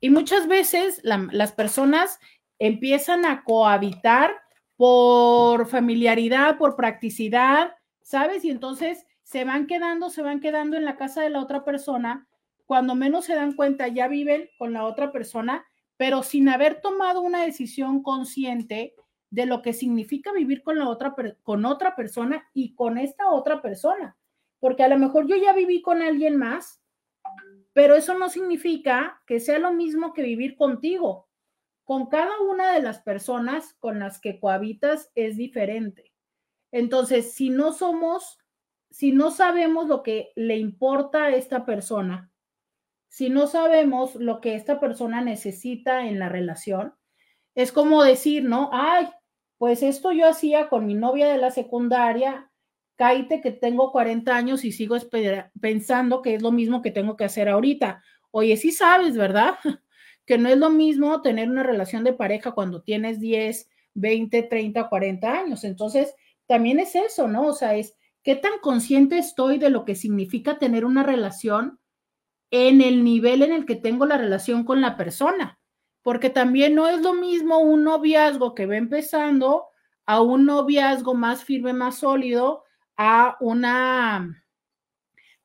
Y 0.00 0.10
muchas 0.10 0.46
veces 0.46 1.00
las 1.02 1.52
personas 1.52 2.18
empiezan 2.58 3.24
a 3.24 3.42
cohabitar 3.42 4.32
por 4.76 5.66
familiaridad, 5.66 6.58
por 6.58 6.76
practicidad, 6.76 7.72
¿sabes? 8.02 8.44
Y 8.44 8.50
entonces 8.50 9.06
se 9.22 9.44
van 9.44 9.66
quedando, 9.66 10.10
se 10.10 10.22
van 10.22 10.40
quedando 10.40 10.76
en 10.76 10.84
la 10.84 10.96
casa 10.96 11.22
de 11.22 11.30
la 11.30 11.40
otra 11.40 11.64
persona. 11.64 12.28
Cuando 12.66 12.94
menos 12.94 13.24
se 13.24 13.34
dan 13.34 13.54
cuenta, 13.54 13.88
ya 13.88 14.08
viven 14.08 14.50
con 14.58 14.72
la 14.72 14.84
otra 14.84 15.12
persona 15.12 15.64
pero 15.96 16.22
sin 16.22 16.48
haber 16.48 16.80
tomado 16.80 17.20
una 17.20 17.44
decisión 17.44 18.02
consciente 18.02 18.94
de 19.30 19.46
lo 19.46 19.62
que 19.62 19.72
significa 19.72 20.32
vivir 20.32 20.62
con 20.62 20.78
la 20.78 20.88
otra 20.88 21.14
con 21.42 21.64
otra 21.64 21.96
persona 21.96 22.48
y 22.54 22.74
con 22.74 22.98
esta 22.98 23.30
otra 23.30 23.62
persona, 23.62 24.16
porque 24.60 24.82
a 24.82 24.88
lo 24.88 24.98
mejor 24.98 25.26
yo 25.26 25.36
ya 25.36 25.52
viví 25.52 25.82
con 25.82 26.02
alguien 26.02 26.36
más, 26.36 26.80
pero 27.72 27.96
eso 27.96 28.16
no 28.16 28.28
significa 28.28 29.20
que 29.26 29.40
sea 29.40 29.58
lo 29.58 29.72
mismo 29.72 30.12
que 30.12 30.22
vivir 30.22 30.56
contigo. 30.56 31.28
Con 31.84 32.06
cada 32.06 32.40
una 32.40 32.72
de 32.72 32.80
las 32.80 33.00
personas 33.00 33.74
con 33.74 33.98
las 33.98 34.20
que 34.20 34.40
cohabitas 34.40 35.10
es 35.14 35.36
diferente. 35.36 36.14
Entonces, 36.70 37.34
si 37.34 37.50
no 37.50 37.72
somos, 37.72 38.38
si 38.90 39.12
no 39.12 39.30
sabemos 39.30 39.88
lo 39.88 40.02
que 40.02 40.32
le 40.34 40.56
importa 40.56 41.24
a 41.24 41.34
esta 41.34 41.66
persona, 41.66 42.32
si 43.14 43.30
no 43.30 43.46
sabemos 43.46 44.16
lo 44.16 44.40
que 44.40 44.56
esta 44.56 44.80
persona 44.80 45.20
necesita 45.20 46.08
en 46.08 46.18
la 46.18 46.28
relación, 46.28 46.94
es 47.54 47.70
como 47.70 48.02
decir, 48.02 48.42
¿no? 48.42 48.70
Ay, 48.72 49.06
pues 49.56 49.84
esto 49.84 50.10
yo 50.10 50.28
hacía 50.28 50.68
con 50.68 50.84
mi 50.84 50.94
novia 50.94 51.28
de 51.28 51.38
la 51.38 51.52
secundaria, 51.52 52.50
cáite 52.96 53.40
que 53.40 53.52
tengo 53.52 53.92
40 53.92 54.34
años 54.34 54.64
y 54.64 54.72
sigo 54.72 54.96
pensando 55.60 56.22
que 56.22 56.34
es 56.34 56.42
lo 56.42 56.50
mismo 56.50 56.82
que 56.82 56.90
tengo 56.90 57.16
que 57.16 57.22
hacer 57.22 57.48
ahorita. 57.48 58.02
Oye, 58.32 58.56
sí 58.56 58.72
sabes, 58.72 59.16
¿verdad? 59.16 59.54
Que 60.26 60.36
no 60.36 60.48
es 60.48 60.58
lo 60.58 60.70
mismo 60.70 61.22
tener 61.22 61.48
una 61.48 61.62
relación 61.62 62.02
de 62.02 62.14
pareja 62.14 62.50
cuando 62.50 62.82
tienes 62.82 63.20
10, 63.20 63.68
20, 63.94 64.42
30, 64.42 64.88
40 64.88 65.38
años. 65.38 65.62
Entonces, 65.62 66.16
también 66.48 66.80
es 66.80 66.96
eso, 66.96 67.28
¿no? 67.28 67.46
O 67.46 67.52
sea, 67.52 67.76
es 67.76 67.94
qué 68.24 68.34
tan 68.34 68.58
consciente 68.60 69.18
estoy 69.18 69.58
de 69.58 69.70
lo 69.70 69.84
que 69.84 69.94
significa 69.94 70.58
tener 70.58 70.84
una 70.84 71.04
relación 71.04 71.78
en 72.50 72.80
el 72.80 73.04
nivel 73.04 73.42
en 73.42 73.52
el 73.52 73.66
que 73.66 73.76
tengo 73.76 74.06
la 74.06 74.18
relación 74.18 74.64
con 74.64 74.80
la 74.80 74.96
persona, 74.96 75.58
porque 76.02 76.30
también 76.30 76.74
no 76.74 76.88
es 76.88 77.00
lo 77.00 77.14
mismo 77.14 77.58
un 77.58 77.84
noviazgo 77.84 78.54
que 78.54 78.66
va 78.66 78.76
empezando 78.76 79.66
a 80.06 80.20
un 80.20 80.46
noviazgo 80.46 81.14
más 81.14 81.44
firme, 81.44 81.72
más 81.72 81.98
sólido, 81.98 82.64
a 82.96 83.36
una 83.40 84.44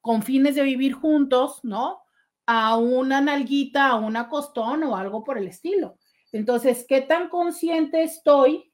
con 0.02 0.24
fines 0.24 0.56
de 0.56 0.64
vivir 0.64 0.94
juntos, 0.94 1.60
¿no? 1.64 2.02
A 2.46 2.78
una 2.78 3.22
nalguita, 3.22 3.88
a 3.88 3.96
una 3.96 4.28
costón 4.30 4.84
o 4.84 4.96
algo 4.96 5.24
por 5.24 5.38
el 5.38 5.48
estilo. 5.48 5.98
Entonces, 6.32 6.86
¿qué 6.88 7.02
tan 7.02 7.30
consciente 7.30 8.04
estoy, 8.04 8.72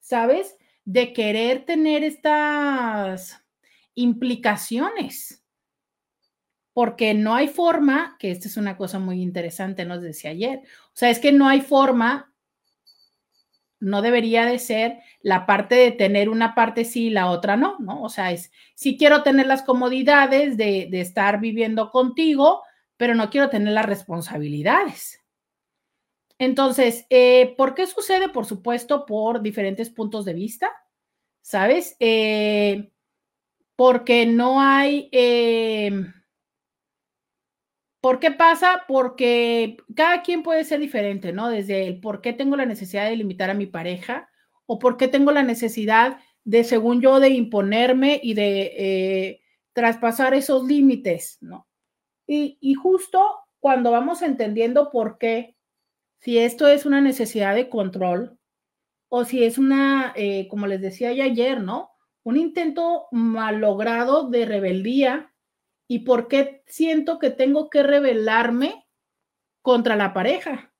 sabes, 0.00 0.56
de 0.84 1.12
querer 1.12 1.64
tener 1.64 2.02
estas 2.04 3.44
implicaciones? 3.94 5.43
Porque 6.74 7.14
no 7.14 7.34
hay 7.34 7.48
forma, 7.48 8.16
que 8.18 8.30
esta 8.30 8.48
es 8.48 8.58
una 8.58 8.76
cosa 8.76 8.98
muy 8.98 9.22
interesante, 9.22 9.86
nos 9.86 10.02
decía 10.02 10.30
ayer, 10.30 10.60
o 10.88 10.96
sea, 10.96 11.08
es 11.08 11.18
que 11.18 11.32
no 11.32 11.48
hay 11.48 11.62
forma 11.62 12.34
no 13.84 14.02
debería 14.02 14.46
de 14.46 14.58
ser 14.58 14.98
la 15.20 15.46
parte 15.46 15.74
de 15.74 15.92
tener 15.92 16.28
una 16.28 16.54
parte 16.54 16.84
sí 16.84 17.06
y 17.06 17.10
la 17.10 17.30
otra 17.30 17.56
no, 17.56 17.76
¿no? 17.78 18.02
O 18.02 18.08
sea, 18.08 18.32
es, 18.32 18.50
sí 18.74 18.96
quiero 18.96 19.22
tener 19.22 19.46
las 19.46 19.62
comodidades 19.62 20.56
de, 20.56 20.88
estar 20.92 21.38
viviendo 21.40 21.90
contigo, 21.90 22.62
pero 22.96 23.14
no 23.14 23.30
quiero 23.30 23.50
tener 23.50 23.74
las 23.74 23.86
responsabilidades. 23.86 25.22
Entonces, 26.38 27.06
eh, 27.10 27.54
¿por 27.56 27.74
qué 27.74 27.86
sucede? 27.86 28.28
Por 28.28 28.46
supuesto, 28.46 29.06
por 29.06 29.42
diferentes 29.42 29.90
puntos 29.90 30.24
de 30.24 30.34
vista, 30.34 30.70
¿sabes? 31.42 31.96
Eh, 32.00 32.90
porque 33.76 34.26
no 34.26 34.60
hay... 34.60 35.08
Eh, 35.12 35.92
¿Por 38.04 38.18
qué 38.18 38.30
pasa? 38.30 38.84
Porque 38.86 39.78
cada 39.96 40.20
quien 40.20 40.42
puede 40.42 40.64
ser 40.64 40.78
diferente, 40.78 41.32
¿no? 41.32 41.48
Desde 41.48 41.86
el 41.86 42.00
por 42.00 42.20
qué 42.20 42.34
tengo 42.34 42.54
la 42.54 42.66
necesidad 42.66 43.08
de 43.08 43.16
limitar 43.16 43.48
a 43.48 43.54
mi 43.54 43.64
pareja 43.64 44.28
o 44.66 44.78
por 44.78 44.98
qué 44.98 45.08
tengo 45.08 45.32
la 45.32 45.42
necesidad 45.42 46.18
de, 46.44 46.64
según 46.64 47.00
yo, 47.00 47.18
de 47.18 47.30
imponerme 47.30 48.20
y 48.22 48.34
de 48.34 48.72
eh, 48.76 49.40
traspasar 49.72 50.34
esos 50.34 50.66
límites, 50.66 51.38
¿no? 51.40 51.66
Y, 52.26 52.74
justo 52.74 53.24
cuando 53.58 53.90
vamos 53.90 54.20
entendiendo 54.20 54.90
por 54.90 55.16
qué, 55.16 55.56
si 56.18 56.36
esto 56.36 56.68
es 56.68 56.84
una 56.84 57.00
necesidad 57.00 57.54
de 57.54 57.70
control 57.70 58.38
o 59.08 59.24
si 59.24 59.44
es 59.44 59.56
una, 59.56 60.12
eh, 60.14 60.46
como 60.48 60.66
les 60.66 60.82
decía 60.82 61.10
ya 61.14 61.24
ayer, 61.24 61.62
¿no? 61.62 61.92
Un 62.22 62.36
intento 62.36 63.06
malogrado 63.12 64.28
de 64.28 64.44
rebeldía 64.44 65.33
¿Y 65.86 66.00
por 66.00 66.28
qué 66.28 66.62
siento 66.66 67.18
que 67.18 67.30
tengo 67.30 67.68
que 67.70 67.82
rebelarme 67.82 68.86
contra 69.62 69.96
la 69.96 70.12
pareja? 70.14 70.72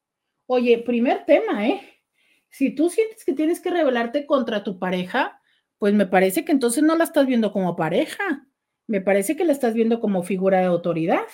Oye, 0.46 0.78
primer 0.78 1.24
tema, 1.24 1.66
¿eh? 1.66 2.02
Si 2.50 2.74
tú 2.74 2.88
sientes 2.88 3.24
que 3.24 3.32
tienes 3.32 3.60
que 3.60 3.70
rebelarte 3.70 4.26
contra 4.26 4.62
tu 4.62 4.78
pareja, 4.78 5.40
pues 5.78 5.92
me 5.92 6.06
parece 6.06 6.44
que 6.44 6.52
entonces 6.52 6.82
no 6.82 6.96
la 6.96 7.04
estás 7.04 7.26
viendo 7.26 7.52
como 7.52 7.76
pareja. 7.76 8.46
Me 8.86 9.00
parece 9.00 9.36
que 9.36 9.44
la 9.44 9.52
estás 9.52 9.74
viendo 9.74 10.00
como 10.00 10.22
figura 10.22 10.60
de 10.60 10.66
autoridad. 10.66 11.26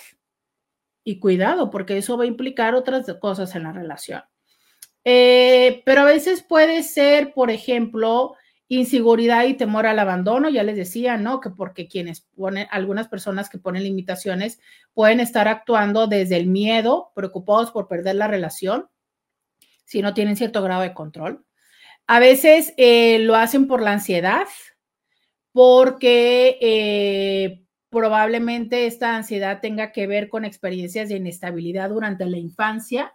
Y 1.03 1.19
cuidado, 1.19 1.69
porque 1.69 1.97
eso 1.97 2.17
va 2.17 2.23
a 2.23 2.27
implicar 2.27 2.75
otras 2.75 3.11
cosas 3.19 3.55
en 3.55 3.63
la 3.63 3.71
relación. 3.71 4.23
Eh, 5.03 5.81
pero 5.85 6.01
a 6.01 6.05
veces 6.05 6.43
puede 6.43 6.83
ser, 6.83 7.33
por 7.33 7.49
ejemplo, 7.49 8.35
inseguridad 8.71 9.43
y 9.47 9.55
temor 9.55 9.85
al 9.85 9.99
abandono, 9.99 10.49
ya 10.49 10.63
les 10.63 10.77
decía, 10.77 11.17
¿no? 11.17 11.41
Que 11.41 11.49
porque 11.49 11.89
quienes 11.89 12.21
ponen, 12.21 12.67
algunas 12.71 13.09
personas 13.09 13.49
que 13.49 13.57
ponen 13.57 13.83
limitaciones 13.83 14.61
pueden 14.93 15.19
estar 15.19 15.49
actuando 15.49 16.07
desde 16.07 16.37
el 16.37 16.47
miedo, 16.47 17.11
preocupados 17.13 17.71
por 17.71 17.89
perder 17.89 18.15
la 18.15 18.29
relación, 18.29 18.87
si 19.83 20.01
no 20.01 20.13
tienen 20.13 20.37
cierto 20.37 20.63
grado 20.63 20.83
de 20.83 20.93
control. 20.93 21.45
A 22.07 22.19
veces 22.19 22.73
eh, 22.77 23.19
lo 23.19 23.35
hacen 23.35 23.67
por 23.67 23.81
la 23.81 23.91
ansiedad, 23.91 24.47
porque 25.51 26.57
eh, 26.61 27.65
probablemente 27.89 28.85
esta 28.85 29.17
ansiedad 29.17 29.59
tenga 29.59 29.91
que 29.91 30.07
ver 30.07 30.29
con 30.29 30.45
experiencias 30.45 31.09
de 31.09 31.17
inestabilidad 31.17 31.89
durante 31.89 32.25
la 32.25 32.37
infancia 32.37 33.11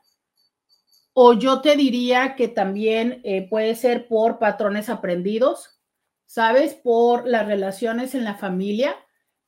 o 1.18 1.32
yo 1.32 1.62
te 1.62 1.76
diría 1.76 2.34
que 2.36 2.46
también 2.46 3.22
eh, 3.24 3.48
puede 3.48 3.74
ser 3.74 4.06
por 4.06 4.38
patrones 4.38 4.90
aprendidos, 4.90 5.80
¿sabes? 6.26 6.74
Por 6.74 7.26
las 7.26 7.46
relaciones 7.46 8.14
en 8.14 8.22
la 8.22 8.34
familia. 8.34 8.94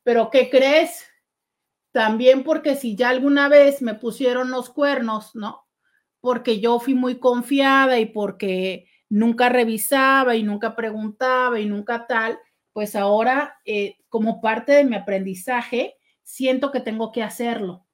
Pero 0.01 0.31
¿qué 0.31 0.49
crees? 0.49 1.05
También 1.91 2.43
porque 2.43 2.75
si 2.75 2.95
ya 2.95 3.09
alguna 3.09 3.49
vez 3.49 3.83
me 3.83 3.93
pusieron 3.93 4.49
los 4.49 4.71
cuernos, 4.71 5.35
¿no? 5.35 5.67
Porque 6.21 6.59
yo 6.59 6.79
fui 6.79 6.95
muy 6.95 7.19
confiada 7.19 7.99
y 7.99 8.07
porque 8.07 8.87
nunca 9.07 9.49
revisaba 9.49 10.35
y 10.35 10.41
nunca 10.41 10.75
preguntaba 10.75 11.59
y 11.59 11.67
nunca 11.67 12.07
tal, 12.07 12.39
pues 12.73 12.95
ahora 12.95 13.59
eh, 13.63 13.97
como 14.09 14.41
parte 14.41 14.71
de 14.71 14.85
mi 14.85 14.95
aprendizaje 14.95 15.97
siento 16.23 16.71
que 16.71 16.79
tengo 16.79 17.11
que 17.11 17.21
hacerlo. 17.21 17.85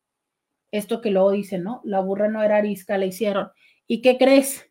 Esto 0.71 1.01
que 1.01 1.11
luego 1.11 1.31
dicen, 1.31 1.63
¿no? 1.63 1.81
La 1.83 1.99
burra 1.99 2.29
no 2.29 2.41
era 2.41 2.55
arisca, 2.55 2.97
la 2.97 3.05
hicieron. 3.05 3.51
¿Y 3.87 4.01
qué 4.01 4.17
crees? 4.17 4.65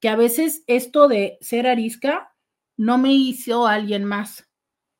Que 0.00 0.08
a 0.08 0.16
veces 0.16 0.62
esto 0.66 1.08
de 1.08 1.38
ser 1.40 1.66
arisca 1.66 2.34
no 2.76 2.98
me 2.98 3.12
hizo 3.12 3.66
alguien 3.66 4.04
más. 4.04 4.48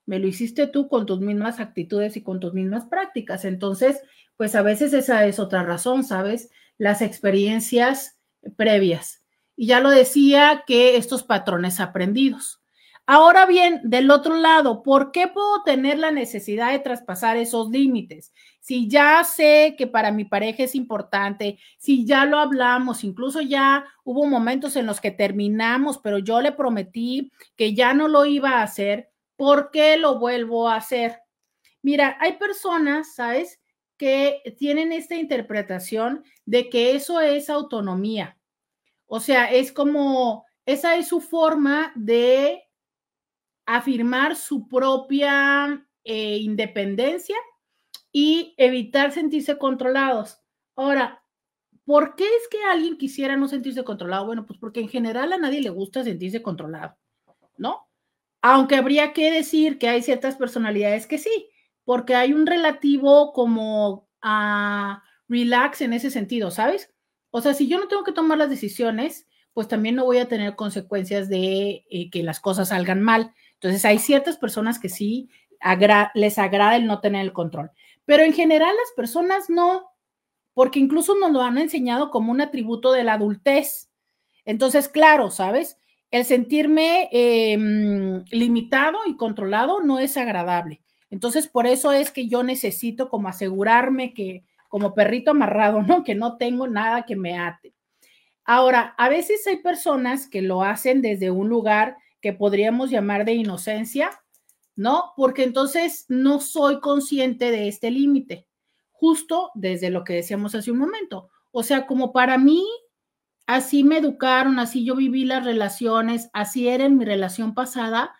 Me 0.06 0.18
lo 0.18 0.28
hiciste 0.28 0.66
tú 0.66 0.88
con 0.88 1.04
tus 1.04 1.20
mismas 1.20 1.60
actitudes 1.60 2.16
y 2.16 2.22
con 2.22 2.40
tus 2.40 2.54
mismas 2.54 2.86
prácticas. 2.86 3.44
Entonces, 3.44 4.00
pues 4.36 4.54
a 4.54 4.62
veces 4.62 4.92
esa 4.92 5.26
es 5.26 5.38
otra 5.38 5.62
razón, 5.62 6.04
¿sabes? 6.04 6.50
Las 6.78 7.02
experiencias 7.02 8.18
previas. 8.56 9.24
Y 9.56 9.66
ya 9.66 9.80
lo 9.80 9.90
decía 9.90 10.64
que 10.66 10.96
estos 10.96 11.24
patrones 11.24 11.80
aprendidos. 11.80 12.62
Ahora 13.06 13.46
bien, 13.46 13.80
del 13.84 14.10
otro 14.10 14.34
lado, 14.36 14.82
¿por 14.82 15.12
qué 15.12 15.28
puedo 15.28 15.62
tener 15.62 15.98
la 15.98 16.10
necesidad 16.10 16.72
de 16.72 16.80
traspasar 16.80 17.36
esos 17.36 17.70
límites? 17.70 18.32
Si 18.58 18.88
ya 18.88 19.22
sé 19.22 19.76
que 19.78 19.86
para 19.86 20.10
mi 20.10 20.24
pareja 20.24 20.64
es 20.64 20.74
importante, 20.74 21.58
si 21.78 22.04
ya 22.04 22.24
lo 22.24 22.38
hablamos, 22.38 23.04
incluso 23.04 23.40
ya 23.40 23.84
hubo 24.02 24.26
momentos 24.26 24.74
en 24.74 24.86
los 24.86 25.00
que 25.00 25.12
terminamos, 25.12 25.98
pero 25.98 26.18
yo 26.18 26.40
le 26.40 26.50
prometí 26.50 27.30
que 27.54 27.74
ya 27.74 27.94
no 27.94 28.08
lo 28.08 28.24
iba 28.24 28.58
a 28.58 28.62
hacer, 28.62 29.10
¿por 29.36 29.70
qué 29.70 29.96
lo 29.96 30.18
vuelvo 30.18 30.68
a 30.68 30.76
hacer? 30.76 31.20
Mira, 31.82 32.16
hay 32.20 32.32
personas, 32.38 33.14
¿sabes? 33.14 33.60
que 33.96 34.42
tienen 34.58 34.92
esta 34.92 35.14
interpretación 35.14 36.24
de 36.44 36.68
que 36.68 36.94
eso 36.94 37.20
es 37.20 37.48
autonomía. 37.48 38.38
O 39.06 39.20
sea, 39.20 39.50
es 39.50 39.72
como, 39.72 40.44
esa 40.66 40.96
es 40.96 41.08
su 41.08 41.20
forma 41.20 41.92
de 41.94 42.65
afirmar 43.66 44.36
su 44.36 44.68
propia 44.68 45.86
eh, 46.04 46.38
independencia 46.38 47.36
y 48.12 48.54
evitar 48.56 49.12
sentirse 49.12 49.58
controlados. 49.58 50.40
Ahora, 50.76 51.22
¿por 51.84 52.14
qué 52.16 52.24
es 52.24 52.48
que 52.50 52.62
alguien 52.64 52.96
quisiera 52.96 53.36
no 53.36 53.48
sentirse 53.48 53.84
controlado? 53.84 54.26
Bueno, 54.26 54.46
pues 54.46 54.58
porque 54.58 54.80
en 54.80 54.88
general 54.88 55.32
a 55.32 55.38
nadie 55.38 55.60
le 55.60 55.70
gusta 55.70 56.04
sentirse 56.04 56.42
controlado, 56.42 56.96
¿no? 57.58 57.88
Aunque 58.40 58.76
habría 58.76 59.12
que 59.12 59.30
decir 59.30 59.78
que 59.78 59.88
hay 59.88 60.02
ciertas 60.02 60.36
personalidades 60.36 61.06
que 61.06 61.18
sí, 61.18 61.48
porque 61.84 62.14
hay 62.14 62.32
un 62.32 62.46
relativo 62.46 63.32
como 63.32 64.08
a 64.22 65.02
relax 65.28 65.80
en 65.80 65.92
ese 65.92 66.10
sentido, 66.10 66.50
¿sabes? 66.50 66.92
O 67.30 67.40
sea, 67.40 67.54
si 67.54 67.68
yo 67.68 67.78
no 67.78 67.88
tengo 67.88 68.04
que 68.04 68.12
tomar 68.12 68.38
las 68.38 68.50
decisiones, 68.50 69.26
pues 69.52 69.68
también 69.68 69.94
no 69.94 70.04
voy 70.04 70.18
a 70.18 70.28
tener 70.28 70.54
consecuencias 70.54 71.28
de 71.28 71.84
eh, 71.90 72.10
que 72.10 72.22
las 72.22 72.40
cosas 72.40 72.68
salgan 72.68 73.02
mal. 73.02 73.34
Entonces, 73.60 73.84
hay 73.84 73.98
ciertas 73.98 74.36
personas 74.36 74.78
que 74.78 74.88
sí 74.88 75.28
les 76.14 76.38
agrada 76.38 76.76
el 76.76 76.86
no 76.86 77.00
tener 77.00 77.22
el 77.22 77.32
control, 77.32 77.70
pero 78.04 78.22
en 78.22 78.32
general 78.32 78.74
las 78.76 78.92
personas 78.94 79.48
no, 79.48 79.90
porque 80.54 80.78
incluso 80.78 81.14
nos 81.18 81.32
lo 81.32 81.42
han 81.42 81.58
enseñado 81.58 82.10
como 82.10 82.32
un 82.32 82.40
atributo 82.40 82.92
de 82.92 83.04
la 83.04 83.14
adultez. 83.14 83.90
Entonces, 84.44 84.88
claro, 84.88 85.30
¿sabes? 85.30 85.78
El 86.10 86.24
sentirme 86.24 87.08
em, 87.10 88.24
limitado 88.30 88.98
y 89.06 89.16
controlado 89.16 89.82
no 89.82 89.98
es 89.98 90.16
agradable. 90.16 90.82
Entonces, 91.10 91.48
por 91.48 91.66
eso 91.66 91.92
es 91.92 92.10
que 92.10 92.28
yo 92.28 92.42
necesito 92.42 93.08
como 93.08 93.28
asegurarme 93.28 94.14
que, 94.14 94.44
como 94.68 94.94
perrito 94.94 95.32
amarrado, 95.32 95.82
¿no? 95.82 96.04
Que 96.04 96.14
no 96.14 96.36
tengo 96.36 96.68
nada 96.68 97.04
que 97.04 97.16
me 97.16 97.38
ate. 97.38 97.74
Ahora, 98.44 98.94
a 98.96 99.08
veces 99.08 99.46
hay 99.46 99.56
personas 99.56 100.28
que 100.28 100.42
lo 100.42 100.62
hacen 100.62 101.02
desde 101.02 101.30
un 101.30 101.48
lugar 101.48 101.96
que 102.26 102.32
podríamos 102.32 102.90
llamar 102.90 103.24
de 103.24 103.34
inocencia, 103.34 104.10
¿no? 104.74 105.12
Porque 105.16 105.44
entonces 105.44 106.06
no 106.08 106.40
soy 106.40 106.80
consciente 106.80 107.52
de 107.52 107.68
este 107.68 107.92
límite, 107.92 108.48
justo 108.90 109.52
desde 109.54 109.90
lo 109.90 110.02
que 110.02 110.14
decíamos 110.14 110.56
hace 110.56 110.72
un 110.72 110.78
momento. 110.78 111.30
O 111.52 111.62
sea, 111.62 111.86
como 111.86 112.12
para 112.12 112.36
mí, 112.36 112.66
así 113.46 113.84
me 113.84 113.98
educaron, 113.98 114.58
así 114.58 114.84
yo 114.84 114.96
viví 114.96 115.24
las 115.24 115.44
relaciones, 115.44 116.28
así 116.32 116.66
era 116.66 116.84
en 116.84 116.98
mi 116.98 117.04
relación 117.04 117.54
pasada, 117.54 118.12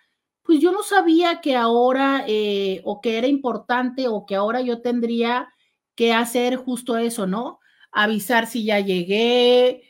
pues 0.45 0.61
yo 0.61 0.71
no 0.71 0.85
sabía 0.85 1.41
que 1.41 1.57
ahora 1.57 2.25
eh, 2.29 2.83
o 2.85 3.01
que 3.01 3.19
era 3.19 3.27
importante 3.27 4.07
o 4.07 4.25
que 4.25 4.37
ahora 4.37 4.61
yo 4.61 4.83
tendría 4.83 5.49
que 5.97 6.13
hacer 6.13 6.55
justo 6.55 6.97
eso, 6.97 7.27
¿no? 7.27 7.59
Avisar 7.91 8.47
si 8.47 8.63
ya 8.63 8.79
llegué, 8.79 9.83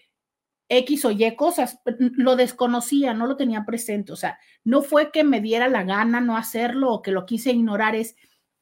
X 0.69 1.05
o 1.05 1.11
Y 1.11 1.37
cosas, 1.37 1.81
lo 1.99 2.37
desconocía, 2.37 3.15
no 3.15 3.27
lo 3.27 3.37
tenía 3.37 3.65
presente, 3.65 4.13
o 4.13 4.17
sea, 4.17 4.39
no 4.65 4.83
fue 4.83 5.13
que 5.13 5.23
me 5.25 5.41
diera 5.41 5.69
la 5.69 5.85
gana 5.85 6.21
no 6.21 6.37
hacerlo 6.37 6.93
o 6.93 7.03
que 7.03 7.13
lo 7.13 7.25
quise 7.25 7.53
ignorar, 7.53 7.95
es, 7.95 8.17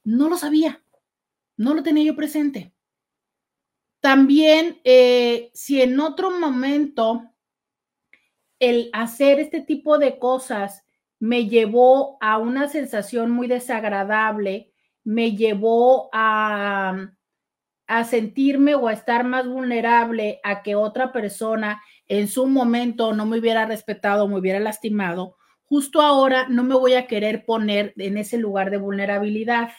no 0.05 0.29
lo 0.29 0.37
sabía. 0.37 0.85
No 1.57 1.75
lo 1.75 1.83
tenía 1.83 2.05
yo 2.05 2.17
presente. 2.17 2.73
También, 4.01 4.81
eh, 4.85 5.51
si 5.55 5.81
en 5.81 5.99
otro 6.01 6.31
momento 6.39 7.31
el 8.59 8.91
hacer 8.93 9.41
este 9.41 9.61
tipo 9.61 9.99
de 9.99 10.19
cosas 10.19 10.85
me 11.19 11.47
llevó 11.47 12.19
a 12.21 12.39
una 12.39 12.69
sensación 12.69 13.31
muy 13.31 13.47
desagradable, 13.47 14.73
me 15.05 15.37
llevó 15.37 16.11
a, 16.13 17.13
a 17.87 18.05
sentirme 18.05 18.75
o 18.75 18.89
a 18.89 18.93
estar 18.93 19.25
más 19.25 19.47
vulnerable 19.47 20.41
a 20.43 20.63
que 20.63 20.75
otra 20.75 21.13
persona 21.13 21.83
en 22.07 22.29
su 22.29 22.47
momento 22.47 23.13
no 23.13 23.27
me 23.27 23.39
hubiera 23.39 23.67
respetado, 23.67 24.29
me 24.29 24.39
hubiera 24.39 24.61
lastimado, 24.61 25.37
justo 25.65 26.01
ahora 26.01 26.47
no 26.49 26.63
me 26.63 26.75
voy 26.75 26.95
a 26.95 27.07
querer 27.07 27.45
poner 27.45 27.95
en 27.97 28.17
ese 28.19 28.39
lugar 28.39 28.71
de 28.71 28.77
vulnerabilidad. 28.77 29.71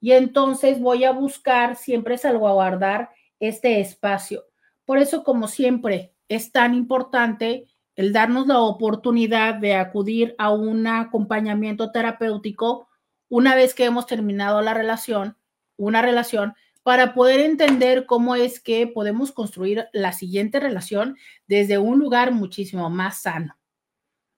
Y 0.00 0.12
entonces 0.12 0.80
voy 0.80 1.04
a 1.04 1.12
buscar 1.12 1.76
siempre 1.76 2.18
salvaguardar 2.18 3.10
este 3.40 3.80
espacio. 3.80 4.44
Por 4.84 4.98
eso, 4.98 5.24
como 5.24 5.48
siempre, 5.48 6.14
es 6.28 6.52
tan 6.52 6.74
importante 6.74 7.66
el 7.96 8.12
darnos 8.12 8.46
la 8.46 8.60
oportunidad 8.60 9.56
de 9.56 9.74
acudir 9.74 10.34
a 10.38 10.50
un 10.50 10.86
acompañamiento 10.86 11.90
terapéutico 11.90 12.88
una 13.28 13.54
vez 13.54 13.74
que 13.74 13.84
hemos 13.84 14.06
terminado 14.06 14.62
la 14.62 14.72
relación, 14.72 15.36
una 15.76 16.00
relación, 16.00 16.54
para 16.88 17.12
poder 17.12 17.40
entender 17.40 18.06
cómo 18.06 18.34
es 18.34 18.60
que 18.60 18.86
podemos 18.86 19.30
construir 19.30 19.88
la 19.92 20.14
siguiente 20.14 20.58
relación 20.58 21.18
desde 21.46 21.76
un 21.76 21.98
lugar 21.98 22.32
muchísimo 22.32 22.88
más 22.88 23.20
sano, 23.20 23.58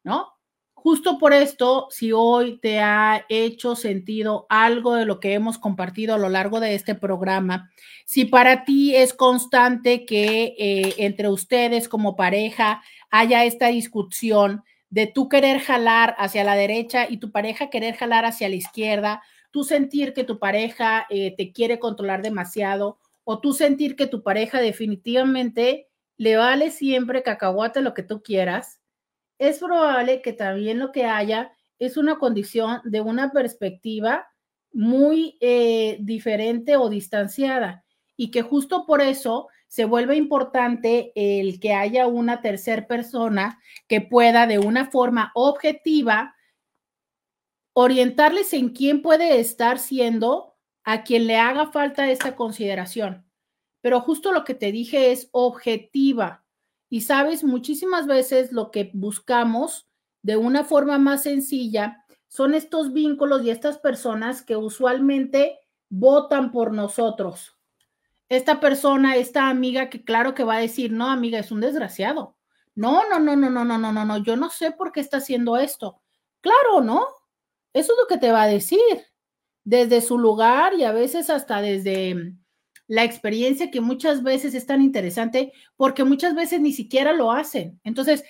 ¿no? 0.03 0.33
Justo 0.73 1.17
por 1.17 1.33
esto, 1.33 1.87
si 1.91 2.11
hoy 2.11 2.59
te 2.59 2.81
ha 2.81 3.25
hecho 3.29 3.77
sentido 3.77 4.47
algo 4.49 4.97
de 4.97 5.05
lo 5.05 5.21
que 5.21 5.35
hemos 5.35 5.59
compartido 5.59 6.13
a 6.13 6.19
lo 6.19 6.29
largo 6.29 6.59
de 6.59 6.75
este 6.75 6.97
programa, 6.97 7.71
si 8.05 8.25
para 8.25 8.65
ti 8.65 8.97
es 8.97 9.15
constante 9.15 10.05
que 10.05 10.57
eh, 10.59 10.95
entre 10.99 11.29
ustedes 11.29 11.89
como 11.89 12.17
pareja 12.17 12.83
haya 13.13 13.45
esta 13.45 13.69
discusión 13.69 14.65
de 14.89 15.07
tú 15.07 15.29
querer 15.29 15.61
jalar 15.61 16.17
hacia 16.19 16.43
la 16.43 16.57
derecha 16.57 17.07
y 17.09 17.19
tu 17.19 17.31
pareja 17.31 17.71
querer 17.71 17.95
jalar 17.95 18.25
hacia 18.25 18.49
la 18.49 18.57
izquierda, 18.57 19.23
tú 19.51 19.65
sentir 19.65 20.13
que 20.13 20.25
tu 20.25 20.39
pareja 20.39 21.07
eh, 21.11 21.35
te 21.37 21.53
quiere 21.53 21.79
controlar 21.79 22.23
demasiado 22.23 22.99
o 23.25 23.41
tú 23.41 23.53
sentir 23.53 23.97
que 23.97 24.07
tu 24.07 24.23
pareja 24.23 24.61
definitivamente 24.61 25.89
le 26.17 26.37
vale 26.37 26.71
siempre 26.71 27.23
cacahuate 27.23 27.81
lo 27.81 27.95
que 27.95 28.03
tú 28.03 28.23
quieras, 28.23 28.81
es 29.39 29.59
probable 29.59 30.21
que 30.21 30.33
también 30.33 30.79
lo 30.79 30.93
que 30.93 31.05
haya 31.05 31.53
es 31.79 31.97
una 31.97 32.19
condición 32.19 32.81
de 32.85 33.01
una 33.01 33.33
perspectiva 33.33 34.27
muy 34.73 35.39
eh, 35.41 35.97
diferente 36.01 36.77
o 36.77 36.91
distanciada 36.91 37.85
y 38.17 38.31
que 38.31 38.43
justo 38.43 38.85
por 38.87 39.01
eso 39.01 39.49
se 39.67 39.85
vuelve 39.85 40.17
importante 40.17 41.13
el 41.15 41.59
que 41.59 41.73
haya 41.73 42.07
una 42.07 42.43
tercera 42.43 42.87
persona 42.87 43.59
que 43.89 44.01
pueda 44.01 44.47
de 44.47 44.59
una 44.59 44.91
forma 44.91 45.31
objetiva 45.35 46.35
orientarles 47.83 48.53
en 48.53 48.69
quién 48.69 49.01
puede 49.01 49.41
estar 49.41 49.79
siendo 49.79 50.55
a 50.85 51.03
quien 51.03 51.27
le 51.27 51.39
haga 51.39 51.71
falta 51.71 52.11
esta 52.11 52.37
consideración. 52.37 53.25
Pero 53.81 54.03
justo 54.03 54.33
lo 54.33 54.45
que 54.45 54.55
te 54.55 54.71
dije 54.71 55.13
es 55.13 55.31
objetiva. 55.33 56.45
Y 56.91 57.03
sabes, 57.03 57.43
muchísimas 57.43 58.07
veces 58.07 58.53
lo 58.53 58.71
que 58.71 58.91
buscamos 58.93 59.89
de 60.21 60.37
una 60.37 60.65
forma 60.65 60.99
más 60.99 61.23
sencilla 61.23 62.05
son 62.29 62.53
estos 62.53 62.93
vínculos 62.93 63.43
y 63.45 63.51
estas 63.51 63.79
personas 63.79 64.43
que 64.43 64.57
usualmente 64.57 65.59
votan 65.89 66.53
por 66.53 66.75
nosotros. 66.75 67.57
Esta 68.29 68.61
persona, 68.61 69.17
esta 69.17 69.49
amiga 69.49 69.89
que 69.89 70.05
claro 70.05 70.35
que 70.35 70.45
va 70.45 70.57
a 70.57 70.61
decir, 70.61 70.93
no, 70.93 71.09
amiga, 71.09 71.39
es 71.39 71.51
un 71.51 71.61
desgraciado. 71.61 72.37
No, 72.75 73.09
no, 73.09 73.19
no, 73.19 73.37
no, 73.37 73.49
no, 73.49 73.65
no, 73.65 73.79
no, 73.79 73.91
no, 73.91 74.05
no, 74.05 74.19
yo 74.19 74.37
no 74.37 74.51
sé 74.51 74.71
por 74.71 74.93
qué 74.93 75.01
está 75.01 75.17
haciendo 75.17 75.57
esto. 75.57 76.03
Claro, 76.43 76.83
¿no? 76.83 77.07
Eso 77.73 77.93
es 77.93 77.99
lo 77.99 78.07
que 78.09 78.19
te 78.19 78.33
va 78.33 78.43
a 78.43 78.49
decir 78.49 78.81
desde 79.65 80.01
su 80.01 80.19
lugar 80.19 80.75
y 80.75 80.85
a 80.85 80.93
veces 80.93 81.31
hasta 81.31 81.61
desde 81.61 82.35
la 82.89 83.05
experiencia 83.05 83.71
que 83.71 83.81
muchas 83.81 84.23
veces 84.23 84.55
es 84.55 84.67
tan 84.67 84.83
interesante 84.83 85.53
porque 85.77 86.03
muchas 86.03 86.35
veces 86.35 86.61
ni 86.61 86.73
siquiera 86.73 87.13
lo 87.13 87.31
hacen. 87.31 87.81
Entonces, 87.85 88.25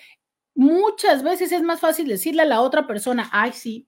muchas 0.53 1.23
veces 1.23 1.51
es 1.51 1.63
más 1.63 1.79
fácil 1.79 2.07
decirle 2.07 2.43
a 2.43 2.45
la 2.45 2.61
otra 2.61 2.85
persona, 2.85 3.27
ay, 3.31 3.53
sí, 3.53 3.87